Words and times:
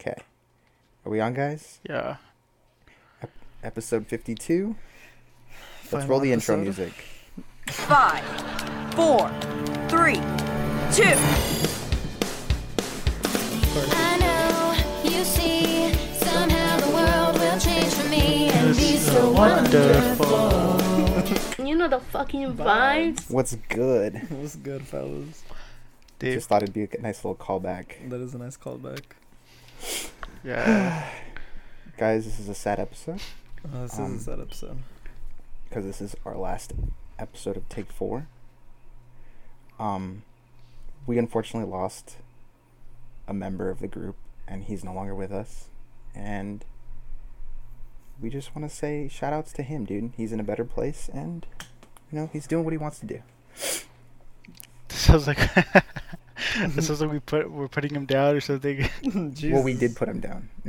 Okay. 0.00 0.16
Are 1.04 1.10
we 1.12 1.20
on, 1.20 1.34
guys? 1.34 1.78
Yeah. 1.86 2.16
Episode 3.62 4.06
52. 4.06 4.74
Let's 5.46 5.90
Final 5.90 6.08
roll 6.08 6.20
the 6.20 6.32
intro 6.32 6.56
music. 6.56 6.92
Five, 7.66 8.24
four, 8.94 9.28
three, 9.90 10.14
two. 10.90 11.18
I 13.92 14.16
know 14.20 15.10
you 15.10 15.22
see 15.22 15.92
somehow 16.14 16.78
the 16.78 16.90
world 16.94 17.38
will 17.38 17.60
change 17.60 17.92
for 17.92 18.08
me 18.08 18.48
and 18.48 18.74
be 18.74 18.96
so 18.96 19.32
wonderful. 19.32 20.80
You 21.58 21.76
know 21.76 21.88
the 21.88 22.00
fucking 22.00 22.54
vibes. 22.54 23.30
What's 23.30 23.54
good? 23.68 24.16
What's 24.30 24.56
good, 24.56 24.82
fellas? 24.88 25.44
Dave. 26.18 26.34
Just 26.34 26.48
thought 26.48 26.62
it'd 26.62 26.74
be 26.74 26.84
a 26.84 27.00
nice 27.00 27.22
little 27.24 27.36
callback. 27.36 28.08
That 28.08 28.20
is 28.20 28.34
a 28.34 28.38
nice 28.38 28.56
callback. 28.56 29.02
Yeah. 30.44 31.08
Guys, 31.98 32.24
this 32.24 32.40
is 32.40 32.48
a 32.48 32.54
sad 32.54 32.78
episode 32.80 33.20
Uh, 33.74 33.82
this 33.82 33.98
Um, 33.98 34.14
is 34.16 34.22
a 34.22 34.24
sad 34.30 34.40
episode. 34.40 34.78
because 35.68 35.84
this 35.84 36.00
is 36.00 36.16
our 36.24 36.36
last 36.36 36.72
episode 37.18 37.56
of 37.56 37.68
Take 37.68 37.92
4. 37.92 38.26
Um, 39.78 40.22
we 41.06 41.18
unfortunately 41.18 41.70
lost 41.70 42.16
a 43.28 43.34
member 43.34 43.70
of 43.70 43.80
the 43.80 43.88
group, 43.88 44.16
and 44.48 44.64
he's 44.64 44.82
no 44.84 44.92
longer 44.92 45.14
with 45.14 45.30
us. 45.32 45.66
And 46.14 46.64
we 48.20 48.30
just 48.30 48.54
want 48.54 48.68
to 48.68 48.74
say 48.74 49.08
shout 49.08 49.32
outs 49.32 49.52
to 49.54 49.62
him, 49.62 49.84
dude. 49.84 50.12
He's 50.16 50.32
in 50.32 50.40
a 50.40 50.44
better 50.44 50.64
place, 50.64 51.08
and, 51.12 51.46
you 52.10 52.18
know, 52.18 52.28
he's 52.32 52.46
doing 52.46 52.64
what 52.64 52.72
he 52.72 52.78
wants 52.78 52.98
to 53.00 53.06
do. 53.06 53.22
sounds 54.88 55.26
like 55.26 55.38
it 56.56 56.82
sounds 56.82 57.00
like 57.00 57.10
we 57.10 57.20
put 57.20 57.50
we're 57.50 57.68
putting 57.68 57.94
him 57.94 58.06
down 58.06 58.36
or 58.36 58.40
something. 58.40 58.88
Well, 59.50 59.62
we 59.62 59.74
did 59.74 59.96
put 59.96 60.08
him 60.08 60.20
down. 60.20 60.48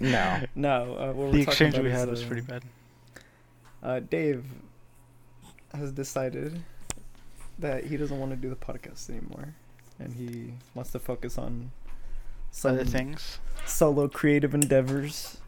no. 0.00 0.40
No, 0.54 0.96
uh, 0.96 1.06
what 1.12 1.16
we're 1.16 1.32
the 1.32 1.42
exchange 1.42 1.74
about 1.74 1.84
we 1.84 1.90
is, 1.90 1.98
had 1.98 2.08
was 2.08 2.22
uh, 2.22 2.26
pretty 2.26 2.42
bad. 2.42 2.62
Uh, 3.82 4.00
Dave 4.00 4.44
has 5.74 5.92
decided 5.92 6.62
that 7.58 7.84
he 7.84 7.96
doesn't 7.96 8.18
want 8.18 8.32
to 8.32 8.36
do 8.36 8.48
the 8.48 8.56
podcast 8.56 9.08
anymore, 9.10 9.54
and 9.98 10.12
he 10.14 10.54
wants 10.74 10.90
to 10.92 10.98
focus 10.98 11.38
on 11.38 11.70
some 12.50 12.72
Other 12.72 12.84
things. 12.84 13.38
solo 13.66 14.08
creative 14.08 14.54
endeavors. 14.54 15.38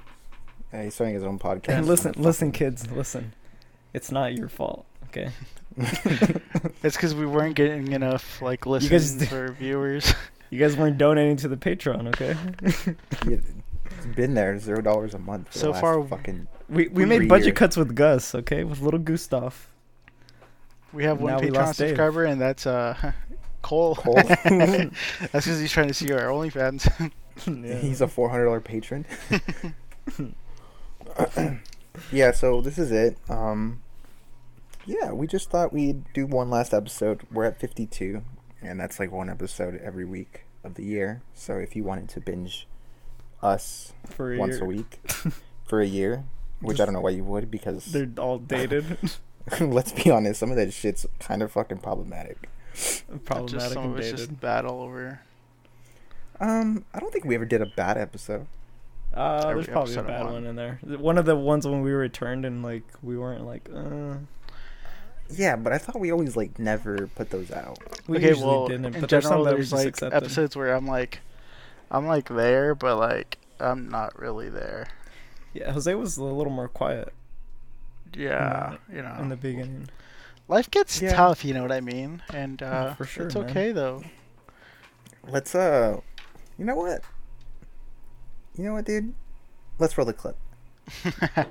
Uh, 0.72 0.82
he's 0.82 0.94
starting 0.94 1.14
his 1.14 1.24
own 1.24 1.38
podcast. 1.38 1.68
And 1.70 1.86
listen, 1.86 2.14
listen, 2.16 2.52
kids, 2.52 2.90
listen. 2.90 3.34
It's 3.92 4.10
not 4.10 4.34
your 4.34 4.48
fault, 4.48 4.86
okay? 5.12 5.30
It's 6.82 6.96
because 6.96 7.14
we 7.14 7.24
weren't 7.26 7.54
getting 7.54 7.92
enough 7.92 8.42
like 8.42 8.60
guys 8.62 8.90
listens 8.90 9.12
d- 9.14 9.26
for 9.26 9.52
viewers. 9.52 10.12
You 10.50 10.58
guys 10.58 10.76
weren't 10.76 10.98
donating 10.98 11.36
to 11.38 11.48
the 11.48 11.56
Patreon, 11.56 12.08
okay? 12.08 12.36
Yeah, 13.26 13.38
It's 13.96 14.06
been 14.14 14.34
there, 14.34 14.58
zero 14.58 14.82
dollars 14.82 15.14
a 15.14 15.18
month. 15.18 15.48
For 15.50 15.58
So 15.58 15.66
the 15.66 15.72
last 15.72 15.80
far- 15.80 16.04
fucking 16.04 16.46
We 16.68 16.88
we 16.88 17.06
made 17.06 17.26
budget 17.26 17.46
year. 17.46 17.54
cuts 17.54 17.76
with 17.78 17.94
Gus, 17.94 18.34
okay, 18.34 18.62
with 18.64 18.80
little 18.82 19.00
Gustav. 19.00 19.68
We 20.92 21.04
have 21.04 21.22
one 21.22 21.32
Now 21.32 21.38
Patreon 21.40 21.54
lost 21.54 21.78
Dave. 21.78 21.88
subscriber, 21.88 22.24
and 22.24 22.38
that's 22.38 22.66
uh 22.66 23.12
Cole. 23.62 23.94
Cole. 23.94 24.14
that's 24.16 24.36
because 25.30 25.58
he's 25.60 25.72
trying 25.72 25.88
to 25.88 25.94
see 25.94 26.12
our 26.12 26.26
OnlyFans. 26.28 26.84
yeah. 27.46 27.76
He's 27.78 28.02
a 28.02 28.08
four 28.08 28.28
hundred 28.28 28.44
dollar 28.46 28.60
patron. 28.60 29.06
yeah, 32.12 32.30
so 32.32 32.60
this 32.60 32.78
is 32.78 32.92
it. 32.92 33.16
Um, 33.28 33.81
yeah, 34.86 35.12
we 35.12 35.26
just 35.26 35.50
thought 35.50 35.72
we'd 35.72 36.04
do 36.12 36.26
one 36.26 36.50
last 36.50 36.72
episode. 36.74 37.22
We're 37.30 37.44
at 37.44 37.58
fifty 37.60 37.86
two, 37.86 38.22
and 38.60 38.78
that's 38.80 38.98
like 38.98 39.10
one 39.12 39.30
episode 39.30 39.80
every 39.82 40.04
week 40.04 40.44
of 40.64 40.74
the 40.74 40.84
year. 40.84 41.22
So 41.34 41.54
if 41.56 41.74
you 41.76 41.84
wanted 41.84 42.08
to 42.10 42.20
binge 42.20 42.66
us 43.42 43.92
for 44.06 44.34
a 44.34 44.38
once 44.38 44.54
year. 44.56 44.64
a 44.64 44.66
week 44.66 45.00
for 45.64 45.80
a 45.80 45.86
year, 45.86 46.24
which 46.60 46.80
I 46.80 46.84
don't 46.84 46.94
know 46.94 47.00
why 47.00 47.10
you 47.10 47.24
would, 47.24 47.50
because 47.50 47.86
They're 47.86 48.08
all 48.18 48.38
dated. 48.56 48.98
let's 49.60 49.92
be 49.92 50.10
honest, 50.10 50.38
some 50.40 50.50
of 50.50 50.56
that 50.56 50.72
shit's 50.72 51.06
kind 51.18 51.42
of 51.42 51.50
fucking 51.52 51.78
problematic. 51.78 52.48
just 52.74 53.04
Problematic 53.24 53.72
some 53.72 53.84
and 53.86 53.98
it's 53.98 54.06
dated. 54.12 54.16
just 54.28 54.40
bad 54.40 54.64
all 54.64 54.82
over. 54.82 55.20
Um, 56.40 56.84
I 56.94 56.98
don't 57.00 57.12
think 57.12 57.24
we 57.24 57.34
ever 57.34 57.44
did 57.44 57.60
a 57.62 57.66
bad 57.66 57.98
episode. 57.98 58.46
Uh, 59.14 59.42
Every 59.48 59.62
there's 59.62 59.66
probably 59.72 59.94
a 59.96 60.02
bad 60.02 60.24
one. 60.24 60.32
one 60.34 60.46
in 60.46 60.56
there. 60.56 60.78
One 60.82 61.18
of 61.18 61.26
the 61.26 61.36
ones 61.36 61.66
when 61.66 61.82
we 61.82 61.90
returned 61.92 62.44
and 62.46 62.62
like 62.62 62.84
we 63.02 63.18
weren't 63.18 63.44
like, 63.44 63.68
uh, 63.74 64.14
Yeah, 65.30 65.56
but 65.56 65.72
I 65.72 65.78
thought 65.78 65.98
we 65.98 66.10
always 66.12 66.36
like 66.36 66.58
never 66.58 67.06
put 67.14 67.30
those 67.30 67.50
out. 67.50 67.78
we 68.06 68.18
okay, 68.18 68.28
usually 68.28 68.46
well, 68.46 68.66
didn't. 68.68 68.94
in 68.94 69.00
But 69.00 69.08
there's 69.10 69.26
some 69.26 69.44
that 69.44 69.54
there's 69.54 69.72
like 69.72 69.88
accepted. 69.88 70.16
episodes 70.16 70.56
where 70.56 70.74
I'm 70.74 70.86
like, 70.86 71.20
I'm 71.90 72.06
like 72.06 72.28
there, 72.28 72.74
but 72.74 72.96
like 72.98 73.38
I'm 73.58 73.88
not 73.88 74.18
really 74.18 74.50
there. 74.50 74.88
Yeah, 75.54 75.72
Jose 75.72 75.94
was 75.94 76.16
a 76.18 76.24
little 76.24 76.52
more 76.52 76.68
quiet 76.68 77.12
Yeah, 78.14 78.76
you 78.92 79.02
know, 79.02 79.14
in 79.20 79.28
the 79.30 79.36
beginning. 79.36 79.88
life 80.48 80.70
gets 80.70 81.00
Yeah. 81.00 81.14
tough. 81.14 81.44
You 81.44 81.54
know 81.54 81.62
what 81.62 81.72
I 81.72 81.80
mean? 81.80 82.22
And 82.32 82.62
uh, 82.62 82.94
for 82.94 83.04
sure, 83.06 83.26
it's 83.26 83.34
man. 83.34 83.44
okay 83.50 83.72
though. 83.72 84.02
Let's 85.28 85.54
uh, 85.54 86.00
you 86.58 86.64
know 86.64 86.74
what? 86.76 87.02
You 88.56 88.64
know 88.64 88.72
what, 88.74 88.84
dude? 88.84 89.14
Let's 89.78 89.96
roll 89.96 90.06
the 90.06 90.12
clip. 90.12 90.36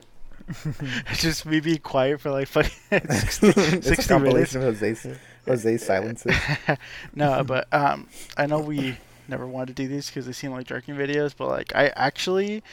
It's 1.09 1.21
just 1.21 1.45
me 1.45 1.59
being 1.59 1.79
quiet 1.79 2.21
for 2.21 2.31
like 2.31 2.47
fucking 2.47 2.71
60, 2.91 3.47
it's 3.47 3.57
a 3.57 3.81
60 3.81 3.85
minutes. 3.85 4.07
compilation 4.07 4.61
of 4.63 4.79
Jose's 4.79 5.17
Jose's 5.45 5.85
silences. 5.85 6.35
no, 7.15 7.43
but 7.43 7.67
um, 7.73 8.07
I 8.37 8.45
know 8.45 8.59
we 8.59 8.97
never 9.27 9.47
wanted 9.47 9.75
to 9.75 9.83
do 9.83 9.87
these 9.87 10.07
because 10.07 10.25
they 10.25 10.31
seem 10.33 10.51
like 10.51 10.67
jerking 10.67 10.95
videos, 10.95 11.33
but 11.35 11.47
like 11.47 11.75
I 11.75 11.87
actually 11.95 12.63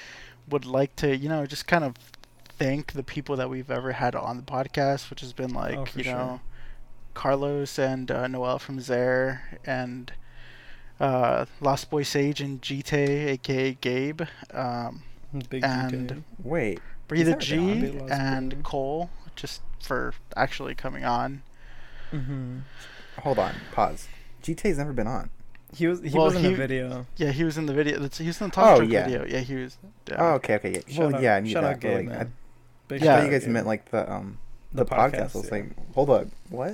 would 0.49 0.65
like 0.65 0.95
to, 0.97 1.17
you 1.17 1.29
know, 1.29 1.47
just 1.47 1.67
kind 1.67 1.85
of 1.85 1.95
thank 2.59 2.93
the 2.93 3.03
people 3.05 3.37
that 3.37 3.49
we've 3.49 3.71
ever 3.71 3.93
had 3.93 4.15
on 4.15 4.37
the 4.37 4.43
podcast, 4.43 5.11
which 5.11 5.21
has 5.21 5.33
been 5.33 5.53
like, 5.55 5.77
Oh, 5.79 5.87
you 5.95 6.05
sure. 6.05 6.13
know, 6.15 6.41
Carlos 7.15 7.79
and 7.79 8.11
uh, 8.11 8.27
Noel 8.29 8.59
from 8.59 8.81
Zare 8.81 9.59
and 9.65 10.13
uh, 11.01 11.45
Lost 11.61 11.91
Boy 11.91 12.03
Sage 12.03 12.41
and 12.41 12.61
Gite, 12.61 12.93
aka 12.93 13.75
Gabe, 13.81 14.23
um, 14.53 15.03
Big 15.49 15.63
and- 15.65 16.09
GTA. 16.11 16.23
Wait, 16.43 16.81
Breathe 17.09 17.29
a 17.29 17.35
on. 17.35 17.41
G, 17.41 17.81
Big 17.81 17.95
Lost 18.01 18.13
and 18.13 18.63
Cole, 18.65 19.11
just 19.35 19.63
for 19.81 20.15
actually 20.37 20.75
coming 20.75 21.05
on. 21.05 21.43
Mhm. 22.13 22.63
hold 23.21 23.39
on, 23.39 23.55
pause. 23.73 24.09
GTA's 24.43 24.79
never 24.79 24.93
been 24.93 25.07
on. 25.07 25.31
He 25.75 25.87
was 25.87 26.01
he 26.01 26.11
Well, 26.11 26.27
was 26.27 26.35
in 26.37 26.43
he- 26.45 26.51
the 26.51 26.55
video. 26.57 27.07
Yeah, 27.17 27.31
he 27.33 27.45
was 27.45 27.59
in 27.59 27.67
the 27.67 27.75
video. 27.75 27.99
That's, 27.99 28.17
he 28.19 28.27
was 28.27 28.41
in 28.41 28.49
the 28.49 28.55
talk 28.55 28.77
Oh, 28.77 28.77
Truck 28.79 28.91
yeah. 28.91 29.05
video. 29.05 29.27
Yeah, 29.27 29.41
he 29.41 29.55
was. 29.57 29.77
Yeah. 30.09 30.17
Oh, 30.19 30.33
okay, 30.35 30.55
okay, 30.55 30.73
yeah. 30.73 30.81
Shout 30.95 30.99
well, 31.07 31.17
out- 31.17 31.23
yeah, 31.23 31.35
I 31.37 31.41
knew 31.41 31.51
shout 31.51 31.63
that. 31.65 31.69
out 31.69 31.75
but, 31.75 31.81
Gabe, 31.81 31.97
like, 31.97 32.07
man. 32.07 32.21
I, 32.21 32.27
Big 32.89 33.03
I 33.03 33.05
Yeah. 33.05 33.17
thought 33.17 33.25
you 33.27 33.31
guys 33.33 33.45
out, 33.45 33.51
meant 33.51 33.67
like 33.67 33.91
the 33.91 34.11
um 34.11 34.39
The 34.73 34.85
the, 34.85 34.91
podcast. 34.91 35.13
podcast, 35.13 35.35
I 35.35 35.39
was 35.39 35.45
yeah. 35.47 35.51
like, 35.51 35.95
hold 35.95 36.11
up, 36.11 36.27
what? 36.49 36.71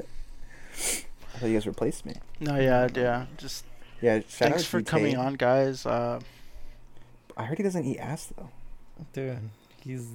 I 0.77 1.39
thought 1.39 1.47
you 1.49 1.55
guys 1.55 1.67
replaced 1.67 2.07
me. 2.07 2.15
No, 2.39 2.57
yeah, 2.57 2.87
yeah. 2.95 3.27
Just 3.37 3.65
Yeah, 4.01 4.19
shout 4.21 4.29
thanks 4.29 4.59
out 4.63 4.67
for 4.67 4.81
GTA. 4.81 4.87
coming 4.87 5.17
on, 5.17 5.35
guys. 5.35 5.85
Uh, 5.87 6.21
I 7.37 7.45
heard 7.45 7.57
he 7.59 7.65
doesn't 7.65 7.85
eat 7.85 7.99
ass 7.99 8.33
though. 8.37 8.51
dude. 9.13 9.51
He's 9.85 10.09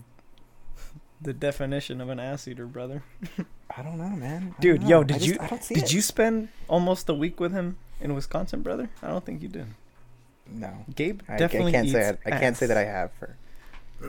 the 1.21 1.33
definition 1.33 2.01
of 2.01 2.09
an 2.09 2.19
ass 2.19 2.47
eater, 2.47 2.65
brother. 2.65 3.03
I 3.75 3.81
don't 3.83 3.97
know, 3.97 4.09
man. 4.09 4.55
I 4.57 4.61
Dude, 4.61 4.81
don't 4.81 4.89
yo, 4.89 4.97
know. 4.97 5.01
I 5.01 5.03
did 5.05 5.13
just- 5.19 5.27
you 5.27 5.37
I 5.39 5.47
don't 5.47 5.63
see 5.63 5.75
did 5.75 5.83
it. 5.85 5.93
you 5.93 6.01
spend 6.01 6.49
almost 6.67 7.07
a 7.09 7.13
week 7.13 7.39
with 7.39 7.51
him 7.51 7.77
in 8.01 8.15
Wisconsin, 8.15 8.61
brother? 8.61 8.89
I 9.03 9.07
don't 9.07 9.23
think 9.25 9.41
you 9.41 9.47
did. 9.49 9.67
No, 10.51 10.85
Gabe 10.95 11.21
I, 11.29 11.35
I 11.35 11.37
definitely 11.37 11.71
can't 11.73 11.85
eats 11.85 11.93
say 11.93 12.17
I, 12.25 12.35
I 12.35 12.39
can't 12.39 12.57
say 12.57 12.65
that 12.65 12.77
I 12.77 12.83
have 12.85 13.11
for. 13.19 13.35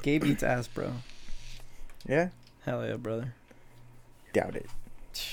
Gabe 0.02 0.24
eats 0.24 0.42
ass, 0.42 0.66
bro. 0.68 0.92
Yeah, 2.08 2.28
Hell 2.64 2.86
yeah, 2.86 2.96
brother. 2.96 3.34
doubt 4.32 4.56
it. 4.56 4.66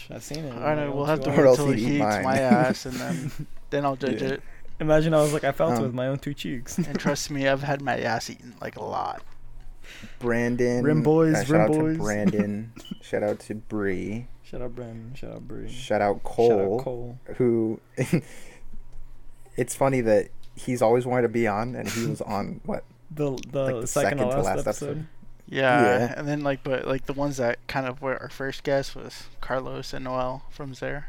I've 0.09 0.24
seen 0.24 0.44
it. 0.44 0.54
I 0.54 0.76
know. 0.76 0.92
We'll 0.92 1.06
have 1.06 1.22
to 1.22 1.30
hours. 1.30 1.38
Or 1.40 1.44
wait 1.44 1.50
until 1.52 1.68
he'd 1.72 1.80
he 1.80 1.86
eat 1.86 1.96
eats 1.98 2.04
mine. 2.04 2.24
my 2.24 2.38
ass, 2.40 2.86
and 2.86 2.96
then 2.96 3.32
then 3.70 3.86
I'll 3.86 3.96
judge 3.96 4.22
Yeah. 4.22 4.30
it. 4.30 4.42
Imagine 4.82 5.14
I 5.14 5.22
was 5.22 5.32
like 5.32 5.44
I 5.46 5.52
felt 5.54 5.74
it 5.74 5.78
Um, 5.78 5.84
with 5.84 5.94
my 5.94 6.08
own 6.08 6.20
two 6.20 6.34
cheeks. 6.34 6.78
And 6.78 7.00
trust 7.00 7.32
me, 7.32 7.47
I've 7.47 7.64
had 7.64 7.82
my 7.82 7.97
ass 7.97 8.30
eaten 8.30 8.56
like 8.59 8.76
a 8.76 8.84
lot. 8.84 9.22
Brandon. 10.19 10.84
Rim 10.84 11.03
boys, 11.03 11.35
uh, 11.35 11.43
shout 11.43 11.49
rim 11.49 11.61
out 11.61 11.67
boys. 11.72 11.97
to 11.97 12.01
Brandon. 12.03 12.72
shout 13.01 13.23
out 13.23 13.39
to 13.41 13.55
Bree. 13.55 14.28
Shout 14.43 14.61
out 14.61 14.75
Brandon. 14.75 15.13
Shout 15.16 15.31
out 15.34 15.47
Bree. 15.47 15.69
Shout 15.69 16.01
out 16.01 16.16
Shout 16.16 16.23
Cole. 16.23 16.79
out 16.79 16.84
Cole. 16.84 17.19
Who? 17.35 17.79
it's 19.55 19.75
funny 19.75 20.01
that 20.01 20.29
he's 20.55 20.81
always 20.81 21.05
wanted 21.05 21.23
to 21.23 21.29
be 21.29 21.47
on, 21.47 21.75
and 21.75 21.87
he 21.89 22.05
was 22.07 22.22
on 22.22 22.61
what? 22.66 22.84
The 23.11 23.37
the, 23.51 23.63
Like 23.63 23.81
the 23.81 23.87
second, 23.87 24.09
second 24.11 24.17
to 24.17 24.23
to 24.23 24.29
last, 24.41 24.45
last 24.45 24.59
episode. 24.67 24.85
episode. 24.89 25.05
Yeah, 25.49 25.81
Yeah. 25.81 26.13
and 26.17 26.28
then 26.28 26.41
like, 26.41 26.63
but 26.63 26.85
like 26.87 27.05
the 27.05 27.13
ones 27.13 27.37
that 27.37 27.66
kind 27.67 27.87
of 27.87 28.01
were 28.01 28.17
our 28.22 28.29
first 28.29 28.63
guest 28.63 28.95
was 28.95 29.23
Carlos 29.39 29.93
and 29.93 30.03
Noel 30.05 30.43
from 30.49 30.73
Zare. 30.73 31.07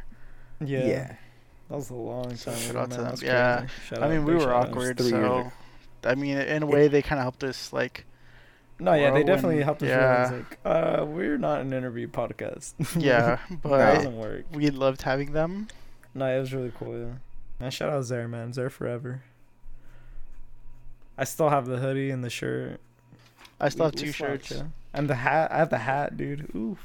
Yeah. 0.65 0.87
yeah. 0.87 1.15
That 1.69 1.77
was 1.77 1.91
a 1.91 1.95
long 1.95 2.25
time 2.37 2.37
shout 2.57 2.71
ago, 2.71 2.81
out 2.81 2.91
to 2.93 2.97
them. 3.03 3.15
Yeah. 3.23 3.67
Shout 3.87 3.99
I 4.01 4.07
out, 4.07 4.11
mean, 4.11 4.25
we 4.25 4.35
were 4.35 4.55
awkward, 4.55 5.01
so. 5.01 5.53
I 6.05 6.15
mean, 6.15 6.39
in 6.39 6.63
a 6.63 6.67
way, 6.67 6.89
they 6.89 7.03
kind 7.03 7.19
of 7.19 7.25
helped 7.25 7.45
us 7.45 7.73
like. 7.73 8.07
No, 8.81 8.95
yeah, 8.95 9.11
they 9.11 9.25
definitely 9.25 9.57
and- 9.57 9.65
helped 9.65 9.83
us 9.83 9.89
yeah. 9.89 10.29
realize 10.31 10.45
like, 10.51 10.59
uh, 10.65 11.05
we're 11.05 11.37
not 11.39 11.61
an 11.63 11.73
interview 11.73 12.07
podcast. 12.09 12.75
Yeah, 13.01 13.39
that 13.51 13.63
but 13.63 13.95
doesn't 13.95 14.17
work. 14.17 14.45
we 14.53 14.71
loved 14.71 15.03
having 15.03 15.33
them. 15.33 15.69
No, 16.15 16.27
it 16.27 16.39
was 16.41 16.53
really 16.55 16.73
cool. 16.79 16.97
Yeah. 16.99 17.13
Man, 17.61 17.71
shout 17.73 17.91
out 17.91 18.05
Zare, 18.05 18.29
man. 18.29 18.53
Zare 18.53 18.71
forever. 18.71 19.23
I 21.17 21.25
still 21.25 21.49
have 21.49 21.67
the 21.67 21.79
hoodie 21.79 22.11
and 22.11 22.23
the 22.23 22.31
shirt. 22.31 22.81
I 23.61 23.69
still 23.69 23.87
have 23.87 23.95
two 23.97 24.07
we 24.07 24.13
slouch, 24.13 24.31
shirts. 24.47 24.51
yeah. 24.53 24.63
And 24.95 25.11
the 25.11 25.17
hat. 25.17 25.51
I 25.51 25.57
have 25.59 25.71
the 25.71 25.79
hat, 25.79 26.17
dude. 26.17 26.49
Ooh. 26.55 26.79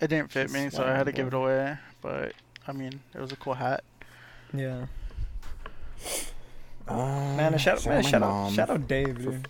It 0.00 0.08
didn't 0.08 0.32
fit 0.32 0.50
me, 0.50 0.70
so 0.70 0.82
I 0.82 0.96
had 0.96 1.04
to 1.06 1.12
give 1.12 1.26
it 1.28 1.34
away. 1.34 1.76
But 2.00 2.32
I 2.66 2.72
mean, 2.72 3.00
it 3.14 3.20
was 3.20 3.30
a 3.32 3.36
cool 3.36 3.54
hat. 3.54 3.84
Yeah. 4.54 4.86
Uh, 6.88 6.96
Man, 7.36 7.54
a 7.54 7.58
shout, 7.58 7.78
out. 7.78 7.86
man, 7.86 8.02
my 8.02 8.10
shout 8.10 8.22
out, 8.22 8.28
mom. 8.28 8.52
shout 8.54 8.70
out 8.70 8.88
Dave, 8.88 9.18
dude. 9.18 9.48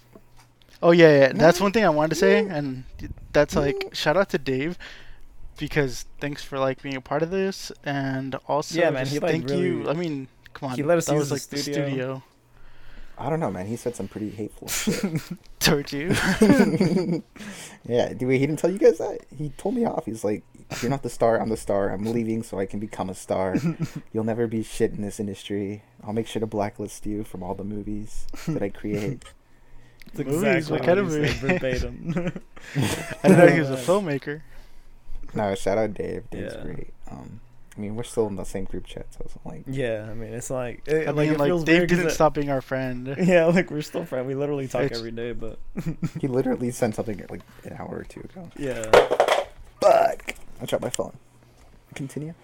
Oh 0.83 0.91
yeah, 0.91 1.19
yeah. 1.19 1.33
That's 1.33 1.61
one 1.61 1.73
thing 1.73 1.85
I 1.85 1.89
wanted 1.91 2.11
to 2.11 2.17
say, 2.17 2.47
and 2.47 2.85
that's 3.33 3.55
like 3.55 3.91
shout 3.93 4.17
out 4.17 4.31
to 4.31 4.39
Dave 4.39 4.77
because 5.59 6.07
thanks 6.21 6.43
for 6.43 6.59
like 6.59 6.83
being 6.83 6.97
a 6.97 7.01
part 7.01 7.23
of 7.23 7.31
this, 7.31 7.71
and 7.85 8.35
also 8.47 8.79
Yeah, 8.79 8.91
man, 8.91 9.07
he, 9.07 9.19
like, 9.19 9.31
thank 9.31 9.51
you. 9.51 9.89
I 9.89 9.93
mean, 9.93 10.29
come 10.53 10.71
on, 10.71 10.77
he 10.77 10.83
let 10.83 10.99
us 10.99 11.07
that 11.07 11.15
use 11.15 11.31
was 11.31 11.49
the 11.49 11.57
like 11.57 11.65
studio. 11.65 11.85
the 11.85 11.91
studio 11.91 12.23
I 13.19 13.31
don't 13.31 13.41
know, 13.41 13.51
man. 13.51 13.67
He 13.67 13.77
said 13.77 13.95
some 13.95 14.09
pretty 14.09 14.31
hateful 14.31 14.69
shit. 14.69 15.21
towards 15.61 15.93
you. 15.93 16.09
yeah, 17.85 18.13
dude, 18.15 18.33
he 18.33 18.39
didn't 18.39 18.57
tell 18.57 18.71
you 18.71 18.79
guys 18.79 18.99
that. 18.99 19.21
He 19.37 19.51
told 19.51 19.77
me 19.77 19.85
off. 19.85 20.07
He's 20.07 20.25
like, 20.25 20.43
"You're 20.81 20.91
not 20.91 21.03
the 21.03 21.11
star. 21.11 21.41
I'm 21.41 21.49
the 21.49 21.57
star. 21.57 21.91
I'm 21.91 22.05
leaving 22.05 22.43
so 22.43 22.59
I 22.59 22.67
can 22.67 22.81
become 22.81 23.11
a 23.11 23.15
star. 23.15 23.57
You'll 24.13 24.25
never 24.25 24.47
be 24.47 24.63
shit 24.63 24.93
in 24.93 25.03
this 25.03 25.21
industry. 25.21 25.83
I'll 26.03 26.13
make 26.13 26.27
sure 26.27 26.41
to 26.41 26.47
blacklist 26.47 27.07
you 27.07 27.23
from 27.23 27.43
all 27.43 27.55
the 27.55 27.65
movies 27.65 28.27
that 28.49 28.63
I 28.63 28.71
create." 28.71 29.25
It's 30.15 30.19
Movies, 30.29 30.43
exactly 30.43 30.73
what 30.79 30.87
kind 30.87 30.99
of 30.99 31.07
movie? 31.09 31.29
verbatim. 31.33 32.15
I 32.77 33.29
didn't 33.29 33.39
know 33.39 33.47
he 33.49 33.61
was 33.61 33.71
a 33.71 33.77
filmmaker. 33.77 34.43
no, 35.35 35.55
shout 35.55 35.79
out 35.79 35.95
Dave. 35.95 36.29
Dave's 36.31 36.55
Yeah. 36.55 36.63
great. 36.63 36.93
Um, 37.11 37.41
I 37.77 37.81
mean, 37.81 37.97
we're 37.97 38.03
still 38.03 38.27
in 38.27 38.37
the 38.37 38.45
same 38.45 38.65
group 38.65 38.85
chat, 38.85 39.07
so 39.13 39.21
it's 39.25 39.35
like, 39.47 39.63
yeah, 39.67 40.07
I 40.11 40.13
mean, 40.13 40.35
it's 40.35 40.51
like, 40.51 40.83
it, 40.87 41.09
I 41.09 41.13
like, 41.13 41.17
mean, 41.29 41.33
it 41.35 41.39
like 41.39 41.49
feels 41.49 41.65
Dave 41.65 41.79
weird 41.79 41.89
'cause 41.89 41.99
didn't 41.99 42.11
it- 42.11 42.15
stop 42.15 42.35
being 42.35 42.51
our 42.51 42.61
friend. 42.61 43.15
Yeah, 43.23 43.47
like 43.47 43.71
we're 43.71 43.81
still 43.81 44.05
friends. 44.05 44.27
We 44.27 44.35
literally 44.35 44.69
talk 44.69 44.83
It's- 44.83 44.99
every 44.99 45.13
day, 45.13 45.33
but 45.33 45.59
he 46.21 46.29
literally 46.29 46.71
sent 46.71 46.95
something 46.97 47.25
like 47.31 47.41
an 47.65 47.77
hour 47.79 47.97
or 47.97 48.05
two 48.05 48.21
ago. 48.21 48.51
yeah, 48.59 48.91
Fuck! 49.81 50.35
I 50.61 50.67
dropped 50.67 50.83
my 50.85 50.91
phone. 50.91 51.17
Continue. 51.95 52.35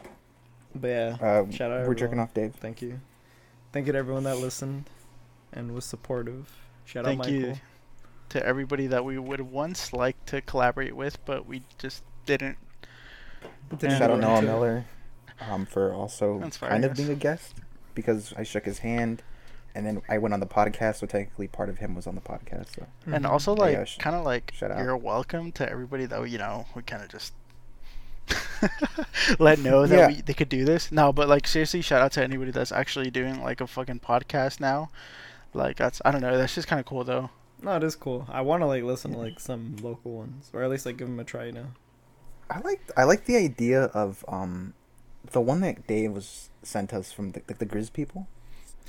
but 0.75 0.89
yeah. 0.89 1.17
Uh, 1.21 1.51
Shout 1.51 1.71
out 1.73 1.87
we're 1.87 1.95
jerking 1.95 2.19
off, 2.19 2.33
Dave. 2.33 2.55
Thank 2.55 2.81
you, 2.81 3.01
thank 3.73 3.87
you 3.87 3.93
to 3.93 3.99
everyone 3.99 4.25
that 4.25 4.39
listened 4.39 4.89
and 5.53 5.75
was 5.75 5.85
supportive. 5.85 6.51
Shout 6.89 7.05
Thank 7.05 7.21
out 7.21 7.27
Michael. 7.27 7.41
you 7.51 7.55
to 8.31 8.47
everybody 8.47 8.87
that 8.87 9.05
we 9.05 9.19
would 9.19 9.43
once 9.43 9.93
like 9.93 10.25
to 10.27 10.41
collaborate 10.41 10.97
with, 10.97 11.23
but 11.27 11.47
we 11.47 11.63
just 11.77 12.03
didn't. 12.25 12.57
Didn't 13.77 13.99
Shout 13.99 14.11
out 14.11 14.21
Noah. 14.21 14.41
Miller, 14.43 14.85
um, 15.39 15.67
for 15.67 15.93
also 15.93 16.41
Inspiring 16.41 16.73
kind 16.73 16.85
of 16.87 16.93
us. 16.93 16.97
being 16.97 17.11
a 17.11 17.15
guest 17.15 17.57
because 17.95 18.33
I 18.39 18.43
shook 18.43 18.65
his 18.65 18.79
hand, 18.79 19.23
and 19.75 19.85
then 19.85 20.01
I 20.09 20.17
went 20.17 20.33
on 20.33 20.41
the 20.41 20.47
podcast. 20.47 20.97
So 20.97 21.07
technically, 21.07 21.47
part 21.47 21.69
of 21.69 21.77
him 21.77 21.95
was 21.95 22.07
on 22.07 22.15
the 22.15 22.23
podcast. 22.23 22.77
So 22.77 22.87
And 23.05 23.25
Mhm. 23.27 23.31
also, 23.31 23.55
like, 23.55 23.75
yeah, 23.75 23.85
sh- 23.85 23.99
kind 23.99 24.17
of 24.17 24.25
like, 24.25 24.53
shout 24.55 24.71
out. 24.71 24.79
you're 24.83 24.97
welcome 24.97 25.53
to 25.53 25.69
everybody 25.69 26.07
that 26.07 26.23
we, 26.23 26.31
you 26.31 26.39
know, 26.39 26.65
we 26.75 26.81
kind 26.83 27.03
of 27.03 27.11
just 27.11 27.35
let 29.39 29.59
know 29.59 29.87
that 29.87 29.97
Yeah. 29.97 30.07
we, 30.09 30.23
they 30.23 30.35
could 30.35 30.49
do 30.49 30.65
this. 30.65 30.91
No, 30.91 31.13
but 31.13 31.29
like, 31.29 31.47
seriously, 31.47 31.83
shout 31.83 32.01
out 32.01 32.13
to 32.13 32.23
anybody 32.25 32.51
that's 32.51 32.73
actually 32.73 33.11
doing 33.11 33.43
like 33.43 33.61
a 33.61 33.67
fucking 33.67 34.01
podcast 34.01 34.61
now. 34.61 34.91
Like, 35.55 35.77
that's, 35.77 36.01
I 36.05 36.11
don't 36.11 36.21
know, 36.21 36.37
that's 36.37 36.55
just 36.55 36.69
kind 36.69 36.81
of 36.81 36.87
cool 36.87 37.05
though. 37.05 37.31
No, 37.63 37.77
it 37.77 37.83
is 37.83 37.97
cool. 37.97 38.27
I 38.29 38.41
want 38.43 38.63
to 38.63 38.67
like 38.67 38.85
listen 38.85 39.13
to 39.13 39.19
like 39.19 39.41
some 39.41 39.77
local 39.83 40.13
ones, 40.13 40.51
or 40.53 40.63
at 40.63 40.71
least 40.71 40.87
like 40.87 40.97
give 40.97 41.09
them 41.09 41.19
a 41.19 41.25
try. 41.25 41.47
You 41.47 41.53
know. 41.53 41.67
I 42.51 42.61
like 42.61 42.81
I 42.97 43.05
like 43.05 43.25
the 43.25 43.37
idea 43.37 43.85
of 43.87 44.25
um, 44.29 44.75
the 45.33 45.41
one 45.41 45.61
that 45.63 45.87
Dave 45.87 46.13
was 46.13 46.51
sent 46.63 46.93
us 46.93 47.11
from 47.13 47.33
the 47.33 47.43
the, 47.47 47.55
the 47.55 47.67
Grizz 47.67 47.93
people. 47.93 48.29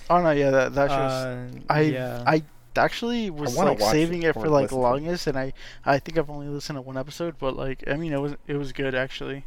Oh 0.09 0.21
no, 0.21 0.31
yeah, 0.31 0.51
that, 0.51 0.73
that's 0.75 0.93
just. 0.93 1.25
Uh, 1.25 1.73
I 1.73 1.81
yeah. 1.81 2.23
I 2.27 2.43
actually 2.75 3.29
was 3.29 3.55
wanna 3.55 3.71
like 3.71 3.81
saving 3.81 4.23
it 4.23 4.29
it 4.29 4.33
for 4.33 4.47
like 4.49 4.63
listen 4.63 4.79
longest, 4.79 5.27
and 5.27 5.37
I 5.37 5.53
I 5.83 5.97
think 5.99 6.17
I've 6.17 6.29
only 6.29 6.47
listened 6.47 6.77
to 6.77 6.81
one 6.81 6.97
episode, 6.97 7.35
but 7.39 7.55
like 7.55 7.83
I 7.87 7.95
mean 7.95 8.13
it 8.13 8.21
was 8.21 8.35
it 8.47 8.55
was 8.55 8.71
good 8.71 8.93
actually. 8.93 9.45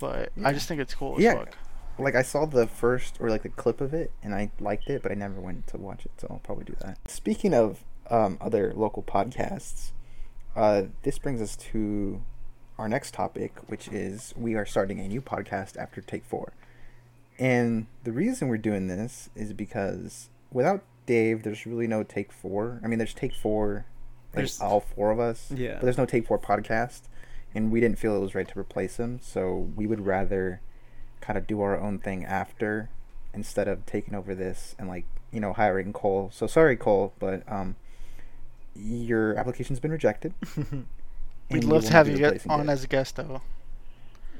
But 0.00 0.32
I 0.44 0.52
just 0.52 0.66
think 0.66 0.80
it's 0.80 0.94
cool 0.94 1.16
as 1.16 1.22
Yeah. 1.22 1.34
fuck. 1.34 1.56
Like 1.98 2.14
I 2.14 2.22
saw 2.22 2.46
the 2.46 2.66
first 2.66 3.16
or 3.20 3.28
like 3.30 3.42
the 3.42 3.48
clip 3.48 3.80
of 3.80 3.92
it, 3.94 4.10
and 4.22 4.34
I 4.34 4.50
liked 4.60 4.88
it, 4.88 5.02
but 5.02 5.12
I 5.12 5.14
never 5.14 5.40
went 5.40 5.66
to 5.68 5.76
watch 5.78 6.04
it. 6.06 6.12
So 6.18 6.26
I'll 6.30 6.38
probably 6.40 6.64
do 6.64 6.76
that. 6.80 6.98
Speaking 7.08 7.54
of 7.54 7.84
um, 8.10 8.38
other 8.40 8.72
local 8.74 9.02
podcasts, 9.02 9.92
uh, 10.56 10.84
this 11.02 11.18
brings 11.18 11.40
us 11.40 11.54
to 11.56 12.22
our 12.78 12.88
next 12.88 13.14
topic, 13.14 13.52
which 13.68 13.88
is 13.88 14.32
we 14.36 14.54
are 14.54 14.66
starting 14.66 14.98
a 15.00 15.06
new 15.08 15.20
podcast 15.20 15.76
after 15.76 16.00
Take 16.00 16.24
Four. 16.24 16.52
And 17.38 17.86
the 18.04 18.12
reason 18.12 18.48
we're 18.48 18.56
doing 18.58 18.86
this 18.88 19.30
is 19.34 19.52
because 19.52 20.28
without 20.50 20.82
Dave, 21.06 21.42
there's 21.42 21.66
really 21.66 21.86
no 21.86 22.02
Take 22.02 22.32
Four. 22.32 22.80
I 22.82 22.88
mean, 22.88 22.98
there's 22.98 23.14
Take 23.14 23.34
Four, 23.34 23.86
like 24.30 24.36
There's- 24.36 24.60
all 24.60 24.80
four 24.80 25.10
of 25.10 25.20
us. 25.20 25.50
Yeah. 25.54 25.74
But 25.74 25.82
there's 25.82 25.98
no 25.98 26.06
Take 26.06 26.26
Four 26.26 26.38
podcast, 26.38 27.02
and 27.54 27.70
we 27.70 27.80
didn't 27.80 27.98
feel 27.98 28.16
it 28.16 28.20
was 28.20 28.34
right 28.34 28.48
to 28.48 28.58
replace 28.58 28.96
him. 28.98 29.20
So 29.22 29.70
we 29.76 29.86
would 29.86 30.04
rather 30.06 30.60
kind 31.22 31.38
of 31.38 31.46
do 31.46 31.62
our 31.62 31.80
own 31.80 31.98
thing 31.98 32.24
after, 32.26 32.90
instead 33.32 33.66
of 33.68 33.86
taking 33.86 34.14
over 34.14 34.34
this 34.34 34.74
and 34.78 34.88
like 34.88 35.06
you 35.30 35.40
know 35.40 35.54
hiring 35.54 35.94
Cole. 35.94 36.28
So 36.34 36.46
sorry, 36.46 36.76
Cole, 36.76 37.14
but 37.18 37.42
um, 37.50 37.76
your 38.76 39.34
application's 39.38 39.80
been 39.80 39.90
rejected. 39.92 40.34
We'd 41.50 41.64
love 41.64 41.84
to 41.84 41.92
have 41.92 42.08
you 42.08 42.18
get 42.18 42.46
on 42.48 42.60
Dave. 42.60 42.68
as 42.70 42.84
a 42.84 42.86
guest 42.86 43.16
though. 43.16 43.40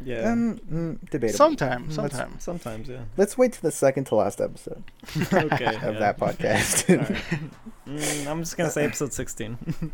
yeah. 0.05 0.31
Um, 0.32 0.58
mm, 0.70 1.11
debatable. 1.11 1.37
Sometime, 1.37 1.88
Let's- 1.90 2.44
Sometimes, 2.44 2.88
yeah. 2.88 3.02
Let's 3.17 3.37
wait 3.38 3.52
to 3.55 3.62
the 3.62 3.70
second 3.70 4.05
to 4.06 4.14
last 4.14 4.40
episode 4.40 4.82
okay. 5.32 5.76
of 5.82 5.99
that 5.99 6.19
podcast. 6.19 6.88
Alright. 6.99 7.23
Mm, 7.87 8.26
I'm 8.26 8.40
just 8.40 8.56
gonna 8.56 8.70
say 8.70 8.84
episode 8.84 9.12
16. 9.12 9.93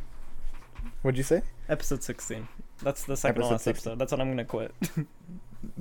What'd 1.02 1.19
you 1.19 1.25
say? 1.25 1.43
episode 1.69 2.02
16. 2.02 2.49
That's 2.82 3.05
the 3.05 3.17
second 3.17 3.38
Episode 3.43 3.52
last 3.52 3.64
16. 3.64 3.90
episode. 3.93 3.99
That's 3.99 4.12
what 4.12 4.20
I'm 4.20 4.31
gonna 4.31 4.44
quit. 4.44 4.73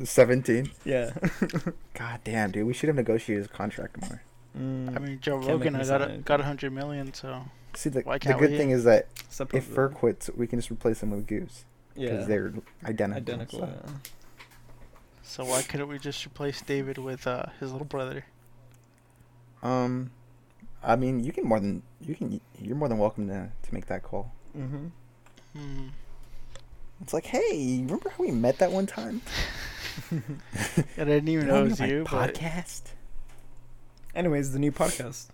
Seventeen. 0.03 0.71
yeah. 0.85 1.11
God 1.93 2.19
damn, 2.23 2.51
dude, 2.51 2.65
we 2.65 2.73
should 2.73 2.87
have 2.87 2.95
negotiated 2.95 3.43
his 3.43 3.51
contract 3.51 4.01
more. 4.01 4.21
Mm, 4.57 4.95
I 4.95 4.99
mean 4.99 5.19
Joe 5.21 5.37
Rogan 5.37 5.73
make 5.73 5.83
I 5.83 5.85
got 5.85 6.01
a, 6.01 6.17
got 6.17 6.39
a 6.39 6.43
hundred 6.43 6.73
million, 6.73 7.13
so 7.13 7.43
See, 7.77 7.89
the, 7.89 8.01
Why 8.01 8.15
the 8.15 8.19
can't 8.19 8.39
good 8.39 8.51
we? 8.51 8.57
thing 8.57 8.71
is 8.71 8.85
that 8.85 9.07
separate- 9.29 9.59
if 9.59 9.65
Fur 9.65 9.89
quits, 9.89 10.31
we 10.35 10.47
can 10.47 10.57
just 10.57 10.71
replace 10.71 11.03
him 11.03 11.11
with 11.11 11.27
Goose 11.27 11.63
because 11.93 12.21
yeah. 12.21 12.25
they're 12.25 12.53
identical. 12.83 13.33
identical. 13.33 13.59
so. 13.59 13.65
yeah. 13.67 13.91
so 15.21 15.45
why 15.45 15.61
couldn't 15.61 15.87
we 15.87 15.99
just 15.99 16.25
replace 16.25 16.59
David 16.61 16.97
with 16.97 17.27
uh, 17.27 17.45
his 17.59 17.71
little 17.71 17.85
brother? 17.85 18.25
Um, 19.61 20.09
I 20.83 20.95
mean, 20.95 21.19
you 21.23 21.31
can 21.31 21.45
more 21.45 21.59
than 21.59 21.83
you 22.01 22.15
can. 22.15 22.41
You're 22.59 22.75
more 22.75 22.89
than 22.89 22.97
welcome 22.97 23.27
to 23.27 23.49
to 23.61 23.73
make 23.73 23.85
that 23.87 24.01
call. 24.01 24.31
Mm-hmm. 24.57 24.87
Hmm. 25.55 25.87
It's 27.01 27.13
like, 27.13 27.25
hey, 27.25 27.81
remember 27.83 28.09
how 28.09 28.23
we 28.23 28.31
met 28.31 28.57
that 28.59 28.71
one 28.71 28.85
time? 28.85 29.21
And 30.11 30.39
I 30.97 31.03
didn't 31.05 31.29
even 31.29 31.47
You 31.47 31.51
know 31.51 31.61
it 31.61 31.69
was 31.69 31.77
be 31.79 31.83
on 31.83 31.89
my 31.89 31.95
you, 31.95 32.03
but 32.09 32.33
podcast. 32.35 32.81
Anyways, 34.15 34.53
the 34.53 34.59
new 34.59 34.71
podcast. 34.71 35.27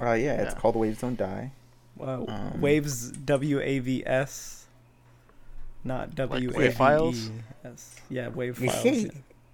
Uh, 0.00 0.12
yeah, 0.12 0.34
it's 0.42 0.54
Yeah. 0.54 0.60
called 0.60 0.76
Waves 0.76 1.00
Don't 1.00 1.16
Die. 1.16 1.50
Wow. 1.96 2.24
Um, 2.28 2.60
Waves 2.60 3.10
W 3.10 3.60
A 3.60 3.78
V 3.80 4.04
S. 4.06 4.66
Not 5.84 6.14
W 6.14 6.50
A 6.50 6.52
V 6.52 6.56
E 6.56 6.58
wave 6.58 6.74
files? 6.76 7.30
Yeah, 8.08 8.28
wave 8.28 8.60
You 8.60 8.70
files. 8.70 8.82
see, 8.82 9.02
yeah. 9.06 9.10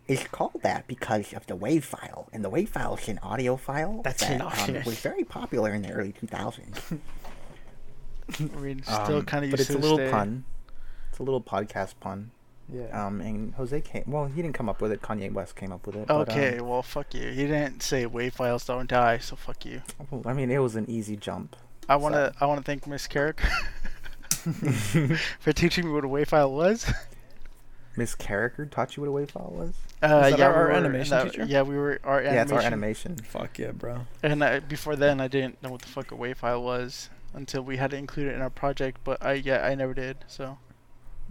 it's 0.09 0.25
called 0.29 0.61
that 0.63 0.87
because 0.87 1.33
of 1.33 1.47
the 1.47 1.57
wave 1.57 1.85
file, 1.87 2.29
and 2.33 2.45
the 2.45 2.51
wave 2.51 2.69
file 2.69 2.97
is 2.97 3.09
an 3.09 3.19
audio 3.23 3.57
file 3.57 4.03
That's 4.05 4.21
that 4.21 4.41
um, 4.41 4.75
was 4.85 4.99
very 5.01 5.25
popular 5.25 5.73
in 5.73 5.81
the 5.83 5.93
early 5.93 6.13
2000s. 6.13 6.99
I 8.39 8.43
mean 8.61 8.83
still 8.83 9.17
Um, 9.19 9.25
kind 9.27 9.45
of 9.47 9.51
but 9.51 9.61
it's 9.61 9.71
a 9.71 9.79
little 9.79 9.97
stay. 9.97 10.11
pun. 10.11 10.45
It's 11.15 11.21
a 11.21 11.23
little 11.23 11.41
podcast 11.41 11.95
pun. 12.01 12.33
Yeah. 12.69 13.07
Um, 13.07 13.21
and 13.21 13.55
Jose 13.55 13.81
came. 13.83 14.03
Well, 14.09 14.25
he 14.27 14.43
didn't 14.43 14.55
come 14.57 14.69
up 14.69 14.81
with 14.83 14.91
it. 14.91 15.01
Kanye 15.01 15.33
West 15.33 15.55
came 15.55 15.71
up 15.71 15.87
with 15.87 15.95
it. 15.95 16.09
but, 16.09 16.15
um, 16.17 16.21
Okay, 16.23 16.61
well 16.61 16.83
fuck 16.83 17.15
you. 17.15 17.29
He 17.31 17.47
didn't 17.47 17.85
say 17.85 18.05
wave 18.05 18.35
files 18.35 18.65
don't 18.65 18.89
die, 18.91 19.19
so 19.19 19.37
fuck 19.37 19.65
you. 19.65 19.81
well, 20.11 20.23
I 20.27 20.33
mean, 20.33 20.51
it 20.51 20.59
was 20.59 20.75
an 20.75 20.91
easy 20.91 21.17
jump. 21.17 21.55
I 21.89 21.95
wanna 21.95 22.33
I 22.41 22.47
wanna 22.47 22.63
thank 22.63 22.85
Miss 22.89 23.07
Carrick 23.07 23.39
for 25.39 25.53
teaching 25.53 25.85
me 25.87 25.93
what 25.93 26.05
a 26.05 26.09
wave 26.09 26.29
file 26.31 26.53
was. 26.53 26.91
Miss 27.97 28.17
Carricker 28.17 28.69
taught 28.69 28.97
you 28.97 29.03
what 29.03 29.09
a 29.09 29.13
wave 29.13 29.31
file 29.31 29.53
was. 29.55 29.75
Uh, 30.03 30.31
that 30.31 30.39
yeah, 30.41 30.47
our- 30.47 30.53
we 30.53 30.57
our 30.59 30.65
were 30.65 30.71
in 30.73 30.77
animation 30.87 31.11
that- 31.11 31.31
teacher? 31.31 31.45
Yeah, 31.45 31.63
we 31.63 31.77
were 31.77 32.01
our 32.03 32.19
animation. 32.19 32.35
Yeah, 32.35 32.43
it's 32.43 32.53
our 32.53 32.61
animation. 32.61 33.17
Fuck 33.19 33.59
yeah, 33.61 33.71
bro. 33.71 34.01
And 34.25 34.43
uh, 34.43 34.59
before 34.69 34.97
then, 34.97 35.21
I 35.21 35.29
didn't 35.29 35.63
know 35.63 35.71
what 35.71 35.83
the 35.83 35.89
fuck 35.89 36.11
a 36.11 36.17
wave 36.17 36.39
file 36.39 36.61
was 36.63 37.09
until 37.35 37.63
we 37.63 37.77
had 37.77 37.93
to 37.93 37.97
include 37.97 38.27
it 38.29 38.35
in 38.35 38.41
our 38.41 38.51
project. 38.51 39.01
But 39.05 39.25
I 39.25 39.35
yeah, 39.35 39.65
I 39.65 39.77
never 39.77 39.95
did. 39.95 40.17
So 40.27 40.59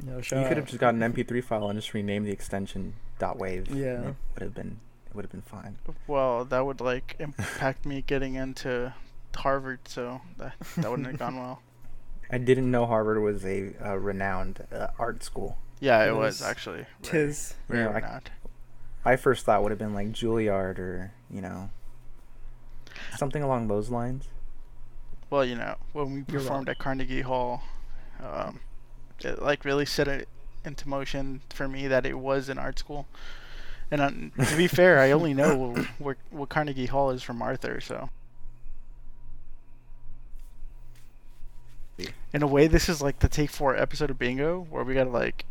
Yo, 0.05 0.21
shout 0.21 0.41
you 0.41 0.47
could 0.47 0.57
have 0.57 0.65
just 0.67 0.79
got 0.79 0.93
an 0.95 1.01
MP3 1.01 1.43
file 1.43 1.69
and 1.69 1.77
just 1.77 1.93
renamed 1.93 2.25
the 2.27 2.31
extension 2.31 2.93
.dot 3.19 3.37
.wave. 3.37 3.67
Yeah. 3.69 4.01
it 4.09 4.15
would 4.35 4.41
have 4.41 4.53
been 4.55 4.79
it 5.07 5.15
would 5.15 5.23
have 5.25 5.31
been 5.31 5.41
fine. 5.43 5.77
well, 6.07 6.43
that 6.45 6.65
would 6.65 6.81
like 6.81 7.15
impact 7.19 7.85
me 7.85 8.03
getting 8.05 8.33
into 8.35 8.93
Harvard. 9.35 9.79
So 9.87 10.21
that 10.37 10.55
that 10.77 10.89
wouldn't 10.89 11.07
have 11.07 11.19
gone 11.19 11.37
well. 11.37 11.61
I 12.31 12.39
didn't 12.39 12.71
know 12.71 12.85
Harvard 12.87 13.21
was 13.21 13.45
a 13.45 13.73
uh, 13.85 13.95
renowned 13.97 14.65
uh, 14.73 14.87
art 14.97 15.23
school. 15.23 15.57
Yeah, 15.79 16.03
it 16.05 16.09
It 16.09 16.11
was 16.13 16.39
was- 16.39 16.41
actually 16.41 16.85
very, 17.03 17.25
Tis. 17.27 17.53
very 17.67 17.83
Yeah, 17.83 17.89
I- 17.89 17.93
renowned. 17.95 18.31
I 19.05 19.15
first 19.17 19.45
thought 19.45 19.61
would 19.61 19.71
have 19.71 19.79
been 19.79 19.93
like 19.93 20.11
Juilliard 20.13 20.79
or 20.79 21.11
you 21.29 21.41
know. 21.41 21.69
Something 23.17 23.43
along 23.43 23.67
those 23.67 23.89
lines. 23.89 24.27
Well, 25.29 25.43
you 25.45 25.55
know, 25.55 25.75
when 25.93 26.13
we 26.13 26.23
You're 26.27 26.41
performed 26.41 26.69
at 26.69 26.77
Carnegie 26.77 27.21
Hall, 27.21 27.63
um, 28.23 28.59
it 29.19 29.41
like 29.41 29.65
really 29.65 29.85
set 29.85 30.07
it 30.07 30.27
into 30.65 30.87
motion 30.87 31.41
for 31.49 31.67
me 31.67 31.87
that 31.87 32.05
it 32.05 32.17
was 32.17 32.49
an 32.49 32.57
art 32.57 32.79
school. 32.79 33.07
And 33.91 34.01
um, 34.01 34.31
to 34.47 34.55
be 34.57 34.67
fair, 34.67 34.99
I 34.99 35.11
only 35.11 35.33
know 35.33 35.75
where 35.99 36.17
what 36.31 36.49
Carnegie 36.49 36.87
Hall 36.87 37.11
is 37.11 37.21
from 37.21 37.41
Arthur, 37.41 37.79
so. 37.81 38.09
In 42.33 42.41
a 42.41 42.47
way, 42.47 42.65
this 42.67 42.89
is 42.89 43.01
like 43.01 43.19
the 43.19 43.27
Take 43.29 43.51
Four 43.51 43.75
episode 43.75 44.09
of 44.09 44.17
Bingo, 44.17 44.65
where 44.71 44.83
we 44.83 44.95
gotta 44.95 45.11
like, 45.11 45.45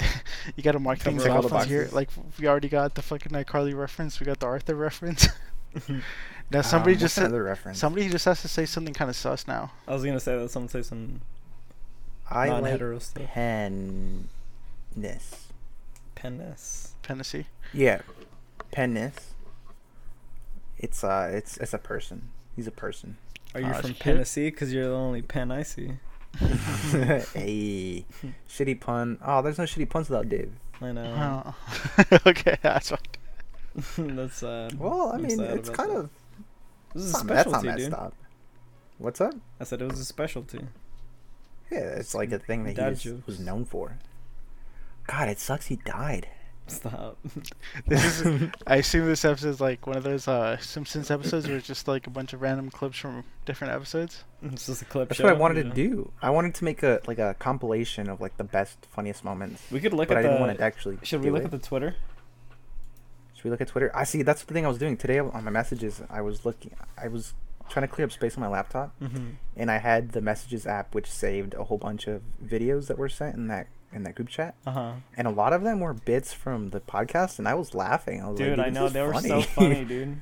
you 0.56 0.62
gotta 0.62 0.78
mark 0.78 0.98
things 1.00 1.24
Cover 1.24 1.36
all 1.36 1.44
off 1.44 1.52
on 1.52 1.68
here. 1.68 1.90
Like 1.92 2.08
we 2.40 2.46
already 2.48 2.70
got 2.70 2.94
the 2.94 3.02
fucking 3.02 3.32
iCarly 3.32 3.76
reference, 3.76 4.18
we 4.18 4.24
got 4.24 4.40
the 4.40 4.46
Arthur 4.46 4.74
reference. 4.74 5.28
now 6.50 6.62
somebody 6.62 6.94
Um, 6.94 6.98
just 7.00 7.14
said, 7.14 7.24
another 7.26 7.42
reference. 7.44 7.78
somebody 7.78 8.08
just 8.08 8.24
has 8.24 8.40
to 8.42 8.48
say 8.48 8.64
something 8.64 8.94
kind 8.94 9.10
of 9.10 9.16
sus 9.16 9.46
now. 9.46 9.72
I 9.86 9.92
was 9.92 10.02
gonna 10.04 10.20
say 10.20 10.38
that 10.38 10.50
someone 10.50 10.70
say 10.70 10.80
some 10.82 11.20
I 12.32 12.48
like 12.48 12.62
non-hetero 12.62 12.98
stuff. 12.98 13.26
penness. 13.34 14.26
Penis. 16.14 16.94
Tennessee. 17.02 17.46
Yeah, 17.74 18.00
penness. 18.70 19.34
It's 20.78 21.04
uh, 21.04 21.30
it's 21.32 21.56
it's 21.58 21.74
a 21.74 21.78
person. 21.78 22.28
He's 22.56 22.66
a 22.66 22.70
person. 22.72 23.18
Are 23.54 23.60
you 23.60 23.66
Uh, 23.66 23.74
from 23.80 23.90
shit. 23.90 24.00
Tennessee? 24.00 24.50
Because 24.50 24.72
you're 24.72 24.88
the 24.88 24.94
only 24.94 25.22
pen 25.22 25.50
I 25.50 25.62
see. 25.62 25.92
hey, 26.38 28.04
shitty 28.48 28.80
pun. 28.80 29.18
Oh, 29.24 29.42
there's 29.42 29.58
no 29.58 29.64
shitty 29.64 29.88
puns 29.90 30.08
without 30.08 30.28
Dave. 30.28 30.52
I 30.80 30.92
know. 30.92 31.54
Oh. 31.98 32.18
okay, 32.26 32.56
that's 32.62 32.90
fine. 32.90 32.98
that's 34.16 34.36
sad. 34.36 34.78
Well, 34.78 35.10
I 35.12 35.16
I'm 35.16 35.22
mean, 35.22 35.40
it's 35.40 35.68
kind 35.70 35.90
that. 35.90 35.96
of 35.96 36.10
This 36.94 37.04
is 37.04 37.14
a 37.14 37.18
not, 37.18 37.26
that's 37.26 37.50
not 37.50 37.60
specialty, 37.60 37.66
messed 37.68 37.78
dude. 37.90 37.94
up. 37.94 38.14
What's 38.98 39.20
up? 39.20 39.34
I 39.60 39.64
said 39.64 39.82
it 39.82 39.90
was 39.90 40.00
a 40.00 40.04
specialty. 40.04 40.60
Yeah, 41.72 41.78
it's 41.78 42.14
like 42.14 42.32
a 42.32 42.38
thing 42.38 42.64
that 42.64 42.76
he 42.98 43.10
was, 43.10 43.26
was 43.26 43.40
known 43.40 43.64
for. 43.64 43.96
God, 45.06 45.28
it 45.28 45.38
sucks 45.38 45.66
he 45.66 45.76
died. 45.76 46.28
Stop. 46.66 47.18
This 47.86 48.20
is. 48.20 48.50
I 48.66 48.76
assume 48.76 49.06
this 49.06 49.24
episode 49.24 49.48
is 49.48 49.60
like 49.60 49.86
one 49.86 49.96
of 49.96 50.04
those 50.04 50.28
uh, 50.28 50.56
Simpsons 50.58 51.10
episodes 51.10 51.48
where 51.48 51.56
it's 51.56 51.66
just 51.66 51.88
like 51.88 52.06
a 52.06 52.10
bunch 52.10 52.32
of 52.32 52.42
random 52.42 52.70
clips 52.70 52.98
from 52.98 53.24
different 53.44 53.74
episodes. 53.74 54.24
it's 54.42 54.66
just 54.66 54.82
a 54.82 54.84
clip. 54.84 55.08
That's 55.08 55.18
show, 55.18 55.24
what 55.24 55.34
I 55.34 55.36
wanted 55.36 55.66
yeah. 55.66 55.70
to 55.70 55.76
do. 55.76 56.12
I 56.22 56.30
wanted 56.30 56.54
to 56.56 56.64
make 56.64 56.82
a 56.82 57.00
like 57.06 57.18
a 57.18 57.34
compilation 57.38 58.08
of 58.08 58.20
like 58.20 58.36
the 58.36 58.44
best, 58.44 58.86
funniest 58.90 59.24
moments. 59.24 59.62
We 59.70 59.80
could 59.80 59.92
look 59.92 60.08
but 60.08 60.18
at 60.18 60.20
I 60.20 60.22
didn't 60.22 60.36
the. 60.40 60.46
want 60.46 60.58
to 60.58 60.64
actually. 60.64 60.98
should 61.02 61.22
we 61.22 61.30
look 61.30 61.42
it. 61.42 61.46
at 61.46 61.50
the 61.50 61.58
Twitter? 61.58 61.96
Should 63.34 63.44
we 63.44 63.50
look 63.50 63.60
at 63.60 63.68
Twitter? 63.68 63.90
I 63.94 64.04
see. 64.04 64.22
That's 64.22 64.44
the 64.44 64.54
thing 64.54 64.64
I 64.64 64.68
was 64.68 64.78
doing 64.78 64.96
today 64.96 65.18
on 65.18 65.44
my 65.44 65.50
messages. 65.50 66.00
I 66.08 66.20
was 66.20 66.44
looking. 66.44 66.74
I 66.96 67.08
was 67.08 67.34
trying 67.72 67.88
to 67.88 67.92
clear 67.92 68.04
up 68.06 68.12
space 68.12 68.36
on 68.36 68.40
my 68.42 68.48
laptop, 68.48 68.92
Mm-hmm. 69.00 69.30
and 69.56 69.70
I 69.70 69.78
had 69.78 70.12
the 70.12 70.20
messages 70.20 70.66
app, 70.66 70.94
which 70.94 71.10
saved 71.10 71.54
a 71.54 71.64
whole 71.64 71.78
bunch 71.78 72.06
of 72.06 72.22
videos 72.44 72.86
that 72.88 72.98
were 72.98 73.08
sent 73.08 73.34
in 73.36 73.48
that 73.48 73.66
in 73.92 74.04
that 74.04 74.14
group 74.14 74.28
chat, 74.28 74.54
Uh 74.66 74.70
huh. 74.70 74.92
and 75.16 75.26
a 75.26 75.30
lot 75.30 75.52
of 75.52 75.62
them 75.62 75.80
were 75.80 75.92
bits 75.92 76.32
from 76.32 76.70
the 76.70 76.80
podcast, 76.80 77.38
and 77.38 77.46
I 77.48 77.54
was 77.54 77.74
laughing. 77.74 78.22
I 78.22 78.28
was 78.28 78.38
Dude, 78.38 78.56
like, 78.58 78.68
I 78.68 78.70
know 78.70 78.88
they 78.88 79.02
were 79.02 79.14
so 79.20 79.42
funny, 79.42 79.84
dude. 79.94 80.20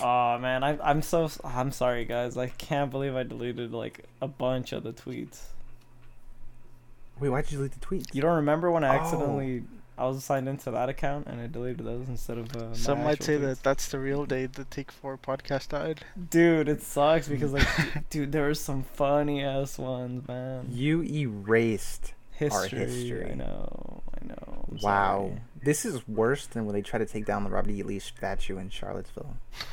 Oh 0.00 0.38
man, 0.38 0.62
I 0.62 0.78
I'm 0.82 1.02
so 1.02 1.28
I'm 1.44 1.72
sorry 1.72 2.04
guys. 2.04 2.36
I 2.36 2.46
can't 2.48 2.90
believe 2.90 3.16
I 3.16 3.22
deleted 3.24 3.72
like 3.72 4.04
a 4.20 4.28
bunch 4.28 4.72
of 4.72 4.82
the 4.84 4.92
tweets. 4.92 5.46
Wait, 7.20 7.28
why'd 7.28 7.50
you 7.50 7.58
delete 7.58 7.72
the 7.72 7.80
tweets? 7.86 8.14
You 8.14 8.22
don't 8.22 8.36
remember 8.36 8.70
when 8.70 8.84
I 8.84 8.98
Oh. 8.98 9.10
Accidentally 9.96 10.06
I 10.06 10.08
was 10.14 10.24
signed 10.24 10.48
into 10.48 10.70
that 10.70 10.88
account 10.88 11.26
and 11.26 11.40
I 11.40 11.46
deleted 11.46 11.84
those 11.86 12.08
instead 12.08 12.38
of 12.38 12.54
uh, 12.56 12.66
my 12.68 12.72
Some 12.74 13.04
might 13.04 13.22
say 13.22 13.36
tweets? 13.36 13.40
that 13.42 13.62
that's 13.62 13.88
the 13.88 13.98
real 13.98 14.24
day 14.26 14.46
the 14.46 14.64
Take 14.64 14.90
Four 14.92 15.16
podcast 15.18 15.68
died. 15.68 16.00
Dude, 16.30 16.68
it 16.68 16.82
sucks 16.82 17.28
because 17.28 17.52
like, 17.52 17.66
dude, 18.10 18.32
there 18.32 18.42
were 18.46 18.54
some 18.54 18.82
funny 18.82 19.42
ass 19.42 19.78
ones, 19.78 20.26
man. 20.28 20.66
You 20.70 21.02
erased. 21.04 22.14
History. 22.32 22.80
history. 22.80 23.30
I 23.30 23.34
know. 23.34 24.02
I 24.20 24.26
know. 24.26 24.66
I'm 24.72 24.78
Wow, 24.82 25.18
sorry. 25.28 25.40
this 25.62 25.84
is 25.84 26.08
worse 26.08 26.46
than 26.46 26.66
when 26.66 26.74
they 26.74 26.82
try 26.82 26.98
to 26.98 27.06
take 27.06 27.26
down 27.26 27.44
the 27.44 27.50
Robert 27.50 27.70
E. 27.70 27.82
Lee 27.84 28.00
statue 28.00 28.58
in 28.58 28.70
Charlottesville. 28.70 29.36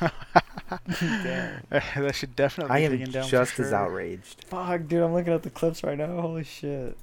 Damn. 1.00 1.62
that 1.70 2.14
should 2.14 2.36
definitely 2.36 2.72
I 2.74 2.78
be 2.80 2.84
am 2.84 2.90
taken 2.98 3.12
down. 3.12 3.24
for 3.24 3.30
just 3.30 3.58
as 3.58 3.72
outraged. 3.72 4.44
Fuck, 4.44 4.86
dude, 4.86 5.02
I'm 5.02 5.12
looking 5.12 5.32
at 5.32 5.42
the 5.42 5.50
clips 5.50 5.82
right 5.82 5.98
now. 5.98 6.20
Holy 6.20 6.44
shit. 6.44 6.96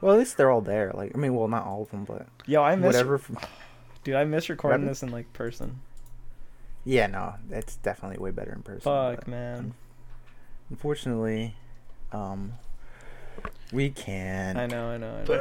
Well, 0.00 0.14
at 0.14 0.18
least 0.18 0.36
they're 0.36 0.50
all 0.50 0.60
there. 0.60 0.92
Like, 0.94 1.12
I 1.14 1.18
mean, 1.18 1.34
well, 1.34 1.48
not 1.48 1.64
all 1.66 1.82
of 1.82 1.90
them, 1.90 2.04
but 2.04 2.26
Yo, 2.46 2.62
I 2.62 2.76
miss. 2.76 2.86
whatever. 2.86 3.18
From... 3.18 3.38
Dude, 4.04 4.14
I 4.14 4.24
miss 4.24 4.48
recording 4.48 4.82
What? 4.82 4.88
this 4.88 5.02
in 5.02 5.10
like 5.10 5.32
person. 5.32 5.80
Yeah, 6.84 7.08
no, 7.08 7.34
it's 7.50 7.76
definitely 7.76 8.18
way 8.18 8.30
better 8.30 8.52
in 8.52 8.62
person. 8.62 8.82
Fuck, 8.82 9.26
man. 9.26 9.74
Unfortunately, 10.70 11.54
um, 12.12 12.52
we 13.72 13.90
can't. 13.90 14.56
I 14.56 14.66
know, 14.66 14.90
I 14.90 14.96
know, 14.96 15.12
I 15.12 15.24
know. 15.24 15.36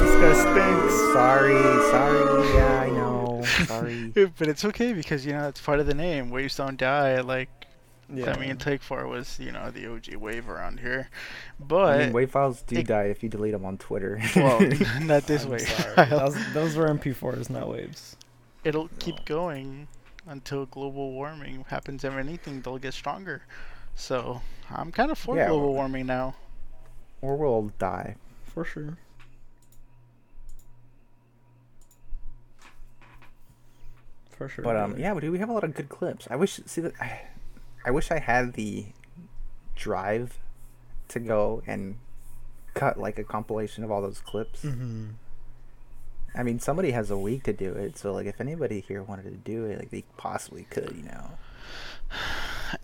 this 0.00 0.14
guy 0.16 0.32
stinks. 0.34 0.94
Sorry, 1.14 1.62
sorry. 1.90 2.48
Yeah, 2.54 2.80
I 2.80 2.90
know. 2.90 3.42
Sorry. 3.66 4.12
But 4.38 4.48
it's 4.48 4.64
okay 4.64 4.92
because 4.92 5.24
you 5.24 5.32
know 5.32 5.48
it's 5.48 5.60
part 5.60 5.80
of 5.80 5.86
the 5.86 5.94
name. 5.94 6.30
Waves 6.30 6.56
don't 6.56 6.76
die. 6.76 7.20
Like 7.20 7.48
Yeah. 8.12 8.32
I 8.32 8.38
mean, 8.38 8.56
Take 8.56 8.82
Four 8.82 9.06
was 9.06 9.38
you 9.38 9.52
know 9.52 9.70
the 9.70 9.86
OG 9.92 10.16
wave 10.16 10.48
around 10.48 10.80
here, 10.80 11.10
I 11.12 11.64
but 11.64 11.98
mean, 11.98 12.12
wave 12.12 12.30
files 12.30 12.62
do 12.62 12.78
it- 12.78 12.86
die 12.86 13.04
if 13.04 13.22
you 13.22 13.28
delete 13.28 13.52
them 13.52 13.64
on 13.66 13.76
Twitter. 13.78 14.18
well, 14.34 14.60
not 15.02 15.26
this 15.26 15.44
I'm 15.44 15.50
way. 15.50 15.58
sorry. 15.58 16.08
those, 16.10 16.52
those 16.54 16.76
were 16.76 16.86
MP4s, 16.88 17.50
not 17.50 17.68
waves. 17.68 18.16
It'll 18.64 18.88
keep 18.98 19.24
going 19.26 19.88
until 20.26 20.64
global 20.66 21.12
warming 21.12 21.64
happens. 21.68 22.02
If 22.04 22.14
anything, 22.14 22.62
they'll 22.62 22.78
get 22.78 22.94
stronger. 22.94 23.42
So 23.94 24.40
I'm 24.70 24.90
kind 24.92 25.10
of 25.10 25.18
for 25.18 25.36
Yeah, 25.36 25.48
global 25.48 25.74
warming 25.74 26.06
now. 26.06 26.34
or 27.20 27.36
we'll 27.36 27.72
die. 27.78 28.16
For 28.46 28.64
sure. 28.64 28.96
For 34.30 34.48
sure. 34.48 34.64
But 34.64 34.76
um, 34.76 34.90
brother. 34.90 35.02
yeah, 35.02 35.14
but 35.14 35.24
we 35.24 35.38
have 35.38 35.48
a 35.48 35.52
lot 35.52 35.64
of 35.64 35.74
good 35.74 35.88
clips. 35.88 36.28
I 36.30 36.36
wish 36.36 36.60
see 36.66 36.80
that 36.80 36.92
I, 37.00 37.22
I 37.88 37.90
wish 37.90 38.10
I 38.10 38.18
had 38.18 38.52
the 38.52 38.84
drive 39.74 40.38
to 41.08 41.18
go 41.18 41.62
and 41.66 41.96
cut 42.74 42.98
like 42.98 43.18
a 43.18 43.24
compilation 43.24 43.82
of 43.82 43.90
all 43.90 44.02
those 44.02 44.20
clips. 44.20 44.62
Mhm. 44.62 45.14
I 46.34 46.42
mean, 46.42 46.60
somebody 46.60 46.90
has 46.90 47.10
a 47.10 47.16
week 47.16 47.44
to 47.44 47.54
do 47.54 47.72
it, 47.72 47.96
so 47.96 48.12
like 48.12 48.26
if 48.26 48.42
anybody 48.42 48.80
here 48.86 49.02
wanted 49.02 49.22
to 49.22 49.30
do 49.52 49.64
it, 49.64 49.78
like 49.78 49.90
they 49.90 50.04
possibly 50.18 50.64
could, 50.64 50.94
you 50.94 51.04
know. 51.04 51.30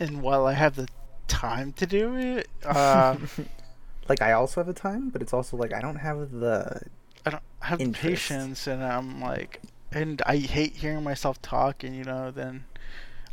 And 0.00 0.22
while 0.22 0.46
I 0.46 0.54
have 0.54 0.74
the 0.76 0.88
time 1.28 1.74
to 1.74 1.86
do 1.86 2.16
it, 2.16 2.48
uh, 2.64 3.16
Like 4.08 4.22
I 4.22 4.32
also 4.32 4.60
have 4.60 4.66
the 4.66 4.72
time, 4.72 5.10
but 5.10 5.20
it's 5.20 5.34
also 5.34 5.58
like 5.58 5.74
I 5.74 5.82
don't 5.82 5.96
have 5.96 6.30
the 6.30 6.80
I 7.26 7.30
don't 7.30 7.42
have 7.60 7.78
the 7.78 7.84
patience, 7.92 8.66
and 8.66 8.82
I'm 8.82 9.20
like, 9.20 9.60
and 9.92 10.22
I 10.24 10.36
hate 10.38 10.76
hearing 10.76 11.02
myself 11.04 11.42
talk, 11.42 11.84
and 11.84 11.94
you 11.94 12.04
know, 12.04 12.30
then 12.30 12.64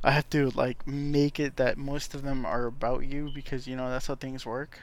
I 0.03 0.11
have 0.11 0.29
to 0.31 0.51
like 0.51 0.85
make 0.85 1.39
it 1.39 1.55
that 1.57 1.77
most 1.77 2.13
of 2.13 2.21
them 2.21 2.45
are 2.45 2.65
about 2.67 3.05
you 3.05 3.31
because 3.31 3.67
you 3.67 3.75
know 3.75 3.89
that's 3.89 4.07
how 4.07 4.15
things 4.15 4.45
work. 4.45 4.79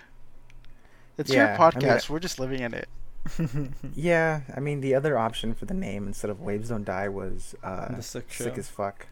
It's 1.19 1.35
Yeah, 1.35 1.37
your 1.37 1.49
I 1.75 1.81
mean, 1.81 2.01
podcast. 2.01 2.09
We're 2.09 2.19
just 2.21 2.39
living 2.39 2.61
in 2.61 2.73
it. 2.75 2.89
Yeah, 3.95 4.43
I 4.55 4.61
mean 4.61 4.81
the 4.81 4.95
other 4.95 5.19
option 5.19 5.55
for 5.55 5.67
the 5.67 5.75
name 5.75 6.07
instead 6.07 6.31
of 6.31 6.41
Waves 6.41 6.69
Don't 6.69 6.85
Die 6.85 7.09
was 7.09 7.55
uh, 7.63 7.97
The 7.97 8.03
Sick 8.03 8.33
Sick 8.33 8.59
as 8.59 8.69
fuck, 8.69 9.07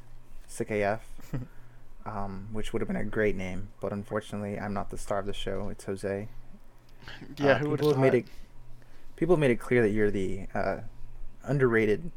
Sick 0.46 0.70
AF, 0.70 1.02
um, 2.06 2.48
which 2.52 2.72
would 2.72 2.80
have 2.82 2.88
been 2.88 2.96
a 2.96 3.04
great 3.04 3.36
name, 3.36 3.68
but 3.80 3.92
unfortunately 3.92 4.58
I'm 4.58 4.72
not 4.75 4.90
the 4.90 4.98
star 4.98 5.18
of 5.18 5.26
the 5.26 5.32
show. 5.34 5.68
It's 5.68 5.84
Jose. 5.84 6.28
Yeah, 7.36 7.52
Uh, 7.52 7.58
who 7.58 7.70
would 7.70 7.80
have 7.80 7.88
have 7.92 7.98
made 7.98 8.14
it? 8.14 8.26
People 9.16 9.34
have 9.36 9.40
made 9.40 9.50
it 9.50 9.56
clear 9.60 9.82
that 9.82 9.90
you're 9.90 10.10
the 10.10 10.46
uh, 10.54 10.80
underrated 11.44 12.10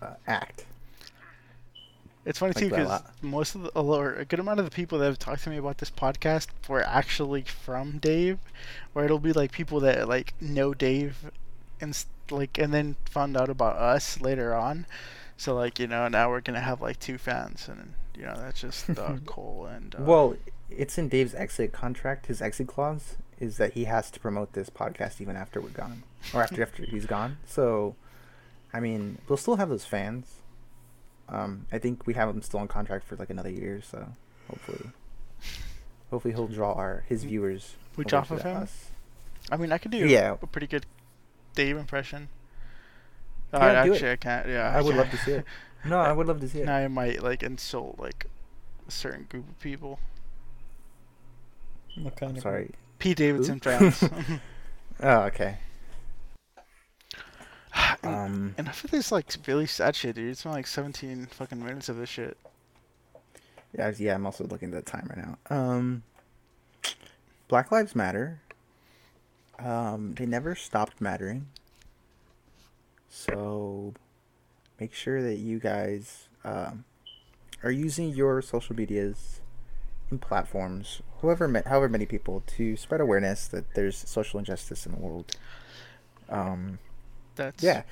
uh, 0.00 0.14
act. 0.26 0.66
It's 2.24 2.38
funny 2.38 2.52
like 2.54 2.64
too 2.64 2.70
because 2.70 3.02
most 3.20 3.54
of 3.54 3.62
the, 3.62 3.68
or 3.70 4.14
a 4.14 4.24
good 4.24 4.38
amount 4.38 4.60
of 4.60 4.64
the 4.64 4.70
people 4.70 4.98
that 4.98 5.06
have 5.06 5.18
talked 5.18 5.42
to 5.44 5.50
me 5.50 5.56
about 5.56 5.78
this 5.78 5.90
podcast 5.90 6.48
were 6.68 6.82
actually 6.82 7.42
from 7.42 7.98
Dave, 7.98 8.38
or 8.94 9.04
it'll 9.04 9.18
be 9.18 9.32
like 9.32 9.50
people 9.50 9.80
that 9.80 10.08
like 10.08 10.34
know 10.40 10.72
Dave, 10.72 11.30
and 11.80 12.04
like 12.30 12.58
and 12.58 12.72
then 12.72 12.96
found 13.10 13.36
out 13.36 13.48
about 13.48 13.76
us 13.76 14.20
later 14.20 14.54
on. 14.54 14.86
So 15.36 15.54
like 15.54 15.80
you 15.80 15.88
know 15.88 16.06
now 16.06 16.30
we're 16.30 16.40
gonna 16.40 16.60
have 16.60 16.80
like 16.80 17.00
two 17.00 17.18
fans, 17.18 17.68
and 17.68 17.94
you 18.16 18.22
know 18.22 18.36
that's 18.36 18.60
just 18.60 18.90
uh, 18.90 19.16
Cole 19.26 19.66
and 19.66 19.94
uh, 19.96 20.02
Well, 20.02 20.36
it's 20.70 20.98
in 20.98 21.08
Dave's 21.08 21.34
exit 21.34 21.72
contract. 21.72 22.26
His 22.26 22.40
exit 22.40 22.68
clause 22.68 23.16
is 23.40 23.56
that 23.56 23.72
he 23.72 23.84
has 23.86 24.12
to 24.12 24.20
promote 24.20 24.52
this 24.52 24.70
podcast 24.70 25.20
even 25.20 25.34
after 25.34 25.60
we're 25.60 25.70
gone, 25.70 26.04
or 26.32 26.40
after 26.42 26.62
after 26.62 26.84
he's 26.84 27.06
gone. 27.06 27.38
So, 27.46 27.96
I 28.72 28.78
mean, 28.78 29.18
we'll 29.28 29.36
still 29.36 29.56
have 29.56 29.68
those 29.70 29.84
fans. 29.84 30.26
Um, 31.32 31.66
I 31.72 31.78
think 31.78 32.06
we 32.06 32.12
have 32.14 32.28
him 32.28 32.42
still 32.42 32.60
on 32.60 32.68
contract 32.68 33.06
for 33.06 33.16
like 33.16 33.30
another 33.30 33.48
year, 33.50 33.80
so 33.82 34.06
hopefully, 34.48 34.90
hopefully 36.10 36.34
he'll 36.34 36.46
draw 36.46 36.74
our 36.74 37.04
his 37.08 37.24
viewers. 37.24 37.74
Which 37.96 38.12
over 38.12 38.20
off 38.20 38.30
of 38.30 38.42
him? 38.42 38.56
us. 38.58 38.90
I 39.50 39.56
mean 39.56 39.72
I 39.72 39.78
could 39.78 39.90
do 39.90 39.98
Yeah. 39.98 40.36
a 40.40 40.46
pretty 40.46 40.66
good 40.66 40.86
Dave 41.54 41.76
impression. 41.76 42.28
Uh, 43.52 43.58
Yeah, 43.60 43.84
do 43.84 43.90
it. 43.92 43.94
actually 43.96 44.10
I 44.12 44.16
can't. 44.16 44.46
Yeah, 44.48 44.70
I 44.74 44.80
would 44.82 44.94
can't. 44.94 44.96
love 44.98 45.10
to 45.10 45.16
see 45.24 45.32
it. 45.32 45.44
No, 45.84 45.98
I 45.98 46.12
would 46.12 46.28
love 46.28 46.38
to 46.40 46.48
see 46.48 46.60
it. 46.60 46.66
Now 46.66 46.76
I 46.76 46.86
might 46.86 47.24
like 47.24 47.42
insult 47.42 47.98
like 47.98 48.26
a 48.86 48.90
certain 48.92 49.24
group 49.28 49.48
of 49.48 49.58
people. 49.58 49.98
What 52.00 52.14
kind 52.16 52.30
I'm 52.30 52.36
of 52.36 52.42
sorry. 52.42 52.70
Pete 52.98 53.16
Davidson 53.16 53.58
fans. 53.60 54.02
Oh, 55.02 55.22
okay. 55.22 55.56
And, 58.02 58.14
Um, 58.14 58.54
enough 58.58 58.84
of 58.84 58.90
this 58.90 59.12
like 59.12 59.26
really 59.46 59.66
sad 59.66 59.94
shit, 59.96 60.16
dude. 60.16 60.30
It's 60.30 60.42
been 60.42 60.52
like 60.52 60.66
17 60.66 61.26
fucking 61.26 61.58
minutes 61.64 61.88
of 61.88 61.96
this 61.96 62.08
shit. 62.08 62.36
yeah, 63.76 63.92
yeah. 63.98 64.14
I'm 64.14 64.26
also 64.26 64.44
looking 64.44 64.74
at 64.74 64.84
the 64.84 64.90
time 64.90 65.06
right 65.08 65.18
now. 65.26 65.38
Um, 65.56 66.02
Black 67.48 67.70
Lives 67.70 67.94
Matter. 67.94 68.40
Um, 69.58 70.14
they 70.14 70.26
never 70.26 70.54
stopped 70.54 71.00
mattering. 71.00 71.46
So, 73.08 73.94
make 74.80 74.94
sure 74.94 75.22
that 75.22 75.36
you 75.36 75.58
guys 75.58 76.28
um, 76.44 76.84
are 77.62 77.70
using 77.70 78.08
your 78.08 78.40
social 78.42 78.74
medias 78.74 79.40
and 80.10 80.20
platforms, 80.20 81.02
whoever, 81.20 81.46
ma- 81.46 81.60
however 81.66 81.88
many 81.88 82.06
people, 82.06 82.42
to 82.56 82.76
spread 82.76 83.00
awareness 83.00 83.46
that 83.48 83.74
there's 83.74 83.96
social 84.08 84.38
injustice 84.38 84.86
in 84.86 84.92
the 84.92 84.98
world. 84.98 85.36
Um, 86.28 86.78
That's 87.36 87.62
yeah, 87.62 87.82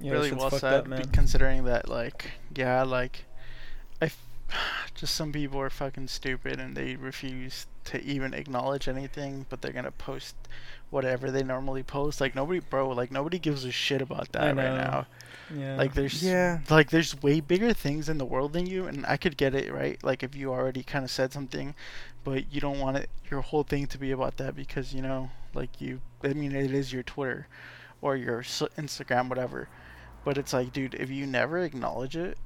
Yeah, 0.00 0.12
really 0.12 0.30
shit's 0.30 0.40
well 0.40 0.50
said. 0.50 0.72
up, 0.74 0.86
man. 0.86 1.08
considering 1.08 1.64
that, 1.64 1.88
like, 1.88 2.30
yeah, 2.54 2.82
like, 2.82 3.24
I, 4.00 4.06
f- 4.06 4.18
just 4.94 5.14
some 5.14 5.32
people 5.32 5.60
are 5.60 5.70
fucking 5.70 6.08
stupid 6.08 6.58
and 6.60 6.76
they 6.76 6.96
refuse 6.96 7.66
to 7.84 8.02
even 8.04 8.34
acknowledge 8.34 8.86
anything, 8.88 9.46
but 9.48 9.62
they're 9.62 9.72
gonna 9.72 9.90
post 9.90 10.36
whatever 10.90 11.30
they 11.30 11.42
normally 11.42 11.82
post. 11.82 12.20
Like 12.20 12.34
nobody, 12.34 12.60
bro, 12.60 12.90
like 12.90 13.10
nobody 13.10 13.38
gives 13.38 13.64
a 13.64 13.70
shit 13.72 14.02
about 14.02 14.30
that 14.32 14.56
right 14.56 14.74
now. 14.76 15.06
Yeah. 15.54 15.76
Like 15.76 15.94
there's 15.94 16.22
Yeah. 16.22 16.60
like 16.68 16.90
there's 16.90 17.20
way 17.22 17.40
bigger 17.40 17.72
things 17.72 18.08
in 18.10 18.18
the 18.18 18.26
world 18.26 18.52
than 18.52 18.66
you, 18.66 18.86
and 18.86 19.06
I 19.06 19.16
could 19.16 19.36
get 19.38 19.54
it 19.54 19.72
right. 19.72 20.02
Like 20.04 20.22
if 20.22 20.34
you 20.34 20.52
already 20.52 20.82
kind 20.82 21.04
of 21.04 21.10
said 21.10 21.32
something, 21.32 21.74
but 22.24 22.52
you 22.52 22.60
don't 22.60 22.78
want 22.78 22.98
it 22.98 23.08
your 23.30 23.40
whole 23.40 23.62
thing 23.62 23.86
to 23.86 23.98
be 23.98 24.10
about 24.10 24.36
that 24.36 24.54
because 24.54 24.92
you 24.92 25.00
know, 25.00 25.30
like 25.54 25.80
you, 25.80 26.00
I 26.22 26.34
mean, 26.34 26.54
it 26.54 26.72
is 26.74 26.92
your 26.92 27.02
Twitter 27.02 27.46
or 28.00 28.16
your 28.16 28.42
Instagram, 28.42 29.28
whatever. 29.28 29.68
But 30.24 30.38
it's 30.38 30.52
like, 30.52 30.72
dude, 30.72 30.94
if 30.94 31.10
you 31.10 31.26
never 31.26 31.58
acknowledge 31.58 32.16
it, 32.16 32.38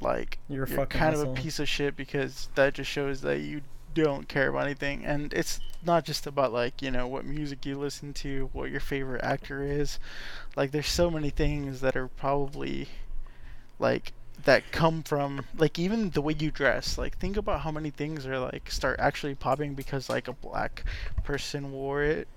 like 0.00 0.38
You're 0.48 0.66
you're 0.66 0.86
kind 0.86 1.14
of 1.14 1.22
a 1.22 1.32
piece 1.32 1.58
of 1.58 1.68
shit 1.68 1.96
because 1.96 2.48
that 2.54 2.74
just 2.74 2.90
shows 2.90 3.20
that 3.20 3.40
you 3.40 3.62
don't 3.94 4.28
care 4.28 4.48
about 4.48 4.64
anything. 4.64 5.04
And 5.04 5.32
it's 5.32 5.60
not 5.84 6.04
just 6.04 6.26
about 6.26 6.52
like 6.52 6.82
you 6.82 6.90
know 6.90 7.06
what 7.06 7.24
music 7.24 7.64
you 7.66 7.78
listen 7.78 8.12
to 8.14 8.50
what 8.52 8.70
your 8.70 8.80
favorite 8.80 9.22
actor 9.24 9.62
is. 9.62 9.98
Like 10.56 10.70
there's 10.70 10.88
so 10.88 11.10
many 11.10 11.30
things 11.30 11.80
that 11.80 11.96
are 11.96 12.08
probably 12.08 12.88
like 13.78 14.12
that 14.44 14.72
come 14.72 15.02
from 15.02 15.44
like 15.56 15.78
even 15.78 16.10
the 16.10 16.22
way 16.22 16.34
you 16.38 16.50
dress. 16.50 16.98
Like 16.98 17.18
think 17.18 17.36
about 17.36 17.60
how 17.60 17.70
many 17.70 17.90
things 17.90 18.26
are 18.26 18.38
like 18.38 18.70
start 18.70 18.98
actually 18.98 19.34
popping 19.34 19.74
because 19.74 20.08
like 20.08 20.28
a 20.28 20.32
black 20.32 20.84
person 21.22 21.72
wore 21.72 22.02
it 22.02 22.28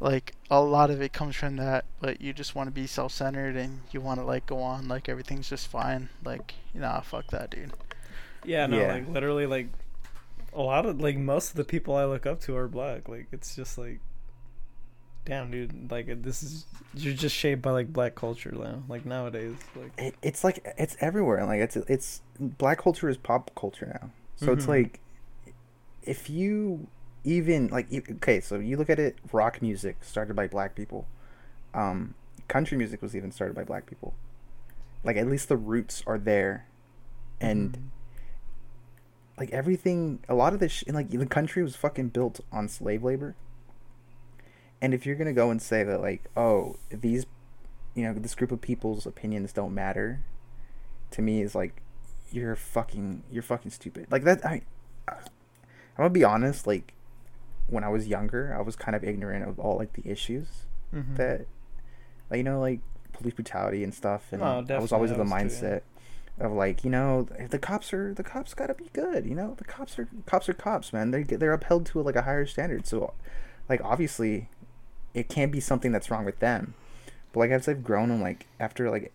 like 0.00 0.34
a 0.50 0.60
lot 0.60 0.90
of 0.90 1.00
it 1.00 1.12
comes 1.12 1.34
from 1.36 1.56
that 1.56 1.84
but 2.00 2.20
you 2.20 2.32
just 2.32 2.54
want 2.54 2.66
to 2.66 2.70
be 2.70 2.86
self-centered 2.86 3.56
and 3.56 3.80
you 3.92 4.00
want 4.00 4.20
to 4.20 4.26
like 4.26 4.44
go 4.46 4.58
on 4.60 4.86
like 4.88 5.08
everything's 5.08 5.48
just 5.48 5.68
fine 5.68 6.08
like 6.24 6.54
nah 6.74 7.00
fuck 7.00 7.26
that 7.28 7.50
dude 7.50 7.72
Yeah, 8.44 8.66
no, 8.66 8.78
Yeah. 8.80 8.92
like 8.94 9.08
literally, 9.08 9.46
like 9.46 9.68
a 10.52 10.60
lot 10.62 10.86
of 10.86 11.00
like 11.00 11.16
most 11.16 11.50
of 11.50 11.56
the 11.56 11.64
people 11.64 11.96
I 11.96 12.04
look 12.04 12.26
up 12.26 12.40
to 12.42 12.56
are 12.56 12.68
black. 12.68 13.08
Like 13.08 13.26
it's 13.32 13.56
just 13.56 13.76
like, 13.76 13.98
damn, 15.24 15.50
dude, 15.50 15.90
like 15.90 16.22
this 16.22 16.42
is 16.42 16.66
you're 16.94 17.12
just 17.14 17.34
shaped 17.34 17.62
by 17.62 17.70
like 17.72 17.92
black 17.92 18.14
culture 18.14 18.52
now. 18.52 18.82
Like 18.88 19.04
nowadays, 19.04 19.56
like 19.74 19.90
it, 19.98 20.14
it's 20.22 20.44
like 20.44 20.64
it's 20.78 20.96
everywhere. 21.00 21.44
Like 21.44 21.60
it's 21.60 21.76
it's 21.76 22.20
black 22.38 22.78
culture 22.78 23.08
is 23.08 23.16
pop 23.16 23.50
culture 23.56 23.98
now. 24.00 24.10
So 24.36 24.52
it's 24.52 24.66
Mhm. 24.66 24.68
like 24.68 25.00
if 26.02 26.30
you 26.30 26.86
even 27.26 27.68
like 27.68 27.88
okay, 27.92 28.40
so 28.40 28.56
you 28.58 28.76
look 28.78 28.88
at 28.88 28.98
it, 28.98 29.16
rock 29.32 29.60
music 29.60 29.98
started 30.02 30.34
by 30.34 30.46
black 30.46 30.74
people. 30.74 31.06
Um, 31.74 32.14
country 32.48 32.78
music 32.78 33.02
was 33.02 33.14
even 33.14 33.30
started 33.32 33.54
by 33.54 33.64
black 33.64 33.84
people. 33.86 34.14
Like 35.04 35.16
at 35.18 35.26
least 35.28 35.48
the 35.48 35.56
roots 35.56 36.02
are 36.06 36.18
there, 36.18 36.66
and 37.40 37.72
Mhm. 37.72 37.80
like 39.38 39.50
everything, 39.52 40.20
a 40.28 40.34
lot 40.34 40.54
of 40.54 40.60
this, 40.60 40.72
sh- 40.72 40.84
like 40.88 41.10
the 41.10 41.26
country 41.26 41.62
was 41.62 41.76
fucking 41.76 42.08
built 42.08 42.40
on 42.50 42.68
slave 42.68 43.02
labor. 43.02 43.34
And 44.80 44.94
if 44.94 45.04
you're 45.04 45.16
gonna 45.16 45.32
go 45.32 45.50
and 45.50 45.60
say 45.60 45.82
that, 45.84 46.00
like, 46.00 46.24
oh, 46.36 46.76
these, 46.90 47.26
you 47.94 48.04
know, 48.04 48.12
this 48.14 48.34
group 48.34 48.52
of 48.52 48.60
people's 48.60 49.06
opinions 49.06 49.52
don't 49.52 49.74
matter, 49.74 50.20
to 51.12 51.22
me 51.22 51.42
is 51.42 51.54
like, 51.54 51.82
you're 52.30 52.56
fucking, 52.56 53.22
you're 53.30 53.42
fucking 53.42 53.70
stupid. 53.70 54.06
Like 54.10 54.24
that. 54.24 54.44
I, 54.44 54.62
I'm 55.08 55.16
gonna 55.96 56.10
be 56.10 56.24
honest. 56.24 56.66
Like, 56.66 56.92
when 57.68 57.84
I 57.84 57.88
was 57.88 58.06
younger, 58.06 58.54
I 58.56 58.62
was 58.62 58.76
kind 58.76 58.94
of 58.94 59.02
ignorant 59.04 59.48
of 59.48 59.58
all 59.58 59.76
like 59.76 59.92
the 59.94 60.08
issues 60.10 60.64
Mhm. 60.94 61.16
that, 61.16 61.46
like, 62.30 62.38
you 62.38 62.44
know, 62.44 62.60
like 62.60 62.80
police 63.12 63.34
brutality 63.34 63.82
and 63.82 63.92
stuff. 63.94 64.32
And 64.32 64.42
Oh, 64.42 64.64
I 64.68 64.78
was 64.78 64.92
always 64.92 65.10
of 65.10 65.16
the 65.16 65.24
was 65.24 65.30
too, 65.32 65.36
yeah. 65.36 65.42
mindset 65.44 65.80
of 66.38 66.52
like, 66.52 66.84
you 66.84 66.90
know, 66.90 67.22
the 67.50 67.58
cops 67.58 67.92
are 67.92 68.12
the 68.14 68.22
cops 68.22 68.54
gotta 68.54 68.74
be 68.74 68.90
good. 68.92 69.26
You 69.26 69.34
know, 69.34 69.54
the 69.58 69.64
cops 69.64 69.98
are 69.98 70.08
cops 70.26 70.48
are 70.48 70.54
cops, 70.54 70.92
man. 70.92 71.10
They 71.10 71.22
they're 71.24 71.52
upheld 71.52 71.86
to 71.86 72.02
like 72.02 72.16
a 72.16 72.22
higher 72.22 72.46
standard. 72.46 72.86
So, 72.86 73.14
like, 73.68 73.80
obviously, 73.82 74.48
it 75.14 75.28
can't 75.28 75.50
be 75.50 75.60
something 75.60 75.92
that's 75.92 76.10
wrong 76.10 76.24
with 76.24 76.38
them. 76.40 76.74
But 77.32 77.40
like 77.40 77.50
as 77.50 77.68
I've 77.68 77.82
grown 77.82 78.10
and 78.10 78.20
like 78.22 78.46
after 78.60 78.90
like 78.90 79.12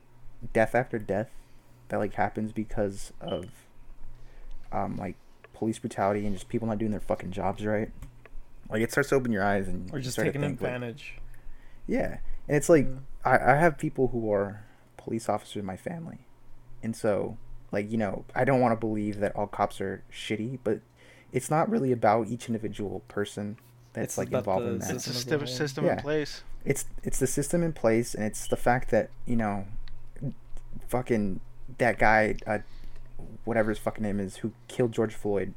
death 0.54 0.74
after 0.76 0.98
death 1.00 1.30
that 1.90 1.98
like 1.98 2.16
happens 2.16 2.52
because 2.52 3.14
of 3.22 3.46
um 4.72 4.98
like 4.98 5.16
police 5.54 5.78
brutality 5.80 6.26
and 6.26 6.34
just 6.36 6.50
people 6.50 6.68
not 6.68 6.78
doing 6.80 6.92
their 6.92 7.00
fucking 7.00 7.32
jobs 7.32 7.66
right. 7.66 7.92
Like 8.72 8.82
it 8.82 8.92
starts 8.92 9.10
to 9.10 9.16
open 9.16 9.32
your 9.32 9.44
eyes 9.44 9.68
and 9.68 9.92
or 9.94 9.98
you 9.98 10.04
just 10.04 10.14
start 10.16 10.28
to 10.28 10.32
taking 10.32 10.42
think, 10.42 10.62
like- 10.62 10.72
advantage. 10.72 11.16
yeah, 11.88 12.18
and 12.48 12.58
it's 12.58 12.70
like 12.70 12.86
Yeah. 12.88 12.96
I, 13.24 13.54
I 13.54 13.56
have 13.58 13.78
people 13.78 14.08
who 14.10 14.32
are 14.32 14.64
police 14.98 15.28
officers 15.30 15.58
in 15.58 15.66
my 15.66 15.78
family, 15.78 16.20
and 16.82 16.96
so 16.96 17.38
like 17.72 17.92
you 17.92 17.98
know 17.98 18.26
I 18.36 18.44
don't 18.46 18.60
want 18.62 18.72
to 18.72 18.80
believe 18.80 19.20
that 19.20 19.36
all 19.36 19.48
cops 19.48 19.80
are 19.82 20.04
shitty, 20.12 20.60
but 20.64 20.80
it's 21.32 21.50
not 21.52 21.70
really 21.70 21.92
about 21.92 22.28
each 22.28 22.48
individual 22.48 23.02
person 23.08 23.58
that's 23.94 24.14
It's 24.14 24.18
like 24.18 24.32
involved 24.32 24.66
the 24.66 24.70
in 24.72 24.80
that. 24.80 24.92
it's 24.96 25.06
the 25.06 25.14
System 25.14 25.42
as 25.44 25.50
a 25.50 25.52
system, 25.52 25.68
system 25.68 25.86
Yeah. 25.86 25.94
in 25.94 26.00
place 26.00 26.44
It's 26.66 26.86
it's 27.04 27.20
the 27.20 27.28
system 27.28 27.64
in 27.64 27.74
place, 27.74 28.14
and 28.16 28.24
it's 28.24 28.48
the 28.48 28.58
fact 28.58 28.90
that 28.92 29.10
you 29.26 29.36
know, 29.36 29.66
fucking 30.88 31.40
that 31.78 31.98
guy, 31.98 32.36
uh, 32.48 32.60
whatever 33.46 33.70
his 33.70 33.80
fucking 33.80 34.04
name 34.04 34.20
is, 34.20 34.38
who 34.38 34.52
killed 34.68 34.92
George 34.92 35.14
Floyd, 35.16 35.54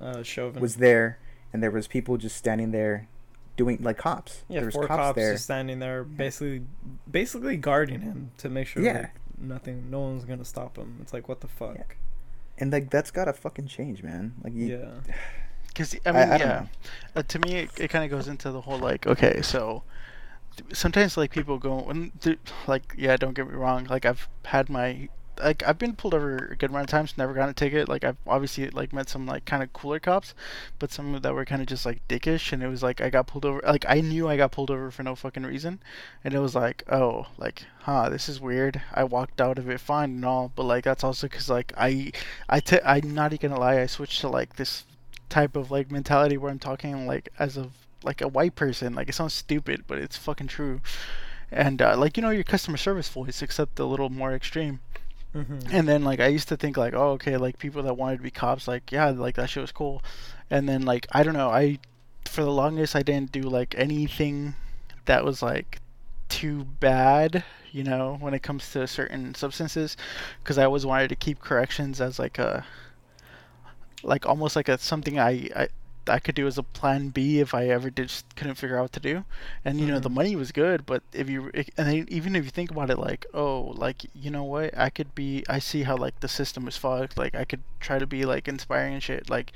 Uh, 0.00 0.22
Chauvin. 0.22 0.60
was 0.60 0.76
there, 0.76 1.18
and 1.54 1.62
there 1.62 1.70
was 1.70 1.86
people 1.86 2.18
just 2.18 2.36
standing 2.36 2.72
there, 2.72 3.08
doing 3.56 3.78
like 3.80 3.96
cops. 3.96 4.42
yeah, 4.48 4.58
there 4.58 4.66
was 4.66 4.74
four 4.74 4.86
cops, 4.88 4.98
cops, 5.00 5.16
there. 5.16 5.32
just 5.32 5.44
standing 5.44 5.78
there, 5.78 6.02
basically, 6.04 6.62
basically 7.10 7.56
guarding 7.56 8.00
him 8.00 8.32
to 8.38 8.50
make 8.50 8.66
sure 8.66 8.82
Yeah. 8.82 8.92
like, 9.02 9.10
nothing, 9.38 9.88
no 9.90 10.00
one's 10.00 10.24
gonna 10.24 10.44
stop 10.44 10.76
him. 10.76 10.98
It's 11.00 11.12
like 11.14 11.28
what 11.28 11.40
the 11.40 11.48
fuck. 11.48 11.96
and 12.58 12.70
like 12.72 12.90
that's 12.90 13.10
gotta 13.10 13.32
fucking 13.32 13.68
change, 13.68 14.02
man. 14.02 14.34
Like 14.42 14.52
you, 14.54 14.66
Yeah. 14.78 15.14
Because 15.68 15.94
I- 16.04 16.10
I 16.10 16.12
mean, 16.12 16.22
I 16.22 16.38
don't 16.38 16.48
yeah, 16.48 16.58
know. 16.60 16.68
uh, 17.16 17.22
to 17.22 17.38
me, 17.40 17.54
it, 17.56 17.70
it 17.78 17.88
kind 17.88 18.04
of 18.04 18.10
goes 18.10 18.28
into 18.28 18.50
the 18.52 18.60
whole 18.60 18.78
like, 18.78 19.06
okay, 19.08 19.40
so 19.42 19.82
sometimes 20.72 21.16
like 21.16 21.30
people 21.32 21.58
go 21.58 21.80
and 21.88 22.12
like, 22.68 22.94
yeah, 22.96 23.16
don't 23.16 23.34
get 23.34 23.48
me 23.48 23.54
wrong, 23.54 23.84
like 23.90 24.04
I've 24.04 24.28
had 24.44 24.68
my 24.68 25.08
like 25.38 25.62
I've 25.66 25.78
been 25.78 25.96
pulled 25.96 26.14
over 26.14 26.36
a 26.52 26.56
good 26.56 26.70
amount 26.70 26.84
of 26.84 26.90
times, 26.90 27.16
never 27.16 27.34
gotten 27.34 27.50
a 27.50 27.54
ticket. 27.54 27.88
Like 27.88 28.04
I've 28.04 28.16
obviously 28.26 28.68
like 28.70 28.92
met 28.92 29.08
some 29.08 29.26
like 29.26 29.44
kind 29.44 29.62
of 29.62 29.72
cooler 29.72 29.98
cops, 30.00 30.34
but 30.78 30.92
some 30.92 31.20
that 31.20 31.34
were 31.34 31.44
kind 31.44 31.60
of 31.62 31.68
just 31.68 31.86
like 31.86 32.06
dickish, 32.08 32.52
and 32.52 32.62
it 32.62 32.68
was 32.68 32.82
like 32.82 33.00
I 33.00 33.10
got 33.10 33.26
pulled 33.26 33.44
over. 33.44 33.60
Like 33.66 33.84
I 33.88 34.00
knew 34.00 34.28
I 34.28 34.36
got 34.36 34.52
pulled 34.52 34.70
over 34.70 34.90
for 34.90 35.02
no 35.02 35.14
fucking 35.14 35.44
reason, 35.44 35.80
and 36.22 36.34
it 36.34 36.40
was 36.40 36.54
like, 36.54 36.84
oh, 36.90 37.26
like, 37.38 37.64
huh, 37.80 38.08
this 38.08 38.28
is 38.28 38.40
weird. 38.40 38.80
I 38.92 39.04
walked 39.04 39.40
out 39.40 39.58
of 39.58 39.68
it 39.68 39.80
fine 39.80 40.10
and 40.10 40.24
all, 40.24 40.52
but 40.54 40.64
like 40.64 40.84
that's 40.84 41.04
also 41.04 41.28
because 41.28 41.48
like 41.48 41.72
I, 41.76 42.12
I 42.48 42.60
t- 42.60 42.78
I'm 42.84 43.14
not 43.14 43.32
even 43.32 43.50
gonna 43.50 43.60
lie, 43.60 43.80
I 43.80 43.86
switched 43.86 44.20
to 44.22 44.28
like 44.28 44.56
this 44.56 44.84
type 45.28 45.56
of 45.56 45.70
like 45.70 45.90
mentality 45.90 46.36
where 46.36 46.50
I'm 46.50 46.58
talking 46.58 47.06
like 47.06 47.28
as 47.38 47.56
of 47.56 47.72
like 48.04 48.20
a 48.20 48.28
white 48.28 48.54
person. 48.54 48.94
Like 48.94 49.08
it 49.08 49.14
sounds 49.14 49.34
stupid, 49.34 49.84
but 49.86 49.98
it's 49.98 50.16
fucking 50.16 50.48
true. 50.48 50.80
And 51.50 51.80
uh, 51.80 51.96
like 51.96 52.16
you 52.16 52.22
know 52.22 52.30
your 52.30 52.44
customer 52.44 52.76
service 52.76 53.08
voice, 53.08 53.42
except 53.42 53.78
a 53.78 53.84
little 53.84 54.10
more 54.10 54.34
extreme. 54.34 54.80
Mm-hmm. 55.34 55.58
And 55.72 55.88
then 55.88 56.04
like 56.04 56.20
I 56.20 56.28
used 56.28 56.48
to 56.48 56.56
think 56.56 56.76
like, 56.76 56.94
oh 56.94 57.12
okay, 57.12 57.36
like 57.36 57.58
people 57.58 57.82
that 57.82 57.96
wanted 57.96 58.18
to 58.18 58.22
be 58.22 58.30
cops, 58.30 58.68
like 58.68 58.92
yeah, 58.92 59.10
like 59.10 59.34
that 59.36 59.50
shit 59.50 59.60
was 59.60 59.72
cool. 59.72 60.02
And 60.50 60.68
then 60.68 60.82
like 60.82 61.06
I 61.12 61.22
don't 61.22 61.34
know, 61.34 61.50
I 61.50 61.78
for 62.26 62.42
the 62.42 62.50
longest 62.50 62.94
I 62.94 63.02
didn't 63.02 63.32
do 63.32 63.42
like 63.42 63.74
anything 63.76 64.54
that 65.06 65.24
was 65.24 65.42
like 65.42 65.80
too 66.28 66.64
bad, 66.64 67.44
you 67.72 67.84
know, 67.84 68.16
when 68.20 68.34
it 68.34 68.42
comes 68.42 68.70
to 68.72 68.86
certain 68.86 69.34
substances, 69.34 69.96
because 70.42 70.58
I 70.58 70.64
always 70.64 70.86
wanted 70.86 71.08
to 71.08 71.16
keep 71.16 71.40
corrections 71.40 72.00
as 72.00 72.18
like 72.18 72.38
a 72.38 72.64
like 74.02 74.26
almost 74.26 74.56
like 74.56 74.68
a 74.68 74.78
something 74.78 75.18
I, 75.18 75.48
I 75.56 75.68
I 76.06 76.18
could 76.18 76.34
do 76.34 76.46
as 76.46 76.58
a 76.58 76.62
plan 76.62 77.08
B 77.08 77.40
if 77.40 77.54
I 77.54 77.66
ever 77.68 77.90
did 77.90 78.08
just 78.08 78.36
couldn't 78.36 78.56
figure 78.56 78.78
out 78.78 78.82
what 78.82 78.92
to 78.92 79.00
do. 79.00 79.24
And 79.64 79.80
you 79.80 79.86
know 79.86 79.98
the 79.98 80.08
mm-hmm. 80.08 80.14
money 80.16 80.36
was 80.36 80.52
good, 80.52 80.86
but 80.86 81.02
if 81.12 81.28
you 81.28 81.50
and 81.76 82.08
even 82.10 82.36
if 82.36 82.44
you 82.44 82.50
think 82.50 82.70
about 82.70 82.90
it, 82.90 82.98
like 82.98 83.26
oh, 83.32 83.72
like 83.76 84.04
you 84.14 84.30
know 84.30 84.44
what, 84.44 84.76
I 84.76 84.90
could 84.90 85.14
be. 85.14 85.44
I 85.48 85.58
see 85.58 85.82
how 85.84 85.96
like 85.96 86.20
the 86.20 86.28
system 86.28 86.68
is 86.68 86.76
fucked. 86.76 87.16
Like 87.16 87.34
I 87.34 87.44
could 87.44 87.62
try 87.80 87.98
to 87.98 88.06
be 88.06 88.24
like 88.24 88.48
inspiring 88.48 88.94
and 88.94 89.02
shit. 89.02 89.30
Like 89.30 89.52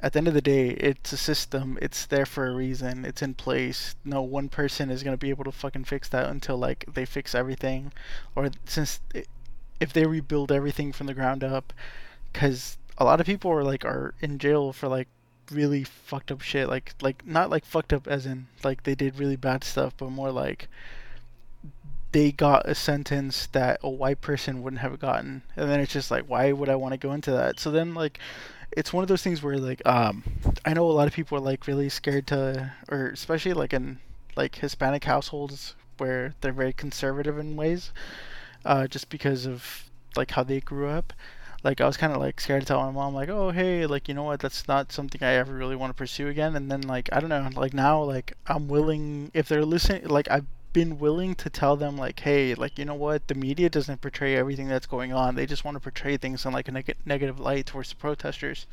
at 0.00 0.12
the 0.12 0.18
end 0.18 0.28
of 0.28 0.34
the 0.34 0.40
day, 0.40 0.70
it's 0.70 1.12
a 1.12 1.16
system. 1.16 1.78
It's 1.82 2.06
there 2.06 2.26
for 2.26 2.46
a 2.46 2.54
reason. 2.54 3.04
It's 3.04 3.22
in 3.22 3.34
place. 3.34 3.96
No 4.04 4.22
one 4.22 4.48
person 4.48 4.90
is 4.90 5.02
gonna 5.02 5.16
be 5.16 5.30
able 5.30 5.44
to 5.44 5.52
fucking 5.52 5.84
fix 5.84 6.08
that 6.10 6.28
until 6.28 6.56
like 6.56 6.86
they 6.92 7.04
fix 7.04 7.34
everything, 7.34 7.92
or 8.34 8.50
since 8.64 9.00
if 9.80 9.92
they 9.92 10.06
rebuild 10.06 10.50
everything 10.50 10.92
from 10.92 11.06
the 11.06 11.14
ground 11.14 11.44
up, 11.44 11.72
because 12.32 12.78
a 12.96 13.04
lot 13.04 13.20
of 13.20 13.26
people 13.26 13.50
are 13.50 13.64
like 13.64 13.84
are 13.84 14.14
in 14.20 14.38
jail 14.38 14.72
for 14.72 14.88
like 14.88 15.08
really 15.50 15.84
fucked 15.84 16.30
up 16.30 16.40
shit. 16.40 16.68
Like 16.68 16.94
like 17.00 17.26
not 17.26 17.50
like 17.50 17.64
fucked 17.64 17.92
up 17.92 18.06
as 18.06 18.26
in 18.26 18.46
like 18.64 18.82
they 18.84 18.94
did 18.94 19.18
really 19.18 19.36
bad 19.36 19.64
stuff, 19.64 19.94
but 19.96 20.10
more 20.10 20.32
like 20.32 20.68
they 22.12 22.32
got 22.32 22.68
a 22.68 22.74
sentence 22.74 23.46
that 23.48 23.80
a 23.82 23.88
white 23.88 24.20
person 24.20 24.62
wouldn't 24.62 24.80
have 24.80 24.98
gotten 24.98 25.42
and 25.56 25.70
then 25.70 25.80
it's 25.80 25.92
just 25.92 26.10
like 26.10 26.24
why 26.24 26.52
would 26.52 26.68
i 26.68 26.74
want 26.74 26.92
to 26.92 26.98
go 26.98 27.12
into 27.12 27.30
that 27.30 27.60
so 27.60 27.70
then 27.70 27.94
like 27.94 28.18
it's 28.72 28.92
one 28.92 29.02
of 29.02 29.08
those 29.08 29.22
things 29.22 29.42
where 29.42 29.58
like 29.58 29.86
um 29.86 30.22
i 30.64 30.72
know 30.72 30.88
a 30.88 30.92
lot 30.92 31.06
of 31.06 31.12
people 31.12 31.36
are 31.36 31.42
like 31.42 31.66
really 31.66 31.88
scared 31.88 32.26
to 32.26 32.72
or 32.88 33.08
especially 33.08 33.52
like 33.52 33.72
in 33.72 33.98
like 34.36 34.56
hispanic 34.56 35.04
households 35.04 35.74
where 35.98 36.34
they're 36.40 36.52
very 36.52 36.72
conservative 36.72 37.38
in 37.38 37.56
ways 37.56 37.92
uh 38.64 38.86
just 38.86 39.10
because 39.10 39.46
of 39.46 39.90
like 40.16 40.30
how 40.30 40.42
they 40.42 40.60
grew 40.60 40.88
up 40.88 41.12
like 41.64 41.80
i 41.80 41.86
was 41.86 41.96
kind 41.96 42.12
of 42.12 42.20
like 42.20 42.40
scared 42.40 42.62
to 42.62 42.66
tell 42.66 42.80
my 42.80 42.90
mom 42.90 43.14
like 43.14 43.28
oh 43.28 43.50
hey 43.50 43.86
like 43.86 44.08
you 44.08 44.14
know 44.14 44.22
what? 44.22 44.40
That's 44.40 44.68
not 44.68 44.92
something 44.92 45.22
i 45.22 45.34
ever 45.34 45.52
really 45.52 45.76
want 45.76 45.90
to 45.90 45.94
pursue 45.94 46.28
again. 46.28 46.54
And 46.56 46.70
then 46.70 46.82
like 46.82 47.08
i 47.12 47.20
don't 47.20 47.30
know 47.30 47.48
like 47.56 47.74
now 47.74 48.02
like 48.02 48.34
i'm 48.46 48.68
willing 48.68 49.30
if 49.34 49.48
they're 49.48 49.64
listening 49.64 50.06
like 50.08 50.30
i've 50.30 50.46
been 50.72 50.98
willing 50.98 51.34
to 51.34 51.48
tell 51.50 51.76
them 51.76 51.96
like 51.96 52.20
hey 52.20 52.54
like 52.54 52.78
you 52.78 52.84
know 52.84 52.94
what? 52.94 53.26
The 53.26 53.34
media 53.34 53.68
doesn't 53.68 54.00
portray 54.00 54.36
everything 54.36 54.68
that's 54.68 54.86
going 54.86 55.12
on. 55.12 55.34
They 55.34 55.46
just 55.46 55.64
want 55.64 55.76
to 55.76 55.80
portray 55.80 56.16
things 56.16 56.44
in 56.44 56.52
like 56.52 56.68
a 56.68 56.72
neg- 56.72 56.96
negative 57.04 57.40
light 57.40 57.66
towards 57.66 57.90
the 57.90 57.96
protesters. 57.96 58.66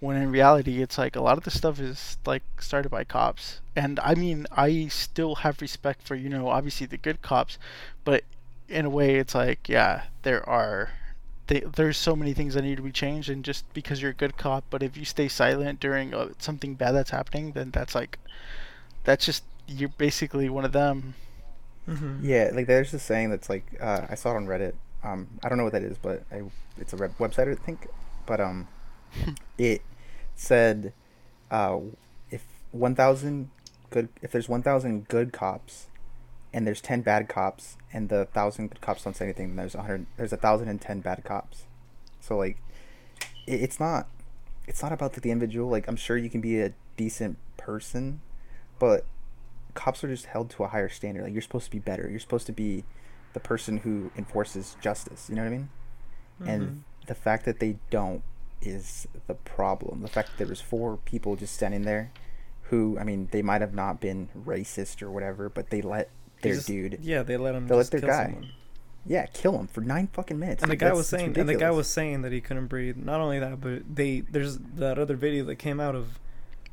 When 0.00 0.16
in 0.16 0.32
reality 0.32 0.82
it's 0.82 0.98
like 0.98 1.16
a 1.16 1.20
lot 1.20 1.38
of 1.38 1.44
the 1.44 1.50
stuff 1.50 1.80
is 1.80 2.16
like 2.26 2.42
started 2.60 2.88
by 2.88 3.04
cops. 3.04 3.60
And 3.76 4.00
i 4.00 4.14
mean 4.14 4.46
i 4.50 4.88
still 4.88 5.36
have 5.36 5.60
respect 5.60 6.02
for 6.02 6.16
you 6.16 6.28
know 6.28 6.48
obviously 6.48 6.86
the 6.86 6.96
good 6.96 7.22
cops 7.22 7.58
but 8.04 8.24
in 8.68 8.84
a 8.84 8.90
way 8.90 9.16
it's 9.16 9.34
like 9.34 9.68
yeah 9.68 10.04
there 10.22 10.46
are 10.48 10.90
they, 11.48 11.60
there's 11.60 11.96
so 11.96 12.14
many 12.14 12.32
things 12.32 12.54
that 12.54 12.62
need 12.62 12.76
to 12.76 12.82
be 12.82 12.92
changed 12.92 13.28
and 13.28 13.44
just 13.44 13.70
because 13.74 14.00
you're 14.00 14.12
a 14.12 14.14
good 14.14 14.36
cop 14.36 14.64
but 14.70 14.82
if 14.82 14.96
you 14.96 15.04
stay 15.04 15.28
silent 15.28 15.80
during 15.80 16.14
uh, 16.14 16.28
something 16.38 16.74
bad 16.74 16.92
that's 16.92 17.10
happening 17.10 17.52
then 17.52 17.70
that's 17.70 17.94
like 17.94 18.18
that's 19.04 19.26
just 19.26 19.42
you're 19.66 19.88
basically 19.90 20.48
one 20.48 20.64
of 20.64 20.72
them 20.72 21.14
Mm-hmm. 21.88 22.24
Yeah, 22.24 22.50
like 22.52 22.66
there's 22.66 22.92
this 22.92 23.02
saying 23.02 23.30
that's 23.30 23.48
like 23.48 23.64
uh, 23.80 24.06
I 24.10 24.14
saw 24.14 24.32
it 24.32 24.36
on 24.36 24.46
Reddit. 24.46 24.74
Um, 25.02 25.26
I 25.42 25.48
don't 25.48 25.56
know 25.56 25.64
what 25.64 25.72
that 25.72 25.82
is, 25.82 25.96
but 25.96 26.22
I, 26.30 26.42
it's 26.76 26.92
a 26.92 26.96
web- 26.96 27.16
website 27.18 27.50
I 27.50 27.54
think. 27.54 27.88
But 28.26 28.40
um, 28.40 28.68
it 29.58 29.80
said, 30.34 30.92
uh, 31.50 31.78
if 32.30 32.44
one 32.72 32.94
thousand 32.94 33.50
good, 33.90 34.10
if 34.20 34.32
there's 34.32 34.48
one 34.48 34.62
thousand 34.62 35.08
good 35.08 35.32
cops, 35.32 35.86
and 36.52 36.66
there's 36.66 36.80
ten 36.80 37.02
bad 37.02 37.28
cops, 37.28 37.76
and 37.92 38.08
the 38.08 38.26
thousand 38.26 38.68
good 38.68 38.80
cops 38.80 39.04
don't 39.04 39.16
say 39.16 39.26
anything, 39.26 39.56
there's 39.56 39.74
a 39.74 39.82
hundred, 39.82 40.06
there's 40.16 40.32
a 40.32 40.36
thousand 40.36 40.68
and 40.68 40.80
ten 40.80 41.00
bad 41.00 41.24
cops. 41.24 41.64
So 42.20 42.36
like, 42.36 42.56
it, 43.46 43.62
it's 43.62 43.80
not, 43.80 44.08
it's 44.66 44.82
not 44.82 44.92
about 44.92 45.12
the 45.12 45.30
individual. 45.30 45.70
Like 45.70 45.88
I'm 45.88 45.96
sure 45.96 46.16
you 46.16 46.30
can 46.30 46.40
be 46.40 46.60
a 46.60 46.72
decent 46.96 47.38
person, 47.56 48.20
but 48.78 49.04
cops 49.74 50.02
are 50.02 50.08
just 50.08 50.26
held 50.26 50.50
to 50.50 50.64
a 50.64 50.68
higher 50.68 50.88
standard. 50.88 51.24
Like 51.24 51.32
you're 51.32 51.42
supposed 51.42 51.66
to 51.66 51.70
be 51.70 51.78
better. 51.78 52.08
You're 52.10 52.20
supposed 52.20 52.46
to 52.46 52.52
be 52.52 52.84
the 53.34 53.40
person 53.40 53.78
who 53.78 54.10
enforces 54.16 54.76
justice. 54.80 55.28
You 55.28 55.36
know 55.36 55.42
what 55.42 55.48
I 55.48 55.50
mean? 55.50 55.68
And 56.44 56.62
mm-hmm. 56.62 56.78
the 57.06 57.14
fact 57.14 57.44
that 57.44 57.60
they 57.60 57.78
don't 57.90 58.22
is 58.60 59.06
the 59.26 59.34
problem. 59.34 60.02
The 60.02 60.08
fact 60.08 60.30
that 60.30 60.38
there 60.38 60.46
was 60.46 60.60
four 60.60 60.96
people 60.98 61.36
just 61.36 61.54
standing 61.54 61.82
there, 61.82 62.12
who 62.62 62.98
I 62.98 63.04
mean, 63.04 63.28
they 63.30 63.42
might 63.42 63.60
have 63.60 63.74
not 63.74 64.00
been 64.00 64.28
racist 64.36 65.02
or 65.02 65.10
whatever, 65.10 65.48
but 65.48 65.70
they 65.70 65.82
let 65.82 66.10
their 66.42 66.54
just- 66.54 66.66
dude, 66.66 66.98
Yeah, 67.02 67.22
they 67.22 67.36
let 67.36 67.54
him. 67.54 67.66
They 67.68 67.74
let 67.74 67.90
their 67.90 68.00
kill 68.00 68.08
guy. 68.10 68.24
someone. 68.26 68.50
yeah, 69.06 69.26
kill 69.26 69.58
him 69.58 69.66
for 69.66 69.80
nine 69.80 70.08
fucking 70.12 70.38
minutes. 70.38 70.62
And 70.62 70.70
the 70.72 70.76
guy 70.76 70.86
that's- 70.86 70.98
was 70.98 71.08
saying, 71.08 71.36
and 71.38 71.48
the 71.48 71.54
guy 71.54 71.70
was 71.70 71.88
saying 71.88 72.22
that 72.22 72.32
he 72.32 72.40
couldn't 72.40 72.66
breathe. 72.66 72.96
Not 72.96 73.20
only 73.20 73.38
that, 73.38 73.60
but 73.60 73.82
they 73.94 74.20
there's 74.20 74.58
that 74.58 74.98
other 74.98 75.16
video 75.16 75.44
that 75.46 75.56
came 75.56 75.80
out 75.80 75.94
of 75.94 76.18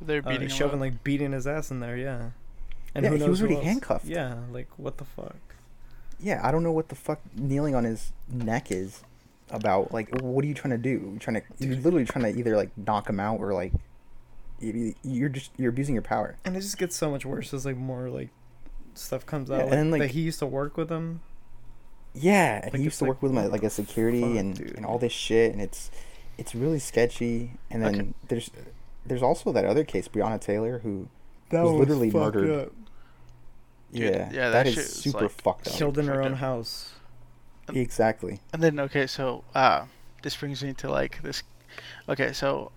they're 0.01 0.19
uh, 0.25 0.29
beating 0.29 0.49
him 0.49 0.49
Chauvin 0.49 0.79
like 0.79 1.03
beating 1.03 1.31
his 1.31 1.47
ass 1.47 1.71
in 1.71 1.79
there. 1.79 1.95
Yeah. 1.97 2.29
And 2.93 3.03
Yeah, 3.03 3.09
who 3.11 3.15
he 3.17 3.29
was 3.29 3.39
who 3.39 3.45
already 3.45 3.55
else. 3.57 3.65
handcuffed. 3.65 4.05
Yeah, 4.05 4.35
like 4.51 4.67
what 4.77 4.97
the 4.97 5.05
fuck? 5.05 5.35
yeah, 6.19 6.39
I 6.43 6.51
don't 6.51 6.63
know 6.63 6.71
what 6.71 6.87
the 6.89 6.95
fuck 6.95 7.19
kneeling 7.35 7.75
on 7.75 7.83
his 7.83 8.13
neck 8.29 8.71
is 8.71 9.01
about. 9.51 9.93
Like, 9.93 10.09
what 10.21 10.43
are 10.45 10.47
you 10.47 10.53
trying 10.53 10.71
to 10.71 10.77
do? 10.77 10.89
You're 11.11 11.19
trying 11.19 11.41
to, 11.41 11.43
you're 11.59 11.75
literally 11.75 12.05
trying 12.05 12.31
to 12.33 12.39
either 12.39 12.55
like 12.55 12.69
knock 12.77 13.09
him 13.09 13.19
out 13.19 13.39
or 13.41 13.53
like, 13.53 13.73
you- 14.59 14.95
you're 15.03 15.27
just 15.29 15.51
you're 15.57 15.69
abusing 15.69 15.93
your 15.95 16.01
power. 16.01 16.37
And 16.45 16.55
it 16.55 16.61
just 16.61 16.77
gets 16.77 16.95
so 16.95 17.11
much 17.11 17.25
worse 17.25 17.53
as 17.53 17.65
like 17.65 17.75
more 17.77 18.09
like 18.09 18.29
stuff 18.97 19.25
comes 19.25 19.49
Yeah, 19.49 19.57
out. 19.57 19.61
and 19.61 19.69
Like, 19.71 19.77
then, 19.79 19.91
like- 19.91 20.01
that 20.01 20.11
he 20.11 20.21
used 20.21 20.39
to 20.39 20.45
work 20.47 20.77
with 20.77 20.89
him. 20.89 21.21
Yeah, 22.13 22.55
and 22.63 22.65
Like, 22.65 22.75
he 22.75 22.83
used 22.83 22.93
it's 22.93 22.97
to 22.99 23.03
like, 23.05 23.09
work 23.09 23.21
with 23.23 23.31
him 23.33 23.37
at 23.39 23.51
like 23.51 23.63
a 23.63 23.69
security 23.69 24.21
fuck, 24.21 24.35
and 24.37 24.55
dude? 24.55 24.75
and 24.77 24.85
all 24.85 24.97
this 24.97 25.11
shit, 25.11 25.51
and 25.51 25.61
it's 25.61 25.91
it's 26.37 26.55
really 26.55 26.79
sketchy. 26.79 27.51
And 27.69 27.83
then 27.83 27.95
Okay. 27.95 28.07
there's 28.29 28.49
there's 29.05 29.21
also 29.21 29.51
that 29.51 29.65
other 29.65 29.83
case, 29.83 30.07
Breonna 30.07 30.39
Taylor, 30.39 30.79
who 30.79 31.07
was 31.51 31.71
literally 31.73 32.09
murdered. 32.11 32.45
Dude, 32.47 32.71
yeah, 33.91 34.29
yeah, 34.31 34.49
that 34.49 34.51
that 34.51 34.67
is 34.67 34.73
shit 34.75 34.85
super 34.87 35.21
like, 35.23 35.31
fucked 35.31 35.67
up. 35.67 35.73
Killed 35.73 35.97
in 35.97 36.07
her 36.07 36.21
own 36.23 36.33
up. 36.33 36.39
house. 36.39 36.93
Exactly. 37.73 38.39
And 38.53 38.61
then 38.63 38.79
okay, 38.79 39.07
so 39.07 39.43
uh, 39.53 39.85
this 40.21 40.35
brings 40.37 40.63
me 40.63 40.73
to 40.73 40.89
like 40.89 41.21
this. 41.21 41.43
Okay, 42.07 42.31
so 42.31 42.71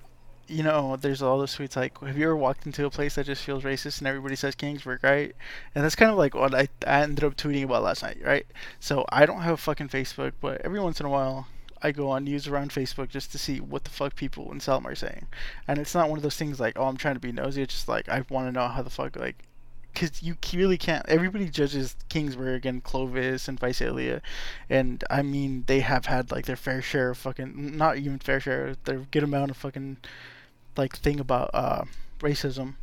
you 0.48 0.62
know, 0.62 0.96
there's 0.96 1.22
all 1.22 1.38
those 1.38 1.54
tweets 1.54 1.76
like, 1.76 1.98
have 2.00 2.16
you 2.16 2.24
ever 2.24 2.36
walked 2.36 2.66
into 2.66 2.86
a 2.86 2.90
place 2.90 3.14
that 3.14 3.26
just 3.26 3.44
feels 3.44 3.62
racist 3.62 3.98
and 3.98 4.08
everybody 4.08 4.34
says 4.34 4.54
Kingsburg, 4.54 5.02
right? 5.02 5.34
And 5.74 5.84
that's 5.84 5.94
kind 5.94 6.10
of 6.10 6.16
like 6.16 6.34
what 6.34 6.54
I, 6.54 6.68
I 6.86 7.02
ended 7.02 7.24
up 7.24 7.36
tweeting 7.36 7.64
about 7.64 7.82
last 7.82 8.02
night, 8.02 8.18
right? 8.24 8.46
So 8.80 9.04
I 9.10 9.26
don't 9.26 9.42
have 9.42 9.54
a 9.54 9.58
fucking 9.58 9.88
Facebook, 9.88 10.32
but 10.40 10.62
every 10.62 10.80
once 10.80 11.00
in 11.00 11.06
a 11.06 11.10
while 11.10 11.46
I 11.82 11.92
go 11.92 12.10
on 12.10 12.24
news 12.24 12.48
around 12.48 12.70
Facebook 12.70 13.08
just 13.08 13.30
to 13.32 13.38
see 13.38 13.60
what 13.60 13.84
the 13.84 13.90
fuck 13.90 14.16
people 14.16 14.50
in 14.52 14.60
Selma 14.60 14.90
are 14.90 14.94
saying. 14.94 15.26
And 15.66 15.78
it's 15.78 15.94
not 15.94 16.08
one 16.08 16.18
of 16.18 16.22
those 16.22 16.36
things 16.36 16.58
like, 16.58 16.78
oh, 16.78 16.86
I'm 16.86 16.96
trying 16.96 17.14
to 17.14 17.20
be 17.20 17.32
nosy. 17.32 17.62
It's 17.62 17.74
just 17.74 17.88
like 17.88 18.08
I 18.08 18.24
want 18.28 18.48
to 18.48 18.52
know 18.52 18.68
how 18.68 18.82
the 18.82 18.90
fuck 18.90 19.16
like. 19.16 19.44
Because 19.92 20.22
you 20.22 20.36
really 20.52 20.78
can't. 20.78 21.08
Everybody 21.08 21.48
judges 21.48 21.96
Kingsburg 22.08 22.64
and 22.64 22.84
Clovis 22.84 23.48
and 23.48 23.58
Visalia, 23.58 24.22
and 24.70 25.02
I 25.10 25.22
mean 25.22 25.64
they 25.66 25.80
have 25.80 26.06
had 26.06 26.30
like 26.30 26.46
their 26.46 26.56
fair 26.56 26.82
share 26.82 27.10
of 27.10 27.18
fucking 27.18 27.76
not 27.76 27.96
even 27.96 28.18
fair 28.18 28.38
share, 28.38 28.76
their 28.84 28.98
good 29.10 29.24
amount 29.24 29.50
of 29.50 29.56
fucking 29.56 29.96
like 30.78 30.96
thing 30.96 31.20
about 31.20 31.50
uh 31.54 31.84
racism. 32.20 32.74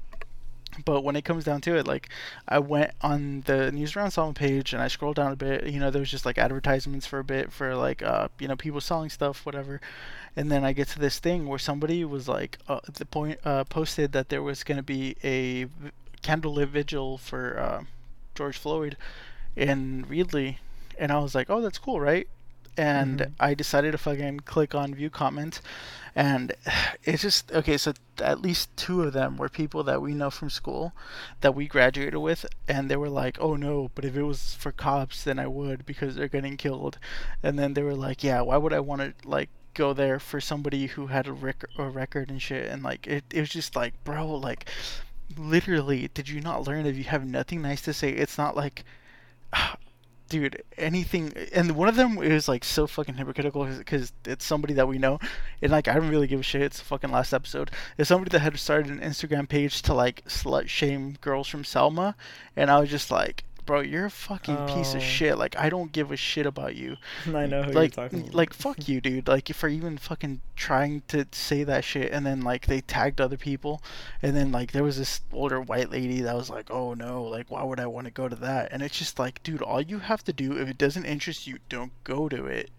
But 0.84 1.06
when 1.06 1.16
it 1.16 1.24
comes 1.24 1.46
down 1.46 1.62
to 1.62 1.78
it, 1.78 1.88
like 1.88 2.10
I 2.50 2.60
went 2.60 2.92
on 3.02 3.42
the 3.46 3.72
News 3.72 3.96
Around 3.96 4.12
Selma 4.12 4.34
page 4.34 4.74
and 4.74 4.82
I 4.82 4.90
scrolled 4.90 5.16
down 5.16 5.32
a 5.32 5.36
bit. 5.38 5.68
You 5.68 5.80
know, 5.80 5.90
there 5.90 6.02
was 6.02 6.12
just 6.12 6.26
like 6.26 6.38
advertisements 6.38 7.08
for 7.08 7.20
a 7.20 7.24
bit 7.24 7.54
for 7.54 7.76
like 7.76 8.04
uh 8.04 8.28
you 8.40 8.48
know 8.50 8.58
people 8.58 8.82
selling 8.82 9.10
stuff, 9.10 9.46
whatever. 9.46 9.80
And 10.36 10.52
then 10.52 10.66
I 10.66 10.74
get 10.74 10.90
to 10.90 11.00
this 11.00 11.20
thing 11.20 11.48
where 11.48 11.60
somebody 11.60 12.04
was 12.04 12.28
like 12.28 12.58
uh, 12.68 12.82
the 12.94 13.06
point 13.06 13.40
uh 13.46 13.64
posted 13.64 14.12
that 14.12 14.28
there 14.28 14.44
was 14.44 14.64
gonna 14.66 14.84
be 14.84 15.16
a 15.24 15.68
candlelit 16.22 16.68
vigil 16.68 17.18
for 17.18 17.58
uh, 17.60 17.84
George 18.34 18.58
Floyd 18.58 18.98
in 19.56 20.06
Reedley, 20.10 20.58
and 21.00 21.12
I 21.12 21.20
was 21.20 21.36
like, 21.36 21.50
oh, 21.50 21.62
that's 21.62 21.78
cool, 21.78 22.02
right? 22.02 22.28
And 22.78 23.20
Mhm. 23.20 23.32
I 23.40 23.54
decided 23.54 23.92
to 23.94 23.98
fucking 23.98 24.42
click 24.42 24.76
on 24.76 24.94
view 24.94 25.10
comment, 25.10 25.62
and 26.16 26.54
it's 27.04 27.22
just 27.22 27.52
okay. 27.52 27.78
So 27.78 27.94
at 28.20 28.42
least 28.42 28.76
two 28.78 29.04
of 29.04 29.14
them 29.14 29.38
were 29.38 29.50
people 29.50 29.84
that 29.84 30.02
we 30.02 30.14
know 30.14 30.30
from 30.30 30.50
school, 30.50 30.94
that 31.42 31.56
we 31.56 31.68
graduated 31.68 32.18
with, 32.18 32.46
and 32.68 32.90
they 32.90 32.96
were 32.96 33.10
like, 33.10 33.38
"Oh 33.40 33.56
no, 33.56 33.92
but 33.96 34.06
if 34.06 34.16
it 34.16 34.24
was 34.24 34.56
for 34.56 34.72
cops, 34.72 35.24
then 35.24 35.40
I 35.40 35.48
would 35.48 35.86
because 35.86 36.16
they're 36.16 36.28
getting 36.28 36.58
killed." 36.58 36.98
And 37.44 37.60
then 37.60 37.74
they 37.74 37.84
were 37.84 37.96
like, 37.96 38.24
"Yeah, 38.24 38.42
why 38.42 38.58
would 38.58 38.74
I 38.74 38.80
want 38.80 39.02
to 39.02 39.28
like 39.28 39.50
go 39.74 39.94
there 39.94 40.20
for 40.20 40.40
somebody 40.40 40.88
who 40.88 41.08
had 41.08 41.28
a, 41.28 41.34
rec- 41.34 41.66
a 41.78 41.90
record 41.90 42.30
and 42.30 42.42
shit?" 42.42 42.72
And 42.72 42.84
like 42.84 43.08
it, 43.08 43.26
it 43.32 43.40
was 43.42 43.50
just 43.50 43.76
like, 43.76 43.94
bro, 44.04 44.28
like 44.28 44.70
literally, 45.38 46.10
did 46.14 46.30
you 46.30 46.42
not 46.42 46.68
learn 46.68 46.86
if 46.86 46.98
you 46.98 47.04
have 47.06 47.26
nothing 47.26 47.62
nice 47.62 47.82
to 47.84 47.94
say? 47.94 48.12
It's 48.12 48.38
not 48.38 48.56
like 48.56 48.84
dude 50.28 50.64
anything 50.78 51.32
and 51.54 51.72
one 51.74 51.88
of 51.88 51.96
them 51.96 52.18
is 52.22 52.48
like 52.48 52.64
so 52.64 52.88
fucking 52.88 53.16
hypocritical 53.16 53.66
because 53.66 54.12
it's 54.26 54.44
somebody 54.44 54.74
that 54.74 54.88
we 54.88 54.98
know 54.98 55.20
and 55.62 55.72
like 55.72 55.88
i 55.88 55.94
don't 55.94 56.10
really 56.10 56.28
give 56.28 56.40
a 56.40 56.44
shit 56.44 56.62
it's 56.62 56.80
the 56.80 56.86
fucking 56.86 57.12
last 57.12 57.34
episode 57.34 57.70
it's 57.98 58.10
somebody 58.10 58.30
that 58.30 58.40
had 58.40 58.58
started 58.58 58.92
an 58.92 59.00
instagram 59.00 59.48
page 59.48 59.82
to 59.82 59.94
like 59.94 60.24
slut 60.26 60.68
shame 60.68 61.16
girls 61.22 61.48
from 61.48 61.64
selma 61.64 62.16
and 62.56 62.72
i 62.72 62.80
was 62.80 62.90
just 62.90 63.12
like 63.12 63.44
bro, 63.66 63.82
you're 63.82 64.06
a 64.06 64.10
fucking 64.12 64.56
piece 64.68 64.94
Oh. 64.94 64.98
of 64.98 65.04
shit. 65.04 65.38
Like, 65.38 65.56
I 65.58 65.70
don't 65.70 65.92
give 65.92 66.12
a 66.12 66.16
shit 66.18 66.46
about 66.46 66.76
you. 66.76 66.98
I 67.34 67.46
know 67.46 67.64
who 67.64 67.72
like, 67.72 67.96
you're 67.96 68.06
talking 68.06 68.22
about. 68.22 68.34
like, 68.36 68.54
fuck 68.54 68.88
you, 68.88 69.02
dude. 69.02 69.28
Like, 69.28 69.48
for 69.54 69.68
even 69.68 69.98
fucking 69.98 70.42
trying 70.56 71.02
to 71.10 71.26
say 71.32 71.64
that 71.64 71.84
shit, 71.84 72.12
and 72.12 72.26
then 72.26 72.42
like 72.42 72.68
they 72.68 72.82
tagged 72.82 73.20
other 73.20 73.38
people, 73.38 73.82
and 74.22 74.36
then 74.36 74.52
like 74.52 74.72
there 74.72 74.84
was 74.84 74.98
this 74.98 75.22
older 75.34 75.60
white 75.62 75.90
lady 75.92 76.22
that 76.22 76.36
was 76.36 76.50
like, 76.50 76.70
oh 76.72 76.94
no, 76.94 77.24
like 77.24 77.50
why 77.52 77.64
would 77.64 77.80
I 77.80 77.88
want 77.88 78.06
to 78.06 78.12
go 78.12 78.28
to 78.30 78.36
that? 78.38 78.70
And 78.72 78.82
it's 78.84 78.98
just 78.98 79.20
like, 79.20 79.42
dude, 79.44 79.62
all 79.62 79.82
you 79.82 80.00
have 80.00 80.24
to 80.26 80.34
do 80.34 80.58
if 80.60 80.68
it 80.70 80.78
doesn't 80.78 81.06
interest 81.06 81.48
you, 81.48 81.58
don't 81.70 81.92
go 82.04 82.30
to 82.30 82.46
it. 82.46 82.70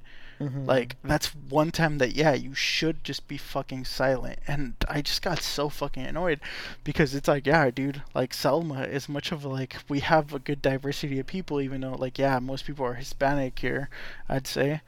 Mhm. 0.40 0.66
Like 0.66 0.96
that's 1.02 1.34
one 1.34 1.70
time 1.70 1.98
that 1.98 2.14
yeah, 2.14 2.34
you 2.34 2.54
should 2.54 3.02
just 3.04 3.26
be 3.28 3.38
fucking 3.38 3.84
silent. 3.86 4.38
And 4.46 4.74
I 4.88 5.00
just 5.02 5.22
got 5.22 5.40
so 5.42 5.68
fucking 5.70 6.04
annoyed 6.04 6.40
because 6.84 7.14
it's 7.14 7.28
like 7.28 7.46
yeah, 7.46 7.70
dude, 7.70 8.02
like 8.14 8.34
Selma 8.34 8.82
is 8.82 9.08
much 9.08 9.32
of 9.32 9.44
like 9.44 9.76
we 9.88 10.00
have 10.00 10.34
a 10.34 10.38
good 10.38 10.60
diversity 10.62 11.18
of 11.20 11.26
people 11.26 11.60
even 11.60 11.80
though 11.82 11.94
like 11.94 12.18
yeah, 12.18 12.38
most 12.38 12.66
people 12.66 12.84
are 12.84 12.94
Hispanic 12.94 13.58
here, 13.58 13.88
I'd 14.28 14.46
say. 14.46 14.82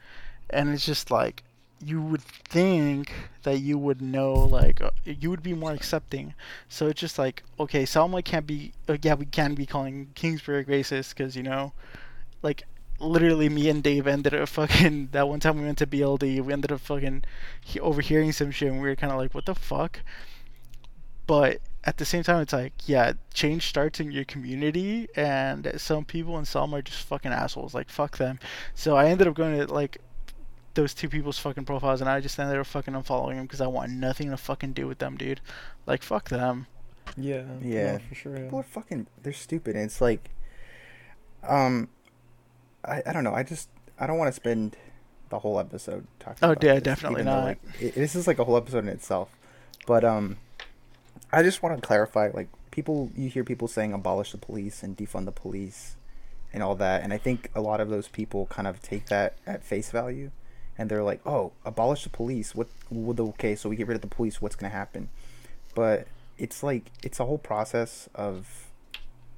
And 0.49 0.69
it's 0.69 0.85
just 0.85 1.11
like 1.11 1.43
you 1.83 2.01
would 2.01 2.21
think 2.21 3.11
that 3.43 3.59
you 3.59 3.77
would 3.77 4.01
know 4.01 4.33
like 4.33 4.81
uh, 4.81 4.91
you 5.05 5.29
would 5.29 5.43
be 5.43 5.53
more 5.53 5.71
accepting. 5.73 6.33
So 6.67 6.87
it's 6.87 6.99
just 7.01 7.17
like 7.19 7.43
okay, 7.59 7.85
Selma 7.85 8.21
can't 8.21 8.47
be 8.47 8.73
uh, 8.87 8.97
yeah, 9.01 9.15
we 9.15 9.25
can 9.25 9.55
be 9.55 9.65
calling 9.65 10.11
Kingsburg 10.15 10.67
racist 10.67 11.15
cuz 11.15 11.35
you 11.35 11.43
know 11.43 11.73
like 12.43 12.63
literally 12.99 13.49
me 13.49 13.69
and 13.69 13.81
Dave 13.83 14.07
ended 14.07 14.33
up 14.33 14.49
fucking 14.49 15.09
that 15.11 15.27
one 15.27 15.39
time 15.39 15.57
we 15.59 15.65
went 15.65 15.77
to 15.79 15.87
BLD 15.87 16.41
we 16.41 16.53
ended 16.53 16.71
up 16.71 16.79
fucking 16.81 17.23
he- 17.63 17.79
overhearing 17.79 18.31
some 18.31 18.51
shit 18.51 18.71
and 18.71 18.81
we 18.81 18.87
were 18.89 18.95
kind 18.95 19.11
of 19.13 19.19
like 19.19 19.33
what 19.33 19.45
the 19.45 19.55
fuck 19.55 19.99
but 21.27 21.59
at 21.83 21.97
the 21.97 22.05
same 22.05 22.23
time 22.23 22.41
it's 22.41 22.53
like 22.53 22.73
yeah 22.85 23.13
change 23.33 23.67
starts 23.67 23.99
in 23.99 24.11
your 24.11 24.25
community 24.25 25.07
and 25.15 25.71
some 25.77 26.03
people 26.03 26.37
in 26.37 26.45
Selma 26.45 26.77
are 26.77 26.81
just 26.81 27.03
fucking 27.07 27.31
assholes 27.31 27.73
like 27.73 27.89
fuck 27.89 28.17
them 28.17 28.39
so 28.75 28.95
I 28.95 29.05
ended 29.07 29.27
up 29.27 29.35
going 29.35 29.57
to 29.65 29.73
like 29.73 29.99
those 30.73 30.93
two 30.93 31.09
people's 31.09 31.39
fucking 31.39 31.65
profiles 31.65 32.01
and 32.01 32.09
I 32.09 32.19
just 32.19 32.39
ended 32.39 32.57
up 32.57 32.67
fucking 32.67 32.93
unfollowing 32.93 33.35
them 33.35 33.43
because 33.45 33.61
I 33.61 33.67
want 33.67 33.91
nothing 33.91 34.29
to 34.31 34.37
fucking 34.37 34.73
do 34.73 34.87
with 34.87 34.99
them 34.99 35.17
dude 35.17 35.41
like 35.85 36.03
fuck 36.03 36.29
them 36.29 36.67
yeah, 37.17 37.43
Yeah. 37.61 37.93
no, 37.93 37.99
for 38.07 38.15
sure. 38.15 38.37
Yeah. 38.37 38.43
People 38.43 38.59
are 38.59 38.63
fucking. 38.63 39.07
They're 39.23 39.33
stupid. 39.33 39.75
And 39.75 39.85
it's 39.85 39.99
like, 39.99 40.29
um, 41.47 41.89
I, 42.89 43.03
I 43.05 43.13
don't 43.13 43.23
know. 43.23 43.33
I 43.33 43.43
just 43.43 43.69
I 43.99 44.07
don't 44.07 44.17
want 44.17 44.29
to 44.29 44.35
spend 44.35 44.75
the 45.29 45.39
whole 45.39 45.59
episode 45.59 46.07
talking. 46.19 46.39
Oh, 46.41 46.51
about 46.51 46.63
yeah, 46.63 46.73
this, 46.75 46.83
definitely 46.83 47.23
though, 47.23 47.31
not. 47.31 47.43
Like, 47.45 47.59
it, 47.79 47.95
this 47.95 48.15
is 48.15 48.27
like 48.27 48.39
a 48.39 48.43
whole 48.43 48.57
episode 48.57 48.79
in 48.79 48.89
itself. 48.89 49.29
But 49.85 50.03
um, 50.03 50.37
I 51.31 51.43
just 51.43 51.61
want 51.63 51.75
to 51.75 51.85
clarify. 51.85 52.31
Like 52.33 52.49
people, 52.71 53.11
you 53.15 53.29
hear 53.29 53.43
people 53.43 53.67
saying 53.67 53.93
abolish 53.93 54.31
the 54.31 54.37
police 54.37 54.83
and 54.83 54.97
defund 54.97 55.25
the 55.25 55.31
police, 55.31 55.95
and 56.53 56.63
all 56.63 56.75
that. 56.75 57.03
And 57.03 57.13
I 57.13 57.17
think 57.17 57.49
a 57.55 57.61
lot 57.61 57.79
of 57.79 57.89
those 57.89 58.07
people 58.07 58.47
kind 58.47 58.67
of 58.67 58.81
take 58.81 59.07
that 59.07 59.37
at 59.45 59.63
face 59.63 59.91
value, 59.91 60.31
and 60.77 60.89
they're 60.89 61.03
like, 61.03 61.21
oh, 61.25 61.53
abolish 61.65 62.03
the 62.03 62.09
police. 62.09 62.55
What? 62.55 62.67
Okay, 62.91 63.55
so 63.55 63.69
we 63.69 63.75
get 63.75 63.87
rid 63.87 63.95
of 63.95 64.01
the 64.01 64.07
police. 64.07 64.41
What's 64.41 64.55
gonna 64.55 64.73
happen? 64.73 65.09
But 65.75 66.07
it's 66.37 66.63
like 66.63 66.91
it's 67.03 67.19
a 67.19 67.25
whole 67.25 67.37
process 67.37 68.09
of 68.15 68.67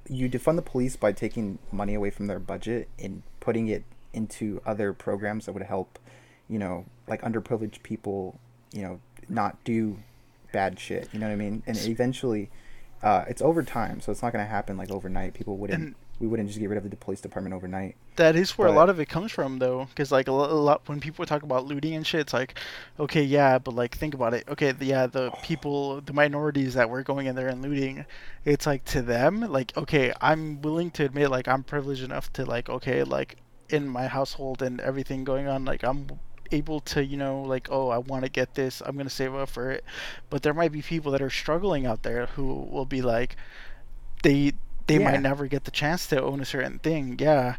you 0.08 0.28
defund 0.28 0.56
the 0.56 0.62
police 0.62 0.96
by 0.96 1.12
taking 1.12 1.58
money 1.70 1.94
away 1.94 2.10
from 2.10 2.26
their 2.26 2.40
budget 2.40 2.88
and 2.98 3.22
putting 3.42 3.66
it 3.66 3.82
into 4.12 4.62
other 4.64 4.92
programs 4.92 5.46
that 5.46 5.52
would 5.52 5.64
help, 5.64 5.98
you 6.48 6.58
know, 6.60 6.84
like 7.08 7.20
underprivileged 7.22 7.82
people, 7.82 8.38
you 8.72 8.82
know, 8.82 9.00
not 9.28 9.62
do 9.64 9.98
bad 10.52 10.78
shit. 10.78 11.08
You 11.12 11.18
know 11.18 11.26
what 11.26 11.32
I 11.32 11.36
mean? 11.36 11.62
And 11.66 11.76
eventually, 11.90 12.50
uh, 13.02 13.24
it's 13.26 13.42
over 13.42 13.64
time, 13.64 14.00
so 14.00 14.12
it's 14.12 14.22
not 14.22 14.32
gonna 14.32 14.46
happen 14.46 14.76
like 14.76 14.90
overnight. 14.92 15.34
People 15.34 15.56
wouldn't. 15.56 15.82
And- 15.82 15.94
we 16.22 16.28
wouldn't 16.28 16.48
just 16.48 16.60
get 16.60 16.70
rid 16.70 16.78
of 16.78 16.88
the 16.88 16.96
police 16.96 17.20
department 17.20 17.52
overnight. 17.52 17.96
That 18.14 18.36
is 18.36 18.56
where 18.56 18.68
a 18.68 18.72
lot 18.72 18.88
of 18.88 19.00
it 19.00 19.08
comes 19.08 19.32
from, 19.32 19.58
though, 19.58 19.86
because 19.86 20.12
like 20.12 20.28
a 20.28 20.32
lo- 20.32 20.50
a 20.50 20.54
lot 20.54 20.82
when 20.86 21.00
people 21.00 21.26
talk 21.26 21.42
about 21.42 21.66
looting 21.66 21.94
and 21.94 22.06
shit, 22.06 22.20
it's 22.20 22.32
like, 22.32 22.56
okay, 23.00 23.24
yeah, 23.24 23.58
but 23.58 23.74
like 23.74 23.96
think 23.96 24.14
about 24.14 24.32
it. 24.32 24.44
Okay, 24.48 24.70
the, 24.70 24.84
yeah, 24.84 25.08
the 25.08 25.32
oh. 25.32 25.38
people, 25.42 26.00
the 26.00 26.12
minorities 26.12 26.74
that 26.74 26.88
were 26.88 27.02
going 27.02 27.26
in 27.26 27.34
there 27.34 27.48
and 27.48 27.60
looting, 27.60 28.06
it's 28.44 28.66
like 28.66 28.84
to 28.84 29.02
them, 29.02 29.40
like, 29.40 29.76
okay, 29.76 30.12
I'm 30.20 30.62
willing 30.62 30.92
to 30.92 31.04
admit, 31.04 31.28
like, 31.28 31.48
I'm 31.48 31.64
privileged 31.64 32.04
enough 32.04 32.32
to 32.34 32.44
like, 32.44 32.68
okay, 32.68 33.02
like 33.02 33.36
in 33.68 33.88
my 33.88 34.06
household 34.06 34.62
and 34.62 34.80
everything 34.80 35.24
going 35.24 35.48
on, 35.48 35.64
like 35.64 35.82
I'm 35.82 36.06
able 36.52 36.78
to, 36.80 37.04
you 37.04 37.16
know, 37.16 37.42
like, 37.42 37.66
oh, 37.68 37.88
I 37.88 37.98
want 37.98 38.24
to 38.24 38.30
get 38.30 38.54
this, 38.54 38.80
I'm 38.86 38.96
gonna 38.96 39.10
save 39.10 39.34
up 39.34 39.48
for 39.48 39.72
it. 39.72 39.84
But 40.30 40.44
there 40.44 40.54
might 40.54 40.70
be 40.70 40.82
people 40.82 41.10
that 41.12 41.22
are 41.22 41.30
struggling 41.30 41.84
out 41.84 42.04
there 42.04 42.26
who 42.26 42.46
will 42.70 42.86
be 42.86 43.02
like, 43.02 43.34
they 44.22 44.52
they 44.86 44.98
Yeah. 44.98 45.10
might 45.12 45.20
never 45.20 45.46
get 45.46 45.64
the 45.64 45.70
chance 45.70 46.06
to 46.08 46.22
own 46.22 46.40
a 46.40 46.44
certain 46.44 46.78
thing. 46.78 47.16
Yeah. 47.18 47.56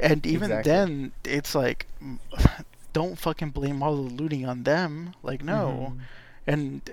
And 0.00 0.24
even 0.26 0.50
Exactly. 0.50 0.72
then, 0.72 1.12
it's 1.24 1.54
like, 1.54 1.86
don't 2.92 3.18
fucking 3.18 3.50
blame 3.50 3.82
all 3.82 3.96
the 3.96 4.02
looting 4.02 4.46
on 4.46 4.62
them. 4.64 5.14
Like, 5.22 5.42
no. 5.42 5.94
Mhm. 5.96 6.00
And 6.46 6.90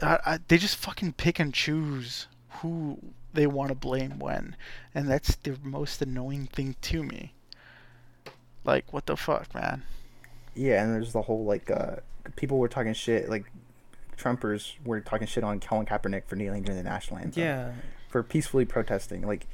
I, 0.00 0.18
I, 0.26 0.38
they 0.48 0.58
just 0.58 0.76
fucking 0.76 1.12
pick 1.14 1.38
and 1.38 1.52
choose 1.52 2.26
who 2.60 2.98
they 3.34 3.46
want 3.46 3.68
to 3.70 3.74
blame 3.74 4.18
when. 4.18 4.56
And 4.94 5.08
that's 5.08 5.36
the 5.36 5.56
most 5.62 6.00
annoying 6.02 6.46
thing 6.46 6.76
to 6.82 7.02
me. 7.02 7.34
Like, 8.64 8.92
what 8.92 9.06
the 9.06 9.16
fuck, 9.16 9.54
man? 9.54 9.82
Yeah, 10.54 10.82
and 10.82 10.92
there's 10.94 11.12
the 11.12 11.22
whole 11.22 11.44
like 11.44 11.70
uh, 11.70 11.96
people 12.36 12.58
were 12.58 12.68
talking 12.68 12.92
shit 12.92 13.28
like 13.30 13.46
Trumpers 14.18 14.74
were 14.84 15.00
talking 15.00 15.26
shit 15.26 15.42
on 15.42 15.58
Colin 15.60 15.86
Kaepernick 15.86 16.26
for 16.26 16.36
kneeling 16.36 16.62
during 16.62 16.76
the 16.82 16.88
national 16.88 17.18
anthem. 17.18 17.42
Yeah. 17.42 17.72
For 18.12 18.22
peacefully 18.22 18.64
protesting. 18.64 19.26
Like, 19.26 19.48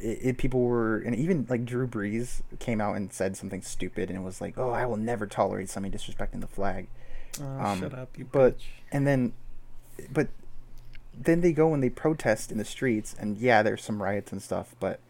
it, 0.00 0.18
it, 0.22 0.38
people 0.38 0.60
were, 0.62 0.98
and 0.98 1.14
even 1.14 1.46
like 1.50 1.64
Drew 1.66 1.86
Brees 1.86 2.40
came 2.58 2.80
out 2.80 2.96
and 2.96 3.12
said 3.12 3.36
something 3.36 3.60
stupid, 3.60 4.08
and 4.08 4.18
it 4.18 4.22
was 4.22 4.40
like, 4.40 4.56
"Oh, 4.56 4.70
I 4.70 4.86
will 4.86 4.96
never 4.96 5.26
tolerate 5.26 5.68
somebody 5.68 5.94
disrespecting 5.96 6.40
the 6.40 6.46
flag." 6.46 6.86
Oh, 7.42 7.44
Um, 7.44 7.80
shut 7.80 7.92
up, 7.92 8.16
you 8.16 8.24
but- 8.30 8.56
bitch. 8.58 8.62
And 8.92 9.06
then, 9.06 9.32
but 10.12 10.28
then 11.18 11.40
they 11.40 11.52
go 11.52 11.74
and 11.74 11.82
they 11.82 11.90
protest 11.90 12.52
in 12.52 12.58
the 12.58 12.64
streets, 12.64 13.14
and 13.18 13.36
yeah, 13.36 13.62
there's 13.62 13.82
some 13.82 14.02
riots 14.02 14.32
and 14.32 14.40
stuff, 14.42 14.74
but 14.80 15.00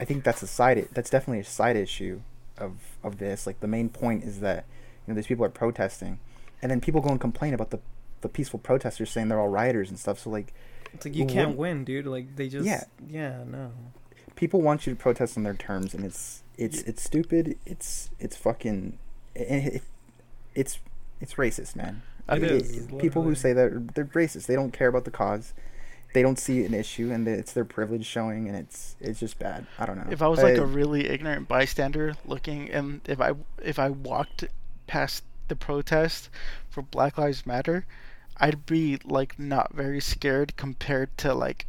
I 0.00 0.04
think 0.04 0.24
that's 0.24 0.42
a 0.42 0.46
side. 0.46 0.88
That's 0.92 1.10
definitely 1.10 1.40
a 1.40 1.44
side 1.44 1.76
issue 1.76 2.22
of 2.56 2.72
of 3.04 3.18
this. 3.18 3.46
Like 3.46 3.60
the 3.60 3.68
main 3.68 3.88
point 3.90 4.24
is 4.24 4.40
that 4.40 4.64
you 5.06 5.12
know 5.12 5.16
these 5.16 5.26
people 5.26 5.44
are 5.44 5.50
protesting, 5.50 6.18
and 6.62 6.70
then 6.70 6.80
people 6.80 7.00
go 7.02 7.10
and 7.10 7.20
complain 7.20 7.52
about 7.52 7.70
the 7.70 7.80
the 8.22 8.28
peaceful 8.28 8.58
protesters 8.60 9.10
saying 9.10 9.28
they're 9.28 9.40
all 9.40 9.48
rioters 9.48 9.90
and 9.90 9.98
stuff. 9.98 10.18
So 10.20 10.30
like 10.30 10.54
It's 10.92 11.04
like 11.04 11.14
you 11.14 11.24
Well, 11.24 11.34
can't 11.34 11.48
what- 11.50 11.58
win, 11.58 11.84
dude. 11.84 12.06
Like 12.06 12.36
they 12.36 12.48
just 12.48 12.66
Yeah. 12.66 12.84
yeah, 13.08 13.44
no. 13.46 13.72
people 14.36 14.60
want 14.62 14.86
you 14.86 14.94
to 14.94 14.98
protest 14.98 15.36
on 15.36 15.42
their 15.44 15.54
terms 15.54 15.92
and 15.94 16.04
it's 16.04 16.42
it's 16.56 16.82
it's 16.82 17.02
stupid. 17.02 17.58
It's 17.66 18.10
it's 18.18 18.36
fucking 18.36 18.98
it, 19.34 19.74
it, 19.76 19.82
it's 20.54 20.78
it's 21.20 21.34
racist 21.34 21.76
man. 21.76 22.02
I 22.28 22.36
It 22.36 22.42
It- 22.44 22.50
is, 22.52 22.76
it- 22.86 22.98
people 22.98 23.22
who 23.22 23.34
say 23.34 23.52
that 23.52 23.94
they're 23.94 24.04
racist. 24.04 24.46
They 24.46 24.54
don't 24.56 24.72
care 24.72 24.88
about 24.88 25.04
the 25.04 25.10
cause. 25.10 25.52
They 26.12 26.22
don't 26.22 26.38
see 26.40 26.64
an 26.64 26.74
issue 26.74 27.12
and 27.12 27.26
it's 27.28 27.52
their 27.52 27.64
privilege 27.64 28.04
showing 28.04 28.48
and 28.48 28.56
it's 28.56 28.96
it's 29.00 29.20
just 29.20 29.38
bad. 29.38 29.66
I 29.78 29.86
don't 29.86 29.96
know. 29.96 30.08
If 30.10 30.22
I 30.22 30.26
was 30.28 30.42
like 30.42 30.58
Uh, 30.58 30.62
a 30.62 30.66
really 30.66 31.08
ignorant 31.08 31.46
bystander 31.46 32.14
looking, 32.24 32.68
and 32.70 33.00
if 33.06 33.20
I 33.20 33.32
if 33.62 33.78
I 33.78 33.90
walked 33.90 34.44
past 34.88 35.22
the 35.48 35.54
protest 35.56 36.28
for 36.68 36.82
Black 36.82 37.16
Lives 37.18 37.46
Matter, 37.46 37.84
I'd 38.40 38.64
be 38.66 38.98
like 39.04 39.38
not 39.38 39.74
very 39.74 40.00
scared 40.00 40.56
compared 40.56 41.16
to 41.18 41.34
like 41.34 41.66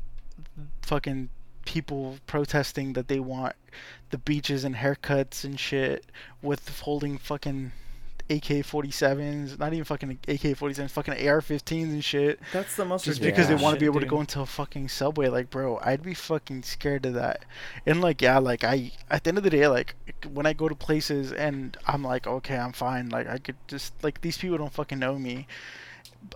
fucking 0.82 1.30
people 1.66 2.18
protesting 2.28 2.94
that 2.94 3.08
they 3.08 3.20
want 3.20 3.56
the 4.10 4.18
beaches 4.18 4.64
and 4.64 4.76
haircuts 4.76 5.44
and 5.44 5.60
shit 5.60 6.06
with 6.42 6.80
holding 6.80 7.18
fucking 7.18 7.72
AK-47s, 8.30 9.60
not 9.60 9.74
even 9.74 9.84
fucking 9.84 10.12
AK-47s, 10.28 10.90
fucking 10.90 11.14
AR-15s 11.28 11.84
and 11.84 12.04
shit. 12.04 12.40
That's 12.54 12.76
the 12.76 12.86
most 12.86 13.04
just 13.04 13.22
because 13.22 13.48
they 13.48 13.56
want 13.56 13.76
to 13.76 13.80
be 13.80 13.86
able 13.86 14.00
to 14.00 14.06
go 14.06 14.22
into 14.22 14.40
a 14.40 14.46
fucking 14.46 14.88
subway 14.88 15.28
like 15.28 15.50
bro 15.50 15.80
i'd 15.84 16.04
be 16.04 16.14
fucking 16.14 16.64
scared 16.64 17.06
of 17.06 17.14
that. 17.16 17.44
And 17.86 18.02
like 18.02 18.22
yeah 18.22 18.38
like 18.38 18.64
i 18.64 18.92
at 19.10 19.24
the 19.24 19.30
end 19.30 19.38
of 19.38 19.44
the 19.44 19.50
day 19.50 19.68
like 19.68 19.96
when 20.32 20.46
i 20.46 20.54
go 20.54 20.70
to 20.70 20.76
places 20.76 21.32
and 21.34 21.76
i'm 21.88 22.04
like 22.04 22.26
okay 22.28 22.58
i'm 22.58 22.72
fine 22.72 23.10
like 23.10 23.28
i 23.28 23.38
could 23.38 23.58
just 23.68 24.02
like 24.04 24.22
these 24.22 24.38
people 24.38 24.58
don't 24.58 24.74
fucking 24.74 25.00
know 25.00 25.18
me 25.18 25.48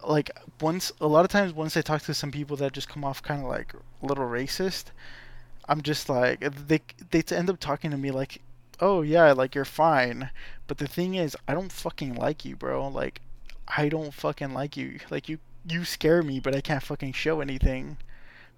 like 0.04 0.32
once 0.62 0.92
a 1.00 1.08
lot 1.08 1.26
of 1.26 1.32
times 1.32 1.54
once 1.54 1.78
i 1.78 1.82
talk 1.82 2.02
to 2.02 2.14
some 2.14 2.32
people 2.32 2.58
that 2.58 2.74
just 2.74 2.90
come 2.90 3.04
off 3.04 3.22
kind 3.22 3.42
of 3.42 3.48
like 3.48 3.74
a 4.02 4.06
little 4.06 4.26
racist 4.26 4.86
i'm 5.70 5.82
just 5.82 6.10
like 6.10 6.40
they 6.68 6.82
they 7.12 7.24
end 7.36 7.50
up 7.50 7.60
talking 7.60 7.92
to 7.92 7.98
me 7.98 8.12
like 8.12 8.42
oh 8.80 9.02
yeah 9.02 9.32
like 9.32 9.56
you're 9.56 9.66
fine. 9.66 10.30
But 10.68 10.78
the 10.78 10.88
thing 10.88 11.16
is 11.16 11.38
i 11.48 11.54
don't 11.54 11.72
fucking 11.72 12.16
like 12.16 12.46
you 12.46 12.56
bro. 12.56 12.88
Like 12.88 13.22
i 13.68 13.90
don't 13.90 14.14
fucking 14.14 14.54
like 14.54 14.78
you. 14.78 15.00
Like 15.10 15.30
you 15.30 15.40
you 15.68 15.84
scare 15.84 16.22
me, 16.22 16.40
but 16.40 16.56
I 16.56 16.62
can't 16.62 16.84
fucking 16.84 17.14
show 17.14 17.42
anything 17.42 17.98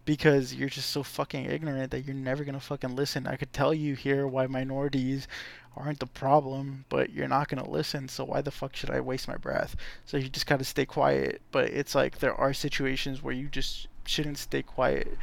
because 0.07 0.55
you're 0.55 0.69
just 0.69 0.89
so 0.89 1.03
fucking 1.03 1.45
ignorant 1.45 1.91
that 1.91 2.05
you're 2.05 2.15
never 2.15 2.45
gonna 2.45 2.61
fucking 2.61 2.95
listen. 2.95 3.27
I 3.27 3.35
could 3.35 3.51
tell 3.51 3.73
you 3.73 3.93
here 3.93 4.25
why 4.25 4.47
minorities 4.47 5.27
aren't 5.75 5.99
the 5.99 6.07
problem, 6.07 6.85
but 6.87 7.11
you're 7.11 7.27
not 7.27 7.49
gonna 7.49 7.69
listen. 7.69 8.07
So 8.07 8.23
why 8.23 8.41
the 8.41 8.49
fuck 8.49 8.73
should 8.73 8.89
I 8.89 9.01
waste 9.01 9.27
my 9.27 9.35
breath? 9.35 9.75
So 10.05 10.15
you 10.15 10.29
just 10.29 10.47
gotta 10.47 10.63
stay 10.63 10.85
quiet. 10.85 11.41
But 11.51 11.65
it's 11.65 11.93
like 11.93 12.19
there 12.19 12.33
are 12.33 12.53
situations 12.53 13.21
where 13.21 13.33
you 13.33 13.49
just 13.49 13.87
shouldn't 14.05 14.37
stay 14.37 14.63
quiet. 14.63 15.17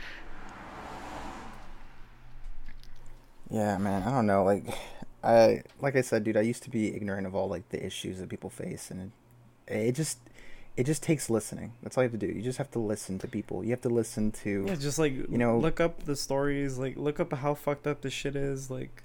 Yeah, 3.50 3.78
man. 3.78 4.02
I 4.02 4.10
don't 4.10 4.26
know. 4.26 4.44
Like, 4.44 4.66
I 5.22 5.62
like 5.80 5.96
I 5.96 6.02
said, 6.02 6.24
dude. 6.24 6.36
I 6.36 6.42
used 6.42 6.62
to 6.64 6.70
be 6.70 6.94
ignorant 6.94 7.26
of 7.26 7.34
all 7.34 7.48
like 7.48 7.70
the 7.70 7.84
issues 7.84 8.18
that 8.18 8.28
people 8.28 8.50
face, 8.50 8.90
and 8.90 9.12
it, 9.66 9.74
it 9.74 9.92
just 9.92 10.18
it 10.76 10.84
just 10.84 11.02
takes 11.02 11.30
listening. 11.30 11.72
That's 11.82 11.96
all 11.96 12.02
you 12.04 12.10
have 12.10 12.18
to 12.18 12.26
do. 12.26 12.32
You 12.32 12.42
just 12.42 12.58
have 12.58 12.70
to 12.72 12.78
listen 12.78 13.18
to 13.20 13.28
people. 13.28 13.62
You 13.64 13.70
have 13.70 13.82
to 13.82 13.88
listen 13.88 14.32
to. 14.42 14.64
Yeah, 14.66 14.74
just 14.74 14.98
like 14.98 15.12
You 15.12 15.38
know- 15.38 15.58
look 15.58 15.80
up 15.80 16.04
the 16.04 16.16
stories, 16.16 16.78
like 16.78 16.96
look 16.96 17.20
up 17.20 17.32
how 17.32 17.54
fucked 17.54 17.86
up 17.86 18.02
this 18.02 18.12
shit 18.12 18.34
is, 18.36 18.70
like 18.70 19.02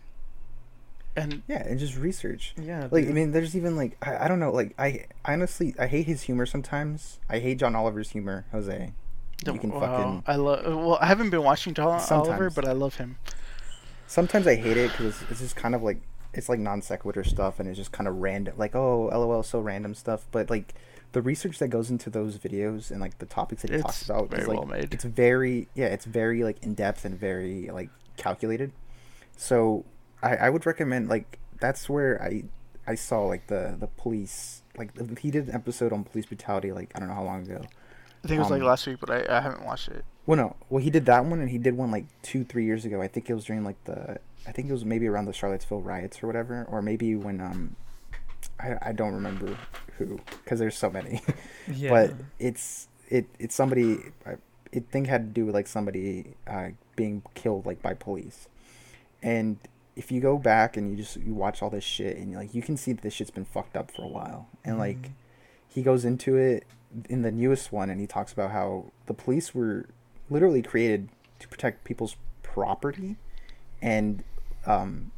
And 1.16 1.42
Yeah, 1.48 1.64
and 1.68 1.80
just 1.80 1.96
research. 1.98 2.54
yeah. 2.60 2.88
Like 2.90 3.08
I 3.08 3.12
mean, 3.12 3.32
there's 3.32 3.56
even 3.56 3.76
like 3.76 3.98
I, 4.02 4.26
I 4.26 4.28
don't 4.28 4.40
know. 4.40 4.52
Like 4.52 4.74
I, 4.80 5.06
honestly 5.26 5.76
I 5.78 5.88
hate 5.88 6.06
his 6.08 6.24
humor 6.24 6.46
sometimes. 6.46 7.20
I 7.30 7.40
hate 7.40 7.60
John 7.60 7.76
Oliver's 7.76 8.12
humor, 8.12 8.46
Jose. 8.52 8.94
You 9.46 9.58
can 9.60 9.72
wow, 9.72 9.80
fucking. 9.80 10.24
I 10.28 10.36
love. 10.36 10.66
Well, 10.66 10.98
I 11.00 11.06
haven't 11.06 11.30
been 11.30 11.44
watching 11.44 11.74
John 11.74 12.02
Oliver, 12.12 12.50
but 12.50 12.66
I 12.66 12.74
love 12.74 12.96
him. 12.96 13.18
Sometimes 14.08 14.48
I 14.48 14.56
hate 14.56 14.76
it 14.76 14.92
because 14.92 15.22
it's, 15.22 15.32
it's 15.32 15.40
just 15.40 15.56
kind 15.56 15.76
of 15.76 15.82
like 15.84 16.02
it's 16.34 16.50
like 16.50 16.60
non 16.60 16.82
sequitur 16.82 17.24
stuff, 17.24 17.60
and 17.60 17.70
it's 17.70 17.78
just 17.78 17.92
kind 17.92 18.08
of 18.08 18.18
random. 18.18 18.56
Like 18.58 18.76
oh, 18.76 19.06
lol, 19.08 19.44
so 19.44 19.60
random 19.60 19.96
stuff. 19.96 20.26
But 20.32 20.50
like 20.50 20.74
the 21.12 21.22
research 21.22 21.60
that 21.60 21.70
goes 21.70 21.90
into 21.90 22.10
those 22.10 22.38
videos 22.38 22.92
and 22.92 23.02
like 23.02 23.18
the 23.20 23.26
topics 23.26 23.64
that 23.64 23.72
he 23.72 23.78
talks 23.82 24.02
It's 24.02 24.10
about 24.10 24.30
very 24.30 24.42
is 24.44 24.48
like 24.48 24.58
well 24.60 24.68
made. 24.68 24.94
it's 24.94 25.04
very 25.04 25.68
yeah, 25.76 25.88
it's 25.88 26.06
very 26.06 26.44
like 26.44 26.62
in 26.62 26.74
depth 26.76 27.06
and 27.06 27.20
very 27.20 27.70
like 27.72 27.90
calculated. 28.18 28.72
So 29.38 29.86
I, 30.22 30.36
I 30.36 30.50
would 30.50 30.66
recommend 30.66 31.10
like 31.10 31.40
that's 31.60 31.90
where 31.90 32.22
I 32.22 32.44
I 32.88 32.96
saw 32.96 33.24
like 33.26 33.48
the 33.48 33.76
the 33.80 33.88
police 33.88 34.62
like 34.78 35.18
he 35.20 35.32
did 35.32 35.48
an 35.48 35.56
episode 35.56 35.92
on 35.94 36.04
police 36.04 36.26
brutality 36.26 36.72
like 36.72 36.92
I 36.96 37.00
don't 37.00 37.08
know 37.10 37.16
how 37.16 37.24
long 37.24 37.44
ago. 37.44 37.62
I 38.24 38.28
think 38.28 38.38
it 38.38 38.42
was 38.42 38.52
like 38.52 38.62
Um, 38.62 38.68
last 38.68 38.86
week, 38.86 38.98
but 39.00 39.10
I, 39.10 39.38
I 39.38 39.40
haven't 39.42 39.66
watched 39.66 39.88
it. 39.88 40.04
Well, 40.26 40.36
no. 40.38 40.56
Well, 40.70 40.84
he 40.84 40.90
did 40.90 41.06
that 41.06 41.24
one, 41.26 41.40
and 41.40 41.50
he 41.50 41.58
did 41.58 41.76
one 41.78 41.90
like 41.90 42.06
two, 42.22 42.44
three 42.44 42.66
years 42.66 42.84
ago. 42.86 43.02
I 43.02 43.08
think 43.08 43.30
it 43.30 43.34
was 43.34 43.46
during 43.46 43.64
like 43.64 43.82
the, 43.86 44.20
I 44.46 44.52
think 44.52 44.68
it 44.70 44.74
was 44.74 44.84
maybe 44.84 45.08
around 45.08 45.26
the 45.26 45.34
Charlottesville 45.34 45.80
riots 45.82 46.22
or 46.22 46.28
whatever, 46.28 46.66
or 46.70 46.82
maybe 46.82 47.16
when 47.16 47.40
um, 47.40 47.78
I 48.60 48.78
I 48.82 48.92
don't 48.92 49.14
remember 49.14 49.58
who, 49.98 50.20
because 50.44 50.60
there's 50.60 50.78
so 50.78 50.90
many. 50.90 51.22
yeah. 51.74 51.90
but 51.90 52.14
it's 52.40 52.88
it 53.10 53.28
it's 53.40 53.56
somebody. 53.56 54.00
I 54.26 54.36
it 54.72 54.86
think 54.92 55.08
had 55.08 55.34
to 55.34 55.42
do 55.42 55.46
with 55.46 55.56
like 55.56 55.68
somebody 55.68 56.36
uh, 56.48 56.70
being 56.96 57.24
killed 57.34 57.66
like 57.66 57.82
by 57.82 57.94
police, 57.94 58.48
and 59.22 59.58
if 59.96 60.12
you 60.12 60.22
go 60.22 60.38
back 60.38 60.78
and 60.78 60.92
you 60.92 60.98
just 60.98 61.18
you 61.18 61.34
watch 61.34 61.62
all 61.62 61.70
this 61.70 61.84
shit 61.84 62.18
and 62.18 62.34
like 62.34 62.54
you 62.54 62.62
can 62.62 62.78
see 62.78 62.94
that 62.94 63.02
this 63.02 63.14
shit's 63.14 63.32
been 63.32 63.46
fucked 63.46 63.76
up 63.76 63.92
for 63.92 64.04
a 64.04 64.08
while, 64.08 64.48
and 64.64 64.78
like 64.78 65.12
he 65.68 65.82
goes 65.82 66.06
into 66.06 66.36
it 66.36 66.66
in 67.10 67.22
the 67.22 67.32
newest 67.32 67.72
one 67.72 67.90
and 67.90 68.00
he 68.00 68.08
talks 68.08 68.34
about 68.34 68.52
how 68.52 68.86
the 69.06 69.14
police 69.14 69.54
were 69.54 69.86
literally 70.30 70.62
created 70.62 71.10
to 71.38 71.48
protect 71.48 71.84
people's 71.84 72.16
property 72.42 73.16
and 73.82 74.24
um 74.66 75.12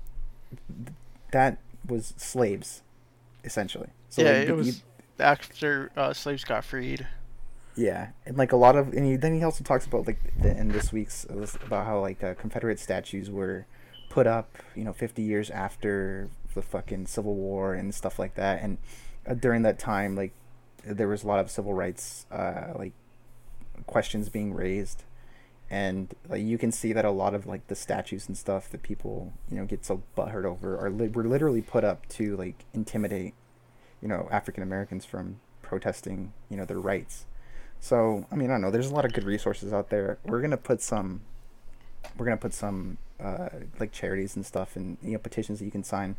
th- 0.67 0.95
that 1.31 1.57
was 1.87 2.13
slaves 2.17 2.81
essentially. 3.43 3.89
So 4.09 4.21
yeah, 4.23 4.29
like, 4.31 4.41
it 4.43 4.47
you- 4.49 4.55
was 4.55 4.83
after 5.19 5.91
uh, 5.95 6.13
slaves 6.13 6.43
got 6.43 6.63
freed. 6.65 7.07
yeah 7.75 8.09
and 8.25 8.37
like 8.37 8.51
a 8.51 8.55
lot 8.57 8.75
of 8.75 8.91
and 8.93 9.05
he, 9.05 9.15
then 9.15 9.33
he 9.35 9.43
also 9.43 9.63
talks 9.63 9.85
about 9.85 10.05
like 10.07 10.19
the, 10.41 10.55
in 10.57 10.67
this 10.69 10.91
week's 10.91 11.25
uh, 11.29 11.45
about 11.65 11.85
how 11.85 11.99
like 11.99 12.23
uh, 12.23 12.33
confederate 12.35 12.79
statues 12.79 13.29
were 13.29 13.65
put 14.09 14.27
up 14.27 14.57
you 14.75 14.83
know 14.83 14.91
50 14.93 15.21
years 15.21 15.49
after 15.49 16.29
the 16.53 16.61
fucking 16.61 17.05
civil 17.07 17.35
war 17.35 17.73
and 17.73 17.95
stuff 17.95 18.19
like 18.19 18.35
that. 18.35 18.61
And 18.61 18.77
uh, 19.27 19.35
during 19.35 19.61
that 19.61 19.79
time 19.79 20.15
like 20.15 20.33
there 20.83 21.07
was 21.07 21.23
a 21.23 21.27
lot 21.27 21.39
of 21.39 21.49
civil 21.51 21.73
rights 21.73 22.25
uh 22.31 22.73
like 22.75 22.93
questions 23.87 24.29
being 24.29 24.53
raised 24.53 25.03
and 25.71 26.13
like 26.27 26.43
you 26.43 26.57
can 26.57 26.69
see 26.69 26.91
that 26.91 27.05
a 27.05 27.09
lot 27.09 27.33
of 27.33 27.47
like 27.47 27.65
the 27.67 27.75
statues 27.75 28.27
and 28.27 28.37
stuff 28.37 28.69
that 28.69 28.83
people 28.83 29.31
you 29.49 29.55
know 29.55 29.65
get 29.65 29.85
so 29.85 30.03
butthurt 30.17 30.43
over 30.43 30.77
are 30.77 30.89
li- 30.89 31.07
were 31.07 31.23
literally 31.23 31.61
put 31.61 31.85
up 31.85 32.07
to 32.09 32.35
like 32.35 32.65
intimidate 32.73 33.33
you 34.01 34.07
know 34.09 34.27
African 34.29 34.61
Americans 34.61 35.05
from 35.05 35.39
protesting 35.61 36.33
you 36.49 36.57
know 36.57 36.65
their 36.65 36.79
rights. 36.79 37.25
So 37.79 38.27
I 38.29 38.35
mean 38.35 38.49
I 38.49 38.55
don't 38.55 38.61
know 38.61 38.69
there's 38.69 38.91
a 38.91 38.93
lot 38.93 39.05
of 39.05 39.13
good 39.13 39.23
resources 39.23 39.71
out 39.71 39.89
there. 39.89 40.19
We're 40.25 40.41
gonna 40.41 40.57
put 40.57 40.81
some 40.81 41.21
we're 42.17 42.25
gonna 42.25 42.35
put 42.35 42.53
some 42.53 42.97
uh, 43.17 43.49
like 43.79 43.93
charities 43.93 44.35
and 44.35 44.45
stuff 44.45 44.75
and 44.75 44.97
you 45.01 45.13
know 45.13 45.19
petitions 45.19 45.59
that 45.59 45.65
you 45.65 45.71
can 45.71 45.85
sign 45.85 46.17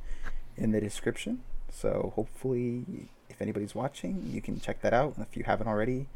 in 0.57 0.73
the 0.73 0.81
description. 0.81 1.43
So 1.71 2.15
hopefully 2.17 3.11
if 3.29 3.43
anybody's 3.43 3.75
watching 3.75 4.31
you 4.33 4.41
can 4.41 4.61
check 4.61 4.81
that 4.81 4.95
out 4.95 5.17
if 5.19 5.37
you 5.37 5.45
haven't 5.45 5.69
already. 5.69 6.07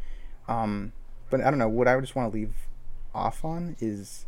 Um, 0.48 0.92
but 1.28 1.42
I 1.42 1.50
don't 1.50 1.58
know 1.58 1.68
what 1.68 1.86
I 1.86 2.00
just 2.00 2.16
want 2.16 2.32
to 2.32 2.34
leave 2.34 2.54
off 3.16 3.44
on 3.44 3.76
is 3.80 4.26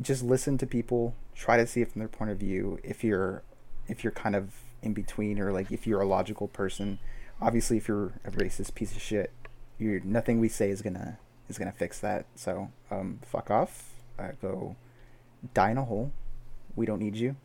just 0.00 0.22
listen 0.22 0.56
to 0.58 0.66
people 0.66 1.14
try 1.34 1.56
to 1.56 1.66
see 1.66 1.82
it 1.82 1.92
from 1.92 2.00
their 2.00 2.08
point 2.08 2.30
of 2.30 2.38
view. 2.38 2.78
If 2.82 3.04
you're 3.04 3.42
if 3.88 4.02
you're 4.02 4.12
kind 4.12 4.34
of 4.34 4.52
in 4.82 4.94
between 4.94 5.38
or 5.38 5.52
like 5.52 5.70
if 5.70 5.86
you're 5.86 6.00
a 6.00 6.06
logical 6.06 6.48
person 6.48 6.98
obviously 7.42 7.76
if 7.76 7.86
you're 7.88 8.12
a 8.24 8.30
racist 8.30 8.74
piece 8.74 8.92
of 8.96 9.02
shit 9.02 9.30
you're 9.78 10.00
nothing 10.00 10.40
we 10.40 10.48
say 10.48 10.70
is 10.70 10.80
gonna 10.82 11.18
is 11.48 11.58
gonna 11.58 11.72
fix 11.72 11.98
that. 12.00 12.24
So 12.34 12.70
um 12.90 13.20
fuck 13.24 13.50
off 13.50 13.90
uh, 14.18 14.32
go 14.40 14.76
die 15.54 15.70
in 15.70 15.78
a 15.78 15.84
hole. 15.84 16.12
We 16.76 16.86
don't 16.86 16.98
need 17.00 17.16
you. 17.16 17.36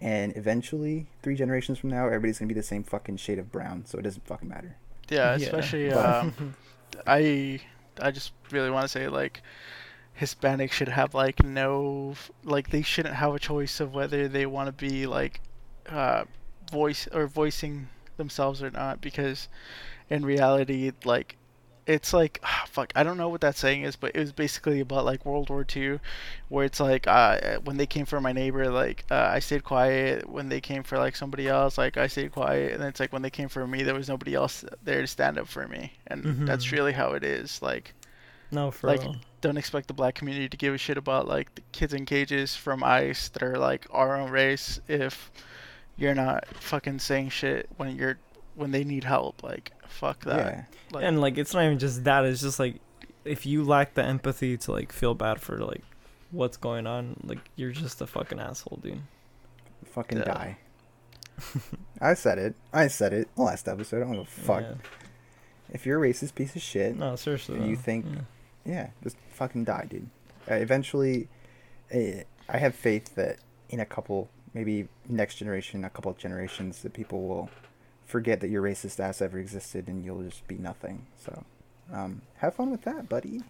And 0.00 0.36
eventually 0.36 1.06
three 1.22 1.36
generations 1.36 1.78
from 1.78 1.90
now 1.90 2.06
everybody's 2.06 2.38
gonna 2.38 2.48
be 2.48 2.54
the 2.54 2.62
same 2.62 2.82
fucking 2.84 3.16
shade 3.18 3.38
of 3.38 3.50
brown 3.52 3.84
so 3.86 3.98
it 3.98 4.02
doesn't 4.02 4.26
fucking 4.26 4.48
matter. 4.48 4.76
Yeah, 5.08 5.36
Yeah. 5.36 5.46
especially 5.46 5.88
But- 5.90 6.06
um, 6.06 6.56
I 7.06 7.60
I 8.00 8.10
just 8.10 8.32
really 8.50 8.70
want 8.70 8.84
to 8.84 8.88
say 8.88 9.08
like 9.08 9.42
Hispanics 10.20 10.72
should 10.72 10.88
have 10.88 11.14
like 11.14 11.42
no 11.42 12.14
like 12.44 12.70
they 12.70 12.82
shouldn't 12.82 13.16
have 13.16 13.34
a 13.34 13.38
choice 13.38 13.80
of 13.80 13.92
whether 13.94 14.28
they 14.28 14.46
want 14.46 14.66
to 14.68 14.72
be 14.72 15.06
like 15.06 15.40
uh 15.88 16.24
voice 16.70 17.08
or 17.12 17.26
voicing 17.26 17.88
themselves 18.16 18.62
or 18.62 18.70
not 18.70 19.00
because 19.00 19.48
in 20.08 20.24
reality 20.24 20.92
like 21.04 21.36
it's 21.86 22.14
like 22.14 22.40
ah, 22.44 22.64
fuck 22.70 22.92
I 22.94 23.02
don't 23.02 23.18
know 23.18 23.28
what 23.28 23.40
that 23.42 23.56
saying 23.56 23.82
is 23.82 23.96
but 23.96 24.12
it 24.14 24.20
was 24.20 24.32
basically 24.32 24.80
about 24.80 25.04
like 25.04 25.26
World 25.26 25.50
War 25.50 25.66
II 25.76 25.98
where 26.48 26.64
it's 26.64 26.80
like 26.80 27.06
uh 27.08 27.58
when 27.64 27.76
they 27.76 27.86
came 27.86 28.06
for 28.06 28.20
my 28.20 28.32
neighbor 28.32 28.70
like 28.70 29.04
uh, 29.10 29.16
I 29.32 29.40
stayed 29.40 29.64
quiet 29.64 30.28
when 30.30 30.48
they 30.48 30.60
came 30.60 30.82
for 30.84 30.96
like 30.96 31.16
somebody 31.16 31.48
else 31.48 31.76
like 31.76 31.96
I 31.96 32.06
stayed 32.06 32.32
quiet 32.32 32.72
and 32.72 32.80
then 32.80 32.88
it's 32.88 33.00
like 33.00 33.12
when 33.12 33.22
they 33.22 33.30
came 33.30 33.48
for 33.48 33.66
me 33.66 33.82
there 33.82 33.94
was 33.94 34.08
nobody 34.08 34.34
else 34.34 34.64
there 34.82 35.00
to 35.00 35.06
stand 35.06 35.38
up 35.38 35.48
for 35.48 35.66
me 35.68 35.92
and 36.06 36.46
that's 36.48 36.66
Mhm. 36.66 36.72
really 36.72 36.92
how 36.92 37.10
it 37.12 37.24
is 37.24 37.60
like 37.60 37.94
no, 38.50 38.70
for 38.70 38.86
like 38.86 39.00
real. 39.02 39.16
Don't 39.44 39.56
expect 39.58 39.86
the 39.88 39.94
black 39.94 40.14
community 40.14 40.48
to 40.48 40.56
give 40.56 40.74
a 40.74 40.78
shit 40.78 40.96
about 40.98 41.28
like 41.28 41.54
the 41.54 41.60
kids 41.72 41.92
in 41.94 42.04
cages 42.06 42.56
from 42.56 42.82
ICE 42.82 43.28
that 43.28 43.42
are 43.42 43.56
like 43.58 43.86
our 43.90 44.16
own 44.16 44.30
race 44.30 44.80
if 44.88 45.30
you're 45.96 46.14
not 46.14 46.46
fucking 46.56 46.98
saying 46.98 47.28
shit 47.28 47.68
when 47.76 47.94
you're 47.96 48.18
when 48.56 48.70
they 48.72 48.82
need 48.84 49.04
help 49.04 49.42
like 49.42 49.72
fuck 49.86 50.24
that 50.24 50.36
yeah 50.38 50.64
like, 50.92 51.04
and 51.04 51.20
like 51.20 51.38
it's 51.38 51.52
not 51.54 51.64
even 51.64 51.78
just 51.78 52.04
that. 52.04 52.24
It's 52.24 52.40
just 52.40 52.58
like 52.58 52.80
if 53.24 53.46
you 53.46 53.64
lack 53.64 53.94
the 53.94 54.02
empathy 54.04 54.56
to 54.58 54.72
like 54.72 54.92
feel 54.92 55.14
bad 55.14 55.40
for 55.40 55.58
like 55.58 55.82
what's 56.30 56.56
going 56.56 56.86
on, 56.86 57.16
like 57.24 57.38
you're 57.56 57.70
just 57.72 58.00
a 58.00 58.06
fucking 58.06 58.38
asshole, 58.40 58.78
dude. 58.82 59.00
fucking 59.86 60.18
Yeah. 60.18 60.24
die 60.24 60.58
I 62.00 62.14
said 62.14 62.38
it 62.38 62.54
I 62.72 62.86
said 62.88 63.12
it 63.12 63.28
last 63.36 63.68
episode 63.68 63.98
I 63.98 64.00
don't 64.00 64.12
give 64.12 64.20
a 64.22 64.24
fuck 64.24 64.62
Yeah. 64.62 64.74
if 65.70 65.84
you're 65.86 66.02
a 66.04 66.08
racist 66.08 66.34
piece 66.34 66.54
of 66.56 66.62
shit 66.62 66.96
No, 66.96 67.16
seriously. 67.16 67.62
You 67.68 67.76
think- 67.76 68.06
Yeah. 68.06 68.20
Yeah, 68.64 68.90
just 69.02 69.16
fucking 69.30 69.64
die, 69.64 69.86
dude. 69.88 70.08
Uh, 70.50 70.54
eventually, 70.54 71.28
uh, 71.94 72.22
I 72.48 72.58
have 72.58 72.74
faith 72.74 73.14
that 73.14 73.38
in 73.68 73.80
a 73.80 73.86
couple, 73.86 74.28
maybe 74.52 74.88
next 75.08 75.36
generation, 75.36 75.84
a 75.84 75.90
couple 75.90 76.10
of 76.10 76.18
generations, 76.18 76.82
that 76.82 76.92
people 76.92 77.26
will 77.26 77.50
forget 78.04 78.40
that 78.40 78.50
your 78.50 78.62
racist 78.62 79.00
ass 79.00 79.22
ever 79.22 79.38
existed, 79.38 79.88
and 79.88 80.04
you'll 80.04 80.22
just 80.22 80.46
be 80.46 80.56
nothing. 80.56 81.06
So, 81.16 81.44
um, 81.92 82.22
have 82.38 82.54
fun 82.54 82.70
with 82.70 82.82
that, 82.82 83.08
buddy. 83.08 83.42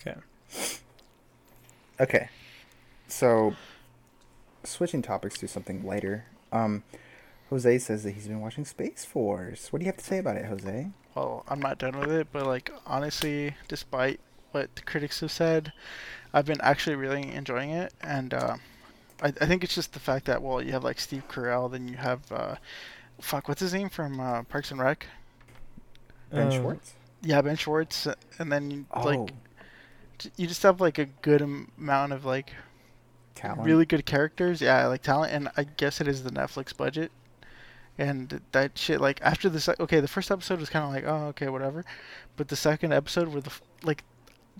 Okay. 0.00 0.20
Okay, 2.00 2.28
so 3.06 3.54
switching 4.64 5.02
topics 5.02 5.38
to 5.38 5.46
something 5.46 5.84
lighter. 5.84 6.24
Um, 6.50 6.82
Jose 7.52 7.78
says 7.80 8.02
that 8.04 8.12
he's 8.12 8.26
been 8.28 8.40
watching 8.40 8.64
Space 8.64 9.04
Force. 9.04 9.70
What 9.70 9.80
do 9.80 9.84
you 9.84 9.90
have 9.92 9.98
to 9.98 10.04
say 10.04 10.16
about 10.18 10.36
it, 10.36 10.46
Jose? 10.46 10.88
well 11.14 11.44
I'm 11.46 11.60
not 11.60 11.76
done 11.76 11.98
with 12.00 12.10
it 12.10 12.28
but 12.32 12.46
like 12.46 12.72
honestly 12.86 13.54
despite 13.68 14.18
what 14.52 14.74
the 14.76 14.80
critics 14.82 15.20
have 15.20 15.30
said 15.30 15.70
I've 16.32 16.46
been 16.46 16.60
actually 16.62 16.96
really 16.96 17.30
enjoying 17.30 17.68
it 17.70 17.92
and 18.02 18.32
uh, 18.32 18.56
I, 19.22 19.26
I 19.26 19.44
think 19.46 19.62
it's 19.62 19.74
just 19.74 19.92
the 19.92 20.00
fact 20.00 20.24
that 20.24 20.40
well 20.42 20.62
you 20.62 20.72
have 20.72 20.84
like 20.84 20.98
Steve 20.98 21.24
Carell 21.28 21.70
then 21.70 21.86
you 21.86 21.96
have 21.98 22.20
uh, 22.32 22.54
fuck 23.20 23.46
what's 23.46 23.60
his 23.60 23.74
name 23.74 23.90
from 23.90 24.18
uh, 24.20 24.44
Parks 24.44 24.70
and 24.70 24.80
Rec 24.80 25.06
Ben 26.30 26.46
Uh, 26.46 26.50
Schwartz. 26.50 26.94
yeah 27.20 27.42
Ben 27.42 27.56
Schwartz 27.56 28.08
and 28.38 28.50
then 28.50 28.70
you, 28.70 28.86
Oh, 28.92 29.02
like 29.02 29.32
you 30.38 30.46
just 30.46 30.62
have 30.62 30.80
like 30.80 30.96
a 30.98 31.04
good 31.20 31.42
amount 31.42 32.14
of 32.14 32.24
like 32.24 32.54
talent. 33.34 33.64
really 33.66 33.84
good 33.84 34.06
characters. 34.06 34.62
Yeah, 34.62 34.86
like 34.86 35.02
talent, 35.02 35.32
and 35.32 35.50
I 35.58 35.64
guess 35.64 36.00
it 36.00 36.08
is 36.08 36.22
the 36.22 36.30
Netflix 36.30 36.74
budget. 36.76 37.10
And 37.98 38.40
that 38.52 38.78
shit, 38.78 39.00
like 39.00 39.20
after 39.22 39.48
the 39.48 39.60
sec- 39.60 39.80
okay, 39.80 40.00
the 40.00 40.08
first 40.08 40.30
episode 40.30 40.60
was 40.60 40.70
kind 40.70 40.84
of 40.84 40.92
like, 40.92 41.04
oh, 41.06 41.28
okay, 41.28 41.48
whatever, 41.48 41.84
but 42.36 42.48
the 42.48 42.56
second 42.56 42.92
episode 42.92 43.28
where 43.28 43.42
the 43.42 43.52
like, 43.82 44.02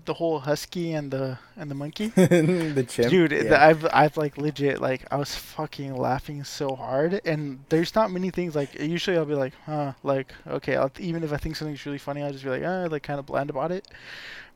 the 0.05 0.13
whole 0.13 0.39
husky 0.39 0.93
and 0.93 1.11
the 1.11 1.37
and 1.55 1.69
the 1.71 1.75
monkey. 1.75 2.07
the 2.15 2.85
chimp. 2.87 3.09
Dude, 3.09 3.31
yeah. 3.31 3.65
I've 3.65 3.87
I've 3.93 4.17
like 4.17 4.37
legit 4.37 4.81
like 4.81 5.05
I 5.11 5.17
was 5.17 5.35
fucking 5.35 5.95
laughing 5.95 6.43
so 6.43 6.75
hard, 6.75 7.21
and 7.25 7.59
there's 7.69 7.95
not 7.95 8.11
many 8.11 8.29
things 8.29 8.55
like 8.55 8.79
usually 8.79 9.17
I'll 9.17 9.25
be 9.25 9.35
like, 9.35 9.53
huh, 9.65 9.93
like 10.03 10.33
okay, 10.47 10.75
I'll, 10.75 10.91
even 10.99 11.23
if 11.23 11.31
I 11.31 11.37
think 11.37 11.55
something's 11.55 11.85
really 11.85 11.97
funny, 11.97 12.21
I'll 12.21 12.31
just 12.31 12.43
be 12.43 12.49
like, 12.49 12.63
ah, 12.65 12.87
like 12.89 13.03
kind 13.03 13.19
of 13.19 13.25
bland 13.25 13.49
about 13.49 13.71
it. 13.71 13.87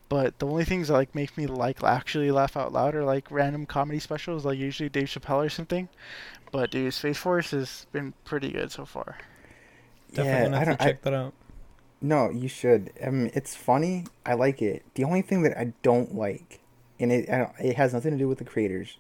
But 0.10 0.40
the 0.40 0.48
only 0.48 0.66
things 0.66 0.88
that 0.88 0.94
like 0.94 1.16
make 1.16 1.38
me 1.38 1.48
like 1.48 1.84
actually 1.84 2.32
laugh 2.32 2.56
out 2.58 2.72
loud 2.74 2.96
are 2.96 3.04
like 3.04 3.30
random 3.32 3.66
comedy 3.66 4.00
specials, 4.00 4.46
like 4.46 4.58
usually 4.58 4.90
Dave 4.90 5.08
Chappelle 5.08 5.46
or 5.46 5.50
something. 5.50 5.90
But 6.52 6.72
dude, 6.72 6.94
Space 6.94 7.18
Force 7.18 7.52
has 7.52 7.88
been 7.92 8.14
pretty 8.26 8.52
good 8.52 8.72
so 8.72 8.86
far. 8.86 9.18
Definitely 10.14 10.42
yeah, 10.42 10.44
gonna 10.44 10.58
I 10.58 10.66
don't. 10.66 10.78
to 10.78 10.84
I, 10.84 10.86
check 10.86 11.02
that 11.04 11.14
out. 11.14 11.34
no, 12.02 12.30
you 12.30 12.48
should. 12.48 12.92
I 13.06 13.10
mean, 13.10 13.32
it's 13.34 13.56
funny. 13.56 14.06
I 14.26 14.34
like 14.36 14.62
it. 14.62 14.84
The 14.96 15.04
only 15.04 15.22
thing 15.22 15.44
that 15.44 15.58
I 15.58 15.74
don't 15.84 16.16
like, 16.16 16.60
and 17.00 17.12
it 17.12 17.30
I 17.30 17.38
don't, 17.40 17.52
it 17.60 17.76
has 17.78 17.94
nothing 17.94 18.12
to 18.12 18.18
do 18.18 18.28
with 18.28 18.38
the 18.40 18.46
creators, 18.46 18.98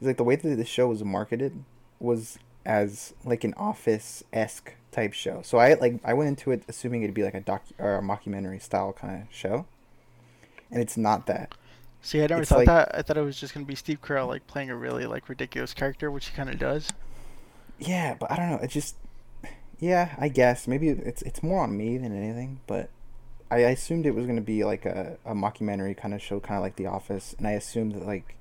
is 0.00 0.06
like 0.06 0.16
the 0.16 0.24
way 0.24 0.36
that 0.36 0.56
the 0.56 0.64
show 0.64 0.88
was 0.88 1.04
marketed 1.04 1.64
was 2.00 2.38
as 2.66 3.14
like 3.24 3.44
an 3.44 3.54
office 3.56 4.24
esque 4.32 4.74
type 4.90 5.12
show. 5.12 5.42
So 5.42 5.58
I 5.58 5.74
like 5.74 6.00
I 6.04 6.14
went 6.14 6.28
into 6.28 6.50
it 6.50 6.62
assuming 6.68 7.02
it'd 7.02 7.14
be 7.14 7.22
like 7.24 7.34
a 7.34 7.40
doc 7.40 7.64
or 7.78 7.96
a 7.96 8.02
mockumentary 8.02 8.60
style 8.62 8.92
kind 8.92 9.22
of 9.22 9.34
show, 9.34 9.66
and 10.74 10.82
it's 10.82 10.96
not 10.98 11.26
that. 11.26 11.54
See, 12.02 12.18
I 12.22 12.26
never 12.26 12.42
It's 12.42 12.50
thought 12.50 12.58
like- 12.58 12.66
that. 12.66 12.94
I 12.94 13.00
thought 13.00 13.16
it 13.16 13.22
was 13.22 13.40
just 13.40 13.54
gonna 13.54 13.64
be 13.64 13.74
Steve 13.74 14.02
Carell 14.02 14.26
like 14.28 14.46
playing 14.46 14.68
a 14.68 14.76
really 14.76 15.06
like 15.06 15.28
ridiculous 15.30 15.72
character, 15.72 16.10
which 16.10 16.26
he 16.26 16.36
kind 16.36 16.50
of 16.50 16.58
does. 16.58 16.90
Yeah, 17.78 18.14
but 18.20 18.30
I 18.30 18.36
don't 18.36 18.50
know. 18.50 18.58
It 18.58 18.68
just, 18.70 18.96
yeah, 19.80 20.14
I 20.18 20.28
guess 20.28 20.68
maybe 20.68 20.88
it's 20.90 21.22
it's 21.22 21.42
more 21.42 21.62
on 21.62 21.76
me 21.76 21.96
than 21.96 22.14
anything. 22.16 22.60
But 22.66 22.90
I, 23.50 23.56
I 23.64 23.70
assumed 23.70 24.04
it 24.04 24.14
was 24.14 24.26
gonna 24.26 24.40
be 24.42 24.64
like 24.64 24.84
a, 24.84 25.16
a 25.24 25.32
mockumentary 25.34 25.96
kind 25.96 26.12
of 26.12 26.20
show, 26.20 26.40
kind 26.40 26.56
of 26.58 26.62
like 26.62 26.76
The 26.76 26.86
Office, 26.86 27.34
and 27.38 27.46
I 27.46 27.52
assumed 27.52 27.94
that 27.94 28.06
like 28.06 28.36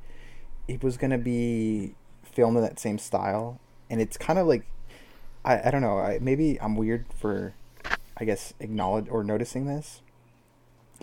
it 0.67 0.83
was 0.83 0.97
gonna 0.97 1.17
be 1.17 1.95
filmed 2.23 2.57
in 2.57 2.63
that 2.63 2.79
same 2.79 2.97
style. 2.97 3.59
And 3.89 4.01
it's 4.01 4.17
kind 4.17 4.39
of 4.39 4.47
like, 4.47 4.65
I 5.45 5.67
I 5.67 5.71
don't 5.71 5.81
know. 5.81 5.99
I 5.99 6.19
maybe 6.19 6.59
I'm 6.61 6.75
weird 6.75 7.05
for, 7.17 7.53
I 8.17 8.25
guess 8.25 8.53
acknowledge 8.59 9.07
or 9.09 9.23
noticing 9.23 9.65
this. 9.67 10.01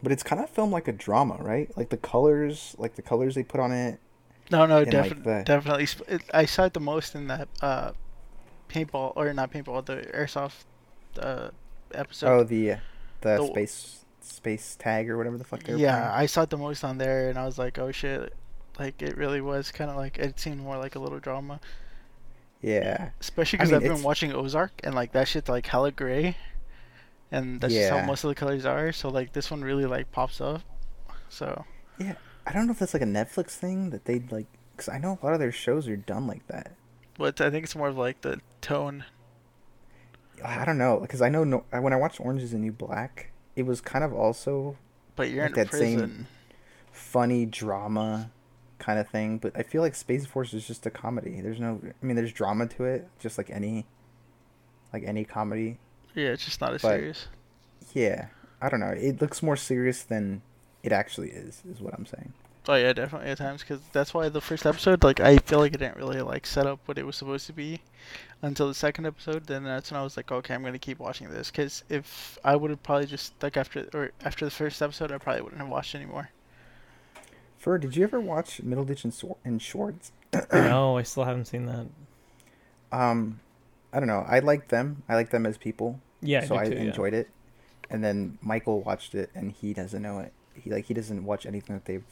But 0.03 0.12
it's 0.12 0.22
kind 0.22 0.42
of 0.42 0.48
filmed 0.51 0.72
like 0.72 0.88
a 0.88 0.92
drama, 0.92 1.36
right? 1.40 1.70
Like 1.76 1.90
the 1.90 1.96
colors, 1.96 2.74
like 2.78 2.94
the 2.94 3.03
colors 3.03 3.34
they 3.34 3.42
put 3.42 3.61
on 3.61 3.72
it. 3.72 4.01
No, 4.51 4.66
no, 4.66 4.78
And, 4.78 4.86
like, 4.86 4.90
definitely, 4.92 5.32
the- 5.32 5.44
definitely. 5.44 6.20
I 6.34 6.44
saw 6.46 6.64
it 6.64 6.72
the 6.74 6.80
most 6.80 7.14
in 7.14 7.28
that 7.28 7.48
uh, 7.62 7.92
paintball 8.68 9.12
or 9.14 9.32
not 9.32 9.53
paintball, 9.53 9.84
the 9.86 9.96
airsoft 10.14 10.64
uh, 11.18 11.51
episode. 11.94 12.28
oh, 12.28 12.44
the 12.44 12.70
the, 13.20 13.36
the- 13.36 13.46
space 13.46 13.96
space 14.22 14.76
tag 14.78 15.09
or 15.11 15.16
whatever 15.16 15.36
the 15.38 15.44
fuck 15.44 15.62
they 15.62 15.72
were 15.72 15.78
yeah, 15.78 15.98
playing. 16.01 16.14
I 16.22 16.26
saw 16.26 16.42
it 16.42 16.51
the 16.51 16.57
most 16.57 16.82
on 16.84 16.98
there, 16.98 17.28
and 17.30 17.38
I 17.38 17.44
was 17.46 17.59
like, 17.59 17.78
oh 17.78 17.90
shit, 17.92 18.32
like 18.78 19.01
it 19.03 19.16
really 19.16 19.40
was 19.40 19.70
kind 19.70 19.90
of 19.90 19.96
like 19.96 20.18
it 20.18 20.38
seemed 20.40 20.61
more 20.61 20.78
like 20.78 20.94
a 20.94 20.98
little 20.98 21.18
drama, 21.20 21.61
Yeah. 22.62 23.11
especially 23.20 23.59
I 23.59 23.64
because 23.64 23.72
mean, 23.80 23.90
I've 23.90 23.96
been 23.96 24.05
watching 24.05 24.32
Ozark, 24.32 24.72
and 24.84 24.94
like 24.94 25.12
that 25.12 25.28
shit's 25.28 25.48
like 25.48 25.66
hella 25.66 25.90
gray, 25.92 26.36
and 27.33 27.61
that's 27.61 27.72
just 27.74 27.91
how 27.91 28.05
most 28.05 28.24
of 28.24 28.28
the 28.28 28.35
colors 28.35 28.64
are. 28.66 28.93
So 28.93 29.09
like 29.09 29.33
this 29.33 29.51
one 29.51 29.62
really 29.62 29.87
like 29.87 30.11
pops 30.12 30.41
up. 30.41 30.62
So 31.28 31.64
Yeah. 31.99 32.14
I 32.47 32.53
don't 32.53 32.66
know 32.66 32.72
if 32.72 32.78
that's 32.78 32.95
like 32.95 33.03
a 33.03 33.07
Netflix 33.07 33.51
thing 33.51 33.91
that 33.91 34.05
they'd 34.07 34.31
like, 34.33 34.47
because 34.72 34.89
I 34.89 34.99
know 34.99 35.18
a 35.20 35.24
lot 35.24 35.35
of 35.35 35.41
their 35.41 35.53
shows 35.53 35.87
are 35.89 35.97
done 35.97 36.26
like 36.26 36.47
that. 36.49 36.72
but 37.18 37.41
I 37.41 37.51
think 37.51 37.64
it's 37.64 37.76
more 37.76 37.89
of 37.89 37.99
like 37.99 38.22
the 38.22 38.41
tone. 38.61 39.05
I 40.45 40.64
don't 40.64 40.78
know, 40.78 40.99
because 41.01 41.20
I 41.20 41.28
know 41.28 41.45
no, 41.45 41.64
when 41.70 41.93
I 41.93 41.97
watched 41.97 42.18
Orange 42.20 42.43
is 42.43 42.53
the 42.53 42.59
New 42.59 42.72
Black, 42.72 43.31
it 43.57 43.64
was 43.64 43.81
kind 43.83 44.03
of 44.03 44.14
also 44.14 44.76
But 45.16 45.28
you're 45.31 45.43
Like 45.45 45.51
in 45.57 45.64
that 45.64 45.72
same- 45.72 46.26
funny 46.93 47.45
drama 47.47 48.31
kind 48.78 48.99
of 48.99 49.07
thing. 49.09 49.37
But 49.39 49.53
I 49.55 49.62
feel 49.62 49.83
like 49.83 49.95
Space 49.95 50.24
Force 50.26 50.55
is 50.55 50.66
just 50.66 50.87
a 50.87 50.91
comedy. 50.91 51.41
There's 51.43 51.61
no, 51.61 51.81
I 51.85 52.05
mean, 52.07 52.16
there's 52.16 52.33
drama 52.33 52.66
to 52.68 52.85
it, 52.85 53.07
just 53.18 53.37
like 53.37 53.51
any, 53.51 53.85
like 54.95 55.05
any 55.07 55.24
comedy. 55.24 55.78
Yeah, 56.15 56.29
it's 56.29 56.45
just 56.45 56.61
not 56.61 56.75
as 56.75 56.83
but- 56.83 56.97
serious. 56.97 57.27
Yeah. 57.95 58.27
I 58.63 58.69
don't 58.69 58.81
know. 58.81 58.89
It 58.89 59.21
looks 59.23 59.43
more 59.43 59.57
serious 59.57 60.03
than 60.03 60.43
it 60.83 60.93
actually 60.93 61.31
is, 61.31 61.63
is 61.71 61.81
what 61.81 61.95
I'm 61.95 62.05
saying. 62.07 62.33
Oh 62.69 62.75
yeah, 62.75 62.93
definitely 62.93 63.31
at 63.31 63.39
times 63.39 63.63
because 63.63 63.81
that's 63.93 64.13
why 64.13 64.29
the 64.29 64.41
first 64.43 64.67
episode, 64.67 65.03
like, 65.03 65.19
I 65.19 65.39
feel 65.39 65.59
like 65.61 65.73
it 65.75 65.79
didn't 65.79 65.97
really 65.97 66.21
like 66.21 66.45
set 66.47 66.67
up 66.67 66.79
what 66.85 66.99
it 66.99 67.07
was 67.07 67.17
supposed 67.17 67.47
to 67.47 67.55
be 67.55 67.81
until 68.43 68.69
the 68.69 68.75
second 68.75 69.07
episode. 69.07 69.47
Then 69.47 69.65
that's 69.65 69.91
when 69.91 69.99
I 69.99 70.05
was 70.05 70.15
like, 70.17 70.31
okay, 70.31 70.55
I'm 70.55 70.63
gonna 70.63 70.79
keep 70.79 70.99
watching 70.99 71.31
this 71.31 71.51
because 71.51 71.85
if 71.89 72.39
I 72.45 72.55
would 72.55 72.71
have 72.71 72.83
probably 72.83 73.07
just 73.07 73.33
like 73.43 73.57
after 73.57 73.89
or 73.95 74.11
after 74.23 74.45
the 74.45 74.51
first 74.51 74.83
episode, 74.83 75.11
I 75.11 75.17
probably 75.17 75.41
wouldn't 75.41 75.61
have 75.61 75.71
watched 75.71 75.95
anymore. 75.95 76.29
Fur, 77.59 77.79
did 77.79 77.97
you 77.97 78.05
ever 78.05 78.21
watch 78.21 78.61
Middleditch 78.63 79.05
and, 79.05 79.13
Swor- 79.15 79.39
and 79.45 79.61
Schwartz? 79.61 80.13
no, 80.53 80.99
I 80.99 81.03
still 81.03 81.25
haven't 81.25 81.47
seen 81.47 81.65
that. 81.67 81.87
Um, 82.93 83.41
I 83.93 83.99
don't 83.99 84.09
know. 84.09 84.24
I 84.28 84.38
like 84.41 84.68
them. 84.68 85.03
I 85.09 85.14
like 85.14 85.30
them 85.30 85.47
as 85.47 85.59
people. 85.59 86.01
Yeah, 86.22 86.45
so 86.45 86.55
I, 86.55 86.61
I, 86.61 86.64
do 86.64 86.70
too, 86.70 86.76
yeah. 86.76 86.82
enjoyed 86.84 87.14
it. 87.14 87.28
And 87.88 88.05
then 88.05 88.38
Michael 88.43 88.82
watched 88.82 89.14
it, 89.14 89.30
and 89.34 89.51
he 89.51 89.72
doesn't 89.72 90.01
know 90.03 90.18
it. 90.20 90.32
He 90.55 90.70
like 90.70 90.84
he 90.86 90.95
doesn't 90.95 91.24
watch 91.24 91.47
anything 91.47 91.74
that 91.76 91.86
they've 91.86 92.05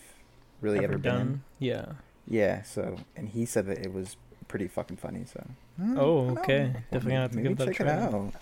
really 0.60 0.78
ever, 0.78 0.94
Ever 0.94 0.98
been 0.98 1.12
in. 1.14 1.18
done? 1.18 1.42
Yeah. 1.58 1.86
Yeah. 2.26 2.62
So 2.62 2.96
and 3.16 3.28
he 3.28 3.44
said 3.46 3.66
that 3.66 3.78
it 3.78 3.92
was 3.92 4.16
pretty 4.48 4.66
fucking 4.68 4.96
funny. 4.96 5.24
So. 5.24 5.46
Hmm, 5.76 5.98
Oh, 5.98 6.30
okay. 6.38 6.64
know. 6.64 6.72
Definitely 6.90 7.10
gonna 7.10 7.20
have 7.20 7.30
to 7.32 7.36
Maybe 7.36 7.48
give 7.50 7.58
that 7.58 7.68
a 7.68 7.72
check 7.72 7.80
it 7.80 7.84
try. 7.84 7.92
out. 8.02 8.32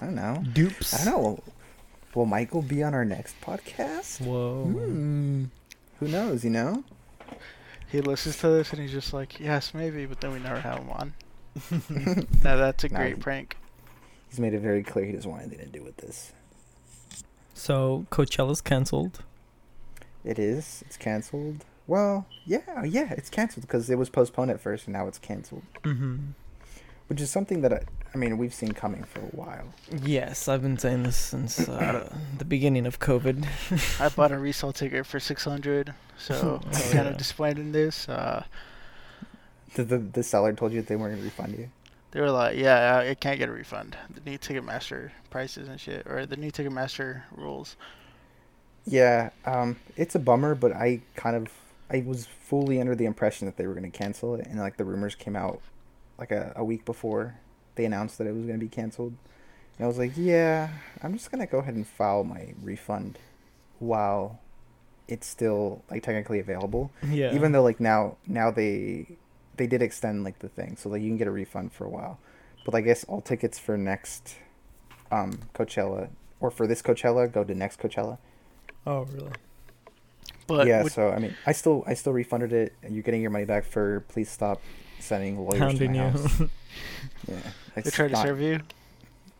I 0.00 0.04
don't 0.06 0.14
know. 0.14 0.42
Dupes. 0.52 0.94
I 0.94 1.04
don't 1.10 1.22
know. 1.22 1.42
Will 2.14 2.24
Michael 2.26 2.62
be 2.62 2.82
on 2.82 2.94
our 2.94 3.04
next 3.04 3.38
podcast? 3.42 4.20
Whoa. 4.22 4.64
Hmm. 4.64 5.44
Who 6.00 6.08
knows? 6.08 6.44
You 6.44 6.50
know. 6.50 6.84
He 7.88 8.00
listens 8.00 8.38
to 8.38 8.48
this 8.48 8.72
and 8.72 8.80
he's 8.80 8.90
just 8.92 9.12
like, 9.12 9.38
yes, 9.38 9.72
maybe, 9.74 10.06
but 10.06 10.20
then 10.20 10.32
we 10.32 10.38
never 10.38 10.60
have 10.60 10.78
him 10.78 10.90
on. 10.90 11.14
now 12.44 12.56
that's 12.56 12.84
a 12.84 12.88
Nah, 12.88 12.98
great 12.98 13.16
he- 13.16 13.20
prank. 13.22 13.56
He's 14.28 14.40
made 14.40 14.54
it 14.54 14.60
very 14.60 14.82
clear 14.82 15.04
he 15.06 15.12
doesn't 15.12 15.30
want 15.30 15.42
anything 15.44 15.66
to 15.66 15.78
do 15.78 15.82
with 15.84 15.96
this. 15.98 16.32
So 17.54 18.06
Coachella's 18.10 18.60
canceled. 18.60 19.22
It 20.24 20.38
is. 20.38 20.82
It's 20.86 20.96
canceled. 20.96 21.64
Well, 21.86 22.26
yeah, 22.44 22.84
yeah, 22.84 23.12
it's 23.12 23.30
canceled 23.30 23.66
because 23.66 23.88
it 23.88 23.96
was 23.96 24.10
postponed 24.10 24.50
at 24.50 24.60
first 24.60 24.86
and 24.86 24.92
now 24.94 25.06
it's 25.06 25.18
canceled, 25.18 25.62
Mm-hmm. 25.84 26.16
which 27.06 27.20
is 27.20 27.30
something 27.30 27.60
that 27.62 27.72
I, 27.72 27.80
I 28.12 28.18
mean 28.18 28.36
we've 28.38 28.52
seen 28.52 28.72
coming 28.72 29.04
for 29.04 29.20
a 29.20 29.26
while. 29.26 29.72
Yes, 30.02 30.48
I've 30.48 30.62
been 30.62 30.76
saying 30.78 31.04
this 31.04 31.16
since 31.16 31.68
uh, 31.68 32.12
the 32.38 32.44
beginning 32.44 32.86
of 32.86 32.98
COVID. 32.98 33.46
I 34.00 34.08
bought 34.08 34.32
a 34.32 34.38
resale 34.40 34.72
ticket 34.72 35.06
for 35.06 35.20
six 35.20 35.44
hundred, 35.44 35.94
so 36.18 36.60
I'm 36.66 36.90
kind 36.92 37.06
of 37.08 37.16
disappointed 37.16 37.58
in 37.58 37.70
this. 37.72 38.08
Uh, 38.08 38.44
The, 39.74 39.84
the 39.84 39.98
the 39.98 40.22
seller 40.22 40.52
told 40.52 40.72
you 40.72 40.80
that 40.80 40.88
they 40.88 40.96
weren't 40.96 41.14
going 41.14 41.22
to 41.22 41.24
refund 41.24 41.58
you. 41.58 41.70
They 42.12 42.20
were 42.20 42.30
like, 42.30 42.56
yeah, 42.56 43.04
I 43.10 43.14
can't 43.14 43.38
get 43.38 43.48
a 43.48 43.52
refund. 43.52 43.96
The 44.14 44.30
new 44.30 44.38
Ticketmaster 44.38 45.10
prices 45.28 45.68
and 45.68 45.78
shit, 45.78 46.06
or 46.06 46.24
the 46.24 46.36
new 46.36 46.50
Ticketmaster 46.50 47.22
rules. 47.36 47.76
Yeah, 48.86 49.30
um, 49.44 49.76
it's 49.96 50.14
a 50.14 50.18
bummer, 50.18 50.54
but 50.54 50.72
I 50.72 51.02
kind 51.14 51.36
of 51.36 51.48
I 51.90 52.02
was 52.06 52.26
fully 52.26 52.80
under 52.80 52.94
the 52.94 53.04
impression 53.04 53.46
that 53.46 53.56
they 53.56 53.66
were 53.66 53.74
going 53.74 53.90
to 53.90 53.96
cancel 53.96 54.34
it, 54.34 54.46
and 54.46 54.58
like 54.58 54.76
the 54.76 54.84
rumors 54.84 55.14
came 55.14 55.36
out 55.36 55.60
like 56.18 56.30
a, 56.30 56.52
a 56.56 56.64
week 56.64 56.84
before 56.84 57.34
they 57.74 57.84
announced 57.84 58.18
that 58.18 58.26
it 58.26 58.34
was 58.34 58.46
going 58.46 58.58
to 58.58 58.64
be 58.64 58.68
canceled. 58.68 59.14
And 59.76 59.84
I 59.84 59.88
was 59.88 59.98
like, 59.98 60.12
yeah, 60.16 60.70
I'm 61.02 61.12
just 61.12 61.30
going 61.30 61.40
to 61.46 61.50
go 61.50 61.58
ahead 61.58 61.74
and 61.74 61.86
file 61.86 62.24
my 62.24 62.54
refund 62.62 63.18
while 63.78 64.40
it's 65.06 65.26
still 65.26 65.82
like 65.90 66.02
technically 66.02 66.40
available. 66.40 66.90
yeah. 67.08 67.34
even 67.34 67.52
though 67.52 67.62
like 67.62 67.80
now 67.80 68.16
now 68.26 68.50
they 68.50 69.06
they 69.56 69.66
did 69.66 69.82
extend 69.82 70.24
like 70.24 70.38
the 70.40 70.48
thing 70.48 70.76
so 70.76 70.88
like 70.88 71.02
you 71.02 71.08
can 71.08 71.16
get 71.16 71.26
a 71.26 71.30
refund 71.30 71.72
for 71.72 71.84
a 71.84 71.88
while 71.88 72.18
but 72.64 72.74
i 72.74 72.80
guess 72.80 73.04
all 73.04 73.20
tickets 73.20 73.58
for 73.58 73.76
next 73.76 74.36
um 75.10 75.38
coachella 75.54 76.08
or 76.40 76.50
for 76.50 76.66
this 76.66 76.82
coachella 76.82 77.30
go 77.32 77.42
to 77.44 77.54
next 77.54 77.78
coachella 77.80 78.18
Oh 78.86 79.04
really? 79.12 79.30
But 80.46 80.66
yeah 80.66 80.82
would- 80.82 80.92
so 80.92 81.10
i 81.10 81.18
mean 81.18 81.34
i 81.46 81.52
still 81.52 81.82
i 81.86 81.94
still 81.94 82.12
refunded 82.12 82.52
it 82.52 82.72
and 82.82 82.94
you're 82.94 83.02
getting 83.02 83.22
your 83.22 83.30
money 83.30 83.44
back 83.44 83.64
for 83.64 84.00
please 84.08 84.30
stop 84.30 84.60
sending 85.00 85.38
lawyers 85.38 85.58
Hounding 85.60 85.92
to 85.94 85.98
my 85.98 86.04
you. 86.06 86.10
house 86.10 86.40
yeah 87.28 87.36
they 87.74 87.82
try 87.90 88.06
to 88.08 88.12
not, 88.14 88.22
serve 88.26 88.40
you. 88.40 88.60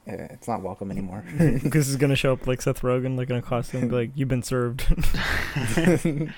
yeah, 0.06 0.14
it's 0.30 0.46
not 0.48 0.62
welcome 0.62 0.90
anymore 0.90 1.24
This 1.36 1.88
is 1.88 1.96
gonna 1.96 2.16
show 2.16 2.32
up 2.32 2.46
like 2.46 2.60
Seth 2.62 2.82
Rogen, 2.82 3.16
like 3.16 3.30
in 3.30 3.36
a 3.36 3.42
costume, 3.42 3.88
like 3.88 4.10
you've 4.14 4.28
been 4.28 4.42
served. 4.42 4.84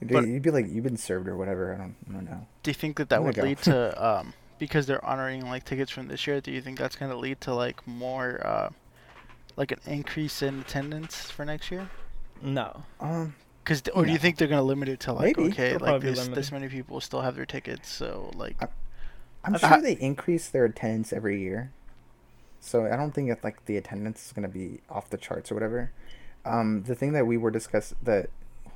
You'd, 0.00 0.10
But- 0.10 0.26
you'd 0.26 0.42
be 0.42 0.50
like 0.50 0.66
you've 0.68 0.84
been 0.84 0.96
served 0.96 1.28
or 1.28 1.36
whatever 1.36 1.74
i 1.74 1.78
don't, 1.78 1.94
I 2.08 2.12
don't 2.12 2.24
know 2.24 2.46
Do 2.62 2.70
you 2.70 2.74
think 2.74 2.96
that 2.96 3.08
that 3.10 3.22
would 3.22 3.34
go. 3.34 3.42
lead 3.42 3.58
to 3.62 4.06
um 4.20 4.32
because 4.58 4.86
they're 4.86 5.04
honoring 5.04 5.46
like 5.48 5.64
tickets 5.64 5.90
from 5.90 6.08
this 6.08 6.26
year? 6.26 6.40
Do 6.42 6.50
you 6.50 6.60
think 6.60 6.78
that's 6.78 6.94
gonna 6.96 7.16
lead 7.16 7.40
to 7.42 7.54
like 7.54 7.86
more 7.86 8.40
uh 8.46 8.70
like 9.56 9.72
an 9.72 9.80
increase 9.86 10.42
in 10.42 10.60
attendance 10.60 11.30
for 11.30 11.44
next 11.44 11.70
year? 11.70 11.88
no. 12.42 12.82
um 13.00 13.34
Cause 13.64 13.82
or 13.94 14.04
do 14.06 14.10
you 14.12 14.18
think 14.18 14.36
they're 14.36 14.48
gonna 14.48 14.62
limit 14.62 14.88
it 14.88 15.00
to 15.00 15.12
like 15.12 15.36
Maybe. 15.36 15.50
okay 15.52 15.70
They'll 15.76 15.80
like 15.80 16.00
this 16.02 16.28
this 16.28 16.50
many 16.50 16.68
people 16.68 17.00
still 17.00 17.20
have 17.20 17.36
their 17.36 17.46
tickets 17.46 17.88
so 17.90 18.30
like 18.34 18.56
I- 18.62 18.68
I'm 19.44 19.54
I- 19.54 19.58
sure 19.58 19.80
they 19.82 19.92
increase 19.94 20.48
their 20.48 20.64
attendance 20.66 21.12
every 21.12 21.40
year. 21.40 21.70
So 22.60 22.84
I 22.86 22.96
don't 22.96 23.12
think 23.12 23.28
that 23.30 23.42
like 23.44 23.64
the 23.66 23.76
attendance 23.78 24.26
is 24.26 24.32
gonna 24.32 24.48
be 24.48 24.80
off 24.90 25.08
the 25.10 25.16
charts 25.18 25.50
or 25.50 25.54
whatever. 25.54 25.92
Um, 26.44 26.82
the 26.84 26.94
thing 26.94 27.12
that 27.12 27.26
we 27.26 27.36
were 27.38 27.50
discuss 27.50 27.94
that 28.02 28.28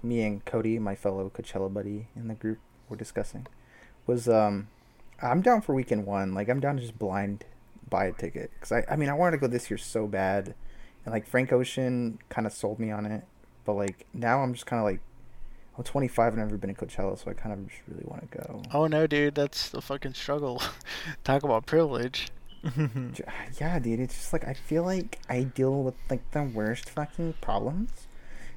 me 0.04 0.22
and 0.22 0.44
Cody, 0.44 0.78
my 0.78 0.94
fellow 0.94 1.30
Coachella 1.34 1.72
buddy 1.72 2.08
in 2.14 2.28
the 2.28 2.34
group, 2.34 2.58
were 2.88 2.96
discussing 2.96 3.46
was 4.06 4.28
um, 4.28 4.68
I'm 5.22 5.40
down 5.40 5.60
for 5.60 5.74
weekend 5.74 6.06
one. 6.06 6.34
Like 6.34 6.48
I'm 6.48 6.60
down 6.60 6.76
to 6.76 6.82
just 6.82 6.98
blind 6.98 7.44
buy 7.90 8.06
a 8.06 8.12
ticket 8.12 8.50
because 8.54 8.72
I 8.72 8.84
I 8.88 8.96
mean 8.96 9.08
I 9.08 9.14
wanted 9.14 9.32
to 9.32 9.38
go 9.38 9.46
this 9.46 9.70
year 9.70 9.78
so 9.78 10.06
bad, 10.06 10.54
and 11.04 11.12
like 11.12 11.26
Frank 11.26 11.52
Ocean 11.52 12.18
kind 12.28 12.46
of 12.46 12.52
sold 12.52 12.78
me 12.78 12.90
on 12.90 13.06
it, 13.06 13.24
but 13.64 13.74
like 13.74 14.06
now 14.12 14.42
I'm 14.42 14.54
just 14.54 14.66
kind 14.66 14.80
of 14.80 14.84
like. 14.84 15.00
I'm 15.76 15.82
25 15.82 16.34
and 16.34 16.40
I've 16.40 16.46
never 16.46 16.56
been 16.56 16.72
to 16.72 16.86
Coachella, 16.86 17.18
so 17.18 17.28
I 17.28 17.34
kind 17.34 17.52
of 17.52 17.68
just 17.68 17.82
really 17.88 18.04
want 18.06 18.30
to 18.30 18.38
go. 18.38 18.62
Oh 18.72 18.86
no, 18.86 19.08
dude, 19.08 19.34
that's 19.34 19.70
the 19.70 19.82
fucking 19.82 20.14
struggle. 20.14 20.62
Talk 21.24 21.42
about 21.42 21.66
privilege. 21.66 22.28
Yeah, 23.60 23.78
dude, 23.80 23.98
it's 23.98 24.14
just 24.14 24.32
like 24.32 24.46
I 24.46 24.54
feel 24.54 24.84
like 24.84 25.18
I 25.28 25.42
deal 25.42 25.82
with 25.82 25.96
like 26.08 26.30
the 26.30 26.44
worst 26.44 26.88
fucking 26.90 27.34
problems. 27.40 28.06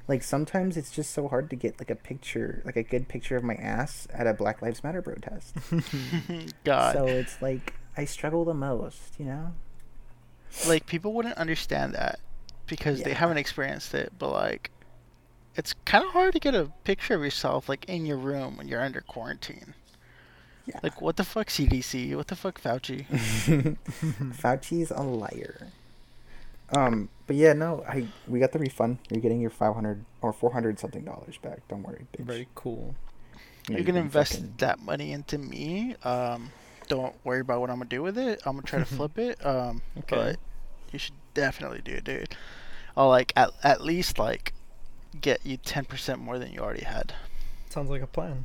Like 0.08 0.22
sometimes 0.22 0.76
it's 0.76 0.90
just 0.90 1.12
so 1.12 1.28
hard 1.28 1.50
to 1.50 1.56
get 1.56 1.78
like 1.78 1.90
a 1.90 1.94
picture, 1.94 2.62
like 2.64 2.76
a 2.76 2.82
good 2.82 3.08
picture 3.08 3.36
of 3.36 3.44
my 3.44 3.54
ass 3.54 4.08
at 4.12 4.26
a 4.26 4.32
Black 4.32 4.62
Lives 4.62 4.82
Matter 4.82 5.02
protest. 5.02 5.54
God, 6.64 6.94
So 6.94 7.06
it's 7.06 7.40
like 7.42 7.74
I 7.96 8.04
struggle 8.06 8.44
the 8.44 8.54
most, 8.54 9.18
you 9.18 9.26
know? 9.26 9.52
like 10.66 10.86
people 10.86 11.12
wouldn't 11.12 11.36
understand 11.36 11.94
that 11.94 12.20
because 12.66 13.02
they 13.02 13.12
haven't 13.12 13.36
experienced 13.38 13.94
it. 13.94 14.12
But 14.18 14.30
like, 14.32 14.70
it's 15.56 15.74
kind 15.84 16.04
of 16.04 16.12
hard 16.12 16.32
to 16.32 16.40
get 16.40 16.54
a 16.54 16.70
picture 16.84 17.14
of 17.14 17.22
yourself 17.22 17.68
like 17.68 17.84
in 17.86 18.06
your 18.06 18.16
room 18.16 18.56
when 18.56 18.66
you're 18.68 18.82
under 18.82 19.00
quarantine. 19.02 19.74
Yeah. 20.66 20.80
Like, 20.82 21.00
what 21.00 21.16
the 21.16 21.24
fuck, 21.24 21.48
CDC? 21.48 22.14
What 22.14 22.26
the 22.28 22.36
fuck, 22.36 22.60
Fauci? 22.60 23.06
Fauci's 24.32 24.90
a 24.90 25.02
liar. 25.02 25.68
Um, 26.76 27.08
but 27.26 27.36
yeah, 27.36 27.52
no, 27.54 27.84
I 27.88 28.06
we 28.26 28.38
got 28.40 28.52
the 28.52 28.58
refund. 28.58 28.98
You're 29.10 29.20
getting 29.20 29.40
your 29.40 29.50
500 29.50 30.04
or 30.22 30.32
400 30.32 30.78
something 30.78 31.04
dollars 31.04 31.38
back. 31.38 31.66
Don't 31.68 31.82
worry, 31.82 32.06
bitch. 32.16 32.24
Very 32.24 32.48
cool. 32.54 32.94
No, 33.68 33.74
you 33.74 33.78
you 33.80 33.84
can 33.84 33.94
can 33.94 34.02
invest 34.04 34.32
fucking- 34.34 34.54
that 34.58 34.78
money 34.80 35.12
into 35.12 35.38
me. 35.38 35.94
Um, 36.04 36.50
don't 36.88 37.14
worry 37.24 37.40
about 37.40 37.60
what 37.60 37.70
I'm 37.70 37.76
gonna 37.78 37.88
do 37.88 38.02
with 38.02 38.16
it. 38.18 38.40
I'm 38.46 38.52
gonna 38.56 38.62
try 38.66 38.78
to 38.78 38.84
flip 38.96 39.18
it. 39.18 39.44
Um, 39.44 39.82
Okay. 40.00 40.16
but 40.16 40.36
you 40.92 40.98
should 40.98 41.14
definitely 41.34 41.80
do 41.84 41.92
it, 41.92 42.04
dude. 42.04 42.34
I'll 42.96 43.08
like 43.08 43.32
at 43.36 43.50
at 43.62 43.80
least 43.82 44.18
like 44.18 44.52
get 45.20 45.44
you 45.44 45.56
ten 45.56 45.84
percent 45.84 46.20
more 46.20 46.38
than 46.38 46.52
you 46.52 46.60
already 46.60 46.84
had. 46.84 47.14
Sounds 47.70 47.90
like 47.90 48.02
a 48.02 48.06
plan. 48.06 48.44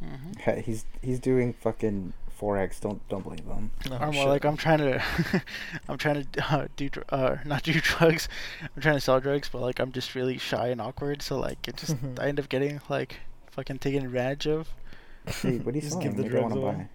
hmm 0.00 0.32
Yeah, 0.46 0.60
he's 0.60 0.84
he's 1.02 1.18
doing 1.20 1.52
fucking 1.54 2.12
forex. 2.40 2.80
Don't 2.80 3.06
don't 3.08 3.22
believe 3.22 3.40
him. 3.44 3.70
Oh, 3.90 3.96
or 3.96 4.06
more 4.06 4.12
shit. 4.12 4.28
like 4.28 4.44
I'm 4.44 4.56
trying 4.56 4.78
to, 4.78 5.02
I'm 5.88 5.98
trying 5.98 6.24
to 6.32 6.44
uh, 6.54 6.68
do 6.76 6.88
uh 7.10 7.36
not 7.44 7.62
do 7.62 7.72
drugs. 7.80 8.28
I'm 8.74 8.80
trying 8.82 8.94
to 8.96 9.00
sell 9.00 9.20
drugs, 9.20 9.48
but 9.48 9.60
like 9.62 9.78
I'm 9.78 9.92
just 9.92 10.14
really 10.14 10.38
shy 10.38 10.68
and 10.68 10.80
awkward. 10.80 11.22
So 11.22 11.38
like 11.38 11.66
it 11.68 11.76
just 11.76 11.96
I 12.20 12.28
end 12.28 12.38
up 12.40 12.48
getting 12.48 12.80
like 12.88 13.16
fucking 13.50 13.78
taken 13.78 14.04
advantage 14.04 14.46
of. 14.46 14.68
Dude, 15.42 15.64
what 15.64 15.72
do 15.72 15.76
you 15.78 15.82
Just 15.82 15.92
selling? 15.94 16.06
give 16.08 16.16
the 16.16 16.22
Maybe 16.22 16.36
I 16.38 16.40
want 16.40 16.54
to 16.54 16.60
drugs 16.60 16.74
away. 16.76 16.84
buy. 16.84 16.88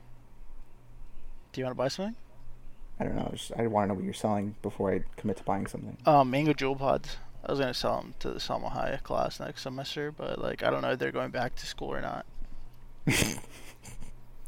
Do 1.51 1.61
you 1.61 1.65
want 1.65 1.75
to 1.75 1.77
buy 1.77 1.87
something? 1.89 2.15
I 2.99 3.03
don't 3.03 3.15
know. 3.15 3.29
Just, 3.33 3.51
I 3.57 3.67
want 3.67 3.83
to 3.85 3.87
know 3.89 3.93
what 3.95 4.03
you're 4.03 4.13
selling 4.13 4.55
before 4.61 4.91
I 4.93 5.03
commit 5.17 5.37
to 5.37 5.43
buying 5.43 5.67
something. 5.67 5.97
Um, 6.05 6.31
mango 6.31 6.53
Juul 6.53 6.77
pods. 6.77 7.17
I 7.45 7.51
was 7.51 7.59
gonna 7.59 7.73
sell 7.73 7.97
them 7.97 8.13
to 8.19 8.31
the 8.31 8.39
Selma 8.39 8.69
High 8.69 8.99
class 9.03 9.39
next 9.39 9.63
semester, 9.63 10.11
but 10.11 10.39
like 10.39 10.63
I 10.63 10.69
don't 10.69 10.81
know 10.81 10.91
if 10.91 10.99
they're 10.99 11.11
going 11.11 11.31
back 11.31 11.55
to 11.57 11.65
school 11.65 11.89
or 11.93 12.01
not. 12.01 12.25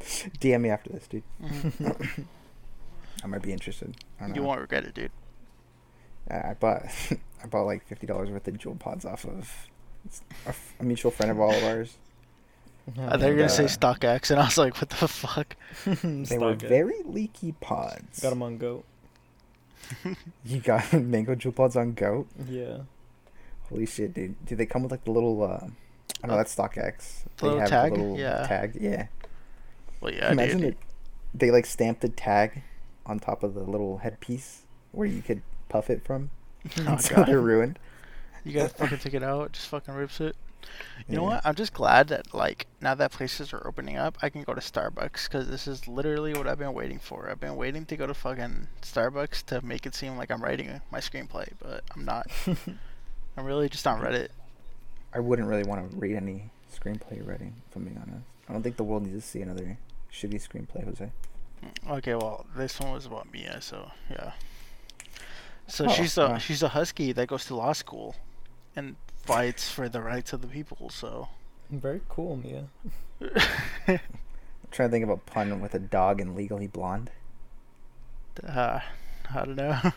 DM 0.40 0.60
me 0.62 0.70
after 0.70 0.90
this, 0.90 1.06
dude. 1.06 1.22
Mhm. 1.42 2.24
I 3.24 3.26
might 3.26 3.42
be 3.42 3.52
interested. 3.52 3.96
I 4.18 4.22
don't 4.24 4.30
know. 4.30 4.36
you 4.36 4.42
won't 4.42 4.60
regret 4.60 4.84
it, 4.84 4.94
dude. 4.94 5.10
I 6.30 6.50
I 6.50 6.54
bought 6.58 6.82
I 7.42 7.46
bought 7.46 7.64
like 7.64 7.86
fifty 7.86 8.06
dollars 8.06 8.30
worth 8.30 8.46
of 8.48 8.54
Juul 8.58 8.78
pods 8.78 9.04
off 9.04 9.24
of 9.24 9.66
a, 10.46 10.48
f- 10.48 10.74
a 10.80 10.84
mutual 10.84 11.10
friend 11.10 11.30
of 11.32 11.40
all 11.40 11.52
of 11.54 11.64
ours. 11.64 11.96
I 12.98 13.10
thought 13.16 13.20
you 13.22 13.26
were 13.28 13.34
gonna 13.34 13.48
say 13.48 13.64
uh, 13.64 13.68
StockX, 13.68 14.30
and 14.30 14.38
I 14.38 14.44
was 14.44 14.56
like, 14.58 14.76
what 14.80 14.90
the 14.90 15.08
fuck? 15.08 15.56
They 15.84 16.38
were 16.38 16.54
very 16.54 17.02
leaky 17.04 17.52
pods. 17.60 18.20
Got 18.20 18.30
them 18.30 18.42
on 18.44 18.58
GOAT. 18.58 18.84
You 20.44 20.60
got 20.60 20.92
mango 20.92 21.34
Juul 21.34 21.54
pods 21.54 21.76
on 21.76 21.92
GOAT. 21.94 22.28
Yeah. 22.48 22.78
Holy 23.68 23.86
shit, 23.86 24.14
dude! 24.14 24.36
Do 24.46 24.54
they 24.54 24.66
come 24.66 24.82
with 24.84 24.92
like 24.92 25.04
the 25.04 25.10
little? 25.10 25.42
uh 25.42 25.66
I 26.22 26.26
know 26.28 26.34
Uh, 26.34 26.36
that's 26.36 26.54
StockX. 26.54 27.24
the 27.24 27.28
They 27.38 27.46
little 27.48 27.60
have 27.60 27.68
tag? 27.70 27.92
The 27.92 27.98
little 27.98 28.18
Yeah. 28.18 28.46
Tag. 28.46 28.76
Yeah. 28.80 29.06
Well, 30.00 30.12
yeah, 30.12 30.32
Imagine 30.32 30.58
dude. 30.60 30.68
it. 30.72 30.78
They 31.34 31.50
like 31.50 31.66
stamped 31.66 32.04
a 32.04 32.08
tag 32.08 32.62
on 33.04 33.18
top 33.18 33.42
of 33.42 33.54
the 33.54 33.62
little 33.62 33.98
headpiece 33.98 34.62
where 34.92 35.06
you 35.06 35.22
could 35.22 35.42
puff 35.68 35.90
it 35.90 36.02
from. 36.04 36.30
Oh, 36.86 36.96
so 36.96 37.14
God. 37.16 37.28
they're 37.28 37.40
ruined. 37.40 37.78
You 38.44 38.52
gotta 38.52 38.68
fucking 38.70 38.98
take 38.98 39.14
it 39.14 39.22
out. 39.22 39.52
Just 39.52 39.68
fucking 39.68 39.94
rips 39.94 40.20
it. 40.20 40.34
You 41.08 41.16
know 41.16 41.22
what? 41.22 41.42
I'm 41.44 41.54
just 41.54 41.72
glad 41.72 42.08
that 42.08 42.34
like 42.34 42.66
now 42.80 42.94
that 42.96 43.12
places 43.12 43.52
are 43.52 43.64
opening 43.66 43.96
up, 43.96 44.18
I 44.20 44.30
can 44.30 44.42
go 44.42 44.52
to 44.52 44.60
Starbucks 44.60 45.24
because 45.28 45.48
this 45.48 45.68
is 45.68 45.86
literally 45.86 46.34
what 46.34 46.48
I've 46.48 46.58
been 46.58 46.72
waiting 46.74 46.98
for. 46.98 47.30
I've 47.30 47.38
been 47.38 47.54
waiting 47.54 47.86
to 47.86 47.96
go 47.96 48.06
to 48.06 48.14
fucking 48.14 48.66
Starbucks 48.82 49.44
to 49.46 49.64
make 49.64 49.86
it 49.86 49.94
seem 49.94 50.16
like 50.16 50.30
I'm 50.32 50.42
writing 50.42 50.80
my 50.90 50.98
screenplay, 50.98 51.48
but 51.60 51.84
I'm 51.94 52.04
not. 52.04 52.26
I'm 53.36 53.44
really 53.44 53.68
just 53.68 53.86
on 53.86 54.00
Reddit. 54.00 54.28
I 55.14 55.20
wouldn't 55.20 55.46
really 55.46 55.62
want 55.64 55.88
to 55.88 55.96
read 55.96 56.16
any 56.16 56.50
screenplay 56.74 57.24
writing, 57.26 57.54
if 57.70 57.76
I'm 57.76 57.84
being 57.84 57.98
honest. 57.98 58.26
I 58.48 58.52
don't 58.52 58.62
think 58.62 58.76
the 58.76 58.84
world 58.84 59.04
needs 59.06 59.24
to 59.24 59.28
see 59.30 59.40
another 59.42 59.78
shitty 60.12 60.34
screenplay, 60.46 60.84
Jose. 60.84 61.10
Okay, 61.88 62.14
well, 62.14 62.46
this 62.56 62.78
one 62.80 62.92
was 62.92 63.06
about 63.06 63.32
Mia, 63.32 63.60
so 63.60 63.90
yeah. 64.10 64.32
So 65.66 65.86
Oh, 65.86 65.88
she's 65.88 66.16
a 66.16 66.28
wow. 66.28 66.38
she's 66.38 66.62
a 66.62 66.68
husky 66.68 67.12
that 67.12 67.26
goes 67.28 67.44
to 67.46 67.56
law 67.56 67.72
school, 67.72 68.14
and 68.76 68.96
fights 69.24 69.68
for 69.68 69.88
the 69.88 70.00
rights 70.00 70.32
of 70.32 70.42
the 70.42 70.46
people. 70.48 70.90
So 70.90 71.28
Very 71.70 72.00
cool, 72.08 72.36
Mia. 72.36 72.66
I'm 73.88 73.98
trying 74.70 74.88
to 74.88 74.92
think 74.92 75.02
of 75.04 75.10
a 75.10 75.16
pun 75.16 75.60
with 75.60 75.74
a 75.74 75.78
dog 75.80 76.20
and 76.20 76.36
legally 76.36 76.66
blonde. 76.68 77.10
uh, 78.46 78.80
I 79.34 79.44
don't 79.44 79.56
know. 79.56 79.80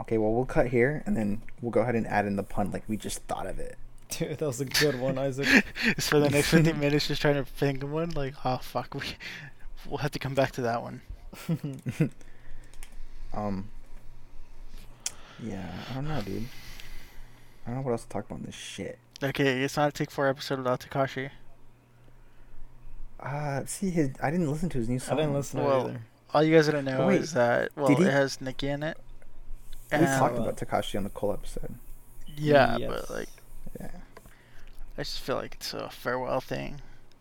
Okay, 0.00 0.18
well, 0.18 0.32
we'll 0.32 0.44
cut 0.46 0.66
here 0.66 1.02
and 1.06 1.16
then 1.16 1.42
we'll 1.62 1.70
go 1.70 1.82
ahead 1.82 1.94
and 1.94 2.08
add 2.08 2.26
in 2.26 2.34
the 2.34 2.42
pun 2.42 2.72
like 2.72 2.82
we 2.88 2.96
just 2.96 3.22
thought 3.28 3.46
of 3.46 3.60
it. 3.60 3.78
Dude, 4.10 4.38
that 4.38 4.46
was 4.46 4.60
a 4.60 4.64
good 4.64 4.98
one, 5.00 5.18
Isaac. 5.18 5.64
It's 5.84 6.08
for 6.08 6.20
the 6.20 6.30
next 6.30 6.50
15 6.50 6.78
minutes 6.80 7.08
just 7.08 7.20
trying 7.20 7.34
to 7.34 7.44
think 7.44 7.82
of 7.82 7.90
one. 7.90 8.10
Like, 8.10 8.34
oh 8.44 8.58
fuck, 8.58 8.94
we 8.94 9.02
we'll 9.88 9.98
have 9.98 10.12
to 10.12 10.18
come 10.18 10.34
back 10.34 10.52
to 10.52 10.62
that 10.62 10.82
one. 10.82 11.02
Um, 13.34 13.68
yeah, 15.42 15.70
I 15.90 15.94
don't 15.94 16.08
know, 16.08 16.22
dude. 16.22 16.44
I 17.66 17.70
don't 17.70 17.76
know 17.76 17.82
what 17.82 17.90
else 17.90 18.04
to 18.04 18.08
talk 18.08 18.24
about 18.26 18.38
in 18.38 18.46
this 18.46 18.54
shit. 18.54 18.98
Okay, 19.22 19.62
it's 19.62 19.76
not 19.76 19.88
a 19.90 19.92
take 19.92 20.10
four 20.10 20.26
episode 20.28 20.58
without 20.58 20.80
Tekashi. 20.80 21.30
Uh, 23.20 23.62
see, 23.66 23.90
his 23.90 24.10
I 24.22 24.30
didn't 24.30 24.50
listen 24.50 24.68
to 24.70 24.78
his 24.78 24.88
new 24.88 24.98
song. 24.98 25.18
I 25.18 25.20
didn't 25.22 25.34
listen 25.34 25.60
to 25.60 25.66
Well, 25.66 25.80
it 25.86 25.90
either. 25.90 26.00
All 26.32 26.42
you 26.42 26.54
guys 26.54 26.66
gotta 26.66 26.82
know 26.82 27.06
Wait, 27.08 27.20
is 27.20 27.32
that 27.34 27.70
well, 27.76 27.88
did 27.88 27.98
he- 27.98 28.04
it 28.04 28.12
has 28.12 28.40
Nicki 28.40 28.68
in 28.68 28.82
it. 28.82 28.96
We 29.92 29.98
And, 29.98 30.06
talked 30.06 30.38
uh, 30.38 30.42
about 30.42 30.56
Tekashi 30.56 30.96
on 30.96 31.04
the 31.04 31.10
Cole 31.10 31.32
episode. 31.34 31.74
yeah, 32.36 32.76
Yes. 32.78 32.90
but 32.90 33.10
like 33.10 33.28
Yeah. 33.78 33.90
I 34.98 35.02
just 35.02 35.20
feel 35.20 35.36
like 35.36 35.54
it's 35.54 35.74
a 35.74 35.90
farewell 35.90 36.40
thing 36.40 36.80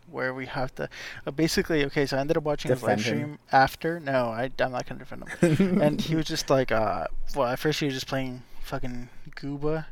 where 0.10 0.34
we 0.34 0.46
have 0.46 0.74
to 0.76 0.88
uh, 1.26 1.32
basically 1.32 1.84
okay 1.84 2.06
so 2.06 2.16
I 2.16 2.20
ended 2.20 2.38
up 2.38 2.44
watching 2.44 2.70
Defend 2.70 3.00
his 3.00 3.08
live 3.08 3.16
stream 3.16 3.40
after. 3.52 4.00
No 4.00 4.28
I, 4.28 4.52
I'm 4.60 4.72
not 4.72 4.86
gonna 4.86 5.00
defend 5.00 5.28
him. 5.28 5.82
And 5.82 6.00
he 6.00 6.16
was 6.16 6.26
just 6.26 6.50
like 6.50 6.72
uh 6.72 7.08
well 7.36 7.48
at 7.48 7.60
first 7.60 7.80
he 7.80 7.86
was 7.86 7.96
just 7.96 8.08
playing 8.08 8.44
fucking 8.62 9.10
Gooba 9.32 9.86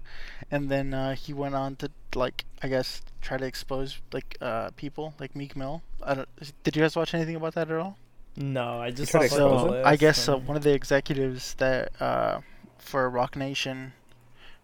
and 0.50 0.70
then 0.70 0.94
uh, 0.94 1.16
he 1.16 1.34
went 1.34 1.56
on 1.56 1.76
to 1.78 1.92
like 2.16 2.46
I 2.62 2.68
guess 2.68 3.02
try 3.22 3.38
to 3.38 3.46
expose 3.46 4.00
like 4.12 4.38
uh 4.42 4.70
people 4.72 5.14
like 5.20 5.36
Meek 5.36 5.56
Mill. 5.56 5.82
I 6.04 6.14
don't 6.14 6.30
did 6.64 6.76
you 6.76 6.82
guys 6.82 6.96
watch 6.96 7.14
anything 7.14 7.36
about 7.36 7.56
that 7.56 7.70
at 7.70 7.78
all? 7.78 7.98
No, 8.36 8.82
I 8.82 8.92
just 8.92 9.12
saw 9.12 9.20
to 9.20 9.24
like, 9.24 9.32
expose 9.32 9.70
the 9.70 9.78
it? 9.78 9.84
so 9.84 9.90
I 9.90 9.96
guess 9.96 10.30
uh, 10.30 10.38
one 10.38 10.58
of 10.58 10.64
the 10.64 10.74
executives 10.74 11.54
that 11.56 11.92
uh, 12.02 12.40
for 12.80 13.10
Roc 13.10 13.36
Nation, 13.36 13.94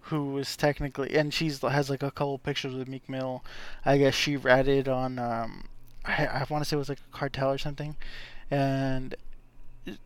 who 0.10 0.34
was 0.34 0.58
technically 0.58 1.16
and 1.16 1.34
she's 1.34 1.62
has 1.62 1.90
like 1.90 2.04
a 2.04 2.12
couple 2.12 2.38
pictures 2.40 2.74
with 2.74 2.88
Meek 2.88 3.08
Mill. 3.08 3.44
I 3.86 3.98
guess 3.98 4.16
she 4.16 4.38
ratted 4.38 4.88
on 4.88 5.20
um, 5.20 5.66
I, 6.06 6.26
I 6.26 6.46
want 6.50 6.64
to 6.64 6.70
say 6.70 6.76
it 6.76 6.80
was 6.80 6.90
like 6.90 7.00
a 7.00 7.18
cartel 7.18 7.52
or 7.52 7.58
something, 7.58 7.96
and 8.50 9.16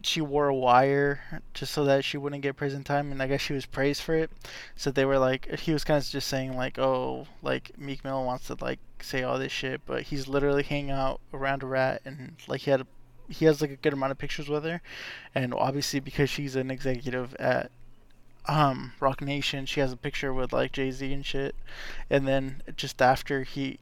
she 0.01 0.21
wore 0.21 0.47
a 0.47 0.55
wire 0.55 1.41
just 1.53 1.73
so 1.73 1.83
that 1.85 2.05
she 2.05 2.17
wouldn't 2.17 2.41
get 2.41 2.55
prison 2.55 2.83
time, 2.83 3.11
and 3.11 3.21
I 3.21 3.27
guess 3.27 3.41
she 3.41 3.53
was 3.53 3.65
praised 3.65 4.01
for 4.01 4.15
it. 4.15 4.29
So 4.75 4.91
they 4.91 5.05
were 5.05 5.17
like, 5.17 5.59
he 5.59 5.73
was 5.73 5.83
kind 5.83 6.01
of 6.01 6.07
just 6.07 6.27
saying 6.27 6.55
like, 6.55 6.77
oh, 6.77 7.27
like 7.41 7.77
Meek 7.77 8.03
Mill 8.03 8.23
wants 8.23 8.47
to 8.47 8.57
like 8.59 8.79
say 9.01 9.23
all 9.23 9.39
this 9.39 9.51
shit, 9.51 9.81
but 9.85 10.03
he's 10.03 10.27
literally 10.27 10.63
hanging 10.63 10.91
out 10.91 11.19
around 11.33 11.63
a 11.63 11.67
rat, 11.67 12.01
and 12.05 12.35
like 12.47 12.61
he 12.61 12.71
had 12.71 12.81
a 12.81 12.87
he 13.29 13.45
has 13.45 13.61
like 13.61 13.71
a 13.71 13.77
good 13.77 13.93
amount 13.93 14.11
of 14.11 14.17
pictures 14.17 14.49
with 14.49 14.63
her, 14.65 14.81
and 15.33 15.53
obviously 15.53 15.99
because 15.99 16.29
she's 16.29 16.55
an 16.55 16.69
executive 16.69 17.33
at 17.35 17.71
um 18.45 18.93
Roc 18.99 19.21
Nation, 19.21 19.65
she 19.65 19.79
has 19.79 19.91
a 19.91 19.97
picture 19.97 20.33
with 20.33 20.53
like 20.53 20.71
Jay 20.71 20.91
Z 20.91 21.11
and 21.11 21.25
shit, 21.25 21.55
and 22.09 22.27
then 22.27 22.61
just 22.75 23.01
after 23.01 23.43
he 23.43 23.79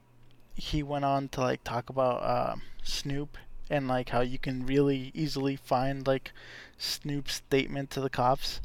he 0.56 0.84
went 0.84 1.06
on 1.06 1.30
to 1.30 1.42
like 1.42 1.64
talk 1.64 1.90
about 1.90 2.24
um, 2.24 2.62
Snoop 2.84 3.38
and 3.70 3.88
like 3.88 4.10
how 4.10 4.22
you 4.22 4.38
can 4.38 4.66
really 4.66 5.12
easily 5.14 5.56
find 5.56 6.06
like 6.06 6.32
Snoop's 6.78 7.36
statement 7.36 7.90
to 7.92 8.02
the 8.02 8.10
cops, 8.10 8.62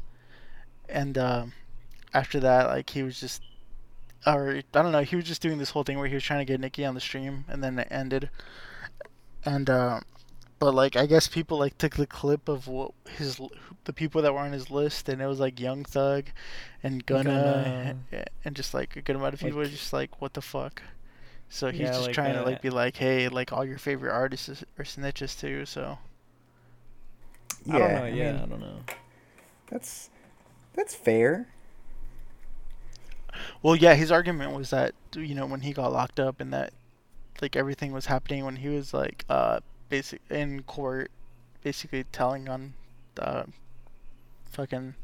and 0.87 1.17
um, 1.17 1.53
after 2.13 2.39
that 2.39 2.67
like 2.67 2.89
he 2.91 3.03
was 3.03 3.19
just 3.19 3.41
or 4.25 4.61
I 4.73 4.81
don't 4.81 4.91
know, 4.91 5.01
he 5.01 5.15
was 5.15 5.25
just 5.25 5.41
doing 5.41 5.57
this 5.57 5.71
whole 5.71 5.83
thing 5.83 5.97
where 5.97 6.07
he 6.07 6.13
was 6.13 6.23
trying 6.23 6.39
to 6.39 6.45
get 6.45 6.59
Nicki 6.59 6.85
on 6.85 6.95
the 6.95 7.01
stream, 7.01 7.45
and 7.47 7.63
then 7.63 7.79
it 7.79 7.87
ended. 7.89 8.29
And 9.45 9.69
uh, 9.69 10.01
but 10.59 10.73
like 10.73 10.95
I 10.95 11.05
guess 11.05 11.27
people 11.27 11.57
like 11.59 11.77
took 11.77 11.95
the 11.95 12.07
clip 12.07 12.47
of 12.49 12.67
what 12.67 12.91
his 13.17 13.39
the 13.85 13.93
people 13.93 14.21
that 14.21 14.33
were 14.33 14.39
on 14.39 14.51
his 14.51 14.69
list, 14.71 15.07
and 15.09 15.21
it 15.21 15.27
was 15.27 15.39
like 15.39 15.59
Young 15.59 15.83
Thug, 15.85 16.25
and 16.83 17.05
Gunna, 17.05 17.95
and 18.43 18.55
just 18.55 18.73
like 18.73 18.95
a 18.95 19.01
good 19.01 19.15
amount 19.15 19.33
of 19.33 19.39
people 19.39 19.59
Like- 19.59 19.67
were 19.67 19.71
just 19.71 19.93
like, 19.93 20.21
what 20.21 20.33
the 20.33 20.41
fuck. 20.41 20.81
So 21.49 21.71
he's 21.71 21.81
Yeah, 21.81 21.87
just 21.93 22.01
like, 22.07 22.13
trying 22.13 22.33
to 22.33 22.41
uh, 22.41 22.45
like 22.45 22.61
be 22.61 22.69
like, 22.69 22.97
hey, 22.97 23.29
like 23.29 23.53
all 23.53 23.63
your 23.63 23.77
favorite 23.77 24.11
artists 24.11 24.49
are 24.77 24.83
snitches 24.83 25.39
too. 25.39 25.65
So 25.65 25.97
Yeah, 27.65 27.75
I 27.75 27.79
don't 27.79 27.93
know. 27.93 28.03
I 28.03 28.07
yeah, 28.09 28.31
mean, 28.33 28.41
I 28.41 28.45
don't 28.47 28.59
know. 28.59 28.79
that's 29.69 30.09
that's 30.73 30.93
fair. 30.93 31.47
Well, 33.61 33.75
yeah, 33.75 33.93
his 33.95 34.11
argument 34.11 34.53
was 34.53 34.71
that 34.71 34.93
you 35.15 35.35
know 35.35 35.45
when 35.45 35.61
he 35.61 35.71
got 35.73 35.93
locked 35.93 36.19
up 36.19 36.41
and 36.41 36.51
that 36.53 36.73
like 37.41 37.55
everything 37.55 37.91
was 37.91 38.07
happening 38.07 38.43
when 38.43 38.57
he 38.57 38.67
was 38.69 38.93
like 38.93 39.23
uh 39.29 39.59
basic 39.89 40.21
in 40.29 40.63
court, 40.63 41.11
basically 41.63 42.03
telling 42.11 42.49
on 42.49 42.73
the 43.15 43.45
fucking 44.51 44.95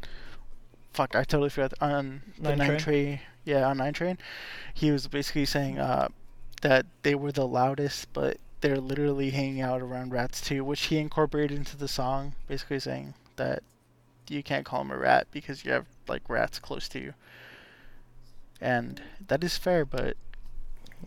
fuck 0.94 1.16
I 1.16 1.24
totally 1.24 1.50
forgot 1.50 1.74
on 1.82 2.22
the 2.40 2.56
Nine 2.56 2.78
Trey 2.78 3.22
yeah 3.46 3.68
on 3.68 3.78
nine 3.78 3.94
trey, 3.94 4.18
he 4.74 4.92
was 4.92 5.08
basically 5.08 5.46
saying 5.46 5.80
uh 5.80 6.08
that 6.62 6.86
they 7.04 7.14
were 7.14 7.32
the 7.32 7.48
loudest, 7.48 8.12
but 8.14 8.38
they're 8.62 8.78
literally 8.78 9.32
hanging 9.32 9.60
out 9.60 9.82
around 9.82 10.14
rats 10.14 10.40
too, 10.40 10.64
which 10.64 10.86
he 10.86 10.98
incorporated 10.98 11.58
into 11.58 11.76
the 11.76 11.90
song, 11.90 12.36
basically 12.48 12.80
saying 12.80 13.14
that 13.36 13.62
you 14.30 14.42
can't 14.42 14.66
call 14.66 14.82
him 14.82 14.92
a 14.92 14.98
rat 14.98 15.28
because 15.32 15.66
you 15.66 15.72
have 15.72 15.86
like 16.08 16.22
rats 16.30 16.60
close 16.60 16.88
to 16.90 17.00
you. 17.00 17.14
And 18.62 19.02
that 19.28 19.44
is 19.44 19.58
fair, 19.58 19.84
but 19.84 20.16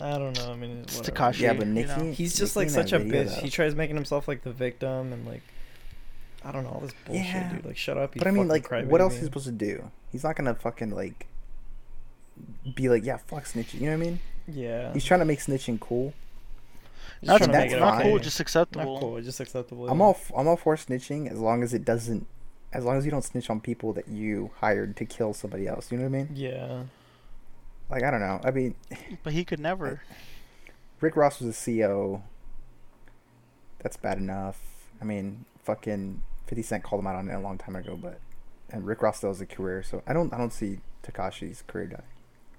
I 0.01 0.19
don't 0.19 0.37
know. 0.37 0.53
I 0.53 0.57
mean, 0.57 0.81
It's 0.83 0.99
whatever. 0.99 1.17
Tekashi. 1.33 1.41
Yeah, 1.41 1.53
but 1.55 1.67
you 1.67 1.87
know. 1.87 2.13
He's 2.13 2.37
just 2.37 2.57
Nicki 2.57 2.67
like 2.67 2.75
such 2.75 2.93
a 2.93 2.99
video, 2.99 3.25
bitch. 3.25 3.35
though. 3.35 3.41
He 3.41 3.51
tries 3.51 3.75
making 3.75 3.97
himself 3.97 4.29
like 4.29 4.43
the 4.43 4.53
victim 4.53 5.13
and 5.13 5.27
like 5.27 5.43
I 6.45 6.53
don't 6.53 6.65
know 6.65 6.71
all 6.71 6.81
this 6.81 6.93
bullshit, 7.07 7.25
Yeah. 7.25 7.53
dude. 7.55 7.65
Like, 7.65 7.77
shut 7.77 7.99
up. 7.99 8.15
You 8.15 8.21
But 8.21 8.29
I 8.29 8.31
mean, 8.31 8.49
fucking 8.49 8.71
like, 8.85 8.91
what 8.91 9.01
else 9.01 9.15
is 9.15 9.21
he 9.21 9.25
supposed 9.25 9.47
to 9.47 9.53
do? 9.53 9.91
He's 10.13 10.23
not 10.23 10.37
gonna 10.37 10.55
fucking 10.55 10.91
like 10.91 11.27
be 12.75 12.89
like, 12.89 13.05
yeah, 13.05 13.17
fuck 13.17 13.45
snitching. 13.45 13.75
You 13.81 13.91
know 13.91 13.97
what 13.99 14.07
I 14.07 14.11
mean? 14.11 14.21
Yeah. 14.49 14.93
He's 14.93 15.05
trying 15.05 15.21
to 15.21 15.27
make 15.27 15.41
snitching 15.41 15.81
cool. 15.81 16.13
He's 17.21 17.29
not, 17.29 17.39
trying 17.39 17.51
to 17.51 17.57
that's 17.57 17.73
not 17.75 18.03
cool, 18.03 18.15
okay. 18.15 18.25
just 18.25 18.39
not 18.39 18.43
acceptable. 18.43 19.01
cool. 19.01 19.21
Just 19.23 19.41
acceptable. 19.41 19.89
I'm 19.89 19.99
yeah. 19.99 20.05
all 20.05 20.11
f- 20.11 20.33
I'm 20.37 20.47
all 20.47 20.57
for 20.57 20.77
snitching 20.77 21.31
as 21.31 21.39
long 21.39 21.63
as 21.63 21.73
it 21.73 21.85
doesn't, 21.85 22.27
as 22.73 22.85
long 22.85 22.99
as 22.99 23.05
you 23.07 23.11
don't 23.11 23.25
snitch 23.25 23.49
on 23.49 23.61
people 23.61 23.93
that 23.95 24.07
you 24.09 24.51
hired 24.61 24.97
to 24.99 25.05
kill 25.07 25.33
somebody 25.33 25.67
else. 25.67 25.91
You 25.91 25.99
know 25.99 26.05
what 26.05 26.15
I 26.17 26.23
mean? 26.25 26.29
Yeah. 26.35 26.83
Like 27.91 28.03
I 28.03 28.11
don't 28.11 28.21
know. 28.21 28.41
I 28.45 28.51
mean, 28.51 28.75
But 29.23 29.33
he 29.33 29.45
could 29.45 29.61
never. 29.61 30.03
Rick 31.01 31.17
Ross 31.17 31.41
was 31.41 31.49
a 31.51 31.59
CEO. 31.59 32.23
That's 33.83 33.97
bad 33.97 34.19
enough. 34.19 34.61
I 35.01 35.05
mean, 35.05 35.45
fucking 35.63 36.23
Fifty 36.47 36.63
Cent 36.63 36.83
called 36.83 37.01
him 37.01 37.07
out 37.07 37.17
on 37.17 37.29
it 37.29 37.35
a 37.35 37.41
long 37.41 37.59
time 37.59 37.77
ago, 37.77 37.99
but 38.01 38.19
and 38.71 38.87
Rick 38.87 39.03
Ross 39.03 39.19
still 39.19 39.31
has 39.31 39.41
a 39.41 39.47
career, 39.47 39.83
so 39.83 40.03
I 40.07 40.13
don't 40.13 40.33
I 40.33 40.39
don't 40.39 40.53
see 40.53 40.81
Tekashi's 41.03 41.63
career 41.67 41.87
dying. 41.87 42.03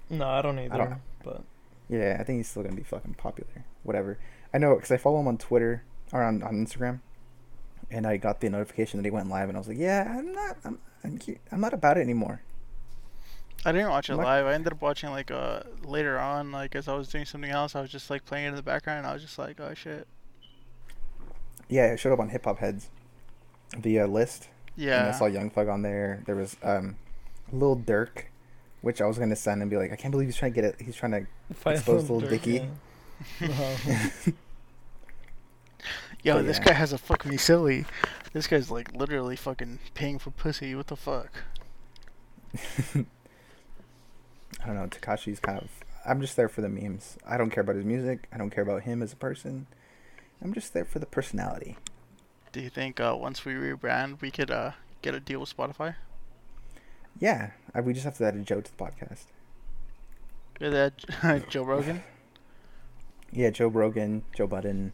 No, 0.09 0.27
I 0.27 0.41
don't 0.41 0.59
either. 0.59 0.77
know. 0.77 0.95
But 1.23 1.43
Yeah, 1.89 2.17
I 2.19 2.23
think 2.23 2.37
he's 2.37 2.47
still 2.47 2.63
gonna 2.63 2.75
be 2.75 2.83
fucking 2.83 3.15
popular. 3.15 3.65
Whatever. 3.83 4.17
I 4.53 4.57
know 4.59 4.75
because 4.75 4.91
I 4.91 4.97
follow 4.97 5.19
him 5.19 5.27
on 5.27 5.37
Twitter 5.37 5.83
or 6.13 6.23
on, 6.23 6.41
on 6.43 6.53
Instagram, 6.65 7.01
and 7.91 8.07
I 8.07 8.15
got 8.17 8.39
the 8.39 8.49
notification 8.49 8.97
that 8.99 9.05
he 9.05 9.11
went 9.11 9.29
live, 9.29 9.49
and 9.49 9.57
I 9.57 9.59
was 9.59 9.67
like, 9.67 9.77
yeah, 9.77 10.15
I'm 10.17 10.31
not 10.31 10.57
I'm 10.63 10.79
I'm, 11.03 11.17
cu- 11.17 11.39
I'm 11.51 11.59
not 11.59 11.73
about 11.73 11.97
it 11.97 12.01
anymore. 12.01 12.41
I 13.67 13.73
didn't 13.73 13.89
watch 13.89 14.09
it 14.09 14.15
Like- 14.15 14.25
live. 14.25 14.45
I 14.45 14.53
ended 14.53 14.71
up 14.71 14.81
watching 14.81 15.09
like 15.09 15.29
uh 15.29 15.59
later 15.83 16.17
on, 16.17 16.53
like 16.53 16.73
as 16.73 16.87
I 16.87 16.95
was 16.95 17.09
doing 17.09 17.25
something 17.25 17.51
else. 17.51 17.75
I 17.75 17.81
was 17.81 17.89
just 17.89 18.09
like 18.09 18.23
playing 18.23 18.45
it 18.45 18.49
in 18.49 18.55
the 18.55 18.63
background, 18.63 18.99
and 18.99 19.07
I 19.07 19.13
was 19.13 19.21
just 19.21 19.37
like, 19.37 19.59
oh 19.59 19.73
shit. 19.73 20.07
Yeah, 21.67 21.87
it 21.87 21.99
showed 21.99 22.13
up 22.13 22.19
on 22.19 22.29
Hip 22.29 22.45
Hop 22.45 22.59
Heads, 22.59 22.89
the 23.77 23.99
uh, 23.99 24.07
list. 24.07 24.47
Yeah. 24.77 24.99
And 25.01 25.09
I 25.09 25.17
saw 25.17 25.25
Young 25.25 25.49
Thug 25.49 25.67
on 25.67 25.81
there. 25.81 26.23
There 26.25 26.37
was 26.37 26.55
um, 26.63 26.95
Lil 27.51 27.75
Durk, 27.75 28.27
which 28.79 29.01
I 29.01 29.05
was 29.05 29.17
gonna 29.19 29.35
send 29.35 29.61
and 29.61 29.69
be 29.69 29.75
like, 29.75 29.91
I 29.91 29.97
can't 29.97 30.13
believe 30.13 30.29
he's 30.29 30.37
trying 30.37 30.53
to 30.53 30.61
get 30.61 30.63
it. 30.63 30.79
He's 30.79 30.95
trying 30.95 31.11
to. 31.11 31.27
Fight 31.53 31.75
Exposed 31.75 32.09
Lil 32.09 32.19
Lil 32.19 32.29
Dicky. 32.29 32.69
yeah. 33.41 34.09
Yo, 36.23 36.35
but 36.35 36.45
this 36.45 36.57
yeah. 36.59 36.65
guy 36.65 36.73
has 36.73 36.93
a 36.93 36.97
fuck 36.97 37.25
me 37.25 37.35
silly. 37.35 37.85
This 38.31 38.47
guy's 38.47 38.71
like 38.71 38.93
literally 38.93 39.35
fucking 39.35 39.79
paying 39.93 40.19
for 40.19 40.31
pussy. 40.31 40.73
What 40.73 40.87
the 40.87 40.95
fuck? 40.95 41.43
I 44.67 44.73
don't 44.73 44.81
know. 44.81 44.87
Tekashi's 44.87 45.39
kind 45.39 45.59
of. 45.59 45.69
I'm 46.05 46.19
just 46.19 46.35
there 46.35 46.49
for 46.49 46.61
the 46.61 46.67
memes. 46.69 47.17
I 47.25 47.37
don't 47.37 47.49
care 47.49 47.61
about 47.61 47.75
his 47.77 47.85
music. 47.85 48.27
I 48.33 48.37
don't 48.37 48.49
care 48.49 48.63
about 48.63 48.83
him 48.83 49.01
as 49.01 49.13
a 49.13 49.15
person. 49.15 49.67
I'm 50.41 50.53
just 50.53 50.73
there 50.73 50.85
for 50.85 50.99
the 50.99 51.05
personality. 51.05 51.77
Do 52.51 52.59
you 52.59 52.69
think 52.69 52.99
uh, 52.99 53.15
once 53.17 53.45
we 53.45 53.53
rebrand, 53.53 54.19
we 54.21 54.29
could 54.29 54.51
uh, 54.51 54.71
get 55.01 55.15
a 55.15 55.19
deal 55.19 55.39
with 55.39 55.55
Spotify? 55.55 55.95
Yeah, 57.19 57.51
I, 57.73 57.81
we 57.81 57.93
just 57.93 58.05
have 58.05 58.17
to 58.17 58.25
add 58.25 58.35
a 58.35 58.39
Joe 58.39 58.61
to 58.61 58.77
the 58.77 58.83
podcast. 58.83 59.25
With 60.59 60.73
that 60.73 61.47
Joe 61.49 61.63
Rogan? 61.63 62.03
Yeah, 63.31 63.49
Joe 63.49 63.67
Rogan, 63.67 64.23
Joe 64.35 64.47
Budden. 64.47 64.93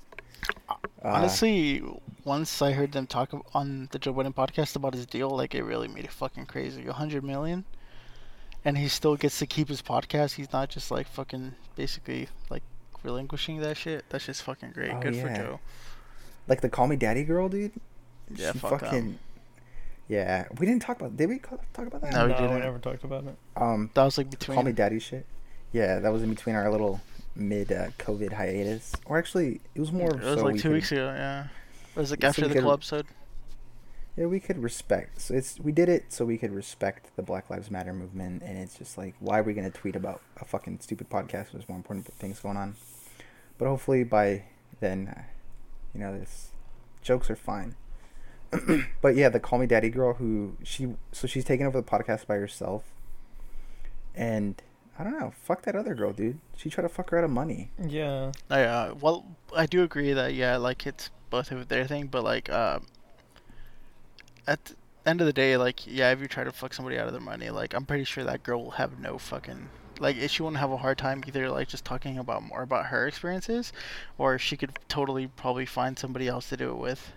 Uh, 0.69 0.75
Honestly, 1.03 1.83
once 2.23 2.61
I 2.61 2.71
heard 2.71 2.91
them 2.91 3.07
talk 3.07 3.31
on 3.53 3.89
the 3.91 3.99
Joe 3.99 4.13
Budden 4.13 4.33
podcast 4.33 4.75
about 4.75 4.93
his 4.93 5.05
deal, 5.05 5.29
like 5.29 5.53
it 5.55 5.63
really 5.63 5.87
made 5.87 6.05
it 6.05 6.11
fucking 6.11 6.45
crazy. 6.45 6.85
A 6.87 6.93
hundred 6.93 7.23
million, 7.23 7.65
and 8.65 8.77
he 8.77 8.87
still 8.87 9.15
gets 9.15 9.39
to 9.39 9.45
keep 9.45 9.67
his 9.69 9.81
podcast. 9.81 10.33
He's 10.35 10.51
not 10.53 10.69
just 10.69 10.91
like 10.91 11.07
fucking 11.07 11.53
basically 11.75 12.27
like 12.49 12.63
relinquishing 13.03 13.59
that 13.61 13.77
shit. 13.77 14.05
That's 14.09 14.25
just 14.25 14.43
fucking 14.43 14.71
great. 14.71 14.91
Oh, 14.91 14.99
Good 15.01 15.15
for. 15.15 15.33
Joe. 15.33 15.59
like 16.47 16.61
the 16.61 16.69
Call 16.69 16.87
Me 16.87 16.95
Daddy 16.95 17.23
girl, 17.23 17.49
dude. 17.49 17.71
Yeah, 18.33 18.51
She 18.53 18.59
fuck 18.59 18.73
'em. 18.73 18.79
fucking. 18.79 19.19
Yeah, 20.09 20.45
we 20.59 20.65
didn't 20.65 20.81
talk 20.81 20.99
about. 20.99 21.15
Did 21.15 21.29
we 21.29 21.39
talk 21.39 21.59
about 21.87 22.01
that? 22.01 22.11
No, 22.13 22.25
we 22.25 22.31
no, 22.33 22.37
didn't. 22.39 22.59
never 22.59 22.77
talked 22.79 23.03
about 23.03 23.23
it. 23.25 23.35
Um, 23.55 23.89
That 23.93 24.03
was 24.03 24.17
like 24.17 24.29
between. 24.29 24.55
Call 24.55 24.63
Me 24.63 24.71
Daddy 24.73 24.99
shit. 24.99 25.25
Yeah, 25.71 25.99
that 25.99 26.11
was 26.11 26.21
in 26.23 26.29
between 26.29 26.55
our 26.55 26.69
little 26.69 27.01
mid 27.35 27.71
uh, 27.71 27.87
COVID 27.99 28.33
hiatus, 28.33 28.93
or 29.05 29.17
actually, 29.17 29.59
it 29.73 29.79
was 29.79 29.91
more. 29.91 30.09
It 30.11 30.21
was 30.21 30.39
so 30.39 30.45
like 30.45 30.53
we 30.55 30.59
two 30.59 30.69
could- 30.69 30.73
weeks 30.75 30.91
ago. 30.91 31.05
Yeah. 31.05 31.47
It 31.95 31.99
was 31.99 32.11
like 32.11 32.21
So 32.21 32.27
after 32.27 32.41
we 32.43 32.47
the 32.49 32.53
could- 32.55 32.63
club 32.63 32.79
episode. 32.79 33.05
Yeah, 34.15 34.27
we 34.27 34.39
could 34.39 34.61
respect. 34.61 35.21
So 35.21 35.33
it's 35.33 35.59
we 35.59 35.71
did 35.71 35.89
it 35.89 36.13
so 36.13 36.25
we 36.25 36.37
could 36.37 36.51
respect 36.51 37.15
the 37.15 37.23
Black 37.23 37.49
Lives 37.49 37.71
Matter 37.71 37.93
movement, 37.93 38.43
and 38.43 38.57
it's 38.57 38.77
just 38.77 38.97
like, 38.97 39.15
why 39.19 39.39
are 39.39 39.43
we 39.43 39.53
gonna 39.53 39.71
tweet 39.71 39.95
about 39.95 40.21
a 40.39 40.45
fucking 40.45 40.79
stupid 40.81 41.09
podcast? 41.09 41.51
There's 41.51 41.67
more 41.67 41.77
important 41.77 42.05
things 42.13 42.39
going 42.39 42.57
on. 42.57 42.75
But 43.57 43.67
hopefully 43.67 44.03
by 44.03 44.43
then, 44.79 45.07
uh, 45.07 45.21
you 45.93 45.99
know, 45.99 46.17
this 46.17 46.49
jokes 47.01 47.29
are 47.29 47.35
fine. 47.35 47.75
but 49.01 49.15
yeah, 49.15 49.29
the 49.29 49.39
Call 49.39 49.57
Me 49.57 49.65
Daddy 49.65 49.89
girl 49.89 50.13
who 50.13 50.57
she 50.63 50.93
so 51.11 51.27
she's 51.27 51.45
taking 51.45 51.65
over 51.65 51.81
the 51.81 51.87
podcast 51.87 52.27
by 52.27 52.35
herself, 52.35 52.83
and 54.13 54.61
I 54.99 55.03
don't 55.03 55.19
know, 55.19 55.33
fuck 55.35 55.63
that 55.63 55.75
other 55.75 55.95
girl, 55.95 56.13
dude. 56.13 56.39
She 56.55 56.69
tried 56.69 56.83
to 56.83 56.89
fuck 56.89 57.09
her 57.09 57.17
out 57.17 57.23
of 57.23 57.31
money. 57.31 57.71
Yeah. 57.83 58.31
Oh, 58.51 58.57
Yeah, 58.57 58.91
well, 58.91 59.25
I 59.55 59.65
do 59.65 59.81
agree 59.81 60.13
that 60.13 60.35
yeah, 60.35 60.57
like 60.57 60.85
it's 60.85 61.09
both 61.31 61.51
of 61.51 61.67
their 61.67 61.87
thing, 61.87 62.07
but 62.07 62.23
like 62.23 62.51
um, 62.51 62.85
at 64.47 64.63
the 64.65 64.75
end 65.05 65.21
of 65.21 65.27
the 65.27 65.33
day, 65.33 65.57
like 65.57 65.85
yeah, 65.85 66.11
if 66.11 66.21
you 66.21 66.27
try 66.27 66.43
to 66.43 66.51
fuck 66.51 66.73
somebody 66.73 66.97
out 66.97 67.07
of 67.07 67.13
their 67.13 67.21
money, 67.21 67.49
like 67.49 67.73
I'm 67.73 67.85
pretty 67.85 68.03
sure 68.03 68.23
that 68.23 68.43
girl 68.43 68.63
will 68.63 68.71
have 68.71 68.99
no 68.99 69.17
fucking 69.17 69.69
like 69.99 70.17
she 70.29 70.41
wouldn't 70.43 70.59
have 70.59 70.71
a 70.71 70.77
hard 70.77 70.97
time 70.97 71.23
either 71.27 71.49
like 71.49 71.67
just 71.67 71.85
talking 71.85 72.17
about 72.17 72.43
more 72.43 72.61
about 72.63 72.87
her 72.87 73.07
experiences, 73.07 73.71
or 74.17 74.37
she 74.37 74.57
could 74.57 74.77
totally 74.87 75.27
probably 75.27 75.65
find 75.65 75.97
somebody 75.97 76.27
else 76.27 76.49
to 76.49 76.57
do 76.57 76.71
it 76.71 76.77
with. 76.77 77.11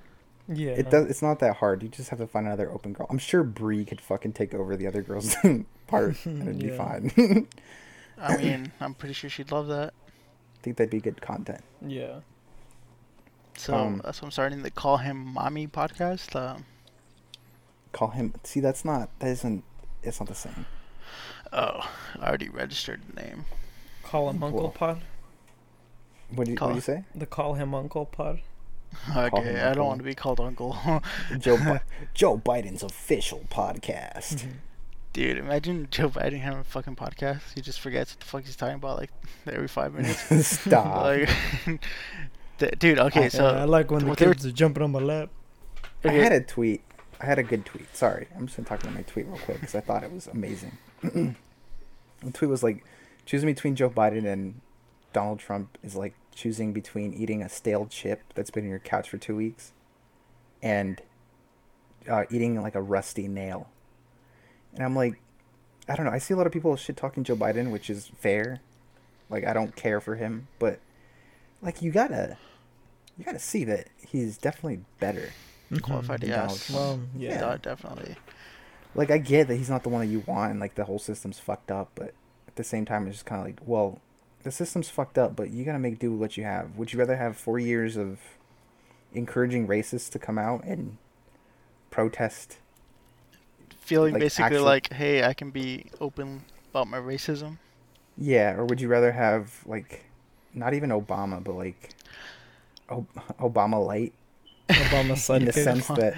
Yeah. 0.48 0.72
It 0.72 0.90
does. 0.90 1.06
It's 1.10 1.22
not 1.22 1.40
that 1.40 1.56
hard. 1.56 1.82
You 1.82 1.88
just 1.88 2.10
have 2.10 2.20
to 2.20 2.26
find 2.26 2.46
another 2.46 2.70
open 2.70 2.92
girl. 2.92 3.06
I'm 3.10 3.18
sure 3.18 3.42
Bree 3.42 3.84
could 3.84 4.00
fucking 4.00 4.32
take 4.34 4.54
over 4.54 4.76
the 4.76 4.86
other 4.86 5.02
girl's 5.02 5.34
part, 5.88 6.16
and 6.24 6.42
it'd 6.42 6.58
be 6.60 6.70
fine. 6.70 7.10
I 8.18 8.36
mean, 8.36 8.72
I'm 8.80 8.94
pretty 8.94 9.14
sure 9.14 9.28
she'd 9.28 9.50
love 9.50 9.66
that. 9.68 9.92
I 10.58 10.62
think 10.62 10.76
that'd 10.76 10.90
be 10.90 11.00
good 11.00 11.20
content. 11.20 11.62
Yeah. 11.84 12.20
So 13.56 13.74
Um, 13.74 14.00
that's 14.04 14.20
what 14.20 14.28
I'm 14.28 14.32
starting 14.32 14.62
to 14.62 14.70
call 14.70 14.98
him 14.98 15.16
mommy 15.32 15.66
podcast. 15.66 16.36
Um, 16.36 16.64
Call 17.96 18.08
him. 18.08 18.34
See, 18.44 18.60
that's 18.60 18.84
not. 18.84 19.08
That 19.20 19.28
isn't. 19.28 19.64
It's 20.02 20.20
not 20.20 20.28
the 20.28 20.34
same. 20.34 20.66
oh, 21.50 21.90
I 22.20 22.28
already 22.28 22.50
registered 22.50 23.00
the 23.08 23.22
name. 23.22 23.46
Call 24.02 24.28
him 24.28 24.42
Uncle 24.42 24.60
Cool. 24.60 24.70
Pod. 24.70 25.00
What 26.34 26.44
do 26.44 26.50
you, 26.50 26.56
Call- 26.58 26.68
what 26.68 26.72
do 26.74 26.76
you 26.76 26.80
say? 26.82 27.04
The 27.14 27.24
Call 27.24 27.54
Him 27.54 27.74
Uncle 27.74 28.04
Pod. 28.04 28.40
Okay, 29.16 29.42
him 29.42 29.66
I 29.68 29.72
don't 29.72 29.86
want 29.86 29.98
to 30.00 30.04
be 30.04 30.14
called 30.14 30.40
uncle. 30.40 30.76
Joe 31.38 31.56
Bi- 31.56 31.80
Joe 32.14 32.36
Biden's 32.36 32.82
official 32.82 33.46
podcast. 33.50 34.34
Mm-hmm. 34.34 34.50
Dude, 35.14 35.38
imagine 35.38 35.88
Joe 35.90 36.10
Biden 36.10 36.40
having 36.40 36.60
a 36.60 36.64
fucking 36.64 36.96
podcast. 36.96 37.40
He 37.54 37.62
just 37.62 37.80
forgets 37.80 38.12
what 38.12 38.20
the 38.20 38.26
fuck 38.26 38.44
he's 38.44 38.56
talking 38.56 38.74
about 38.76 38.98
like 38.98 39.10
every 39.46 39.68
five 39.68 39.94
minutes. 39.94 40.20
Stop. 40.60 41.04
like, 41.04 41.30
D- 42.58 42.70
dude. 42.78 42.98
Okay, 42.98 43.28
so 43.30 43.44
Yeah, 43.50 43.62
I 43.62 43.64
like 43.64 43.90
when 43.90 44.00
the 44.02 44.06
what 44.10 44.18
they 44.18 44.26
were- 44.26 44.34
kids 44.34 44.44
are 44.44 44.52
jumping 44.52 44.82
on 44.82 44.92
my 44.92 44.98
lap. 45.00 45.30
I 46.04 46.12
had 46.12 46.32
a 46.32 46.40
tweet. 46.42 46.82
I 47.20 47.26
had 47.26 47.38
a 47.38 47.42
good 47.42 47.64
tweet. 47.64 47.94
Sorry, 47.96 48.28
I'm 48.36 48.46
just 48.46 48.56
gonna 48.56 48.68
talk 48.68 48.82
about 48.82 48.94
my 48.94 49.02
tweet 49.02 49.26
real 49.26 49.38
quick 49.38 49.60
because 49.60 49.74
I 49.74 49.80
thought 49.80 50.04
it 50.04 50.12
was 50.12 50.26
amazing. 50.26 50.76
the 51.02 51.34
tweet 52.32 52.50
was 52.50 52.62
like, 52.62 52.84
choosing 53.24 53.46
between 53.46 53.74
Joe 53.74 53.90
Biden 53.90 54.24
and 54.24 54.60
Donald 55.12 55.38
Trump 55.38 55.76
is 55.82 55.96
like 55.96 56.14
choosing 56.34 56.72
between 56.72 57.12
eating 57.14 57.42
a 57.42 57.48
stale 57.48 57.86
chip 57.86 58.22
that's 58.34 58.50
been 58.50 58.64
in 58.64 58.70
your 58.70 58.78
couch 58.78 59.08
for 59.08 59.18
two 59.18 59.34
weeks 59.34 59.72
and 60.62 61.00
uh, 62.08 62.24
eating 62.30 62.60
like 62.60 62.74
a 62.74 62.82
rusty 62.82 63.26
nail. 63.28 63.68
And 64.74 64.84
I'm 64.84 64.94
like, 64.94 65.20
I 65.88 65.96
don't 65.96 66.06
know. 66.06 66.12
I 66.12 66.18
see 66.18 66.34
a 66.34 66.36
lot 66.36 66.46
of 66.46 66.52
people 66.52 66.76
shit 66.76 66.96
talking 66.96 67.24
Joe 67.24 67.36
Biden, 67.36 67.70
which 67.70 67.90
is 67.90 68.10
fair. 68.18 68.60
Like 69.28 69.44
I 69.44 69.52
don't 69.52 69.74
care 69.74 70.00
for 70.00 70.16
him, 70.16 70.48
but 70.58 70.80
like 71.62 71.82
you 71.82 71.90
gotta, 71.90 72.36
you 73.16 73.24
gotta 73.24 73.38
see 73.38 73.64
that 73.64 73.88
he's 74.06 74.38
definitely 74.38 74.80
better. 75.00 75.30
Mm-hmm. 75.70 75.78
Qualified, 75.78 76.20
than 76.20 76.30
mm-hmm. 76.30 76.38
Donald 76.38 76.58
yes. 76.58 76.66
Trump. 76.66 76.80
Well, 76.80 77.00
yeah. 77.16 77.56
Definitely. 77.60 78.16
like 78.94 79.10
I 79.10 79.18
get 79.18 79.48
that 79.48 79.56
he's 79.56 79.70
not 79.70 79.82
the 79.82 79.88
one 79.88 80.00
that 80.00 80.12
you 80.12 80.22
want 80.26 80.52
and 80.52 80.60
like 80.60 80.74
the 80.74 80.84
whole 80.84 80.98
system's 80.98 81.38
fucked 81.38 81.70
up, 81.70 81.90
but 81.94 82.14
at 82.48 82.56
the 82.56 82.64
same 82.64 82.84
time 82.84 83.06
it's 83.06 83.16
just 83.16 83.26
kind 83.26 83.40
of 83.40 83.46
like, 83.46 83.58
well, 83.66 84.00
the 84.44 84.52
system's 84.52 84.88
fucked 84.88 85.18
up, 85.18 85.34
but 85.34 85.50
you 85.50 85.64
gotta 85.64 85.78
make 85.78 85.98
do 85.98 86.12
with 86.12 86.20
what 86.20 86.36
you 86.36 86.44
have. 86.44 86.76
Would 86.76 86.92
you 86.92 86.98
rather 86.98 87.16
have 87.16 87.36
four 87.36 87.58
years 87.58 87.96
of 87.96 88.20
encouraging 89.12 89.66
racists 89.66 90.10
to 90.12 90.18
come 90.18 90.38
out 90.38 90.62
and 90.64 90.98
protest? 91.90 92.58
Feeling 93.80 94.14
Like, 94.14 94.22
basically 94.22 94.44
actual- 94.56 94.64
like, 94.64 94.92
hey, 94.92 95.24
I 95.24 95.34
can 95.34 95.50
be 95.50 95.86
open 96.00 96.44
about 96.70 96.88
my 96.88 96.98
racism. 96.98 97.58
Yeah, 98.16 98.54
or 98.54 98.64
would 98.64 98.80
you 98.80 98.88
rather 98.88 99.12
have 99.12 99.62
like, 99.66 100.04
not 100.54 100.74
even 100.74 100.90
Obama, 100.90 101.42
but 101.42 101.54
like, 101.54 101.90
o- 102.88 103.06
Obama 103.40 103.84
light 103.84 104.12
Obama 104.68 105.36
in 105.36 105.44
the 105.44 105.52
sense 105.68 105.86
that 105.88 106.14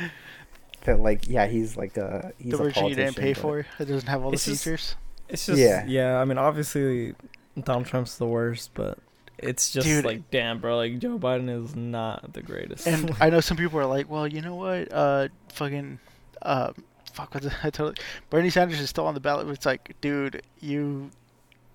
that 0.84 1.00
like 1.00 1.28
yeah 1.28 1.46
he's 1.46 1.76
like 1.76 1.96
a 1.96 2.32
he's 2.38 2.52
the 2.52 2.58
a 2.58 2.62
version 2.64 2.86
you 2.86 2.94
didn't 2.94 3.16
pay 3.16 3.34
for. 3.34 3.60
It 3.60 3.84
doesn't 3.84 4.08
have 4.08 4.22
all 4.24 4.30
the 4.30 4.34
It's 4.34 4.44
just- 4.44 4.64
features. 4.64 4.96
It's 5.28 5.44
just 5.44 5.58
Yeah. 5.60 5.84
yeah. 5.86 6.18
I 6.20 6.24
mean, 6.24 6.38
obviously, 6.38 7.14
Donald 7.62 7.84
Trump's 7.86 8.16
the 8.16 8.24
worst, 8.26 8.70
but 8.72 8.98
it's 9.36 9.70
just 9.70 9.86
Dude. 9.86 10.06
like, 10.06 10.30
damn, 10.30 10.58
bro. 10.58 10.76
Like 10.78 10.98
Joe 10.98 11.18
Biden 11.18 11.50
is 11.64 11.76
not 11.76 12.32
the 12.32 12.40
greatest. 12.40 12.86
And 12.86 13.14
I 13.20 13.28
know 13.28 13.40
some 13.40 13.58
people 13.58 13.78
are 13.78 13.84
like, 13.84 14.08
well, 14.08 14.26
you 14.26 14.40
know 14.40 14.54
what? 14.54 14.90
Uh, 14.90 15.28
fucking, 15.50 15.98
uh, 16.40 16.72
fuck, 17.12 17.34
what's 17.34 17.44
it? 17.46 17.52
I 17.62 17.68
totally. 17.68 17.96
Bernie 18.30 18.48
Sanders 18.48 18.80
is 18.80 18.88
still 18.88 19.06
on 19.06 19.12
the 19.12 19.20
ballot. 19.20 19.46
But 19.46 19.52
it's 19.52 19.66
like, 19.66 19.94
dude, 20.00 20.40
you 20.60 21.10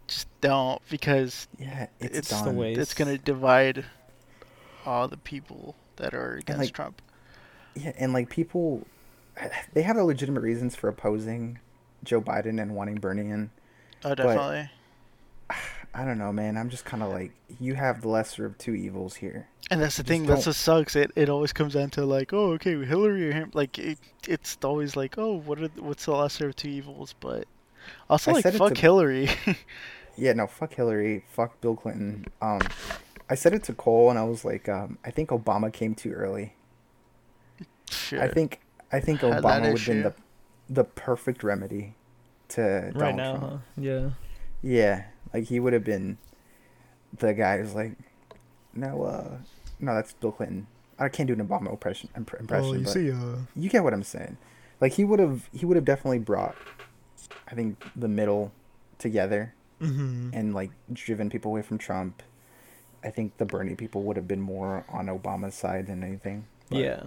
just 0.07 0.27
don't 0.41 0.81
because 0.89 1.47
yeah 1.59 1.87
it's, 1.99 2.17
it's 2.31 2.41
the 2.41 2.49
way- 2.51 2.73
it's 2.73 2.93
gonna 2.95 3.17
divide 3.19 3.85
all 4.85 5.07
the 5.07 5.15
people 5.17 5.75
that 5.97 6.13
are 6.13 6.35
against 6.35 6.59
like, 6.59 6.73
Trump. 6.73 7.01
Yeah, 7.75 7.93
and 7.97 8.13
like 8.13 8.29
people, 8.29 8.85
they 9.73 9.81
have 9.81 9.95
their 9.95 10.05
legitimate 10.05 10.41
reasons 10.41 10.75
for 10.75 10.87
opposing 10.87 11.59
Joe 12.03 12.21
Biden 12.21 12.61
and 12.61 12.75
wanting 12.75 12.95
Bernie 12.95 13.29
in. 13.29 13.51
Oh, 14.03 14.15
definitely. 14.15 14.69
I 15.95 16.05
don't 16.05 16.17
know, 16.17 16.33
man. 16.33 16.57
I'm 16.57 16.69
just 16.69 16.85
kind 16.85 17.03
of 17.03 17.11
like, 17.11 17.31
you 17.59 17.75
have 17.75 18.01
the 18.01 18.09
lesser 18.09 18.45
of 18.45 18.57
two 18.57 18.73
evils 18.73 19.15
here. 19.15 19.47
And 19.69 19.81
that's 19.81 19.97
the 19.97 20.03
just 20.03 20.07
thing. 20.09 20.25
That's 20.25 20.45
what 20.45 20.55
sucks. 20.55 20.95
It 20.95 21.11
it 21.15 21.29
always 21.29 21.53
comes 21.53 21.73
down 21.73 21.89
to 21.91 22.05
like, 22.05 22.33
oh, 22.33 22.51
okay, 22.53 22.83
Hillary 22.83 23.29
or 23.29 23.31
him. 23.31 23.51
Like 23.53 23.79
it, 23.79 23.97
it's 24.27 24.57
always 24.63 24.95
like, 24.95 25.17
oh, 25.17 25.35
what 25.37 25.59
are 25.59 25.69
what's 25.77 26.05
the 26.05 26.11
lesser 26.11 26.49
of 26.49 26.55
two 26.55 26.67
evils? 26.67 27.15
But 27.19 27.47
also 28.09 28.31
I 28.31 28.33
like, 28.35 28.53
fuck 28.53 28.73
to- 28.73 28.81
Hillary. 28.81 29.29
Yeah, 30.15 30.33
no, 30.33 30.47
fuck 30.47 30.73
Hillary, 30.73 31.25
fuck 31.27 31.59
Bill 31.59 31.75
Clinton. 31.75 32.27
Um, 32.41 32.61
I 33.29 33.35
said 33.35 33.53
it 33.53 33.63
to 33.65 33.73
Cole, 33.73 34.09
and 34.09 34.19
I 34.19 34.23
was 34.23 34.43
like, 34.45 34.67
um, 34.69 34.97
I 35.05 35.11
think 35.11 35.29
Obama 35.29 35.71
came 35.71 35.95
too 35.95 36.11
early. 36.11 36.53
Shit. 37.89 38.19
I 38.19 38.27
think 38.27 38.59
I 38.91 38.99
think 38.99 39.21
Had 39.21 39.41
Obama 39.43 39.71
would 39.71 39.79
have 39.79 39.85
been 39.87 40.03
the 40.03 40.13
the 40.69 40.83
perfect 40.83 41.43
remedy 41.43 41.95
to 42.49 42.91
Donald 42.91 42.95
right 43.01 43.15
now, 43.15 43.37
Trump. 43.37 43.51
huh? 43.53 43.57
Yeah. 43.77 44.09
Yeah, 44.61 45.03
like 45.33 45.45
he 45.45 45.59
would 45.59 45.73
have 45.73 45.83
been 45.83 46.17
the 47.17 47.33
guy 47.33 47.57
who's 47.57 47.75
like, 47.75 47.93
no, 48.73 49.03
uh, 49.03 49.37
no, 49.79 49.93
that's 49.95 50.13
Bill 50.13 50.31
Clinton. 50.31 50.67
I 50.97 51.09
can't 51.09 51.27
do 51.27 51.33
an 51.33 51.45
Obama 51.45 51.69
impression. 51.71 52.09
Imp- 52.15 52.33
impression 52.39 52.83
but 52.83 52.95
uh, 52.95 53.37
you 53.55 53.69
get 53.69 53.83
what 53.83 53.93
I'm 53.93 54.03
saying. 54.03 54.37
Like 54.79 54.93
he 54.93 55.03
would 55.03 55.19
have, 55.19 55.49
he 55.51 55.65
would 55.65 55.75
have 55.75 55.85
definitely 55.85 56.19
brought, 56.19 56.55
I 57.49 57.55
think, 57.55 57.83
the 57.95 58.07
middle 58.07 58.51
together 58.99 59.53
Mm-hmm. 59.81 60.29
and 60.31 60.53
like 60.53 60.71
driven 60.93 61.29
people 61.29 61.51
away 61.51 61.61
from 61.61 61.77
Trump. 61.77 62.23
I 63.03 63.09
think 63.09 63.37
the 63.37 63.45
Bernie 63.45 63.75
people 63.75 64.03
would 64.03 64.15
have 64.17 64.27
been 64.27 64.41
more 64.41 64.85
on 64.89 65.07
Obama's 65.07 65.55
side 65.55 65.87
than 65.87 66.03
anything. 66.03 66.45
but- 66.69 66.79
Yeah. 66.79 67.03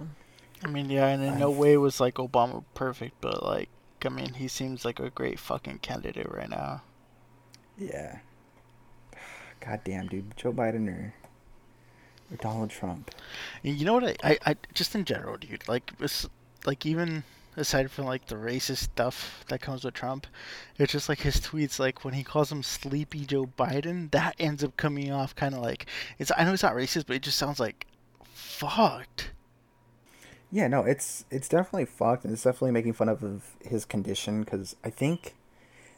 I 0.63 0.67
mean, 0.67 0.89
yeah, 0.89 1.07
and 1.07 1.21
in 1.23 1.37
no 1.39 1.51
I've- 1.51 1.59
way 1.59 1.77
was 1.77 1.99
like 1.99 2.15
Obama 2.15 2.63
perfect, 2.73 3.19
but 3.21 3.43
like, 3.43 3.69
I 4.05 4.09
mean, 4.09 4.33
he 4.35 4.47
seems 4.47 4.85
like 4.85 4.99
a 4.99 5.09
great 5.09 5.39
fucking 5.39 5.79
candidate 5.79 6.31
right 6.31 6.49
now. 6.49 6.81
Yeah. 7.77 8.19
God 9.59 9.81
damn, 9.83 10.07
dude. 10.07 10.35
Joe 10.37 10.51
Biden 10.53 10.87
or, 10.87 11.13
or 12.31 12.37
Donald 12.37 12.69
Trump. 12.69 13.11
You 13.63 13.85
know 13.85 13.93
what? 13.95 14.03
I, 14.23 14.31
I, 14.31 14.37
I 14.45 14.55
just 14.73 14.95
in 14.95 15.05
general, 15.05 15.37
dude. 15.37 15.67
Like, 15.67 15.91
it's, 15.99 16.27
like 16.65 16.85
even 16.85 17.23
aside 17.57 17.91
from 17.91 18.05
like 18.05 18.27
the 18.27 18.35
racist 18.35 18.77
stuff 18.77 19.43
that 19.49 19.59
comes 19.59 19.83
with 19.83 19.93
Trump, 19.93 20.27
it's 20.77 20.91
just 20.91 21.09
like 21.09 21.19
his 21.19 21.37
tweets. 21.37 21.79
Like 21.79 22.05
when 22.05 22.13
he 22.13 22.23
calls 22.23 22.51
him 22.51 22.63
Sleepy 22.63 23.25
Joe 23.25 23.47
Biden, 23.57 24.11
that 24.11 24.35
ends 24.39 24.63
up 24.63 24.77
coming 24.77 25.11
off 25.11 25.35
kind 25.35 25.53
of 25.53 25.61
like 25.61 25.87
it's. 26.19 26.31
I 26.37 26.43
know 26.43 26.53
it's 26.53 26.63
not 26.63 26.75
racist, 26.75 27.07
but 27.07 27.15
it 27.15 27.23
just 27.23 27.37
sounds 27.37 27.59
like 27.59 27.87
fucked. 28.23 29.31
Yeah, 30.51 30.67
no, 30.67 30.83
it's 30.83 31.25
it's 31.29 31.49
definitely 31.49 31.85
fucked, 31.85 32.23
and 32.23 32.31
it's 32.31 32.43
definitely 32.43 32.71
making 32.71 32.93
fun 32.93 33.09
of, 33.09 33.23
of 33.23 33.43
his 33.65 33.83
condition. 33.83 34.43
Because 34.43 34.75
I 34.83 34.89
think, 34.89 35.35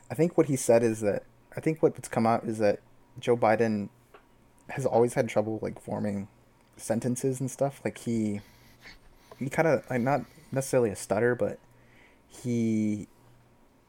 I 0.10 0.16
think 0.16 0.38
what 0.38 0.48
he 0.48 0.56
said 0.56 0.82
is 0.82 1.02
that 1.02 1.24
I 1.56 1.60
think 1.60 1.84
what's 1.84 2.08
come 2.08 2.26
out 2.26 2.46
is 2.46 2.58
that 2.60 2.80
Joe 3.20 3.38
Biden 3.38 3.90
has 4.70 4.86
always 4.86 5.16
had 5.16 5.28
trouble 5.28 5.60
like 5.62 5.80
forming 5.80 6.28
sentences 6.78 7.40
and 7.40 7.52
stuff. 7.52 7.82
Like 7.84 7.98
he, 8.00 8.42
he 9.38 9.50
kind 9.50 9.68
of 9.68 9.84
like 9.90 10.02
not 10.02 10.22
necessarily 10.52 10.90
a 10.90 10.96
stutter, 10.96 11.36
but 11.36 11.60
he 12.28 13.08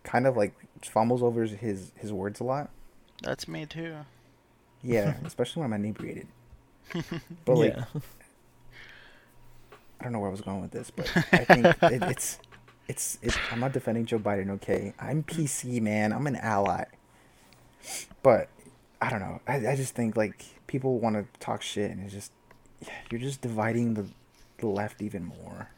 kind 0.02 0.26
of 0.26 0.36
like 0.36 0.54
fumbles 0.82 1.22
over 1.22 1.44
his 1.44 1.92
his 1.96 2.12
words 2.12 2.40
a 2.40 2.44
lot. 2.44 2.70
That's 3.22 3.46
me 3.46 3.66
too. 3.66 3.96
Yeah, 4.82 5.14
especially 5.24 5.62
when 5.62 5.72
I'm 5.72 5.80
inebriated. 5.84 6.26
But 7.44 7.56
like, 7.56 7.76
yeah. 7.76 7.84
I 10.00 10.04
don't 10.04 10.12
know 10.12 10.18
where 10.18 10.28
I 10.28 10.32
was 10.32 10.40
going 10.40 10.62
with 10.62 10.70
this, 10.70 10.90
but 10.90 11.10
I 11.32 11.44
think 11.44 11.66
it, 11.82 12.02
it's, 12.02 12.38
it's, 12.88 13.18
it's. 13.22 13.36
I'm 13.52 13.60
not 13.60 13.72
defending 13.72 14.06
Joe 14.06 14.18
Biden. 14.18 14.50
Okay, 14.50 14.94
I'm 14.98 15.22
PC, 15.22 15.80
man. 15.80 16.12
I'm 16.12 16.26
an 16.26 16.36
ally. 16.36 16.84
But 18.22 18.48
I 19.00 19.10
don't 19.10 19.20
know. 19.20 19.40
I, 19.46 19.68
I 19.68 19.76
just 19.76 19.94
think 19.94 20.16
like 20.16 20.44
people 20.66 20.98
want 20.98 21.16
to 21.16 21.26
talk 21.38 21.62
shit, 21.62 21.90
and 21.90 22.02
it's 22.02 22.12
just 22.12 22.32
you're 23.10 23.20
just 23.20 23.40
dividing 23.40 23.94
the, 23.94 24.06
the 24.58 24.66
left 24.66 25.02
even 25.02 25.24
more. 25.24 25.68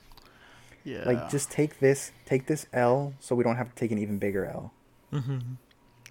Yeah. 0.84 1.04
Like, 1.04 1.30
just 1.30 1.50
take 1.50 1.78
this, 1.78 2.12
take 2.26 2.46
this 2.46 2.66
L, 2.72 3.14
so 3.20 3.34
we 3.34 3.44
don't 3.44 3.56
have 3.56 3.68
to 3.68 3.74
take 3.74 3.92
an 3.92 3.98
even 3.98 4.18
bigger 4.18 4.46
L. 4.46 4.72
Mm-hmm. 5.12 5.38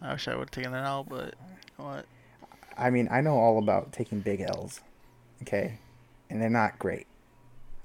I 0.02 0.14
wish 0.14 0.28
I 0.28 0.36
would 0.36 0.42
have 0.42 0.52
taken 0.52 0.74
it 0.74 0.84
L, 0.84 1.04
but 1.04 1.36
what? 1.78 2.06
I 2.78 2.90
mean, 2.90 3.08
I 3.12 3.22
know 3.22 3.36
all 3.36 3.60
about 3.60 3.92
taking 3.92 4.22
big 4.22 4.42
L's, 4.42 4.82
okay, 5.44 5.78
and 6.30 6.42
they're 6.42 6.50
not 6.50 6.80
great. 6.80 7.06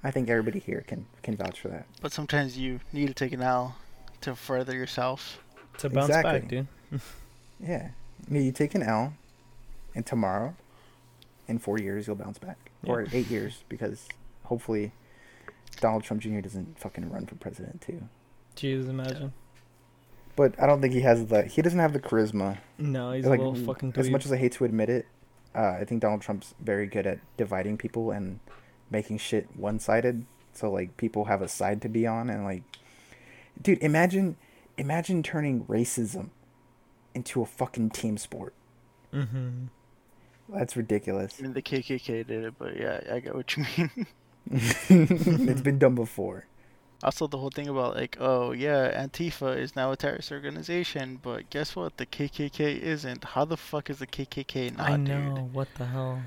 I 0.05 0.11
think 0.11 0.29
everybody 0.29 0.61
here 0.61 0.85
can 0.87 1.07
can 1.23 1.37
vouch 1.37 1.61
for 1.61 1.69
that. 1.69 1.87
But 2.01 2.13
sometimes 2.13 2.57
you 2.57 2.81
need 2.93 3.09
to 3.09 3.15
take 3.15 3.33
an 3.33 3.43
L 3.43 3.77
to 4.21 4.37
further 4.37 4.75
yourself. 4.75 5.41
To 5.79 5.91
bounce 5.91 6.09
back, 6.11 6.49
dude. 6.49 6.67
Yeah. 7.59 7.89
You, 8.29 8.35
know, 8.35 8.41
you 8.45 8.53
take 8.53 8.75
an 8.75 8.83
L, 8.83 9.15
and 9.95 10.05
tomorrow, 10.05 10.55
in 11.49 11.59
four 11.59 11.79
years, 11.79 12.07
you'll 12.07 12.17
bounce 12.17 12.39
back. 12.39 12.71
Or 12.85 13.07
eight 13.13 13.31
years, 13.31 13.65
because 13.71 14.09
hopefully 14.45 14.93
Donald 15.81 16.05
Trump 16.05 16.23
Jr. 16.23 16.41
doesn't 16.41 16.79
fucking 16.79 17.11
run 17.11 17.27
for 17.27 17.35
president, 17.37 17.81
too. 17.81 18.09
Jeez, 18.57 18.89
imagine. 18.89 19.33
But 20.35 20.61
I 20.61 20.67
don't 20.67 20.81
think 20.81 20.93
he 20.93 21.01
has 21.01 21.27
the. 21.27 21.45
He 21.45 21.63
doesn't 21.63 21.79
have 21.79 21.93
the 21.93 22.01
charisma. 22.01 22.59
No, 22.79 23.13
he's 23.13 23.27
like, 23.27 23.41
a 23.41 23.43
little 23.43 23.67
fucking. 23.67 23.95
as 23.97 24.11
much 24.11 24.27
as 24.27 24.33
I 24.33 24.37
hate 24.37 24.53
to 24.53 24.65
admit 24.65 24.91
it, 24.91 25.07
uh, 25.55 25.77
I 25.81 25.85
think 25.85 26.03
Donald 26.03 26.21
Trump's 26.21 26.55
very 26.61 26.87
good 26.87 27.07
at 27.07 27.21
dividing 27.37 27.79
people 27.79 28.11
and 28.11 28.41
making 28.91 29.19
shit 29.19 29.49
one 29.57 29.79
sided. 29.79 30.27
So, 30.53 30.71
like, 30.71 30.97
people 30.97 31.27
have 31.27 31.43
a 31.43 31.49
side 31.49 31.83
to 31.83 31.89
be 31.89 32.07
on, 32.07 32.31
and, 32.31 32.45
like, 32.45 32.63
dude, 33.61 33.83
imagine. 33.83 34.37
Imagine 34.79 35.23
turning 35.23 35.65
racism 35.65 36.29
into 37.15 37.41
a 37.41 37.47
fucking 37.47 37.89
team 37.89 38.19
sport. 38.19 38.53
Mm-hmm. 39.11 39.69
That's 40.51 40.77
ridiculous. 40.77 41.37
I 41.39 41.45
mean, 41.45 41.55
the 41.55 41.63
KKK 41.63 42.27
did 42.27 42.45
it, 42.45 42.55
but 42.59 42.77
yeah, 42.77 43.01
I 43.11 43.21
get 43.21 43.35
what 43.35 43.57
you 43.57 43.65
mean. 43.77 44.07
it's 44.51 45.61
been 45.61 45.79
done 45.79 45.95
before. 45.95 46.47
Also, 47.03 47.27
the 47.27 47.39
whole 47.39 47.51
thing 47.51 47.69
about 47.69 47.95
like, 47.95 48.17
oh 48.21 48.53
yeah, 48.53 49.05
Antifa 49.05 49.57
is 49.57 49.77
now 49.77 49.93
a 49.93 49.97
terrorist 49.97 50.33
organization, 50.33 51.21
but 51.23 51.51
guess 51.51 51.77
what? 51.77 51.97
The 51.99 52.07
KKK 52.07 52.81
isn't. 52.81 53.25
How 53.25 53.45
the 53.45 53.57
fuck 53.57 53.91
is 53.91 53.99
the 53.99 54.07
KKK 54.07 54.77
not, 54.79 54.91
I 54.91 54.97
know. 54.97 55.35
dude? 55.37 55.55
What 55.55 55.69
the 55.77 55.87
hell? 55.87 56.23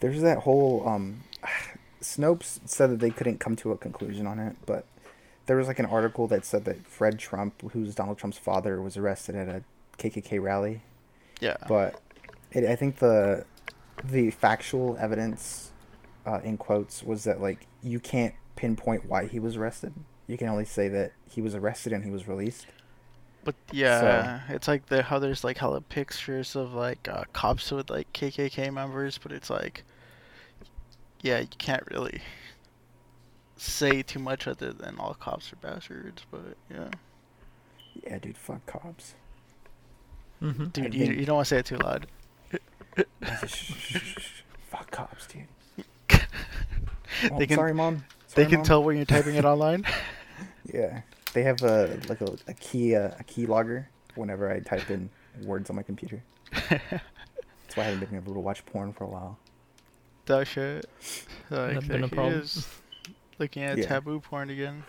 There's 0.00 0.22
that 0.22 0.38
whole 0.38 0.86
um 0.88 1.24
Snopes 2.00 2.60
said 2.64 2.90
that 2.90 3.00
they 3.00 3.10
couldn't 3.10 3.40
come 3.40 3.56
to 3.56 3.72
a 3.72 3.76
conclusion 3.76 4.26
on 4.26 4.38
it, 4.38 4.56
but 4.64 4.86
there 5.46 5.56
was 5.56 5.66
like 5.66 5.78
an 5.78 5.86
article 5.86 6.26
that 6.28 6.44
said 6.44 6.64
that 6.64 6.86
Fred 6.86 7.18
Trump, 7.18 7.72
who's 7.72 7.94
Donald 7.94 8.16
Trump's 8.16 8.38
father, 8.38 8.80
was 8.80 8.96
arrested 8.96 9.34
at 9.34 9.48
a 9.48 9.62
KKK 9.98 10.40
rally. 10.40 10.82
Yeah. 11.40 11.56
but 11.68 12.00
it, 12.52 12.64
I 12.64 12.76
think 12.76 12.98
the 12.98 13.44
the 14.04 14.30
factual 14.30 14.96
evidence, 14.98 15.69
uh, 16.30 16.40
in 16.44 16.56
quotes, 16.56 17.02
was 17.02 17.24
that 17.24 17.40
like 17.40 17.66
you 17.82 17.98
can't 18.00 18.34
pinpoint 18.56 19.06
why 19.06 19.26
he 19.26 19.38
was 19.40 19.56
arrested. 19.56 19.92
You 20.26 20.36
can 20.38 20.48
only 20.48 20.64
say 20.64 20.88
that 20.88 21.12
he 21.28 21.40
was 21.42 21.54
arrested 21.54 21.92
and 21.92 22.04
he 22.04 22.10
was 22.10 22.28
released. 22.28 22.66
But 23.42 23.54
yeah, 23.72 24.42
it's 24.50 24.68
like 24.68 24.86
the 24.86 25.02
how 25.02 25.18
there's 25.18 25.42
like 25.44 25.58
hella 25.58 25.80
pictures 25.80 26.54
of 26.54 26.74
like 26.74 27.08
uh, 27.08 27.24
cops 27.32 27.70
with 27.72 27.88
like 27.90 28.12
KKK 28.12 28.72
members, 28.72 29.18
but 29.18 29.32
it's 29.32 29.48
like, 29.48 29.82
yeah, 31.22 31.40
you 31.40 31.48
can't 31.58 31.82
really 31.90 32.20
say 33.56 34.02
too 34.02 34.18
much 34.18 34.46
other 34.46 34.72
than 34.72 34.98
all 34.98 35.14
cops 35.14 35.52
are 35.52 35.56
bastards. 35.56 36.24
But 36.30 36.56
yeah, 36.70 36.88
Yeah, 38.04 38.18
dude, 38.18 38.36
fuck 38.36 38.64
cops. 38.66 39.14
Mm-hmm. 40.42 40.66
dude, 40.66 40.94
you, 40.94 41.06
think- 41.06 41.18
you 41.18 41.24
don't 41.26 41.36
want 41.36 41.48
to 41.48 41.54
say 41.54 41.58
it 41.58 41.66
too 41.66 41.76
loud. 41.78 42.06
Fuck 44.70 44.90
cops, 44.90 45.26
dude. 45.26 45.46
Oh, 47.30 47.38
They 47.38 47.46
can- 47.46 47.56
sorry, 47.56 47.74
mom. 47.74 48.04
They 48.34 48.44
can 48.46 48.56
Mom. 48.58 48.64
tell 48.64 48.84
when 48.84 48.96
you're 48.96 49.04
typing 49.06 49.34
it 49.34 49.44
online. 49.54 49.84
Yeah, 50.72 51.02
they 51.32 51.42
have 51.42 51.62
a 51.62 51.98
like 52.08 52.20
a, 52.20 52.36
a 52.46 52.54
key 52.54 52.94
uh, 52.94 53.10
a 53.18 53.24
key 53.24 53.46
logger 53.46 53.88
whenever 54.14 54.50
I 54.50 54.60
type 54.60 54.88
in 54.90 55.10
words 55.42 55.68
on 55.70 55.76
my 55.76 55.82
computer. 55.82 56.22
That's 56.70 57.76
why 57.76 57.82
I 57.84 57.86
haven't 57.86 58.08
been 58.10 58.16
able 58.16 58.34
to 58.34 58.40
watch 58.40 58.64
porn 58.66 58.92
for 58.92 59.04
a 59.04 59.08
while. 59.08 59.38
that 60.26 60.46
shit. 60.46 60.86
Like, 61.50 61.74
That's 61.74 61.86
been 61.86 62.04
a 62.04 62.08
problem. 62.08 62.40
is, 62.40 62.66
looking 63.40 63.64
at 63.64 63.78
Yeah. 63.78 63.86
taboo 63.86 64.20
porn 64.20 64.50
again. 64.50 64.84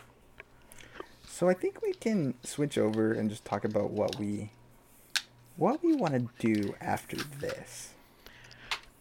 So 1.28 1.50
I 1.50 1.54
think 1.56 1.82
we 1.82 1.94
can 1.94 2.36
switch 2.44 2.78
over 2.78 3.12
and 3.14 3.30
just 3.30 3.44
talk 3.46 3.66
about 3.66 3.90
what 3.92 4.18
we 4.20 4.52
what 5.58 5.84
we 5.84 5.96
want 5.96 6.14
to 6.14 6.30
do 6.54 6.76
after 6.80 7.16
this. 7.18 7.94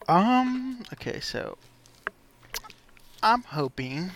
Um. 0.09 0.83
Okay, 0.95 1.21
so 1.21 1.59
I'm 3.23 3.43
hoping 3.43 4.11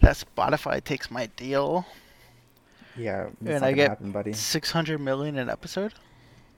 that 0.00 0.16
Spotify 0.16 0.82
takes 0.82 1.10
my 1.10 1.26
deal. 1.26 1.86
Yeah, 2.96 3.28
And 3.44 3.64
I 3.64 3.72
get 3.72 3.90
happen, 3.90 4.10
buddy. 4.10 4.32
Six 4.32 4.70
hundred 4.70 5.00
million 5.00 5.36
an 5.38 5.50
episode. 5.50 5.94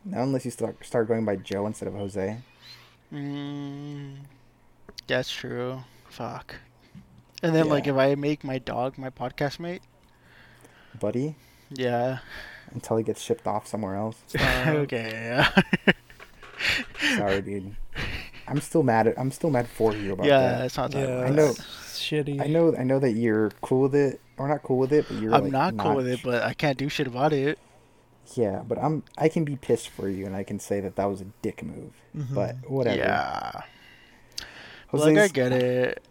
Not 0.05 0.23
unless 0.23 0.45
you 0.45 0.51
start 0.51 0.85
start 0.85 1.09
going 1.09 1.25
by 1.25 1.37
Joe 1.37 1.67
instead 1.67 1.89
of 1.89 1.95
Jose. 1.95 2.39
Mm, 3.13 4.17
that's 5.07 5.33
true. 5.33 5.81
Fuck. 6.11 6.57
And 7.43 7.55
then, 7.55 7.69
like, 7.69 7.87
if 7.87 7.97
I 7.97 8.15
make 8.17 8.43
my 8.43 8.59
dog 8.59 8.99
my 8.99 9.11
podcast 9.11 9.61
mate, 9.61 9.83
Buddy, 10.99 11.37
yeah. 11.71 12.19
until 12.73 12.97
he 12.97 13.05
gets 13.05 13.23
shipped 13.23 13.47
off 13.47 13.67
somewhere 13.67 13.95
else. 13.95 14.17
okay. 14.37 15.11
Yeah. 15.13 15.95
Sorry, 17.17 17.41
dude. 17.41 17.77
I'm 18.49 18.61
still 18.61 18.82
mad 18.82 19.07
at 19.07 19.18
I'm 19.18 19.30
still 19.30 19.51
mad 19.51 19.68
for 19.68 19.94
you 19.94 20.12
about 20.12 20.24
that. 20.24 20.28
yeah, 20.28 20.59
that. 20.59 20.64
it's 20.66 20.76
not 20.76 20.90
that. 20.92 21.09
Yeah, 21.09 21.24
I 21.24 21.30
know. 21.30 21.53
Shitty. 21.53 22.40
I 22.40 22.46
know 22.46 22.74
I 22.76 22.82
know 22.84 22.99
that 22.99 23.12
you're 23.12 23.51
cool 23.61 23.82
with 23.82 23.94
it 23.94 24.20
or 24.36 24.49
not 24.49 24.62
cool 24.62 24.78
with 24.78 24.92
it, 24.92 25.07
but 25.09 25.20
you're 25.20 25.34
I'm 25.34 25.44
like, 25.44 25.53
not 25.53 25.76
cool 25.76 25.94
with 25.96 26.09
it, 26.09 26.20
but 26.22 26.42
I 26.42 26.55
can't 26.55 26.78
do 26.78 26.88
shit 26.88 27.07
about 27.07 27.32
it. 27.32 27.59
Yeah, 28.34 28.62
but 28.66 28.78
I'm 28.78 29.03
I 29.16 29.28
can 29.28 29.44
be 29.44 29.57
pissed 29.57 29.88
for 29.88 30.09
you 30.09 30.26
and 30.26 30.36
I 30.36 30.42
can 30.44 30.59
say 30.61 30.80
that 30.80 30.96
that 30.96 31.07
was 31.07 31.20
a 31.20 31.26
dick 31.42 31.62
move. 31.62 31.92
Mhm. 32.16 32.34
But 32.34 32.57
whatever. 32.68 32.99
Yeah. 32.99 33.62
Jose's, 34.90 35.07
like 35.07 35.18
I 35.18 35.28
get 35.28 35.53
it. 35.53 36.03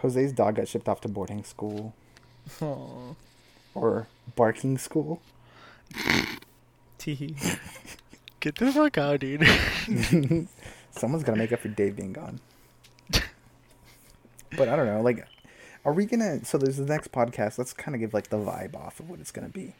Jose's 0.00 0.32
dog 0.32 0.56
got 0.56 0.68
shipped 0.68 0.88
off 0.88 1.00
to 1.02 1.08
boarding 1.08 1.44
school 1.44 1.94
Aw. 2.62 3.14
or 3.74 4.06
barking 4.34 4.78
school. 4.78 5.20
Tee. 6.98 7.36
Get 8.40 8.56
the 8.56 8.72
fuck 8.72 8.96
out, 8.98 9.20
dude. 9.20 9.42
Someone's 10.92 11.24
gonna 11.24 11.38
make 11.38 11.52
up 11.52 11.60
for 11.60 11.68
Dave 11.68 11.96
being 11.96 12.12
gone. 12.12 12.40
but 14.56 14.68
I 14.68 14.76
don't 14.76 14.86
know, 14.86 15.00
like 15.02 15.26
are 15.84 15.92
we 15.92 16.06
gonna 16.06 16.44
so 16.44 16.58
there's 16.58 16.76
the 16.76 16.84
next 16.86 17.10
podcast, 17.12 17.58
let's 17.58 17.72
kinda 17.72 17.98
give 17.98 18.14
like 18.14 18.28
the 18.28 18.36
vibe 18.38 18.76
off 18.76 19.00
of 19.00 19.08
what 19.10 19.20
it's 19.20 19.30
gonna 19.32 19.48
be. 19.48 19.74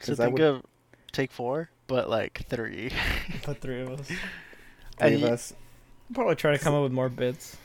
so 0.00 0.12
'Cause 0.12 0.20
I 0.20 0.26
think 0.26 0.38
would- 0.38 0.44
of 0.46 0.62
take 1.12 1.30
four, 1.32 1.70
but 1.86 2.10
like 2.10 2.44
three. 2.48 2.90
The 3.46 3.54
three 3.54 3.80
of 3.82 3.90
us. 4.00 4.06
Three 4.08 4.16
And 5.00 5.14
of 5.16 5.22
y- 5.22 5.28
us. 5.28 5.52
Probably 6.12 6.34
try 6.36 6.52
to 6.52 6.58
come 6.58 6.74
up 6.74 6.82
with 6.82 6.92
more 6.92 7.08
bits. 7.08 7.56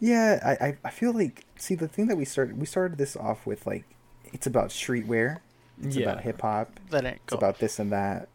Yeah, 0.00 0.40
I, 0.60 0.66
I 0.68 0.76
I 0.84 0.90
feel 0.90 1.12
like 1.12 1.44
see 1.56 1.74
the 1.74 1.88
thing 1.88 2.06
that 2.08 2.16
we 2.16 2.24
started 2.24 2.58
we 2.58 2.66
started 2.66 2.98
this 2.98 3.16
off 3.16 3.46
with 3.46 3.66
like 3.66 3.84
it's 4.32 4.46
about 4.46 4.70
streetwear, 4.70 5.38
it's 5.82 5.96
yeah. 5.96 6.10
about 6.10 6.22
hip 6.24 6.40
hop, 6.40 6.78
That 6.90 7.04
it's 7.04 7.20
go. 7.26 7.36
about 7.36 7.58
this 7.60 7.78
and 7.78 7.92
that, 7.92 8.28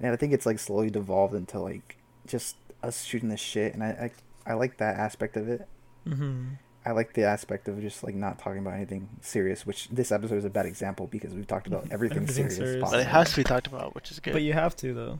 and 0.00 0.12
I 0.12 0.16
think 0.16 0.32
it's 0.32 0.46
like 0.46 0.58
slowly 0.58 0.90
devolved 0.90 1.34
into 1.34 1.58
like 1.60 1.96
just 2.26 2.56
us 2.86 3.04
shooting 3.04 3.28
the 3.28 3.36
shit, 3.36 3.74
and 3.74 3.82
I 3.82 4.10
I, 4.46 4.52
I 4.52 4.54
like 4.54 4.78
that 4.78 4.96
aspect 4.96 5.36
of 5.36 5.48
it. 5.48 5.66
Mm-hmm. 6.06 6.54
I 6.86 6.90
like 6.92 7.14
the 7.14 7.24
aspect 7.24 7.66
of 7.68 7.80
just 7.80 8.04
like 8.04 8.14
not 8.14 8.38
talking 8.38 8.58
about 8.58 8.74
anything 8.74 9.08
serious, 9.22 9.64
which 9.66 9.88
this 9.88 10.12
episode 10.12 10.36
is 10.36 10.44
a 10.44 10.50
bad 10.50 10.66
example 10.66 11.06
because 11.06 11.32
we've 11.32 11.46
talked 11.46 11.66
about 11.66 11.86
everything, 11.90 12.18
Everything 12.18 12.50
serious. 12.50 12.56
serious. 12.56 12.90
but 12.90 13.00
it 13.00 13.06
has 13.06 13.30
to 13.30 13.36
be 13.36 13.44
talked 13.44 13.66
about, 13.66 13.94
which 13.94 14.10
is 14.10 14.20
good. 14.20 14.34
But 14.34 14.42
you 14.42 14.52
have 14.52 14.76
to 14.76 14.92
though. 14.92 15.18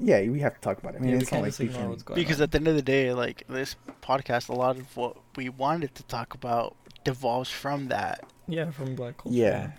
Yeah, 0.00 0.28
we 0.28 0.40
have 0.40 0.54
to 0.54 0.60
talk 0.60 0.78
about 0.78 0.94
it. 0.94 0.98
I 0.98 1.00
mean, 1.02 1.10
yeah, 1.10 1.16
we 1.18 1.22
it's 1.22 1.30
not 1.30 1.36
can't 1.36 1.42
like 1.44 1.50
just 1.50 1.60
we 1.60 1.68
can. 1.68 1.88
what's 1.90 2.02
going 2.02 2.20
because 2.20 2.40
on. 2.40 2.44
at 2.44 2.50
the 2.50 2.58
end 2.58 2.66
of 2.66 2.74
the 2.74 2.82
day, 2.82 3.12
like 3.12 3.44
this 3.48 3.76
podcast, 4.02 4.48
a 4.48 4.52
lot 4.52 4.76
of 4.76 4.96
what 4.96 5.16
we 5.36 5.48
wanted 5.48 5.94
to 5.94 6.02
talk 6.04 6.34
about 6.34 6.74
devolves 7.04 7.50
from 7.50 7.86
that. 7.88 8.24
yeah, 8.48 8.72
from 8.72 8.96
black 8.96 9.18
culture. 9.18 9.38
Yeah. 9.38 9.70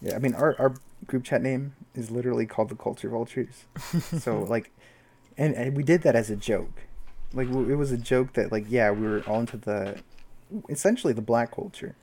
Yeah, 0.00 0.14
I 0.14 0.18
mean, 0.18 0.34
our 0.34 0.56
our 0.58 0.74
group 1.06 1.24
chat 1.24 1.42
name 1.42 1.74
is 1.94 2.10
literally 2.10 2.46
called 2.46 2.70
the 2.70 2.74
Culture 2.76 3.10
Vultures. 3.10 3.64
so 4.18 4.40
like, 4.40 4.70
and 5.38 5.54
and 5.54 5.76
we 5.76 5.82
did 5.82 6.02
that 6.02 6.16
as 6.16 6.30
a 6.30 6.36
joke. 6.36 6.82
Like 7.32 7.48
it 7.48 7.76
was 7.76 7.92
a 7.92 7.98
joke 7.98 8.34
that 8.34 8.52
like 8.52 8.66
yeah 8.68 8.90
we 8.90 9.06
were 9.06 9.22
all 9.26 9.40
into 9.40 9.56
the, 9.56 10.02
essentially 10.68 11.12
the 11.12 11.22
black 11.22 11.54
culture, 11.54 11.96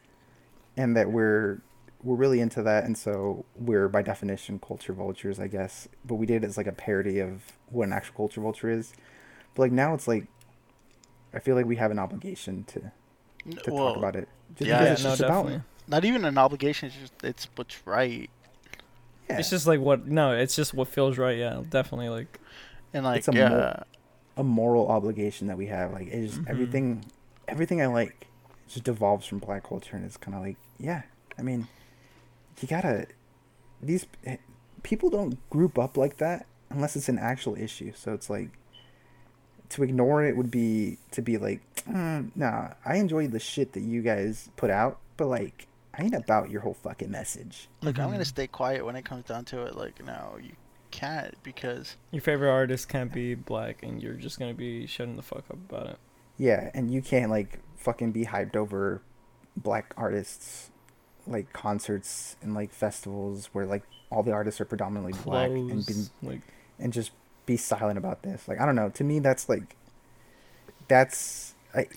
and 0.77 0.95
that 0.97 1.11
we're 1.11 1.61
we're 2.03 2.15
really 2.15 2.39
into 2.41 2.61
that, 2.63 2.83
and 2.83 2.97
so 2.97 3.45
we're 3.55 3.87
by 3.87 4.01
definition 4.01 4.59
culture 4.59 4.93
vultures, 4.93 5.39
I 5.39 5.47
guess. 5.47 5.87
But 6.05 6.15
we 6.15 6.25
did 6.25 6.43
it 6.43 6.47
as 6.47 6.57
like 6.57 6.67
a 6.67 6.73
parody 6.73 7.19
of 7.19 7.43
what 7.69 7.87
an 7.87 7.93
actual 7.93 8.15
culture 8.15 8.41
vulture 8.41 8.69
is. 8.69 8.93
But 9.55 9.63
like 9.63 9.71
now 9.71 9.93
it's 9.93 10.07
like, 10.07 10.27
I 11.33 11.39
feel 11.39 11.55
like 11.55 11.65
we 11.65 11.77
have 11.77 11.91
an 11.91 11.99
obligation 11.99 12.63
to 12.65 12.91
to 13.63 13.71
well, 13.71 13.83
talk 13.83 13.95
about 13.95 14.15
it. 14.15 14.29
Just 14.55 14.69
yeah, 14.69 14.77
because 14.77 14.89
Yeah, 14.89 14.93
it's 14.93 15.03
no, 15.03 15.09
just 15.09 15.21
about 15.21 15.45
definitely. 15.45 15.63
not 15.87 16.05
even 16.05 16.25
an 16.25 16.37
obligation. 16.37 16.87
It's 16.87 16.97
just 16.97 17.23
it's 17.23 17.47
what's 17.55 17.85
right, 17.87 18.29
yeah. 19.29 19.39
It's 19.39 19.49
just 19.49 19.67
like 19.67 19.79
what? 19.79 20.05
No, 20.07 20.31
it's 20.33 20.55
just 20.55 20.73
what 20.73 20.87
feels 20.87 21.17
right. 21.17 21.37
Yeah, 21.37 21.63
definitely. 21.69 22.09
Like 22.09 22.39
and 22.93 23.03
like 23.05 23.19
It's 23.19 23.27
a 23.27 23.33
yeah, 23.33 23.49
mo- 23.49 23.83
a 24.37 24.43
moral 24.43 24.87
obligation 24.89 25.47
that 25.47 25.57
we 25.57 25.67
have. 25.67 25.91
Like 25.93 26.07
it's 26.07 26.33
just 26.33 26.43
Mhm. 26.45 26.49
everything, 26.49 27.05
everything 27.47 27.81
I 27.81 27.87
like 27.87 28.27
just 28.67 28.83
devolves 28.85 29.25
from 29.25 29.39
black 29.39 29.63
culture, 29.67 29.95
and 29.95 30.05
it's 30.05 30.17
kind 30.17 30.35
of 30.35 30.41
like, 30.41 30.57
yeah. 30.79 31.03
I 31.37 31.41
mean, 31.41 31.67
you 32.61 32.67
gotta. 32.67 33.07
These 33.81 34.05
eh, 34.25 34.37
people 34.83 35.09
don't 35.09 35.37
group 35.49 35.77
up 35.77 35.97
like 35.97 36.17
that 36.17 36.45
unless 36.69 36.95
it's 36.95 37.09
an 37.09 37.19
actual 37.19 37.55
issue. 37.55 37.91
So 37.95 38.13
it's 38.13 38.29
like 38.29 38.49
to 39.69 39.83
ignore 39.83 40.23
it 40.23 40.37
would 40.37 40.51
be 40.51 40.97
to 41.11 41.21
be 41.21 41.37
like, 41.37 41.61
mm, 41.85 42.29
nah. 42.35 42.69
I 42.85 42.95
enjoy 42.97 43.27
the 43.27 43.39
shit 43.39 43.73
that 43.73 43.81
you 43.81 44.01
guys 44.01 44.49
put 44.55 44.69
out, 44.69 44.99
but 45.17 45.27
like, 45.27 45.67
I 45.93 46.03
ain't 46.03 46.13
about 46.15 46.49
your 46.49 46.61
whole 46.61 46.73
fucking 46.75 47.09
message. 47.11 47.67
like 47.81 47.99
I'm 47.99 48.09
gonna 48.11 48.23
Mhm. 48.23 48.27
stay 48.27 48.47
quiet 48.47 48.85
when 48.85 48.95
it 48.95 49.03
comes 49.05 49.25
down 49.25 49.45
to 49.45 49.63
it. 49.63 49.75
Like 49.75 50.03
no, 50.05 50.37
you 50.41 50.51
can't 50.93 51.35
because 51.41 51.97
your 52.11 52.21
favorite 52.21 52.51
artist 52.51 52.87
can't 52.87 53.11
be 53.11 53.33
black, 53.33 53.81
and 53.81 54.01
you're 54.01 54.13
just 54.13 54.39
gonna 54.39 54.53
be 54.53 54.85
shutting 54.85 55.15
the 55.15 55.23
fuck 55.23 55.43
up 55.49 55.57
about 55.69 55.87
it. 55.87 55.97
Yeah, 56.37 56.69
and 56.73 56.91
you 56.91 57.01
can't 57.01 57.31
like 57.31 57.59
fucking 57.77 58.11
be 58.11 58.25
hyped 58.25 58.55
over 58.55 59.01
black 59.57 59.93
artists 59.97 60.69
like 61.25 61.51
concerts 61.51 62.35
and 62.41 62.53
like 62.53 62.71
festivals 62.71 63.49
where 63.53 63.65
like 63.65 63.83
all 64.11 64.23
the 64.23 64.31
artists 64.31 64.61
are 64.61 64.65
predominantly 64.65 65.13
black 65.23 65.49
and 65.49 65.69
Clothes, 65.69 66.11
be, 66.21 66.27
like 66.27 66.41
and 66.79 66.93
just 66.93 67.11
be 67.45 67.57
silent 67.57 67.97
about 67.97 68.21
this. 68.21 68.47
Like 68.47 68.61
I 68.61 68.65
don't 68.65 68.75
know, 68.75 68.89
to 68.89 69.03
me 69.03 69.19
that's 69.19 69.49
like 69.49 69.75
that's 70.87 71.55
I 71.73 71.87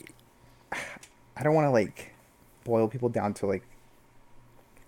I 1.37 1.43
don't 1.43 1.55
want 1.55 1.67
to 1.67 1.71
like 1.71 2.15
boil 2.65 2.89
people 2.89 3.11
down 3.11 3.35
to 3.35 3.47
like 3.47 3.63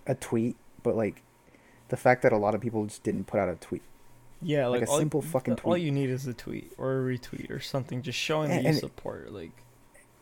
a 0.07 0.15
tweet, 0.15 0.57
but 0.83 0.97
like 0.97 1.23
the 1.91 1.97
fact 1.97 2.23
that 2.23 2.33
a 2.33 2.39
lot 2.39 2.55
of 2.55 2.63
people 2.63 2.87
just 2.87 3.03
didn't 3.03 3.27
put 3.27 3.39
out 3.39 3.51
a 3.51 3.55
tweet. 3.57 3.83
Yeah, 4.43 4.67
Like 4.69 4.81
like, 4.83 4.89
a 4.91 4.97
simple 4.99 5.23
fucking 5.23 5.55
All 5.65 5.77
you 5.77 5.91
need 5.91 6.11
is 6.11 6.27
a 6.27 6.35
tweet 6.35 6.73
or 6.79 6.99
a 6.99 7.03
retweet 7.19 7.51
or 7.51 7.61
something, 7.61 8.03
just 8.03 8.19
showing 8.19 8.51
And- 8.51 8.59
that 8.59 8.63
you 8.63 8.69
and- 8.71 8.79
support. 8.79 9.33
Like 9.33 9.53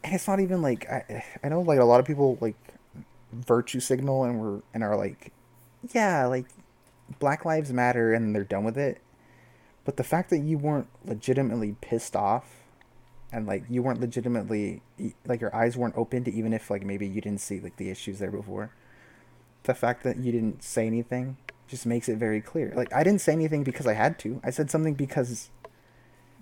and 0.05 0.15
it's 0.15 0.29
not 0.29 0.41
even 0.41 0.63
like 0.63 0.89
I 0.91 1.25
I 1.43 1.49
know 1.49 1.61
like 1.63 1.79
a 1.81 1.85
lot 1.85 2.01
of 2.01 2.07
people 2.07 2.39
like 2.41 2.57
virtue 3.33 3.81
signal 3.81 4.25
and 4.25 4.41
we're 4.41 4.61
and 4.73 4.83
are 4.85 4.97
like 4.97 5.33
yeah 5.93 6.27
like 6.27 6.47
Black 7.19 7.45
Lives 7.45 7.73
Matter 7.73 8.13
and 8.15 8.35
they're 8.35 8.45
done 8.45 8.65
with 8.65 8.79
it, 8.79 9.01
but 9.85 9.97
the 9.97 10.05
fact 10.05 10.31
that 10.31 10.39
you 10.39 10.59
weren't 10.59 10.89
legitimately 11.05 11.77
pissed 11.81 12.17
off 12.17 12.63
and 13.33 13.47
like 13.47 13.65
you 13.69 13.83
weren't 13.83 14.01
legitimately 14.01 14.81
like 15.27 15.41
your 15.41 15.55
eyes 15.55 15.77
weren't 15.77 15.97
open 15.97 16.25
to 16.25 16.33
even 16.33 16.53
if 16.53 16.71
like 16.71 16.85
maybe 16.85 17.07
you 17.07 17.21
didn't 17.21 17.41
see 17.41 17.59
like 17.61 17.77
the 17.77 17.91
issues 17.91 18.19
there 18.21 18.31
before, 18.31 18.71
the 19.65 19.75
fact 19.75 20.03
that 20.05 20.17
you 20.19 20.31
didn't 20.33 20.63
say 20.63 20.87
anything 20.87 21.37
just 21.69 21.87
makes 21.87 22.09
it 22.09 22.17
very 22.17 22.41
clear. 22.41 22.73
Like 22.75 22.93
I 22.93 23.03
didn't 23.03 23.21
say 23.21 23.33
anything 23.33 23.65
because 23.65 23.87
I 23.87 23.95
had 23.95 24.19
to. 24.21 24.41
I 24.45 24.51
said 24.51 24.71
something 24.71 24.95
because 24.95 25.51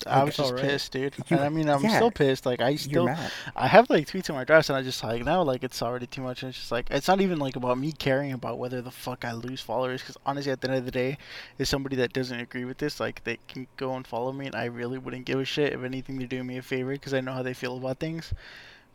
I 0.06 0.24
was 0.24 0.36
just 0.36 0.50
alright. 0.50 0.64
pissed, 0.64 0.92
dude. 0.92 1.14
You- 1.16 1.36
and 1.36 1.40
I 1.40 1.48
mean, 1.48 1.68
I'm 1.68 1.82
yeah, 1.82 1.96
still 1.96 2.10
pissed. 2.10 2.44
Like 2.44 2.60
I 2.60 2.74
still. 2.76 3.08
I 3.56 3.68
have 3.68 3.88
like 3.88 4.06
tweets 4.08 4.28
in 4.28 4.34
my 4.34 4.44
drafts, 4.44 4.68
and 4.68 4.76
I 4.76 4.82
just 4.82 5.02
like 5.02 5.24
now, 5.24 5.42
like 5.42 5.62
it's 5.62 5.80
already 5.82 6.06
too 6.06 6.20
much. 6.20 6.42
And 6.42 6.50
it's 6.50 6.58
just 6.58 6.72
like 6.72 6.90
it's 6.90 7.08
not 7.08 7.20
even 7.20 7.38
like 7.38 7.56
about 7.56 7.78
me 7.78 7.92
caring 7.92 8.32
about 8.32 8.58
whether 8.58 8.82
the 8.82 8.90
fuck 8.90 9.24
I 9.24 9.32
lose 9.32 9.60
followers. 9.60 10.02
Because 10.02 10.16
honestly, 10.26 10.52
at 10.52 10.60
the 10.60 10.68
end 10.68 10.78
of 10.78 10.84
the 10.84 10.90
day, 10.90 11.16
is 11.58 11.68
somebody 11.68 11.96
that 11.96 12.12
doesn't 12.12 12.38
agree 12.38 12.64
with 12.64 12.78
this, 12.78 13.00
like 13.00 13.22
they 13.24 13.38
can 13.48 13.66
go 13.76 13.94
and 13.94 14.06
follow 14.06 14.32
me, 14.32 14.46
and 14.46 14.54
I 14.54 14.66
really 14.66 14.98
wouldn't 14.98 15.26
give 15.26 15.38
a 15.38 15.44
shit 15.44 15.72
if 15.72 15.82
anything 15.82 16.18
they're 16.18 16.26
doing 16.26 16.46
me 16.46 16.58
a 16.58 16.62
favor 16.62 16.92
because 16.92 17.14
I 17.14 17.20
know 17.20 17.32
how 17.32 17.42
they 17.42 17.54
feel 17.54 17.76
about 17.76 17.98
things. 18.00 18.34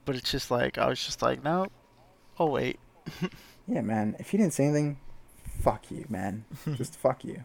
But 0.05 0.15
it's 0.15 0.31
just 0.31 0.51
like 0.51 0.77
I 0.77 0.87
was 0.87 1.03
just 1.03 1.21
like, 1.21 1.43
no, 1.43 1.67
oh 2.39 2.47
wait, 2.47 2.79
Yeah, 3.67 3.81
man. 3.81 4.15
If 4.19 4.33
you 4.33 4.39
didn't 4.39 4.53
say 4.53 4.65
anything, 4.65 4.97
fuck 5.61 5.89
you, 5.91 6.05
man. 6.09 6.45
Just 6.75 6.95
fuck 6.95 7.23
you. 7.23 7.43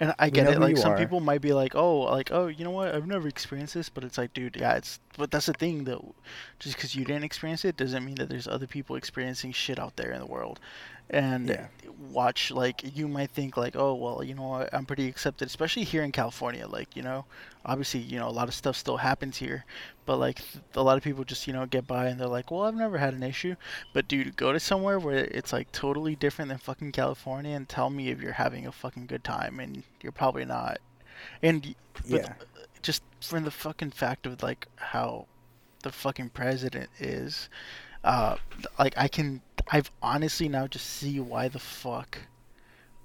And 0.00 0.14
I 0.18 0.30
get 0.30 0.48
it. 0.48 0.58
Like 0.58 0.76
some 0.76 0.92
are. 0.92 0.98
people 0.98 1.20
might 1.20 1.40
be 1.40 1.52
like, 1.52 1.76
"Oh, 1.76 2.00
like 2.00 2.32
oh, 2.32 2.48
you 2.48 2.64
know 2.64 2.72
what? 2.72 2.92
I've 2.92 3.06
never 3.06 3.28
experienced 3.28 3.74
this." 3.74 3.88
But 3.88 4.02
it's 4.02 4.18
like, 4.18 4.34
dude, 4.34 4.56
yeah, 4.56 4.74
it's. 4.74 4.98
But 5.16 5.30
that's 5.30 5.46
the 5.46 5.52
thing, 5.52 5.84
though. 5.84 6.14
Just 6.58 6.74
because 6.74 6.96
you 6.96 7.04
didn't 7.04 7.22
experience 7.22 7.64
it 7.64 7.76
doesn't 7.76 8.04
mean 8.04 8.16
that 8.16 8.28
there's 8.28 8.48
other 8.48 8.66
people 8.66 8.96
experiencing 8.96 9.52
shit 9.52 9.78
out 9.78 9.96
there 9.96 10.10
in 10.10 10.18
the 10.18 10.26
world. 10.26 10.58
And 11.10 11.48
Yeah. 11.48 11.66
watch, 11.98 12.50
like, 12.50 12.82
you 12.96 13.06
might 13.06 13.30
think 13.30 13.56
like, 13.56 13.76
"Oh, 13.76 13.94
well, 13.94 14.22
you 14.24 14.34
know? 14.34 14.66
I'm 14.72 14.86
pretty 14.86 15.08
accepted," 15.08 15.46
especially 15.46 15.84
here 15.84 16.02
in 16.02 16.12
California. 16.12 16.66
Like, 16.66 16.96
you 16.96 17.02
know, 17.02 17.26
obviously, 17.64 18.00
you 18.00 18.18
know, 18.18 18.28
a 18.28 18.30
lot 18.30 18.48
of 18.48 18.54
stuff 18.54 18.76
still 18.76 18.96
happens 18.98 19.36
here, 19.38 19.64
but 20.06 20.16
like, 20.16 20.36
th- 20.38 20.64
a 20.74 20.82
lot 20.82 20.96
of 20.96 21.02
people 21.04 21.24
just, 21.24 21.46
you 21.46 21.52
know, 21.52 21.66
get 21.66 21.86
by 21.86 22.06
and 22.06 22.18
they're 22.18 22.26
like, 22.28 22.50
"Well, 22.50 22.62
I've 22.62 22.74
never 22.74 22.98
had 22.98 23.14
an 23.14 23.22
issue." 23.22 23.56
But 23.92 24.08
dude, 24.08 24.36
go 24.36 24.52
to 24.52 24.60
somewhere 24.60 24.98
where 24.98 25.24
it's 25.26 25.52
like 25.52 25.70
totally 25.72 26.16
different 26.16 26.48
than 26.48 26.58
fucking 26.58 26.92
California 26.92 27.54
and 27.56 27.68
tell 27.68 27.90
me 27.90 28.08
if 28.08 28.20
you're 28.20 28.32
having 28.32 28.66
a 28.66 28.72
fucking 28.72 29.06
good 29.06 29.24
time, 29.24 29.60
and 29.60 29.82
you're 30.02 30.12
probably 30.12 30.44
not. 30.46 30.78
And 31.42 31.74
Yeah. 32.06 32.34
just 32.82 33.02
from 33.20 33.44
the 33.44 33.50
fucking 33.50 33.90
fact 33.92 34.26
of 34.26 34.42
like 34.42 34.66
how 34.76 35.26
the 35.82 35.92
fucking 35.92 36.30
president 36.30 36.90
is, 36.98 37.48
uh, 38.04 38.36
like 38.78 38.94
I 38.96 39.08
can, 39.08 39.42
I've 39.70 39.90
honestly 40.02 40.48
now 40.48 40.66
just 40.66 40.86
see 40.86 41.20
why 41.20 41.48
the 41.48 41.58
fuck, 41.58 42.18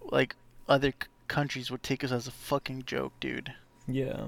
like 0.02 0.36
other 0.68 0.92
c- 0.92 1.08
countries 1.28 1.70
would 1.72 1.84
take 1.84 2.04
us 2.04 2.12
as 2.12 2.28
a 2.28 2.32
fucking 2.32 2.84
joke, 2.86 3.14
dude. 3.20 3.54
Yeah. 3.88 4.28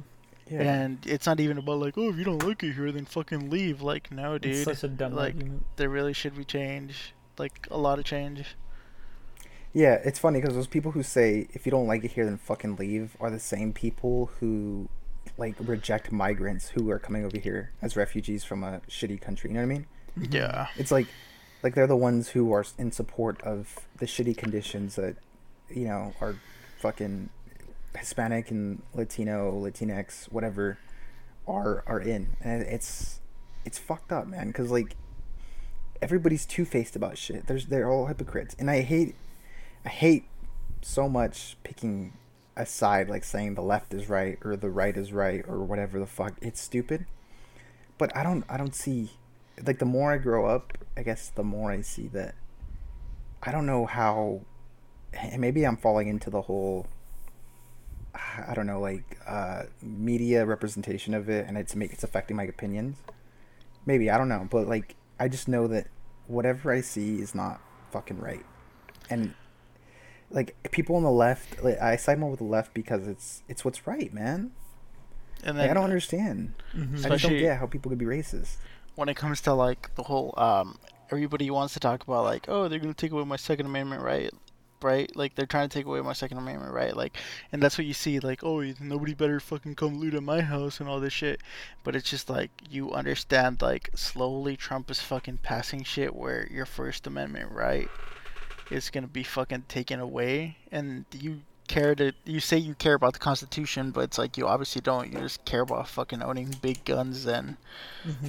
Yeah. 0.49 0.61
And 0.61 1.05
it's 1.05 1.27
not 1.27 1.39
even 1.39 1.57
about 1.59 1.79
like, 1.79 1.97
oh, 1.97 2.09
if 2.09 2.17
you 2.17 2.23
don't 2.23 2.43
like 2.43 2.63
it 2.63 2.73
here, 2.73 2.91
then 2.91 3.05
fucking 3.05 3.49
leave. 3.49 3.81
Like, 3.81 4.11
no, 4.11 4.37
dude. 4.37 4.55
It's 4.55 4.63
such 4.63 4.83
a 4.83 4.87
dumb 4.87 5.13
like, 5.13 5.35
argument. 5.35 5.65
there 5.75 5.89
really 5.89 6.13
should 6.13 6.35
be 6.35 6.43
change, 6.43 7.13
like 7.37 7.67
a 7.69 7.77
lot 7.77 7.99
of 7.99 8.05
change. 8.05 8.55
Yeah, 9.73 9.99
it's 10.03 10.17
funny 10.17 10.41
because 10.41 10.55
those 10.55 10.67
people 10.67 10.91
who 10.91 11.03
say 11.03 11.47
if 11.53 11.65
you 11.67 11.71
don't 11.71 11.85
like 11.87 12.03
it 12.03 12.11
here, 12.11 12.25
then 12.25 12.37
fucking 12.37 12.77
leave 12.77 13.15
are 13.19 13.29
the 13.29 13.39
same 13.39 13.73
people 13.73 14.31
who 14.39 14.89
like 15.37 15.55
reject 15.59 16.11
migrants 16.11 16.69
who 16.69 16.89
are 16.89 16.97
coming 16.97 17.23
over 17.23 17.37
here 17.37 17.71
as 17.81 17.95
refugees 17.95 18.43
from 18.43 18.63
a 18.63 18.81
shitty 18.89 19.21
country. 19.21 19.51
You 19.51 19.53
know 19.53 19.59
what 19.59 19.65
I 19.65 19.67
mean? 19.67 19.85
Yeah. 20.29 20.67
It's 20.77 20.91
like 20.91 21.07
like 21.63 21.75
they're 21.75 21.87
the 21.87 21.95
ones 21.95 22.29
who 22.29 22.51
are 22.53 22.65
in 22.77 22.91
support 22.91 23.41
of 23.41 23.79
the 23.97 24.05
shitty 24.05 24.37
conditions 24.37 24.95
that 24.95 25.15
you 25.69 25.85
know 25.85 26.13
are 26.21 26.35
fucking 26.79 27.29
Hispanic 27.97 28.51
and 28.51 28.81
Latino, 28.93 29.51
Latinx, 29.51 30.31
whatever 30.31 30.77
are 31.47 31.83
are 31.87 31.99
in, 31.99 32.37
and 32.41 32.61
it's 32.63 33.19
it's 33.65 33.77
fucked 33.77 34.11
up, 34.11 34.27
man. 34.27 34.47
Because 34.47 34.71
like 34.71 34.95
everybody's 36.01 36.45
two 36.45 36.65
faced 36.65 36.95
about 36.95 37.17
shit. 37.17 37.47
There's 37.47 37.65
they're 37.67 37.89
all 37.89 38.07
hypocrites, 38.07 38.55
and 38.59 38.69
I 38.69 38.81
hate 38.81 39.15
I 39.85 39.89
hate 39.89 40.25
so 40.81 41.09
much 41.09 41.57
picking 41.63 42.13
a 42.55 42.65
side, 42.65 43.09
like 43.09 43.23
saying 43.23 43.55
the 43.55 43.61
left 43.61 43.93
is 43.93 44.09
right 44.09 44.37
or 44.43 44.55
the 44.55 44.69
right 44.69 44.95
is 44.95 45.11
right 45.11 45.43
or 45.47 45.63
whatever 45.63 45.99
the 45.99 46.05
fuck. 46.05 46.35
It's 46.41 46.61
stupid. 46.61 47.05
But 47.97 48.15
I 48.15 48.23
don't 48.23 48.45
I 48.49 48.57
don't 48.57 48.75
see 48.75 49.11
like 49.65 49.79
the 49.79 49.85
more 49.85 50.11
I 50.13 50.17
grow 50.17 50.45
up, 50.45 50.77
I 50.97 51.03
guess 51.03 51.29
the 51.29 51.43
more 51.43 51.71
I 51.71 51.81
see 51.81 52.07
that 52.09 52.35
I 53.43 53.51
don't 53.51 53.65
know 53.65 53.85
how 53.85 54.41
and 55.13 55.41
maybe 55.41 55.65
I'm 55.65 55.77
falling 55.77 56.07
into 56.07 56.29
the 56.29 56.41
whole 56.43 56.87
I 58.13 58.53
don't 58.53 58.67
know 58.67 58.79
like 58.79 59.17
uh 59.27 59.63
media 59.81 60.45
representation 60.45 61.13
of 61.13 61.29
it 61.29 61.47
and 61.47 61.57
it's 61.57 61.75
make 61.75 61.91
it's 61.93 62.03
affecting 62.03 62.35
my 62.37 62.43
opinions. 62.43 62.97
Maybe 63.85 64.09
I 64.09 64.17
don't 64.17 64.29
know, 64.29 64.47
but 64.49 64.67
like 64.67 64.95
I 65.19 65.27
just 65.27 65.47
know 65.47 65.67
that 65.67 65.87
whatever 66.27 66.71
I 66.71 66.81
see 66.81 67.21
is 67.21 67.33
not 67.35 67.59
fucking 67.91 68.19
right. 68.19 68.45
And 69.09 69.33
like 70.29 70.55
people 70.71 70.95
on 70.95 71.03
the 71.03 71.11
left, 71.11 71.63
like, 71.63 71.81
I 71.81 71.95
side 71.95 72.19
more 72.19 72.29
with 72.29 72.39
the 72.39 72.45
left 72.45 72.73
because 72.73 73.07
it's 73.07 73.41
it's 73.47 73.65
what's 73.65 73.87
right, 73.87 74.13
man. 74.13 74.51
And 75.43 75.57
Like, 75.57 75.71
I 75.71 75.73
don't 75.73 75.85
understand. 75.85 76.53
I 77.05 77.09
just 77.09 77.23
don't 77.23 77.31
get 77.39 77.57
how 77.59 77.65
people 77.65 77.89
could 77.89 77.97
be 77.97 78.05
racist. 78.05 78.57
When 78.95 79.09
it 79.09 79.15
comes 79.15 79.41
to 79.41 79.53
like 79.53 79.93
the 79.95 80.03
whole 80.03 80.33
um 80.37 80.77
everybody 81.11 81.49
wants 81.49 81.73
to 81.73 81.79
talk 81.79 82.03
about 82.03 82.23
like 82.23 82.45
oh 82.47 82.67
they're 82.67 82.79
gonna 82.79 82.93
take 82.93 83.11
away 83.11 83.23
my 83.23 83.35
second 83.35 83.65
amendment 83.65 84.01
right 84.01 84.31
right? 84.81 85.13
Like 85.15 85.35
they're 85.35 85.45
trying 85.45 85.69
to 85.69 85.73
take 85.77 85.85
away 85.85 86.01
my 86.01 86.13
second 86.13 86.37
amendment 86.37 86.73
right 86.73 86.95
like 86.95 87.17
and 87.51 87.61
that's 87.61 87.77
what 87.77 87.87
you 87.87 87.93
see 87.93 88.19
like 88.19 88.43
oh 88.43 88.61
nobody 88.79 89.13
better 89.13 89.39
fucking 89.39 89.75
come 89.75 89.99
loot 89.99 90.13
at 90.13 90.23
my 90.23 90.41
house 90.41 90.79
and 90.79 90.89
all 90.89 90.99
this 90.99 91.13
shit. 91.13 91.41
But 91.83 91.95
it's 91.95 92.09
just 92.09 92.29
like 92.29 92.51
you 92.69 92.91
understand 92.91 93.61
like 93.61 93.89
slowly 93.95 94.55
trump 94.55 94.89
is 94.89 94.99
fucking 94.99 95.39
passing 95.43 95.83
shit 95.83 96.15
where 96.15 96.47
your 96.51 96.65
first 96.65 97.07
amendment 97.07 97.51
right 97.51 97.89
is 98.71 98.89
gonna 98.89 99.07
be 99.07 99.23
fucking 99.23 99.63
taken 99.67 99.99
away 99.99 100.57
and 100.71 101.05
you 101.11 101.41
care 101.69 101.95
to 101.95 102.11
you 102.25 102.41
say 102.41 102.57
you 102.57 102.73
care 102.73 102.95
about 102.95 103.13
the 103.13 103.19
constitution 103.19 103.91
but 103.91 104.01
it's 104.01 104.17
like 104.17 104.37
you 104.37 104.45
obviously 104.45 104.81
don't 104.81 105.13
you 105.13 105.19
just 105.19 105.45
care 105.45 105.61
about 105.61 105.87
fucking 105.87 106.21
owning 106.21 106.53
big 106.61 106.83
guns 106.83 107.25
and 107.25 107.55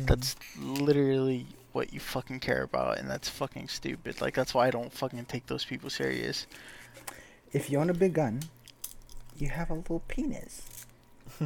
that's 0.07 0.36
literally 0.59 1.47
what 1.72 1.93
you 1.93 2.01
fucking 2.01 2.41
care 2.41 2.62
about, 2.62 2.99
and 2.99 3.09
that's 3.09 3.28
fucking 3.28 3.68
stupid. 3.68 4.20
Like 4.20 4.34
that's 4.34 4.55
why 4.55 4.66
I 4.66 4.70
don't 4.70 4.93
fucking 4.93 5.24
take 5.26 5.47
those 5.47 5.64
people 5.64 5.91
serious. 5.91 6.47
If 7.53 7.70
you 7.70 7.78
own 7.78 7.91
a 7.91 7.95
big 7.95 8.14
gun, 8.14 8.41
you 9.38 9.49
have 9.49 9.70
a 9.70 9.74
little 9.74 10.03
penis. 10.09 10.86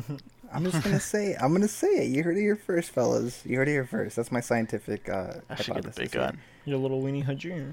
I'm 0.52 0.64
just 0.64 0.82
gonna 0.82 1.00
say 1.00 1.36
I'm 1.40 1.52
gonna 1.52 1.68
say 1.68 1.88
it. 1.88 2.08
You 2.08 2.22
heard 2.22 2.36
it 2.36 2.40
here 2.40 2.56
first, 2.56 2.90
fellas. 2.90 3.42
You 3.44 3.58
heard 3.58 3.68
it 3.68 3.72
here 3.72 3.86
first. 3.86 4.16
That's 4.16 4.32
my 4.32 4.40
scientific 4.40 5.08
uh 5.08 5.34
I 5.50 5.56
should 5.56 5.74
get 5.74 5.84
a 5.84 5.88
hypothesis 5.88 5.96
big 5.96 6.12
here. 6.12 6.20
gun. 6.22 6.38
Your 6.64 6.78
little 6.78 7.02
weenie 7.02 7.24
head 7.24 7.38
Jr. 7.38 7.72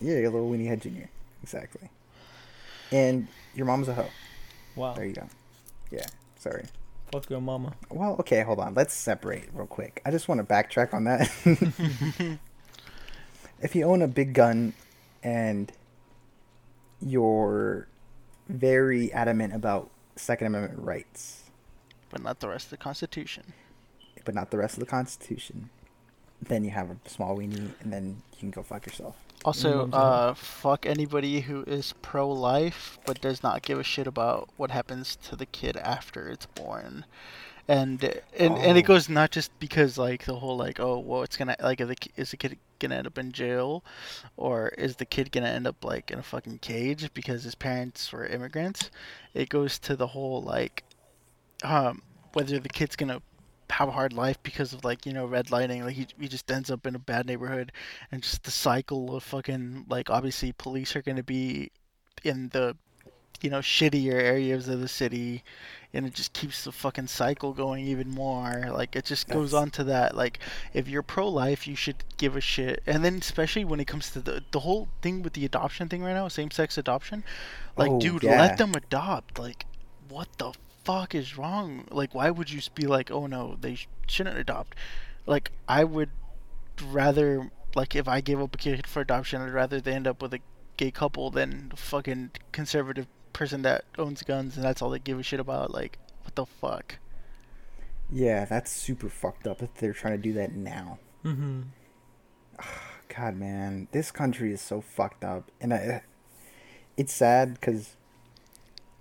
Yeah, 0.00 0.18
your 0.18 0.30
little 0.30 0.50
weenie 0.50 0.68
Head 0.68 0.82
Jr. 0.82 1.08
Exactly. 1.42 1.90
And 2.92 3.28
your 3.54 3.66
mom's 3.66 3.88
a 3.88 3.94
hoe. 3.94 4.08
Wow. 4.76 4.94
There 4.94 5.04
you 5.06 5.12
go. 5.14 5.28
Yeah, 5.90 6.06
sorry. 6.38 6.64
Fuck 7.12 7.28
your 7.30 7.40
mama. 7.40 7.72
Well, 7.90 8.16
okay, 8.20 8.42
hold 8.42 8.60
on. 8.60 8.74
Let's 8.74 8.94
separate 8.94 9.48
real 9.54 9.66
quick. 9.66 10.02
I 10.04 10.10
just 10.10 10.28
want 10.28 10.40
to 10.40 10.44
backtrack 10.46 10.92
on 10.94 11.04
that. 11.04 11.30
if 13.60 13.74
you 13.74 13.84
own 13.84 14.02
a 14.02 14.08
big 14.08 14.34
gun 14.34 14.74
and 15.22 15.72
you're 17.00 17.88
very 18.48 19.12
adamant 19.12 19.54
about 19.54 19.90
Second 20.16 20.48
Amendment 20.48 20.80
rights, 20.82 21.44
But 22.10 22.22
not 22.22 22.40
the 22.40 22.48
rest 22.48 22.66
of 22.66 22.70
the 22.70 22.76
Constitution. 22.76 23.52
but 24.24 24.34
not 24.34 24.50
the 24.50 24.58
rest 24.58 24.74
of 24.74 24.80
the 24.80 24.86
Constitution, 24.86 25.70
then 26.42 26.62
you 26.64 26.70
have 26.70 26.90
a 26.90 26.96
small 27.08 27.36
weenie, 27.38 27.70
and 27.80 27.92
then 27.92 28.22
you 28.32 28.38
can 28.38 28.50
go 28.50 28.62
fuck 28.62 28.84
yourself. 28.86 29.16
Also, 29.44 29.88
uh, 29.92 30.34
fuck 30.34 30.84
anybody 30.84 31.40
who 31.40 31.62
is 31.64 31.94
pro-life 32.02 32.98
but 33.06 33.20
does 33.20 33.42
not 33.42 33.62
give 33.62 33.78
a 33.78 33.84
shit 33.84 34.06
about 34.06 34.48
what 34.56 34.70
happens 34.70 35.16
to 35.16 35.36
the 35.36 35.46
kid 35.46 35.76
after 35.76 36.28
it's 36.28 36.46
born. 36.46 37.04
And 37.68 38.02
and, 38.36 38.56
and 38.58 38.76
Oh. 38.76 38.76
it 38.76 38.84
goes 38.86 39.08
not 39.08 39.30
just 39.30 39.56
because 39.60 39.98
like 39.98 40.24
the 40.24 40.36
whole 40.36 40.56
like 40.56 40.80
oh 40.80 40.98
well 40.98 41.22
it's 41.22 41.36
gonna 41.36 41.54
like 41.62 41.80
is 41.82 41.88
the, 41.88 41.96
is 42.16 42.30
the 42.30 42.36
kid 42.38 42.58
gonna 42.78 42.94
end 42.96 43.06
up 43.06 43.18
in 43.18 43.30
jail 43.30 43.84
or 44.38 44.68
is 44.70 44.96
the 44.96 45.04
kid 45.04 45.30
gonna 45.30 45.48
end 45.48 45.66
up 45.66 45.84
like 45.84 46.10
in 46.10 46.18
a 46.18 46.22
fucking 46.22 46.58
cage 46.60 47.10
because 47.12 47.44
his 47.44 47.54
parents 47.54 48.10
were 48.10 48.24
immigrants 48.26 48.90
it 49.34 49.50
goes 49.50 49.78
to 49.80 49.96
the 49.96 50.06
whole 50.08 50.42
like 50.42 50.82
um 51.62 52.00
whether 52.32 52.58
the 52.58 52.70
kid's 52.70 52.96
gonna 52.96 53.20
have 53.70 53.88
a 53.88 53.92
hard 53.92 54.12
life 54.12 54.42
because 54.42 54.72
of 54.72 54.84
like 54.84 55.04
you 55.06 55.12
know 55.12 55.26
redlining 55.28 55.84
like 55.84 55.94
he, 55.94 56.06
he 56.18 56.28
just 56.28 56.50
ends 56.50 56.70
up 56.70 56.86
in 56.86 56.94
a 56.94 56.98
bad 56.98 57.26
neighborhood 57.26 57.70
and 58.10 58.22
just 58.22 58.42
the 58.44 58.50
cycle 58.50 59.14
of 59.14 59.22
fucking 59.22 59.84
like 59.88 60.10
obviously 60.10 60.52
police 60.52 60.96
are 60.96 61.02
gonna 61.02 61.22
be 61.22 61.70
in 62.24 62.48
the 62.50 62.76
you 63.40 63.50
know 63.50 63.60
shittier 63.60 64.14
areas 64.14 64.68
of 64.68 64.80
the 64.80 64.88
city 64.88 65.44
and 65.94 66.04
it 66.04 66.12
just 66.12 66.32
keeps 66.32 66.64
the 66.64 66.72
fucking 66.72 67.06
cycle 67.06 67.52
going 67.52 67.86
even 67.86 68.10
more 68.10 68.64
like 68.72 68.96
it 68.96 69.04
just 69.04 69.28
goes 69.28 69.54
on 69.54 69.70
to 69.70 69.84
that 69.84 70.16
like 70.16 70.40
if 70.74 70.88
you're 70.88 71.02
pro-life 71.02 71.66
you 71.68 71.76
should 71.76 72.02
give 72.16 72.34
a 72.36 72.40
shit 72.40 72.82
and 72.86 73.04
then 73.04 73.14
especially 73.16 73.64
when 73.64 73.78
it 73.78 73.86
comes 73.86 74.10
to 74.10 74.20
the 74.20 74.42
the 74.50 74.60
whole 74.60 74.88
thing 75.02 75.22
with 75.22 75.34
the 75.34 75.44
adoption 75.44 75.88
thing 75.88 76.02
right 76.02 76.14
now 76.14 76.26
same-sex 76.26 76.76
adoption 76.76 77.22
like 77.76 77.90
Oh, 77.92 78.00
dude 78.00 78.24
yeah. 78.24 78.40
let 78.40 78.58
them 78.58 78.74
adopt 78.74 79.38
like 79.38 79.66
what 80.08 80.28
the 80.38 80.52
fuck 80.88 81.14
is 81.14 81.36
wrong 81.36 81.84
like 81.90 82.14
why 82.14 82.30
would 82.30 82.50
you 82.50 82.60
be 82.74 82.86
like 82.86 83.10
oh 83.10 83.26
no 83.26 83.56
they 83.60 83.74
sh- 83.74 83.88
shouldn't 84.06 84.38
adopt 84.38 84.74
like 85.26 85.52
i 85.68 85.84
would 85.84 86.10
rather 86.90 87.50
like 87.74 87.94
if 87.94 88.08
i 88.08 88.20
gave 88.22 88.40
up 88.40 88.54
a 88.54 88.58
kid 88.58 88.86
for 88.86 89.02
adoption 89.02 89.42
i'd 89.42 89.52
rather 89.52 89.80
they 89.80 89.92
end 89.92 90.06
up 90.06 90.22
with 90.22 90.32
a 90.32 90.40
gay 90.78 90.90
couple 90.90 91.30
than 91.30 91.68
the 91.68 91.76
fucking 91.76 92.30
conservative 92.52 93.06
person 93.34 93.62
that 93.62 93.84
owns 93.98 94.22
guns 94.22 94.56
and 94.56 94.64
that's 94.64 94.80
all 94.80 94.88
they 94.88 94.98
give 94.98 95.18
a 95.18 95.22
shit 95.22 95.40
about. 95.40 95.70
Like, 95.70 95.98
what 96.22 96.34
the 96.34 96.46
fuck? 96.46 96.98
Yeah, 98.10 98.46
that's 98.46 98.70
super 98.70 99.10
fucked 99.10 99.46
up 99.46 99.58
that 99.58 99.76
they're 99.76 99.92
trying 99.92 100.16
to 100.16 100.22
do 100.22 100.32
that 100.32 100.54
now. 100.54 100.98
Mm-hmm. 101.24 101.62
God, 103.14 103.36
man, 103.36 103.88
this 103.92 104.10
country 104.10 104.52
is 104.52 104.60
so 104.60 104.80
fucked 104.80 105.24
up, 105.24 105.50
and 105.60 105.72
I, 105.72 106.02
it's 106.96 107.12
sad 107.12 107.54
because 107.54 107.96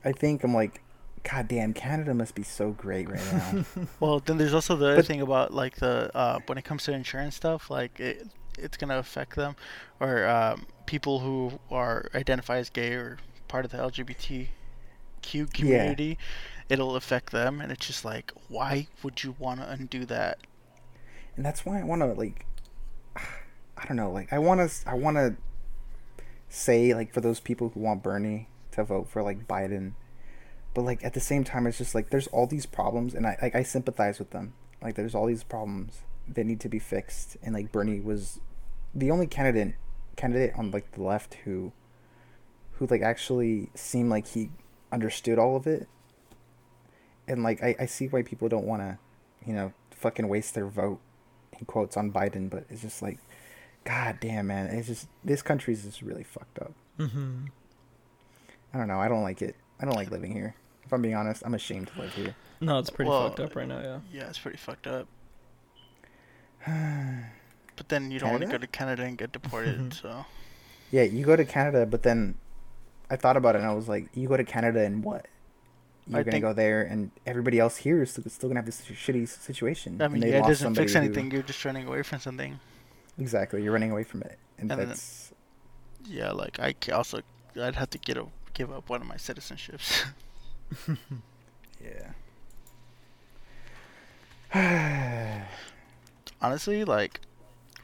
I 0.04 0.12
think 0.12 0.44
I'm 0.44 0.54
like, 0.54 0.82
God 1.30 1.47
damn, 1.47 1.73
Canada 1.73 2.13
must 2.13 2.36
be 2.36 2.43
so 2.43 2.71
great 2.71 3.09
right 3.09 3.34
now. 3.34 3.65
Well, 3.99 4.19
then 4.19 4.38
there's 4.38 4.53
also 4.53 4.75
the 4.75 4.86
other 4.86 4.95
But- 4.97 5.07
thing 5.07 5.21
about 5.21 5.53
like 5.53 5.75
the 5.78 6.09
uh, 6.15 6.39
when 6.45 6.57
it 6.57 6.63
comes 6.63 6.84
to 6.86 6.93
insurance 6.93 7.36
stuff, 7.36 7.69
like 7.69 7.99
it, 7.99 8.28
it's 8.57 8.78
gonna 8.78 8.97
affect 8.97 9.36
them, 9.36 9.55
or 9.99 10.25
um, 10.28 10.65
people 10.86 11.19
who 11.19 11.59
are 11.69 12.09
identify 12.15 12.57
as 12.57 12.69
gay 12.69 12.93
or 12.93 13.17
part 13.47 13.65
of 13.65 13.71
the 13.71 13.78
LGBTQ 13.78 15.53
community, 15.53 16.05
yeah. 16.05 16.15
it'll 16.69 16.95
affect 16.95 17.32
them, 17.32 17.59
and 17.61 17.71
it's 17.71 17.86
just 17.86 18.05
like, 18.05 18.32
why 18.47 18.88
would 19.03 19.23
you 19.23 19.36
want 19.38 19.59
to 19.59 19.69
undo 19.69 20.05
that? 20.05 20.39
and 21.36 21.45
that's 21.45 21.65
why 21.65 21.80
I 21.80 21.84
want 21.84 22.01
to 22.01 22.07
like, 22.07 22.45
I 23.15 23.86
don't 23.88 23.95
know, 23.95 24.11
like 24.11 24.34
I 24.34 24.39
want 24.39 24.67
to, 24.67 24.89
I 24.89 24.95
want 24.95 25.17
to 25.17 25.36
say 26.49 26.93
like 26.93 27.13
for 27.13 27.21
those 27.21 27.39
people 27.39 27.69
who 27.69 27.80
want 27.80 28.01
Bernie 28.01 28.47
to 28.71 28.84
vote 28.84 29.07
for 29.07 29.21
like 29.21 29.47
Biden, 29.47 29.91
but 30.78 30.86
like 30.86 31.03
at 31.03 31.15
the 31.15 31.19
same 31.19 31.43
time, 31.43 31.65
it's 31.65 31.80
just 31.80 31.95
like 31.95 32.11
there's 32.11 32.28
all 32.28 32.45
these 32.45 32.67
problems, 32.67 33.15
and 33.15 33.25
I 33.25 33.36
like 33.41 33.55
I 33.55 33.63
sympathize 33.63 34.19
with 34.19 34.30
them. 34.30 34.53
Like 34.80 34.93
there's 34.93 35.15
all 35.15 35.25
these 35.25 35.43
problems 35.43 36.01
that 36.28 36.43
need 36.43 36.59
to 36.59 36.69
be 36.69 36.78
fixed, 36.78 37.36
and 37.41 37.55
like 37.55 37.71
Bernie 37.71 37.99
was 37.99 38.39
the 38.93 39.09
only 39.09 39.25
candidate 39.25 39.73
candidate 40.17 40.53
on 40.55 40.69
like 40.69 40.91
the 40.91 41.01
left 41.01 41.34
who 41.45 41.71
who 42.73 42.86
like 42.86 43.01
actually 43.01 43.71
seemed 43.73 44.11
like 44.11 44.28
he 44.28 44.51
understood 44.91 45.39
all 45.39 45.55
of 45.55 45.65
it 45.67 45.88
and 47.28 47.41
like 47.43 47.61
i, 47.61 47.75
I 47.80 47.86
see 47.88 48.07
why 48.07 48.21
people 48.21 48.47
don't 48.47 48.65
want 48.65 48.82
to 48.84 48.97
you 49.45 49.53
know 49.53 49.73
fucking 49.91 50.28
waste 50.28 50.53
their 50.55 50.67
vote 50.67 50.99
in 51.59 51.65
quotes 51.65 51.97
on 51.97 52.11
biden 52.11 52.49
but 52.49 52.65
it's 52.69 52.82
just 52.82 53.01
like 53.01 53.19
god 53.84 54.19
damn 54.21 54.47
man 54.47 54.67
it's 54.67 54.88
just 54.88 55.07
this 55.23 55.41
country's 55.41 55.84
just 55.84 56.01
really 56.01 56.23
fucked 56.23 56.59
up 56.59 56.73
Mm-hmm. 56.97 57.45
i 58.73 58.78
don't 58.78 58.88
know 58.88 58.99
i 58.99 59.07
don't 59.07 59.23
like 59.23 59.41
it 59.41 59.55
i 59.80 59.86
don't 59.86 59.95
like 59.95 60.09
living 60.09 60.32
here 60.32 60.55
if 60.88 60.94
i'm 60.94 61.02
being 61.02 61.14
honest 61.16 61.44
i'm 61.46 61.54
ashamed 61.54 61.88
to 61.94 62.02
live 62.02 62.14
here 62.14 62.34
No, 62.62 62.80
it's 62.80 62.90
pretty 62.90 63.10
Well, 63.12 63.28
fucked 63.28 63.40
up 63.42 63.56
right 63.56 63.68
now. 63.68 63.80
Yeah. 63.80 64.00
Yeah, 64.12 64.30
it's 64.30 64.40
pretty 64.40 64.58
fucked 64.58 64.88
up. 64.88 65.08
But 67.76 67.90
then 67.90 68.10
you 68.10 68.18
don't 68.20 68.32
want 68.32 68.42
to 68.42 68.50
go 68.50 68.58
to 68.58 68.66
Canada 68.66 69.04
and 69.04 69.16
get 69.18 69.32
deported, 69.32 69.94
so 70.02 70.26
yeah 70.90 71.04
you 71.04 71.24
go 71.26 71.36
to 71.36 71.44
canada 71.44 71.86
but 71.86 72.02
then 72.04 72.34
i 73.10 73.18
thought 73.18 73.36
about 73.36 73.56
it 73.56 73.60
and 73.60 73.68
i 73.68 73.74
was 73.74 73.90
like 73.90 74.08
you 74.14 74.26
go 74.30 74.38
to 74.38 74.44
canada 74.46 74.80
and 74.80 75.04
what 75.04 75.26
you're 76.08 76.20
I 76.22 76.24
gonna 76.24 76.32
think- 76.32 76.44
go 76.44 76.54
there 76.54 76.82
and 76.84 77.12
everybody 77.26 77.60
else 77.60 77.76
here 77.76 78.02
is 78.02 78.12
still, 78.12 78.24
still 78.30 78.48
gonna 78.50 78.60
have 78.62 78.66
this 78.66 78.82
shitty 78.82 79.28
situation 79.28 80.02
I 80.02 80.06
and 80.06 80.14
mean, 80.14 80.22
they 80.22 80.32
yeah, 80.32 80.38
it 80.40 80.48
doesn't 80.48 80.76
fix 80.76 80.94
somebody 80.94 81.14
who- 81.14 81.20
anything. 81.20 81.32
You're 81.34 81.44
just 81.44 81.64
running 81.66 81.86
away 81.88 82.04
from 82.04 82.20
something. 82.22 82.58
exactly 83.20 83.62
you're 83.64 83.74
running 83.74 83.92
away 83.92 84.04
from 84.04 84.22
it 84.22 84.40
and, 84.58 84.72
And 84.72 84.80
then- 84.90 84.98
Yeah, 86.06 86.32
like 86.32 86.58
I 86.60 86.74
also 86.94 87.20
I'd 87.62 87.76
have 87.76 87.90
to 87.92 87.98
get 87.98 88.16
a, 88.18 88.26
give 88.54 88.72
up 88.72 88.90
one 88.90 89.02
of 89.02 89.08
my 89.08 89.18
citizenships. 89.18 90.06
yeah 91.82 92.11
Honestly, 96.41 96.84
like 96.84 97.22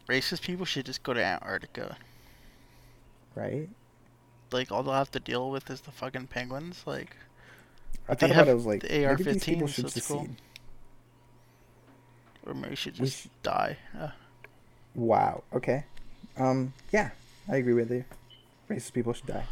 racist 0.07 0.41
people 0.41 0.65
should 0.65 0.85
just 0.85 1.03
go 1.03 1.13
to 1.13 1.23
Antarctica. 1.23 1.97
right 3.35 3.69
Like 4.51 4.71
all 4.71 4.83
they'll 4.83 4.93
have 4.93 5.11
to 5.11 5.19
deal 5.19 5.49
with 5.49 5.69
is 5.69 5.81
the 5.81 5.91
fucking 5.91 6.27
penguins. 6.27 6.83
Like 6.85 7.15
I 8.07 8.15
thought 8.15 8.31
about 8.31 8.47
it, 8.47 8.53
was 8.55 8.65
like, 8.65 8.81
the 8.81 8.87
people 8.89 9.09
AR-15, 9.09 9.69
so 9.69 9.87
it's 9.87 10.07
cool. 10.07 10.27
or 12.45 12.53
maybe 12.53 12.75
should 12.75 12.95
just 12.95 13.23
sh- 13.23 13.27
die. 13.43 13.77
Uh, 13.99 14.09
Wow. 14.95 15.43
Okay. 15.53 15.85
Um. 16.37 16.73
Yeah, 16.91 17.09
I 17.49 17.55
agree 17.57 17.73
with 17.73 17.89
you. 17.91 18.05
Racist 18.69 18.93
people 18.93 19.13
should 19.13 19.25
die. 19.27 19.45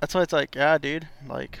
that's 0.00 0.14
why 0.14 0.22
it's 0.22 0.32
like, 0.32 0.54
yeah, 0.54 0.78
dude. 0.78 1.06
Like, 1.28 1.58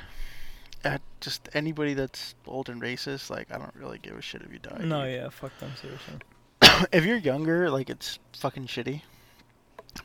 just 1.20 1.48
anybody 1.54 1.94
that's 1.94 2.34
old 2.46 2.68
and 2.68 2.80
racist, 2.80 3.30
like 3.30 3.52
I 3.52 3.58
don't 3.58 3.74
really 3.74 3.98
give 3.98 4.16
a 4.16 4.22
shit 4.22 4.42
if 4.42 4.52
you 4.52 4.58
die. 4.58 4.80
No, 4.82 5.04
dude. 5.04 5.14
yeah, 5.14 5.28
fuck 5.28 5.56
them 5.58 5.72
seriously. 5.80 6.14
if 6.92 7.04
you're 7.04 7.16
younger, 7.16 7.70
like 7.70 7.90
it's 7.90 8.18
fucking 8.36 8.66
shitty. 8.66 9.02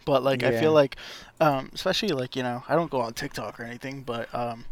But 0.04 0.24
like 0.24 0.44
I 0.44 0.60
feel 0.60 0.72
like, 0.72 0.96
um, 1.40 1.70
especially 1.74 2.10
like 2.10 2.36
you 2.36 2.44
know 2.44 2.64
I 2.68 2.76
don't 2.76 2.90
go 2.90 3.02
on 3.02 3.14
TikTok 3.14 3.60
or 3.60 3.64
anything, 3.64 4.02
but 4.02 4.34
um, 4.34 4.66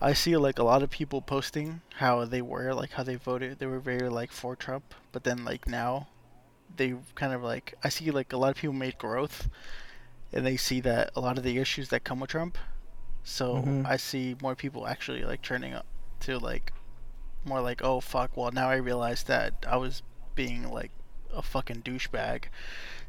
I 0.00 0.12
see 0.12 0.36
like 0.36 0.58
a 0.58 0.64
lot 0.64 0.82
of 0.82 0.90
people 0.90 1.22
posting 1.22 1.80
how 1.96 2.24
they 2.24 2.42
were 2.42 2.74
like 2.74 2.90
how 2.92 3.02
they 3.02 3.14
voted. 3.14 3.58
They 3.58 3.66
were 3.66 3.78
very 3.78 4.08
like 4.08 4.30
for 4.30 4.54
Trump, 4.54 4.94
but 5.10 5.24
then 5.24 5.44
like 5.44 5.66
now, 5.66 6.08
they 6.76 6.94
kind 7.14 7.32
of 7.32 7.42
like 7.42 7.74
I 7.82 7.88
see 7.88 8.10
like 8.10 8.32
a 8.32 8.36
lot 8.36 8.50
of 8.50 8.56
people 8.56 8.74
made 8.74 8.98
growth, 8.98 9.48
and 10.32 10.44
they 10.44 10.56
see 10.56 10.80
that 10.80 11.12
a 11.16 11.20
lot 11.20 11.38
of 11.38 11.44
the 11.44 11.58
issues 11.58 11.88
that 11.88 12.04
come 12.04 12.20
with 12.20 12.30
Trump. 12.30 12.58
So 13.24 13.56
Mhm. 13.56 13.86
I 13.86 13.96
see 13.96 14.36
more 14.42 14.54
people 14.54 14.86
actually 14.86 15.24
like 15.24 15.42
turning 15.42 15.74
up 15.74 15.86
to 16.20 16.38
like 16.38 16.72
more 17.44 17.60
like 17.60 17.82
oh 17.82 18.00
fuck 18.00 18.36
well 18.36 18.50
now 18.52 18.68
I 18.70 18.76
realize 18.76 19.24
that 19.24 19.64
I 19.68 19.76
was 19.76 20.02
being 20.34 20.70
like 20.70 20.90
a 21.32 21.42
fucking 21.42 21.82
douchebag. 21.82 22.44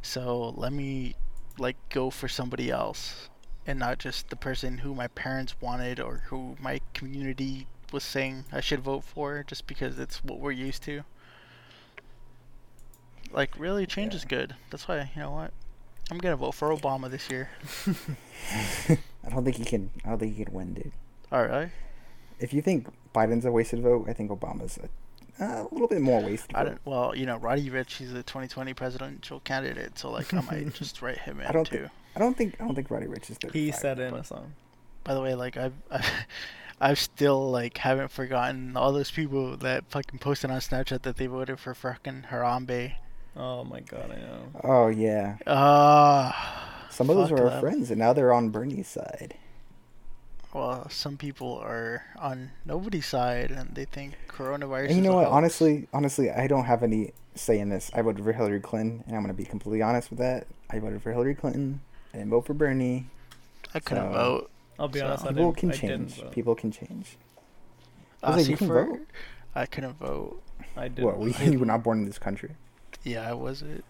So 0.01 0.49
let 0.57 0.73
me 0.73 1.15
like 1.57 1.77
go 1.89 2.09
for 2.09 2.27
somebody 2.27 2.69
else 2.71 3.29
and 3.65 3.79
not 3.79 3.99
just 3.99 4.29
the 4.29 4.35
person 4.35 4.79
who 4.79 4.93
my 4.95 5.07
parents 5.07 5.55
wanted 5.61 5.99
or 5.99 6.23
who 6.27 6.55
my 6.59 6.81
community 6.93 7.67
was 7.91 8.03
saying 8.03 8.45
I 8.51 8.59
should 8.61 8.81
vote 8.81 9.03
for 9.03 9.43
just 9.43 9.67
because 9.67 9.99
it's 9.99 10.23
what 10.23 10.39
we're 10.39 10.51
used 10.51 10.83
to. 10.83 11.03
Like 13.31 13.57
really 13.59 13.85
change 13.85 14.13
is 14.15 14.25
good. 14.25 14.55
That's 14.69 14.87
why, 14.87 15.11
you 15.15 15.21
know 15.21 15.31
what? 15.31 15.51
I'm 16.13 16.19
gonna 16.19 16.35
vote 16.35 16.51
for 16.51 16.69
Obama 16.69 17.09
this 17.09 17.27
year. 17.31 17.49
I 19.25 19.29
don't 19.31 19.43
think 19.43 19.55
he 19.55 19.65
can. 19.65 19.89
I 20.05 20.09
don't 20.09 20.19
think 20.19 20.35
he 20.37 20.45
can 20.45 20.53
win, 20.53 20.75
dude. 20.75 20.91
Alright. 21.31 21.71
If 22.39 22.53
you 22.53 22.61
think 22.61 22.87
Biden's 23.15 23.45
a 23.45 23.51
wasted 23.51 23.81
vote, 23.81 24.05
I 24.07 24.13
think 24.13 24.29
Obama's 24.29 24.77
a, 24.77 25.43
a 25.43 25.67
little 25.71 25.87
bit 25.87 26.01
more 26.01 26.21
wasted. 26.21 26.55
I 26.55 26.65
vote. 26.65 26.69
don't 26.69 26.85
well, 26.85 27.15
you 27.15 27.25
know, 27.25 27.37
Roddy 27.37 27.67
Ricch 27.71 27.97
he's 27.97 28.13
a 28.13 28.21
twenty 28.21 28.47
twenty 28.47 28.75
presidential 28.75 29.39
candidate, 29.39 29.97
so 29.97 30.11
like 30.11 30.31
I 30.35 30.41
might 30.41 30.71
just 30.75 31.01
write 31.01 31.17
him 31.17 31.39
in 31.39 31.47
I 31.47 31.51
don't 31.51 31.65
too. 31.65 31.77
think. 31.79 31.91
I 32.15 32.19
don't 32.19 32.37
think. 32.37 32.61
I 32.61 32.65
don't 32.65 32.75
think 32.75 32.91
Roddy 32.91 33.07
Ricch 33.07 33.31
is 33.31 33.39
there. 33.39 33.49
He 33.51 33.71
said 33.71 33.97
it 33.97 34.13
in 34.13 34.13
a 34.13 34.23
song. 34.23 34.53
By 35.03 35.15
the 35.15 35.21
way, 35.21 35.33
like 35.33 35.57
I've, 35.57 35.73
I've, 35.91 36.11
I've 36.79 36.99
still 36.99 37.49
like 37.49 37.79
haven't 37.79 38.11
forgotten 38.11 38.77
all 38.77 38.93
those 38.93 39.09
people 39.09 39.57
that 39.57 39.85
fucking 39.89 40.19
posted 40.19 40.51
on 40.51 40.59
Snapchat 40.59 41.01
that 41.01 41.17
they 41.17 41.25
voted 41.25 41.59
for 41.59 41.73
fucking 41.73 42.25
Harambe. 42.29 42.97
Oh 43.35 43.63
my 43.63 43.79
god, 43.81 44.11
I 44.11 44.15
know. 44.21 44.43
Oh 44.63 44.87
yeah. 44.87 45.37
Ah, 45.47 46.85
Some 46.89 47.09
of 47.09 47.15
those 47.17 47.31
were 47.31 47.43
our 47.43 47.49
them. 47.49 47.61
friends, 47.61 47.89
and 47.89 47.99
now 47.99 48.13
they're 48.13 48.33
on 48.33 48.49
Bernie's 48.49 48.87
side. 48.87 49.35
well, 50.53 50.87
some 50.89 51.17
people 51.17 51.57
are 51.57 52.03
on 52.19 52.51
nobody's 52.65 53.07
side 53.07 53.49
and 53.49 53.73
they 53.73 53.85
think 53.85 54.13
coronavirus. 54.27 54.87
And 54.89 54.97
you 54.97 55.01
know 55.01 55.13
a 55.13 55.15
what? 55.15 55.23
hoax. 55.25 55.33
Honestly, 55.35 55.87
honestly, 55.93 56.29
I 56.29 56.45
don't 56.47 56.65
have 56.65 56.83
any 56.83 57.13
say 57.35 57.59
in 57.59 57.69
this. 57.69 57.89
I 57.95 58.01
voted 58.03 58.23
for 58.23 58.33
Hillary 58.33 58.59
Clinton, 58.59 59.03
and 59.07 59.15
I'm 59.15 59.23
gonna 59.23 59.33
be 59.33 59.45
completely 59.45 59.81
honest 59.81 60.11
with 60.11 60.19
that. 60.19 60.45
I 60.69 60.77
voted 60.79 61.01
for 61.01 61.11
Hillary 61.11 61.33
Clinton. 61.35 61.81
I 62.13 62.17
didn't 62.17 62.29
vote 62.29 62.45
for 62.45 62.53
Bernie. 62.53 63.07
I 63.73 63.79
couldn't 63.79 64.11
so- 64.13 64.17
vote. 64.17 64.49
I'll 64.77 64.87
be 64.87 64.99
So- 64.99 65.07
honest, 65.07 65.25
I 65.25 65.29
People 65.29 65.51
didn't, 65.53 65.57
can 65.57 65.69
I 65.69 65.73
didn't 65.73 66.07
change. 66.09 66.21
vote. 66.21 66.31
People 66.31 66.55
can 66.55 66.71
change. 66.71 67.17
Uh, 68.21 68.31
Jose, 68.33 68.43
see, 68.45 68.51
you 68.51 68.57
can 68.57 68.67
for- 68.67 68.85
vote. 68.85 68.99
I 69.55 69.65
couldn't 69.65 69.93
vote. 69.97 70.41
I 70.77 70.87
didn't. 70.87 71.05
What? 71.05 71.17
We, 71.17 71.33
I- 71.35 71.43
you 71.45 71.59
were 71.61 71.65
not 71.65 71.81
born 71.83 71.99
in 71.99 72.05
this 72.05 72.19
country. 72.19 72.51
Yeah, 73.03 73.29
I 73.29 73.33
wasn't. 73.33 73.83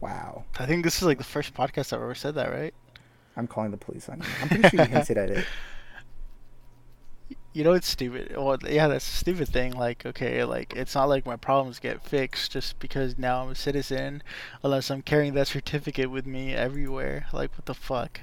Wow. 0.00 0.44
I 0.58 0.66
think 0.66 0.84
this 0.84 0.96
is 0.96 1.02
like 1.02 1.18
the 1.18 1.24
first 1.24 1.54
podcast 1.54 1.92
I've 1.92 2.02
ever 2.02 2.14
said 2.14 2.34
that, 2.34 2.52
right? 2.52 2.74
I'm 3.36 3.46
calling 3.46 3.70
the 3.70 3.76
police 3.76 4.08
on 4.08 4.18
you. 4.20 4.26
I'm 4.42 4.48
pretty 4.48 4.68
sure 4.68 4.84
you 4.86 4.90
hinted 4.92 5.18
at 5.18 5.30
it. 5.30 5.46
You 7.54 7.64
know 7.64 7.72
it's 7.72 7.88
stupid. 7.88 8.36
Well, 8.36 8.56
yeah, 8.68 8.86
that's 8.88 9.06
a 9.06 9.16
stupid 9.16 9.48
thing. 9.48 9.72
Like, 9.72 10.06
okay, 10.06 10.44
like 10.44 10.74
it's 10.76 10.94
not 10.94 11.08
like 11.08 11.26
my 11.26 11.34
problems 11.34 11.80
get 11.80 12.04
fixed 12.04 12.52
just 12.52 12.78
because 12.78 13.18
now 13.18 13.42
I'm 13.42 13.50
a 13.50 13.54
citizen, 13.54 14.22
unless 14.62 14.90
I'm 14.90 15.02
carrying 15.02 15.34
that 15.34 15.48
certificate 15.48 16.10
with 16.10 16.24
me 16.24 16.54
everywhere. 16.54 17.26
Like, 17.32 17.50
what 17.56 17.66
the 17.66 17.74
fuck? 17.74 18.20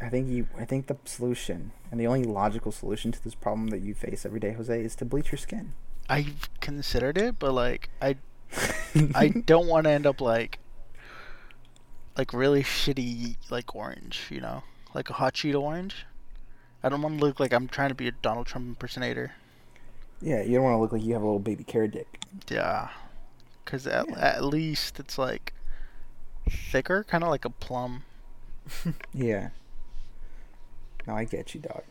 I 0.00 0.08
think 0.08 0.28
you. 0.28 0.48
I 0.56 0.64
think 0.64 0.86
the 0.86 0.96
solution 1.04 1.72
and 1.90 2.00
the 2.00 2.06
only 2.06 2.24
logical 2.24 2.72
solution 2.72 3.12
to 3.12 3.22
this 3.22 3.34
problem 3.34 3.68
that 3.68 3.82
you 3.82 3.94
face 3.94 4.24
every 4.24 4.40
day, 4.40 4.52
Jose, 4.52 4.80
is 4.80 4.96
to 4.96 5.04
bleach 5.04 5.30
your 5.32 5.38
skin. 5.38 5.74
I've 6.08 6.48
considered 6.60 7.18
it, 7.18 7.38
but 7.38 7.52
like, 7.52 7.90
I, 8.00 8.16
I 9.14 9.28
don't 9.28 9.66
want 9.66 9.84
to 9.84 9.90
end 9.90 10.06
up 10.06 10.20
like, 10.20 10.58
like 12.16 12.32
really 12.32 12.62
shitty 12.62 13.36
like 13.50 13.74
orange. 13.74 14.26
You 14.30 14.40
know, 14.40 14.62
like 14.94 15.10
a 15.10 15.14
hot 15.14 15.34
Cheeto 15.34 15.60
orange. 15.60 16.06
I 16.82 16.88
don't 16.88 17.00
want 17.02 17.18
to 17.18 17.24
look 17.24 17.38
like 17.40 17.52
I'm 17.52 17.68
trying 17.68 17.90
to 17.90 17.94
be 17.94 18.08
a 18.08 18.12
Donald 18.12 18.46
Trump 18.46 18.66
impersonator. 18.66 19.32
Yeah, 20.20 20.42
you 20.42 20.54
don't 20.54 20.64
want 20.64 20.74
to 20.74 20.78
look 20.78 20.92
like 20.92 21.02
you 21.02 21.12
have 21.14 21.22
a 21.22 21.24
little 21.24 21.38
baby 21.40 21.64
carrot 21.64 21.92
dick. 21.92 22.20
Yeah, 22.48 22.88
because 23.64 23.86
at, 23.86 24.08
Yeah. 24.08 24.18
at 24.18 24.44
least 24.44 24.98
it's 25.00 25.18
like 25.18 25.52
thicker, 26.48 27.04
kind 27.04 27.22
of 27.24 27.30
like 27.30 27.44
a 27.44 27.50
plum. 27.50 28.04
Yeah. 29.14 29.50
No, 31.06 31.16
I 31.16 31.24
get 31.24 31.52
you, 31.54 31.60
dog. 31.60 31.82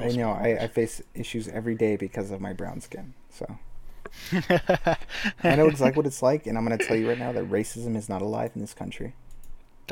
I 0.00 0.08
know. 0.08 0.30
I, 0.30 0.58
I 0.62 0.66
face 0.66 1.00
issues 1.14 1.46
every 1.46 1.76
day 1.76 1.94
because 1.94 2.32
of 2.32 2.40
my 2.40 2.52
brown 2.52 2.80
skin. 2.80 3.14
So 3.30 3.58
I 5.44 5.56
know 5.56 5.66
exactly 5.68 5.96
what 5.98 6.06
it's 6.06 6.22
like, 6.22 6.46
and 6.46 6.56
I'm 6.58 6.64
gonna 6.64 6.78
tell 6.78 6.96
you 6.96 7.08
right 7.08 7.18
now 7.18 7.32
that 7.32 7.50
racism 7.50 7.96
is 7.96 8.08
not 8.08 8.22
alive 8.22 8.52
in 8.54 8.60
this 8.60 8.74
country. 8.74 9.14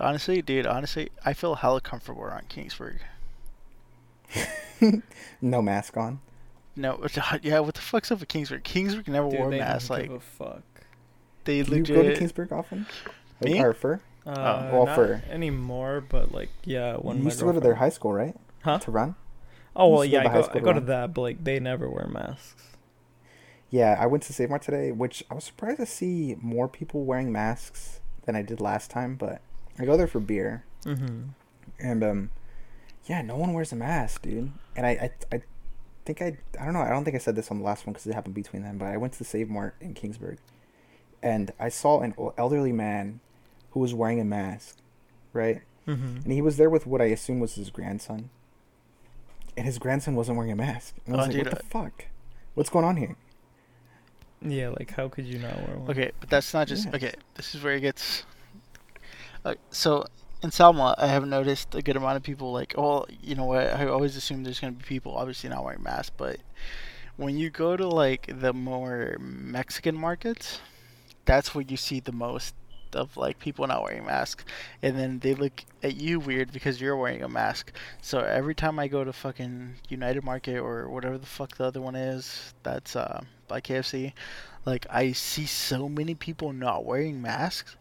honestly, 0.00 0.42
dude, 0.42 0.66
honestly, 0.66 1.10
I 1.24 1.32
feel 1.32 1.56
hella 1.56 1.80
comfortable 1.80 2.22
around 2.22 2.48
Kingsburg. 2.48 2.98
No 5.40 5.60
mask 5.62 5.96
on. 5.96 6.20
No, 6.76 7.04
yeah, 7.42 7.58
what 7.58 7.74
the 7.74 7.80
fuck's 7.80 8.12
up 8.12 8.20
with 8.20 8.28
Kingsburg? 8.28 8.62
Kingsburg 8.62 9.08
never 9.08 9.28
Dude, 9.28 9.40
wore 9.40 9.50
they 9.50 9.58
masks. 9.58 9.88
don't 9.88 9.98
Like 9.98 10.08
give 10.08 10.16
a 10.16 10.20
fuck. 10.20 10.62
they 11.44 11.62
Do 11.62 11.76
you 11.76 11.82
go 11.82 12.02
to 12.04 12.14
Kingsburg 12.14 12.52
often? 12.52 12.86
Like, 13.40 13.52
Me? 13.52 13.60
Or 13.60 13.72
fur? 13.72 14.00
Uh, 14.24 14.68
well, 14.72 14.86
not 14.86 14.94
for- 14.94 15.22
anymore, 15.30 16.04
but 16.08 16.30
like 16.32 16.50
yeah, 16.64 16.94
when 16.96 17.18
you 17.18 17.24
used 17.24 17.38
to 17.40 17.44
go 17.46 17.52
to 17.52 17.58
their 17.60 17.74
high 17.76 17.88
school, 17.88 18.12
right? 18.12 18.36
Huh? 18.62 18.78
To 18.78 18.90
run? 18.92 19.16
Oh 19.74 19.88
well, 19.88 20.04
yeah, 20.04 20.20
I 20.20 20.32
go, 20.32 20.48
I 20.54 20.58
go 20.60 20.72
to 20.72 20.80
that, 20.82 21.14
but 21.14 21.22
like 21.22 21.42
they 21.42 21.58
never 21.58 21.88
wear 21.90 22.06
masks. 22.06 22.62
Yeah, 23.70 23.96
I 24.00 24.06
went 24.06 24.22
to 24.24 24.32
Save 24.32 24.48
Mart 24.50 24.62
today, 24.62 24.92
which 24.92 25.22
I 25.30 25.34
was 25.34 25.44
surprised 25.44 25.78
to 25.78 25.86
see 25.86 26.36
more 26.40 26.68
people 26.68 27.04
wearing 27.04 27.30
masks 27.30 28.00
than 28.24 28.34
I 28.34 28.42
did 28.42 28.60
last 28.60 28.90
time. 28.90 29.14
But 29.16 29.40
I 29.78 29.84
go 29.84 29.96
there 29.96 30.06
for 30.06 30.20
beer, 30.20 30.64
Mm-hmm. 30.84 31.22
and 31.80 32.04
um, 32.04 32.30
yeah, 33.06 33.20
no 33.20 33.36
one 33.36 33.52
wears 33.52 33.72
a 33.72 33.76
mask, 33.76 34.22
dude. 34.22 34.52
And 34.76 34.86
I, 34.86 34.90
I, 35.30 35.36
I 35.36 35.42
think 36.06 36.22
I, 36.22 36.38
I 36.58 36.64
don't 36.64 36.72
know. 36.72 36.80
I 36.80 36.88
don't 36.90 37.04
think 37.04 37.16
I 37.16 37.18
said 37.18 37.36
this 37.36 37.50
on 37.50 37.58
the 37.58 37.64
last 37.64 37.86
one 37.86 37.92
because 37.92 38.06
it 38.06 38.14
happened 38.14 38.34
between 38.34 38.62
them. 38.62 38.78
But 38.78 38.86
I 38.88 38.96
went 38.96 39.12
to 39.14 39.18
the 39.18 39.24
Save 39.24 39.50
Mart 39.50 39.74
in 39.80 39.92
Kingsburg, 39.94 40.38
and 41.22 41.52
I 41.60 41.68
saw 41.68 42.00
an 42.00 42.14
elderly 42.38 42.72
man 42.72 43.20
who 43.72 43.80
was 43.80 43.92
wearing 43.92 44.18
a 44.20 44.24
mask, 44.24 44.78
right? 45.34 45.60
Mm-hmm. 45.86 46.16
And 46.24 46.32
he 46.32 46.40
was 46.40 46.56
there 46.56 46.70
with 46.70 46.86
what 46.86 47.02
I 47.02 47.06
assume 47.06 47.40
was 47.40 47.56
his 47.56 47.68
grandson. 47.70 48.30
And 49.56 49.66
his 49.66 49.78
grandson 49.78 50.14
wasn't 50.14 50.36
wearing 50.38 50.52
a 50.52 50.56
mask. 50.56 50.94
And 51.04 51.14
I 51.14 51.18
Oh, 51.18 51.20
was 51.20 51.26
like, 51.28 51.36
dude, 51.36 51.52
what 51.52 51.58
the 51.58 51.64
fuck? 51.66 52.04
What's 52.54 52.70
going 52.70 52.84
on 52.84 52.96
here? 52.96 53.16
Yeah, 54.40 54.68
like 54.70 54.90
how 54.92 55.08
could 55.08 55.26
you 55.26 55.38
not 55.38 55.56
wear 55.66 55.78
one? 55.78 55.90
Okay, 55.90 56.12
but 56.20 56.28
that's 56.28 56.54
not 56.54 56.68
just 56.68 56.86
Yeah. 56.86 56.96
okay. 56.96 57.14
This 57.34 57.54
is 57.54 57.62
where 57.62 57.74
it 57.74 57.80
gets. 57.80 58.24
Uh, 59.44 59.54
so 59.70 60.04
in 60.42 60.50
Selma, 60.50 60.94
I 60.98 61.08
have 61.08 61.26
noticed 61.26 61.74
a 61.74 61.82
good 61.82 61.96
amount 61.96 62.16
of 62.16 62.22
people 62.22 62.52
like, 62.52 62.74
oh, 62.78 63.06
you 63.22 63.34
know 63.34 63.46
what? 63.46 63.66
I 63.74 63.86
always 63.86 64.16
assume 64.16 64.44
there's 64.44 64.60
gonna 64.60 64.72
be 64.72 64.84
people 64.84 65.16
obviously 65.16 65.50
not 65.50 65.64
wearing 65.64 65.82
masks, 65.82 66.12
but 66.16 66.38
when 67.16 67.36
you 67.36 67.50
go 67.50 67.76
to 67.76 67.86
like 67.88 68.30
the 68.40 68.52
more 68.52 69.16
Mexican 69.18 69.96
markets, 69.96 70.60
that's 71.24 71.54
where 71.54 71.64
you 71.66 71.76
see 71.76 72.00
the 72.00 72.12
most 72.12 72.54
of 72.94 73.16
like 73.16 73.38
people 73.38 73.66
not 73.66 73.82
wearing 73.82 74.06
masks, 74.06 74.44
and 74.82 74.96
then 74.96 75.18
they 75.18 75.34
look 75.34 75.64
at 75.82 75.96
you 75.96 76.20
weird 76.20 76.52
because 76.52 76.80
you're 76.80 76.96
wearing 76.96 77.22
a 77.22 77.28
mask. 77.28 77.72
So 78.00 78.20
every 78.20 78.54
time 78.54 78.78
I 78.78 78.88
go 78.88 79.04
to 79.04 79.12
fucking 79.12 79.74
United 79.88 80.24
Market 80.24 80.58
or 80.58 80.88
whatever 80.88 81.18
the 81.18 81.26
fuck 81.26 81.56
the 81.56 81.64
other 81.64 81.80
one 81.82 81.96
is, 81.96 82.54
that's 82.62 82.94
uh 82.96 83.20
by 83.48 83.60
KFC, 83.60 84.12
like 84.64 84.86
I 84.90 85.12
see 85.12 85.46
so 85.46 85.88
many 85.88 86.14
people 86.14 86.52
not 86.52 86.84
wearing 86.84 87.22
masks, 87.22 87.76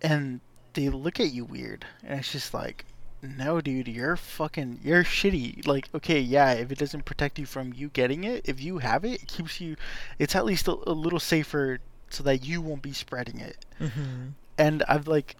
and 0.00 0.40
they 0.74 0.88
look 0.88 1.20
at 1.20 1.32
you 1.32 1.44
weird, 1.44 1.84
and 2.02 2.20
it's 2.20 2.32
just 2.32 2.54
like, 2.54 2.84
no, 3.22 3.60
dude, 3.60 3.88
you're 3.88 4.16
fucking, 4.16 4.80
you're 4.82 5.04
shitty. 5.04 5.66
Like, 5.66 5.88
okay, 5.94 6.20
yeah, 6.20 6.52
if 6.52 6.70
it 6.70 6.78
doesn't 6.78 7.04
protect 7.04 7.38
you 7.38 7.46
from 7.46 7.72
you 7.72 7.88
getting 7.88 8.24
it, 8.24 8.42
if 8.48 8.60
you 8.60 8.78
have 8.78 9.04
it, 9.04 9.22
it 9.22 9.28
keeps 9.28 9.60
you, 9.60 9.76
it's 10.18 10.34
at 10.36 10.44
least 10.44 10.68
a, 10.68 10.72
a 10.86 10.92
little 10.92 11.20
safer 11.20 11.78
so 12.10 12.22
that 12.22 12.44
you 12.44 12.60
won't 12.60 12.82
be 12.82 12.92
spreading 12.92 13.40
it. 13.40 13.64
Mm-hmm. 13.80 14.28
And 14.58 14.82
I've 14.88 15.08
like, 15.08 15.36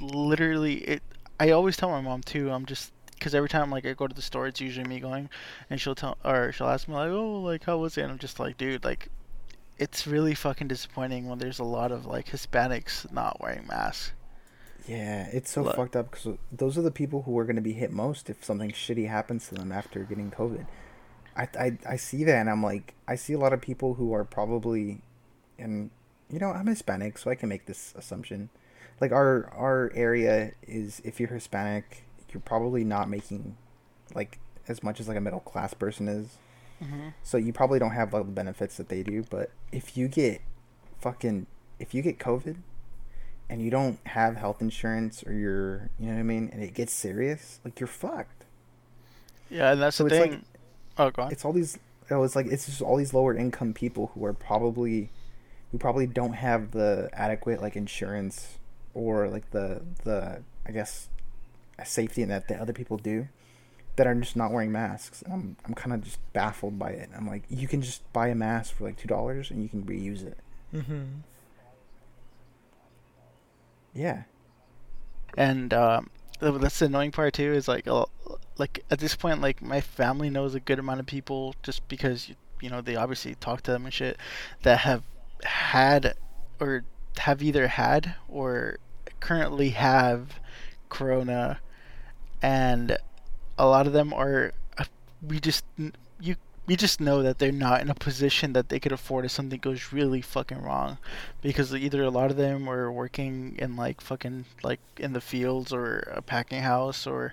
literally, 0.00 0.76
it. 0.78 1.02
I 1.40 1.50
always 1.50 1.76
tell 1.76 1.90
my 1.90 2.00
mom 2.00 2.22
too. 2.22 2.50
I'm 2.50 2.66
just 2.66 2.92
because 3.18 3.34
every 3.34 3.48
time 3.48 3.70
like 3.70 3.86
I 3.86 3.92
go 3.92 4.06
to 4.06 4.14
the 4.14 4.22
store, 4.22 4.46
it's 4.46 4.60
usually 4.60 4.86
me 4.86 5.00
going, 5.00 5.28
and 5.70 5.80
she'll 5.80 5.94
tell 5.94 6.18
or 6.24 6.52
she'll 6.52 6.68
ask 6.68 6.88
me 6.88 6.94
like, 6.94 7.10
oh, 7.10 7.40
like 7.40 7.64
how 7.64 7.78
was 7.78 7.98
it? 7.98 8.02
And 8.02 8.12
I'm 8.12 8.18
just 8.18 8.38
like, 8.38 8.56
dude, 8.56 8.84
like, 8.84 9.08
it's 9.78 10.06
really 10.06 10.34
fucking 10.34 10.68
disappointing 10.68 11.28
when 11.28 11.38
there's 11.38 11.58
a 11.58 11.64
lot 11.64 11.92
of 11.92 12.06
like 12.06 12.26
Hispanics 12.28 13.10
not 13.12 13.40
wearing 13.40 13.66
masks. 13.66 14.12
Yeah, 14.86 15.28
it's 15.32 15.50
so 15.50 15.62
Look. 15.62 15.76
fucked 15.76 15.96
up 15.96 16.10
because 16.10 16.38
those 16.50 16.78
are 16.78 16.82
the 16.82 16.90
people 16.90 17.22
who 17.22 17.38
are 17.38 17.44
going 17.44 17.56
to 17.56 17.62
be 17.62 17.74
hit 17.74 17.92
most 17.92 18.30
if 18.30 18.42
something 18.42 18.70
shitty 18.70 19.06
happens 19.08 19.46
to 19.48 19.54
them 19.54 19.70
after 19.70 20.00
getting 20.04 20.30
COVID. 20.30 20.66
I, 21.36 21.48
I, 21.58 21.78
I 21.86 21.96
see 21.96 22.24
that 22.24 22.36
and 22.36 22.50
I'm 22.50 22.62
like, 22.62 22.94
I 23.06 23.14
see 23.14 23.34
a 23.34 23.38
lot 23.38 23.52
of 23.52 23.60
people 23.60 23.94
who 23.94 24.14
are 24.14 24.24
probably, 24.24 25.02
and 25.58 25.90
you 26.30 26.38
know, 26.38 26.50
I'm 26.50 26.66
Hispanic, 26.66 27.18
so 27.18 27.30
I 27.30 27.34
can 27.34 27.48
make 27.48 27.66
this 27.66 27.94
assumption. 27.96 28.48
Like 29.00 29.12
our 29.12 29.50
our 29.54 29.92
area 29.94 30.52
is, 30.66 31.00
if 31.04 31.20
you're 31.20 31.28
Hispanic, 31.28 32.04
you're 32.32 32.40
probably 32.40 32.84
not 32.84 33.08
making, 33.08 33.56
like, 34.14 34.38
as 34.68 34.82
much 34.82 35.00
as 35.00 35.08
like 35.08 35.16
a 35.16 35.20
middle 35.20 35.40
class 35.40 35.74
person 35.74 36.08
is. 36.08 36.36
Mm-hmm. 36.82 37.08
So 37.22 37.38
you 37.38 37.52
probably 37.52 37.78
don't 37.78 37.92
have 37.92 38.14
all 38.14 38.22
the 38.22 38.30
benefits 38.30 38.76
that 38.76 38.88
they 38.88 39.02
do. 39.02 39.24
But 39.28 39.50
if 39.72 39.96
you 39.96 40.08
get 40.08 40.40
fucking, 41.00 41.46
if 41.78 41.94
you 41.94 42.02
get 42.02 42.18
COVID 42.18 42.56
and 43.48 43.62
you 43.62 43.70
don't 43.70 43.98
have 44.06 44.36
health 44.36 44.60
insurance 44.60 45.24
or 45.26 45.32
you're, 45.32 45.90
you 45.98 46.06
know 46.06 46.12
what 46.14 46.20
I 46.20 46.22
mean, 46.22 46.50
and 46.52 46.62
it 46.62 46.74
gets 46.74 46.92
serious, 46.92 47.60
like 47.64 47.80
you're 47.80 47.86
fucked. 47.86 48.44
Yeah, 49.50 49.72
and 49.72 49.80
that's 49.80 49.96
So 49.96 50.04
the 50.04 50.10
it's 50.14 50.20
like- 50.20 50.30
thing. 50.32 50.44
oh, 50.98 51.10
go 51.10 51.22
on. 51.22 51.32
It's 51.32 51.44
all 51.44 51.52
these, 51.52 51.78
oh, 52.10 52.22
it's 52.22 52.36
like, 52.36 52.46
it's 52.46 52.66
just 52.66 52.82
all 52.82 52.96
these 52.96 53.14
lower 53.14 53.34
income 53.34 53.72
people 53.72 54.12
who 54.14 54.24
are 54.24 54.34
probably, 54.34 55.10
who 55.72 55.78
probably 55.78 56.06
don't 56.06 56.34
have 56.34 56.72
the 56.72 57.08
adequate 57.14 57.60
like 57.62 57.74
insurance 57.74 58.58
or 58.94 59.28
like 59.28 59.50
the, 59.50 59.82
the, 60.04 60.42
I 60.66 60.70
guess, 60.72 61.08
safety 61.84 62.24
net 62.24 62.48
that 62.48 62.60
other 62.60 62.72
people 62.72 62.96
do 62.96 63.28
that 63.96 64.06
are 64.06 64.14
just 64.14 64.36
not 64.36 64.52
wearing 64.52 64.70
masks. 64.72 65.22
And 65.22 65.32
I'm, 65.32 65.56
I'm 65.66 65.74
kind 65.74 65.92
of 65.92 66.02
just 66.02 66.18
baffled 66.32 66.78
by 66.78 66.90
it. 66.90 67.10
I'm 67.16 67.26
like, 67.26 67.42
you 67.48 67.66
can 67.66 67.82
just 67.82 68.10
buy 68.12 68.28
a 68.28 68.34
mask 68.34 68.74
for 68.76 68.84
like 68.84 69.00
$2 69.00 69.50
and 69.50 69.62
you 69.62 69.68
can 69.68 69.82
reuse 69.84 70.24
it. 70.24 70.38
Mm-hmm. 70.74 71.04
Yeah. 73.94 74.22
and 75.36 75.74
um, 75.74 76.10
that's 76.40 76.78
the 76.78 76.86
annoying 76.86 77.10
part 77.10 77.34
too. 77.34 77.52
Is 77.52 77.66
like, 77.66 77.88
uh, 77.88 78.04
like 78.56 78.84
at 78.90 78.98
this 78.98 79.16
point, 79.16 79.40
like 79.40 79.62
my 79.62 79.80
family 79.80 80.30
knows 80.30 80.54
a 80.54 80.60
good 80.60 80.78
amount 80.78 81.00
of 81.00 81.06
people 81.06 81.54
just 81.62 81.86
because 81.88 82.28
you, 82.28 82.36
you 82.60 82.70
know 82.70 82.80
they 82.80 82.96
obviously 82.96 83.34
talk 83.36 83.62
to 83.62 83.72
them 83.72 83.84
and 83.84 83.94
shit 83.94 84.16
that 84.62 84.80
have 84.80 85.02
had 85.42 86.14
or 86.60 86.84
have 87.18 87.42
either 87.42 87.66
had 87.68 88.14
or 88.28 88.78
currently 89.20 89.70
have 89.70 90.38
corona, 90.88 91.60
and 92.42 92.96
a 93.58 93.66
lot 93.66 93.86
of 93.86 93.92
them 93.92 94.12
are. 94.12 94.52
uh, 94.78 94.84
We 95.26 95.40
just 95.40 95.64
you 96.20 96.36
we 96.66 96.76
just 96.76 97.00
know 97.00 97.22
that 97.22 97.38
they're 97.38 97.50
not 97.52 97.80
in 97.80 97.88
a 97.90 97.94
position 97.94 98.52
that 98.52 98.68
they 98.68 98.78
could 98.78 98.92
afford 98.92 99.24
if 99.24 99.30
something 99.30 99.58
goes 99.58 99.92
really 99.92 100.20
fucking 100.20 100.60
wrong 100.60 100.98
because 101.40 101.74
either 101.74 102.02
a 102.04 102.10
lot 102.10 102.30
of 102.30 102.36
them 102.36 102.68
are 102.68 102.92
working 102.92 103.56
in 103.58 103.74
like 103.76 104.00
fucking 104.02 104.44
like 104.62 104.80
in 104.98 105.14
the 105.14 105.20
fields 105.20 105.72
or 105.72 106.00
a 106.14 106.20
packing 106.20 106.62
house 106.62 107.06
or 107.06 107.32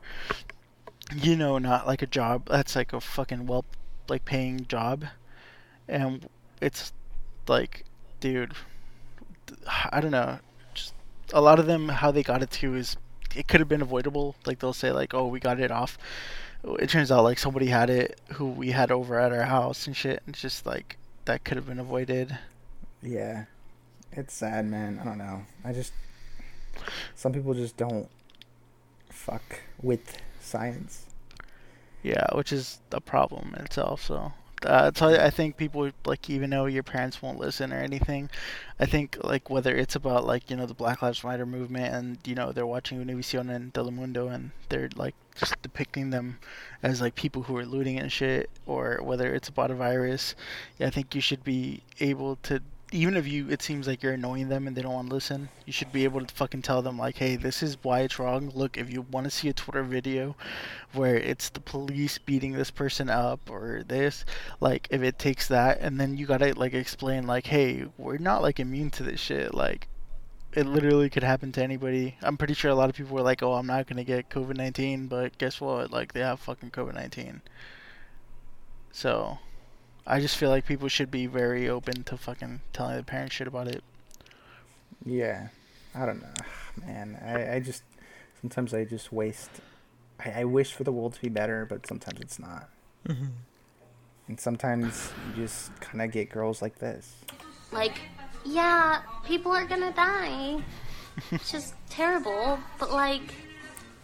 you 1.14 1.36
know 1.36 1.58
not 1.58 1.86
like 1.86 2.02
a 2.02 2.08
job 2.08 2.48
that's 2.48 2.76
like 2.76 2.94
a 2.94 3.02
fucking 3.02 3.46
well 3.46 3.66
like 4.08 4.26
paying 4.26 4.66
job 4.68 5.06
and 5.88 6.28
it's 6.62 6.94
like 7.48 7.84
dude 8.20 8.54
i 9.92 10.00
don't 10.00 10.12
know 10.12 10.40
just 10.74 10.94
a 11.34 11.42
lot 11.42 11.60
of 11.60 11.66
them 11.66 11.90
how 11.90 12.12
they 12.12 12.24
got 12.24 12.42
it 12.42 12.50
to 12.52 12.76
is 12.76 12.98
it 13.36 13.48
could 13.48 13.60
have 13.60 13.70
been 13.70 13.82
avoidable 13.82 14.36
like 14.46 14.60
they'll 14.60 14.74
say 14.74 14.92
like 14.92 15.14
oh 15.14 15.28
we 15.28 15.40
got 15.40 15.60
it 15.60 15.72
off 15.72 15.98
it 16.80 16.90
turns 16.90 17.12
out 17.12 17.24
like 17.24 17.38
somebody 17.38 17.68
had 17.68 17.90
it 17.90 18.20
who 18.34 18.48
we 18.50 18.72
had 18.72 18.92
over 18.92 19.20
at 19.20 19.32
our 19.32 19.44
house 19.44 19.86
and 19.88 19.96
shit 19.96 20.24
it's 20.28 20.42
just 20.42 20.66
like 20.66 20.98
that 21.26 21.44
could 21.44 21.58
have 21.58 21.68
been 21.68 21.80
avoided 21.80 22.38
Yeah. 23.02 23.46
It's 24.12 24.34
sad, 24.34 24.66
man. 24.66 24.98
I 25.00 25.04
don't 25.04 25.18
know. 25.18 25.42
I 25.64 25.74
just 25.74 25.92
some 27.16 27.34
people 27.34 27.54
just 27.54 27.78
don't 27.78 28.10
fuck 29.10 29.62
with 29.82 30.18
science. 30.42 31.06
Yeah, 32.04 32.26
which 32.34 32.52
is 32.54 32.80
a 32.92 33.02
problem 33.02 33.54
in 33.58 33.66
itself. 33.66 34.02
So 34.04 34.32
uh, 34.66 34.92
why 35.00 35.18
I 35.18 35.30
think 35.30 35.58
people 35.58 35.92
like 36.06 36.30
even 36.30 36.50
though 36.50 36.66
your 36.66 36.84
parents 36.84 37.22
won't 37.22 37.40
listen 37.40 37.72
or 37.72 37.80
anything, 37.80 38.30
I 38.80 38.86
think 38.86 39.18
like 39.24 39.50
whether 39.50 39.76
it's 39.76 39.96
about 39.96 40.26
like 40.26 40.50
you 40.50 40.58
know 40.58 40.66
the 40.66 40.74
Black 40.74 41.02
Lives 41.02 41.24
Matter 41.24 41.46
movement 41.46 41.94
and 41.94 42.18
you 42.26 42.36
know 42.36 42.52
they're 42.52 42.66
watching 42.66 43.04
Univision 43.04 43.54
and 43.54 43.74
Telemundo 43.74 44.34
and 44.34 44.52
they're 44.70 44.90
like 44.96 45.16
just 45.36 45.62
depicting 45.62 46.10
them 46.10 46.40
as 46.82 47.02
like 47.02 47.16
people 47.16 47.44
who 47.44 47.58
are 47.58 47.66
looting 47.66 48.00
and 48.00 48.12
shit, 48.12 48.50
or 48.66 49.00
whether 49.02 49.34
it's 49.34 49.50
about 49.50 49.72
a 49.72 49.76
virus, 49.76 50.36
yeah, 50.80 50.88
I 50.88 50.90
think 50.90 51.14
you 51.14 51.22
should 51.22 51.44
be 51.44 51.82
able 52.00 52.38
to. 52.44 52.62
Even 52.96 53.18
if 53.18 53.28
you, 53.28 53.50
it 53.50 53.62
seems 53.62 53.88
like 53.88 54.02
you're 54.02 54.14
annoying 54.14 54.48
them 54.48 54.68
and 54.68 54.76
they 54.76 54.82
don't 54.82 54.94
want 54.94 55.10
to 55.10 55.14
listen, 55.14 55.50
you 55.66 55.74
should 55.74 55.92
be 55.92 56.06
able 56.06 56.26
to 56.26 56.34
fucking 56.34 56.62
tell 56.62 56.82
them 56.82 56.98
like, 56.98 57.18
hey, 57.18 57.36
this 57.36 57.62
is 57.62 57.78
why 57.82 58.00
it's 58.00 58.18
wrong. 58.18 58.50
Look, 58.56 58.78
if 58.78 58.90
you 58.90 59.02
want 59.02 59.26
to 59.26 59.32
see 59.32 59.50
a 59.50 59.54
Twitter 59.54 59.84
video 59.84 60.36
where 60.94 61.18
it's 61.18 61.50
the 61.50 61.60
police 61.60 62.18
beating 62.18 62.54
this 62.54 62.72
person 62.72 63.10
up 63.10 63.50
or 63.50 63.84
this 63.86 64.24
like 64.62 64.88
if 64.90 65.02
it 65.04 65.20
takes 65.20 65.50
that 65.50 65.80
and 65.82 66.00
then 66.00 66.16
you 66.16 66.26
gotta 66.26 66.58
like 66.58 66.74
explain 66.74 67.28
like 67.28 67.48
hey 67.48 67.86
we're 67.98 68.18
not 68.18 68.42
like 68.42 68.62
immune 68.62 68.90
to 68.90 69.04
this 69.04 69.20
shit 69.20 69.54
like 69.54 69.90
it 70.56 70.66
literally 70.66 71.10
could 71.10 71.24
happen 71.24 71.52
to 71.52 71.62
anybody. 71.62 72.16
I'm 72.22 72.38
pretty 72.38 72.54
sure 72.54 72.72
a 72.72 72.76
lot 72.76 72.90
of 72.90 72.96
people 72.96 73.14
were 73.14 73.22
like, 73.22 73.44
"Oh, 73.44 73.54
I'm 73.56 73.68
not 73.68 73.88
gonna 73.88 74.06
get 74.06 74.30
COVID 74.30 74.56
nineteen," 74.56 75.08
but 75.08 75.38
guess 75.38 75.60
what? 75.60 75.92
Like 75.92 76.14
they 76.14 76.22
have 76.22 76.40
fucking 76.40 76.72
COVID 76.72 76.94
nineteen. 76.94 77.42
So, 78.92 79.40
I 80.08 80.20
just 80.20 80.38
feel 80.38 80.50
like 80.50 80.66
people 80.66 80.88
should 80.88 81.10
be 81.10 81.26
very 81.26 81.68
open 81.68 82.04
to 82.04 82.18
fucking 82.18 82.62
telling 82.74 82.94
their 82.94 83.04
parents 83.04 83.36
shit 83.36 83.48
about 83.48 83.68
it. 83.68 83.84
Yeah, 85.04 85.48
I 85.96 86.06
don't 86.06 86.22
know, 86.22 86.34
man. 86.86 87.20
I, 87.24 87.56
I 87.56 87.60
just 87.60 87.84
sometimes 88.42 88.74
I 88.74 88.86
just 88.86 89.12
waste. 89.12 89.50
I, 90.24 90.42
I 90.42 90.44
wish 90.44 90.74
for 90.74 90.84
the 90.84 90.92
world 90.92 91.14
to 91.14 91.22
be 91.22 91.30
better, 91.30 91.66
but 91.66 91.88
sometimes 91.88 92.20
it's 92.22 92.40
not. 92.40 92.70
Mm-hmm. 93.08 93.26
And 94.28 94.40
sometimes 94.40 95.12
you 95.30 95.44
just 95.44 95.80
kind 95.80 96.02
of 96.02 96.12
get 96.12 96.30
girls 96.30 96.62
like 96.62 96.80
this. 96.80 97.14
Like, 97.72 98.00
yeah, 98.44 99.02
people 99.26 99.52
are 99.52 99.66
gonna 99.66 99.94
die. 99.94 100.64
It's 101.32 101.52
just 101.52 101.74
terrible, 101.90 102.60
but 102.80 102.92
like, 102.92 103.34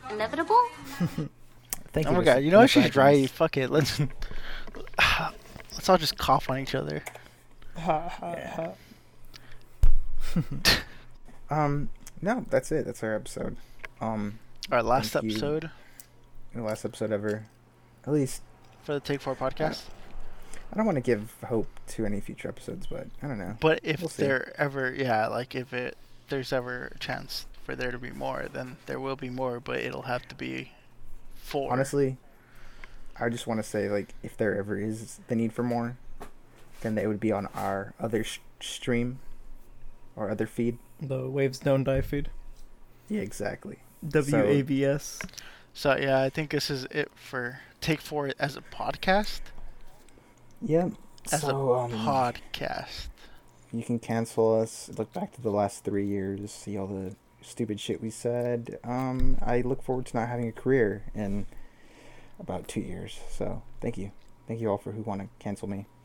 inevitable? 0.09 0.61
Thank 1.93 2.07
oh 2.07 2.11
you. 2.11 2.17
my 2.17 2.23
god, 2.23 2.43
you 2.43 2.51
know 2.51 2.59
what? 2.59 2.69
She's 2.69 2.83
massaging 2.83 3.21
dry. 3.21 3.27
Fuck 3.27 3.57
it. 3.57 3.69
Let's 3.69 3.99
let's 5.73 5.89
all 5.89 5.97
just 5.97 6.17
cough 6.17 6.49
on 6.49 6.59
each 6.59 6.75
other. 6.75 7.03
Yeah. 7.77 8.71
Um, 11.49 11.89
no, 12.21 12.45
that's 12.49 12.71
it. 12.71 12.85
That's 12.85 13.03
our 13.03 13.13
episode. 13.13 13.57
Um, 13.99 14.39
Our 14.71 14.81
last 14.81 15.11
Thank 15.11 15.25
you. 15.25 15.31
episode 15.31 15.69
the 16.55 16.61
last 16.63 16.85
episode 16.85 17.11
ever. 17.11 17.45
At 18.05 18.13
least 18.13 18.41
for 18.83 18.93
the 18.93 18.99
Take 18.99 19.21
Four 19.21 19.35
podcast. 19.35 19.83
I 20.73 20.77
don't 20.77 20.85
want 20.85 20.95
to 20.95 21.01
give 21.01 21.35
hope 21.45 21.67
to 21.89 22.05
any 22.05 22.19
future 22.21 22.47
episodes, 22.47 22.87
but 22.87 23.07
I 23.21 23.27
don't 23.27 23.37
know. 23.37 23.57
But 23.59 23.81
if 23.83 23.99
We'll 24.01 24.11
there 24.15 24.53
ever, 24.59 24.93
yeah, 24.93 25.27
like 25.27 25.55
if 25.55 25.73
it 25.73 25.97
there's 26.29 26.53
ever 26.53 26.91
a 26.95 26.99
chance 26.99 27.45
for 27.63 27.75
there 27.75 27.91
to 27.91 27.99
be 27.99 28.11
more, 28.11 28.47
then 28.51 28.77
there 28.85 28.99
will 28.99 29.15
be 29.17 29.29
more. 29.29 29.59
But 29.59 29.79
it'll 29.79 30.03
have 30.03 30.27
to 30.29 30.35
be 30.35 30.71
four. 31.35 31.71
Honestly, 31.71 32.17
I 33.21 33.29
just 33.29 33.45
want 33.45 33.59
to 33.59 33.63
say 33.63 33.87
like 33.87 34.15
if 34.23 34.35
there 34.35 34.57
ever 34.57 34.79
is 34.79 35.19
the 35.27 35.35
need 35.35 35.53
for 35.53 35.63
more, 35.63 35.97
then 36.81 36.95
they 36.95 37.05
would 37.05 37.19
be 37.19 37.31
on 37.31 37.47
our 37.53 37.93
other 37.99 38.23
sh- 38.23 38.39
stream 38.59 39.19
or 40.15 40.29
other 40.29 40.47
feed. 40.47 40.79
The 40.99 41.29
Waves 41.29 41.59
Don't 41.59 41.83
Die 41.83 42.01
feed. 42.01 42.29
Yeah, 43.07 43.21
exactly. 43.21 43.79
WABS. 44.05 45.21
So 45.73 45.95
yeah, 45.95 46.21
I 46.21 46.29
think 46.29 46.49
this 46.49 46.69
is 46.69 46.85
it 46.85 47.11
for 47.15 47.59
Take 47.79 48.01
Four 48.01 48.31
as 48.39 48.57
a 48.57 48.61
podcast. 48.61 49.41
Yeah. 50.61 50.89
As 51.31 51.41
so 51.41 51.73
a 51.73 51.79
um, 51.81 51.91
podcast. 51.91 53.09
you 53.71 53.83
can 53.83 53.99
cancel 53.99 54.59
us. 54.59 54.89
Look 54.97 55.13
back 55.13 55.33
to 55.33 55.41
the 55.41 55.51
last 55.51 55.83
three 55.83 56.07
years, 56.07 56.51
see 56.51 56.77
all 56.77 56.87
the 56.87 57.15
stupid 57.41 57.79
shit 57.79 58.01
we 58.01 58.09
said. 58.09 58.79
Um, 58.83 59.37
I 59.41 59.61
look 59.61 59.83
forward 59.83 60.07
to 60.07 60.17
not 60.17 60.27
having 60.27 60.47
a 60.47 60.51
career 60.51 61.03
in 61.13 61.45
about 62.41 62.67
two 62.67 62.81
years. 62.81 63.19
So 63.29 63.61
thank 63.79 63.97
you, 63.97 64.11
thank 64.47 64.59
you 64.59 64.69
all 64.69 64.77
for 64.77 64.91
who 64.91 65.01
want 65.01 65.21
to 65.21 65.27
cancel 65.39 65.67
me. 65.69 65.85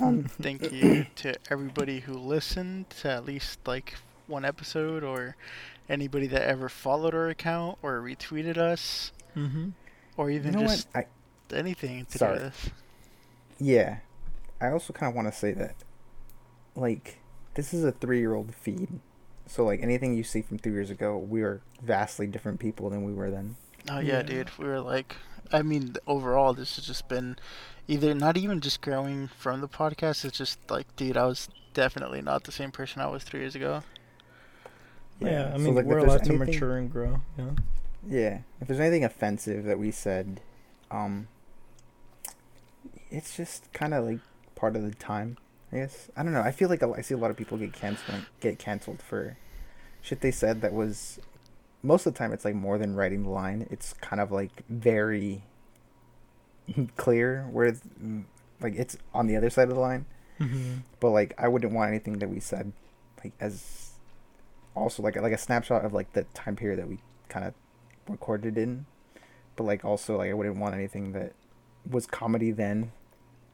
Um, 0.00 0.24
Thank 0.24 0.72
you 0.72 1.04
to 1.16 1.34
everybody 1.50 2.00
who 2.00 2.14
listened 2.14 2.88
to 3.02 3.10
at 3.12 3.26
least 3.26 3.58
like 3.66 3.94
one 4.26 4.44
episode, 4.44 5.04
or 5.04 5.36
anybody 5.90 6.26
that 6.28 6.42
ever 6.48 6.68
followed 6.70 7.14
our 7.14 7.28
account 7.28 7.76
or 7.82 8.00
retweeted 8.00 8.56
us, 8.56 9.12
Mm-hmm. 9.36 9.68
or 10.16 10.30
you 10.30 10.36
even 10.38 10.52
know 10.54 10.60
just? 10.62 10.88
I 10.94 11.04
anything 11.52 12.06
to 12.06 12.18
Sorry. 12.18 12.38
do 12.38 12.44
with 12.44 12.54
this. 12.62 12.70
yeah. 13.58 13.98
I 14.60 14.70
also 14.70 14.92
kind 14.94 15.10
of 15.10 15.14
want 15.14 15.28
to 15.32 15.38
say 15.38 15.52
that, 15.52 15.76
like, 16.74 17.18
this 17.54 17.72
is 17.74 17.84
a 17.84 17.92
three-year-old 17.92 18.54
feed. 18.54 18.88
So 19.46 19.64
like 19.64 19.82
anything 19.82 20.14
you 20.14 20.24
see 20.24 20.42
from 20.42 20.58
three 20.58 20.72
years 20.72 20.90
ago, 20.90 21.16
we 21.18 21.42
are 21.42 21.60
vastly 21.82 22.26
different 22.26 22.58
people 22.58 22.90
than 22.90 23.04
we 23.04 23.12
were 23.12 23.30
then. 23.30 23.56
Oh 23.90 23.98
yeah, 23.98 24.16
Yeah. 24.18 24.22
dude. 24.22 24.50
We 24.58 24.66
were 24.66 24.80
like, 24.80 25.14
I 25.52 25.62
mean, 25.62 25.96
overall, 26.06 26.52
this 26.54 26.76
has 26.76 26.86
just 26.86 27.08
been 27.08 27.36
either 27.86 28.14
not 28.14 28.36
even 28.36 28.60
just 28.60 28.80
growing 28.80 29.28
from 29.28 29.60
the 29.60 29.68
podcast. 29.68 30.24
It's 30.24 30.38
just 30.38 30.58
like, 30.70 30.94
dude, 30.96 31.16
I 31.16 31.26
was 31.26 31.48
definitely 31.74 32.22
not 32.22 32.44
the 32.44 32.52
same 32.52 32.70
person 32.70 33.00
I 33.00 33.06
was 33.06 33.24
three 33.24 33.40
years 33.40 33.54
ago. 33.54 33.82
Yeah, 35.20 35.50
I 35.52 35.56
so, 35.56 35.58
mean, 35.58 35.74
like, 35.74 35.84
we're 35.84 36.00
there's 36.00 36.12
allowed 36.12 36.24
to 36.24 36.32
mature 36.34 36.76
and 36.76 36.90
grow. 36.90 37.20
Yeah. 37.36 37.50
Yeah, 38.08 38.38
if 38.60 38.68
there's 38.68 38.80
anything 38.80 39.04
offensive 39.04 39.64
that 39.64 39.78
we 39.78 39.90
said, 39.90 40.40
um, 40.90 41.28
it's 43.10 43.36
just 43.36 43.72
kind 43.72 43.92
of 43.92 44.04
like 44.04 44.20
part 44.54 44.76
of 44.76 44.82
the 44.82 44.94
time. 44.94 45.36
I 45.72 45.76
guess 45.76 46.08
I 46.16 46.22
don't 46.22 46.32
know. 46.32 46.40
I 46.40 46.50
feel 46.52 46.68
like 46.68 46.82
a- 46.82 46.92
I 46.96 47.00
see 47.00 47.14
a 47.14 47.18
lot 47.18 47.30
of 47.30 47.36
people 47.36 47.58
get 47.58 47.72
canceled 47.72 48.26
get 48.40 48.58
canceled 48.58 49.02
for 49.02 49.36
shit 50.00 50.20
they 50.20 50.30
said 50.30 50.60
that 50.62 50.72
was 50.72 51.18
most 51.82 52.06
of 52.06 52.14
the 52.14 52.18
time 52.18 52.32
it's 52.32 52.44
like 52.44 52.54
more 52.54 52.78
than 52.78 52.94
writing 52.94 53.22
the 53.22 53.30
line. 53.30 53.66
It's 53.70 53.92
kind 53.94 54.20
of 54.20 54.32
like 54.32 54.64
very 54.68 55.44
clear 56.96 57.46
where 57.50 57.66
it's, 57.66 57.82
like 58.60 58.74
it's 58.76 58.96
on 59.14 59.26
the 59.26 59.36
other 59.36 59.50
side 59.50 59.68
of 59.68 59.74
the 59.74 59.80
line. 59.80 60.06
Mm-hmm. 60.40 60.78
But 61.00 61.10
like 61.10 61.34
I 61.38 61.48
wouldn't 61.48 61.72
want 61.72 61.88
anything 61.88 62.18
that 62.18 62.28
we 62.28 62.40
said 62.40 62.72
like 63.22 63.32
as 63.40 63.90
also 64.74 65.02
like 65.02 65.16
like 65.16 65.32
a 65.32 65.38
snapshot 65.38 65.84
of 65.84 65.92
like 65.92 66.12
the 66.12 66.22
time 66.34 66.56
period 66.56 66.78
that 66.78 66.88
we 66.88 66.98
kind 67.28 67.46
of 67.46 67.54
recorded 68.08 68.58
in. 68.58 68.86
But 69.56 69.64
like 69.64 69.84
also 69.84 70.18
like 70.18 70.30
I 70.30 70.34
wouldn't 70.34 70.58
want 70.58 70.74
anything 70.74 71.12
that 71.12 71.32
was 71.88 72.06
comedy 72.06 72.50
then 72.50 72.92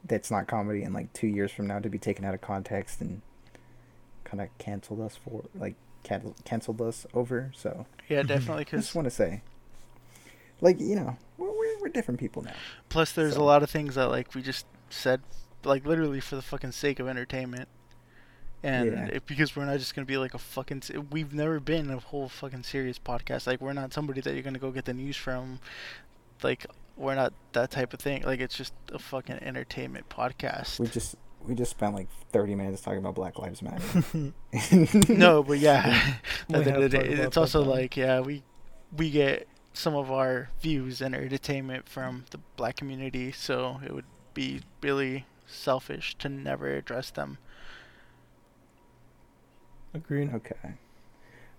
that's 0.03 0.29
not 0.29 0.45
comedy 0.45 0.83
in 0.83 0.93
like 0.93 1.11
2 1.13 1.25
years 1.25 1.51
from 1.51 1.65
now 1.65 1.79
to 1.79 1.89
be 1.89 1.97
taken 1.97 2.25
out 2.25 2.35
of 2.35 2.41
context 2.41 3.01
and 3.01 3.21
kind 4.23 4.39
of 4.39 4.55
canceled 4.59 5.01
us 5.01 5.17
for 5.17 5.45
like 5.55 5.75
can- 6.05 6.33
canceled 6.45 6.81
us 6.81 7.05
over. 7.13 7.51
So 7.53 7.85
Yeah, 8.07 8.21
definitely. 8.33 8.65
I 8.71 8.77
just 8.77 8.95
want 8.95 9.05
to 9.05 9.11
say 9.11 9.41
like 10.61 10.79
you 10.79 10.95
know, 10.95 11.17
we're, 11.37 11.51
we're 11.51 11.79
we're 11.81 11.89
different 11.89 12.19
people 12.19 12.41
now. 12.43 12.53
plus, 12.87 13.11
there's 13.11 13.35
a 13.35 13.43
lot 13.43 13.61
of 13.63 13.69
things 13.69 13.95
that 13.95 14.07
like 14.07 14.33
we 14.33 14.41
just 14.41 14.65
said, 14.89 15.19
like 15.65 15.85
literally 15.85 16.21
for 16.21 16.35
the 16.37 16.41
fucking 16.41 16.71
sake 16.71 16.99
of 16.99 17.07
entertainment. 17.09 17.67
And 18.63 18.91
Yeah. 18.93 19.05
it, 19.07 19.25
because 19.27 19.55
we're 19.55 19.65
not 19.65 19.77
just 19.79 19.93
gonna 19.93 20.05
be 20.05 20.17
like 20.17 20.33
a 20.33 20.39
fucking, 20.39 20.81
we've 21.11 21.33
never 21.33 21.59
been 21.59 21.89
a 21.91 21.97
whole 21.99 22.29
fucking 22.29 22.63
serious 22.63 22.97
podcast. 22.97 23.45
Like 23.45 23.61
we're 23.61 23.73
not 23.73 23.93
somebody 23.93 24.21
that 24.21 24.33
you're 24.33 24.41
gonna 24.43 24.57
go 24.59 24.71
get 24.71 24.85
the 24.85 24.93
news 24.93 25.17
from. 25.17 25.59
Like 26.41 26.65
we're 26.95 27.15
not 27.15 27.33
that 27.51 27.69
type 27.71 27.93
of 27.93 27.99
thing. 27.99 28.23
Like 28.23 28.39
it's 28.39 28.55
just 28.55 28.73
a 28.93 28.97
fucking 28.97 29.35
entertainment 29.41 30.07
podcast. 30.09 30.79
We 30.79 30.87
just 30.87 31.15
we 31.47 31.55
just 31.55 31.71
spent 31.71 31.95
like 31.95 32.07
30 32.31 32.55
minutes 32.55 32.81
talking 32.81 32.99
about 32.99 33.15
Black 33.15 33.37
Lives 33.39 33.61
Matter. 33.61 33.83
no, 35.09 35.43
but 35.47 35.59
yeah, 35.59 36.15
We 36.49 36.55
at 36.55 36.63
the 36.65 36.73
end 36.73 36.83
of 36.83 36.91
the 36.91 36.97
day, 36.97 37.07
it's 37.07 37.37
also 37.37 37.63
now. 37.63 37.71
like 37.71 37.97
yeah, 37.97 38.19
we 38.19 38.43
we 38.95 39.09
get 39.09 39.47
some 39.73 39.95
of 39.95 40.11
our 40.11 40.49
views 40.61 41.01
and 41.01 41.13
entertainment 41.13 41.87
from 41.87 42.25
the 42.31 42.39
black 42.55 42.77
community, 42.77 43.31
so 43.31 43.79
it 43.85 43.93
would 43.93 44.05
be 44.33 44.61
really 44.81 45.25
selfish 45.45 46.15
to 46.19 46.29
never 46.29 46.75
address 46.75 47.09
them. 47.11 47.37
Agreed. 49.93 50.33
Okay. 50.33 50.73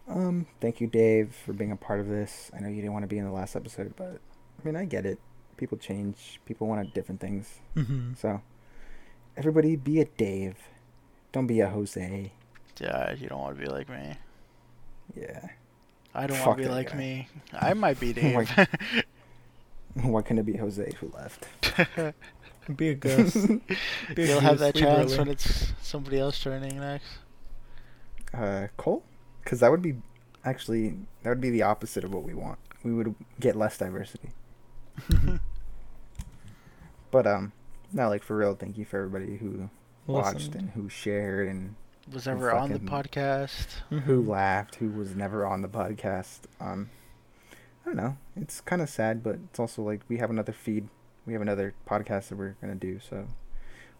Um, 0.09 0.47
thank 0.61 0.81
you, 0.81 0.87
Dave, 0.87 1.35
for 1.35 1.53
being 1.53 1.73
a 1.73 1.77
part 1.77 2.01
of 2.01 2.09
this. 2.09 2.51
I 2.55 2.61
know 2.61 2.69
you 2.69 2.77
didn't 2.77 2.93
want 2.93 3.03
to 3.03 3.09
be 3.09 3.19
in 3.19 3.25
the 3.25 3.33
last 3.33 3.57
episode, 3.57 3.95
but 3.97 4.21
I 4.61 4.65
mean, 4.65 4.77
I 4.77 4.85
get 4.85 5.05
it. 5.05 5.19
People 5.57 5.79
change. 5.79 6.41
People 6.47 6.67
want 6.67 6.93
different 6.95 7.21
things. 7.21 7.61
Mm-hmm. 7.75 8.13
So, 8.15 8.41
everybody, 9.37 9.77
be 9.77 10.01
a 10.01 10.05
Dave. 10.05 10.57
Don't 11.33 11.47
be 11.47 11.61
a 11.61 11.69
Jose. 11.69 12.33
Yeah, 12.81 13.13
you 13.15 13.29
don't 13.29 13.41
want 13.41 13.57
to 13.59 13.63
be 13.63 13.69
like 13.71 13.89
me. 13.89 14.15
Yeah. 15.15 15.49
I 16.15 16.27
don't 16.27 16.39
want 16.45 16.59
to 16.59 16.65
be 16.65 16.69
like 16.71 16.91
guy. 16.93 16.97
me. 16.97 17.29
I 17.53 17.75
might 17.75 18.01
be 18.01 18.13
Dave. 18.15 18.35
Why- 18.35 18.67
Why 20.03 20.23
couldn't 20.23 20.39
it 20.41 20.47
be 20.47 20.57
Jose 20.59 20.93
who 21.01 21.11
left? 21.15 21.49
Be 22.77 22.89
a 22.89 22.95
Gus. 22.95 23.33
Be 24.15 24.25
You'll 24.27 24.41
have 24.41 24.59
that 24.59 24.75
chance 24.75 25.13
early. 25.13 25.19
when 25.19 25.29
it's 25.29 25.73
somebody 25.81 26.19
else 26.19 26.39
joining 26.41 26.81
next. 26.81 27.07
Uh, 28.35 28.67
Cole? 28.77 29.05
Because 29.43 29.61
that 29.61 29.71
would 29.71 29.83
be 29.83 29.95
actually 30.45 30.97
that 31.23 31.31
would 31.31 31.41
be 31.41 31.49
the 31.51 31.63
opposite 31.63 32.03
of 32.03 32.13
what 32.13 32.25
we 32.25 32.35
want. 32.35 32.59
We 32.83 32.93
would 32.93 33.15
get 33.39 33.55
less 33.55 33.79
diversity. 33.79 34.31
But 37.13 37.27
um, 37.27 37.53
no, 37.97 38.09
like 38.09 38.23
for 38.23 38.37
real. 38.37 38.55
Thank 38.55 38.79
you 38.79 38.85
for 38.85 38.99
everybody 39.05 39.37
who 39.39 39.71
watched 40.07 40.35
Listened. 40.37 40.55
and 40.57 40.71
who 40.71 40.89
shared 40.89 41.49
and 41.49 41.75
Was 42.13 42.29
ever 42.29 42.53
on 42.53 42.71
the 42.73 42.79
fucking- 42.79 42.89
podcast. 43.11 43.81
who 43.91 44.23
Mhm. 44.23 44.29
laughed, 44.29 44.77
who 44.77 44.91
was 44.91 45.17
never 45.17 45.45
on 45.47 45.63
the 45.63 45.69
podcast. 45.69 46.41
Um, 46.61 46.91
I 47.53 47.87
don't 47.87 47.97
know. 47.97 48.17
It's 48.37 48.61
kind 48.61 48.83
of 48.83 48.89
sad, 48.89 49.23
but 49.23 49.37
it's 49.51 49.59
also 49.59 49.83
like 49.83 50.03
we 50.09 50.19
have 50.19 50.31
another 50.31 50.53
feed. 50.53 50.89
We 51.25 51.33
have 51.33 51.43
another 51.43 51.75
podcast 51.89 52.29
that 52.29 52.37
we're 52.37 52.57
gonna 52.61 52.75
do. 52.77 53.01
So 53.01 53.27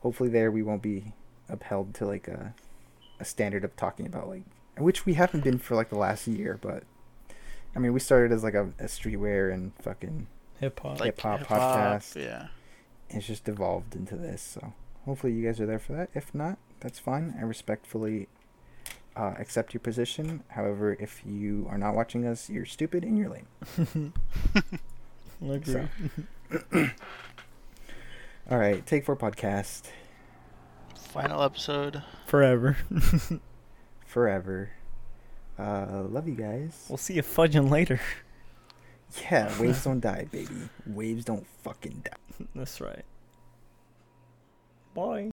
hopefully 0.01 0.29
there 0.29 0.51
we 0.53 0.63
won't 0.63 0.83
be 0.83 1.13
upheld 1.49 1.95
to 1.95 2.07
like 2.07 2.29
a 2.29 2.55
a 3.19 3.25
standard 3.25 3.65
of 3.65 3.75
talking 3.77 4.07
about 4.07 4.29
like 4.29 4.43
which 4.77 5.07
we 5.07 5.15
haven't 5.15 5.43
been 5.43 5.59
for 5.59 5.75
like 5.75 5.89
the 5.89 5.97
last 5.99 6.27
year. 6.29 6.59
But 6.61 6.83
I 7.75 7.79
mean, 7.79 7.93
we 7.93 8.01
started 8.01 8.31
as 8.33 8.43
like 8.45 8.55
a, 8.55 8.67
a 8.79 8.85
streetwear 8.85 9.53
and 9.53 9.73
fucking 9.81 10.27
Hip 10.61 10.81
hop. 10.81 11.01
Like 11.01 11.15
hip-hop 11.17 11.39
hip-hop, 11.41 11.59
podcast. 12.03 12.17
Yeah. 12.23 12.49
It's 13.11 13.27
just 13.27 13.49
evolved 13.49 13.95
into 13.95 14.17
this. 14.17 14.43
So 14.43 14.73
hopefully 15.05 15.33
you 15.33 15.45
guys 15.45 15.61
are 15.61 15.67
there 15.67 15.79
for 15.79 15.93
that. 15.93 16.11
If 16.15 16.35
not, 16.35 16.59
that's 16.81 16.99
fine. 16.99 17.35
I 17.39 17.43
respectfully 17.43 18.29
uh, 19.17 19.35
accept 19.39 19.75
your 19.75 19.81
position. 19.81 20.43
However, 20.49 20.97
if 21.01 21.23
you 21.27 21.67
are 21.71 21.79
not 21.79 21.95
watching 21.95 22.27
us, 22.27 22.51
you're 22.51 22.67
stupid 22.67 23.05
and 23.05 23.17
you're 23.19 23.31
lame. 23.31 24.13
Agree. 25.51 25.73
So. 25.73 25.89
All 28.51 28.59
right, 28.59 28.87
take 28.87 29.05
four 29.05 29.17
podcast 29.17 29.83
Final 31.17 31.43
episode. 31.43 32.03
Forever. 32.27 32.77
forever. 34.07 34.71
Uh, 35.59 36.03
love 36.11 36.29
you 36.29 36.35
guys. 36.35 36.85
We'll 36.91 36.99
see 36.99 37.15
you 37.15 37.23
fudging 37.23 37.71
later. 37.71 38.01
Yeah, 39.23 39.53
waves 39.61 39.85
don't 39.85 40.01
die, 40.01 40.27
baby. 40.31 40.69
Waves 40.87 41.25
don't 41.25 41.47
fucking 41.63 42.03
die. 42.05 42.47
That's 42.55 42.81
right. 42.81 43.05
Bye. 44.95 45.31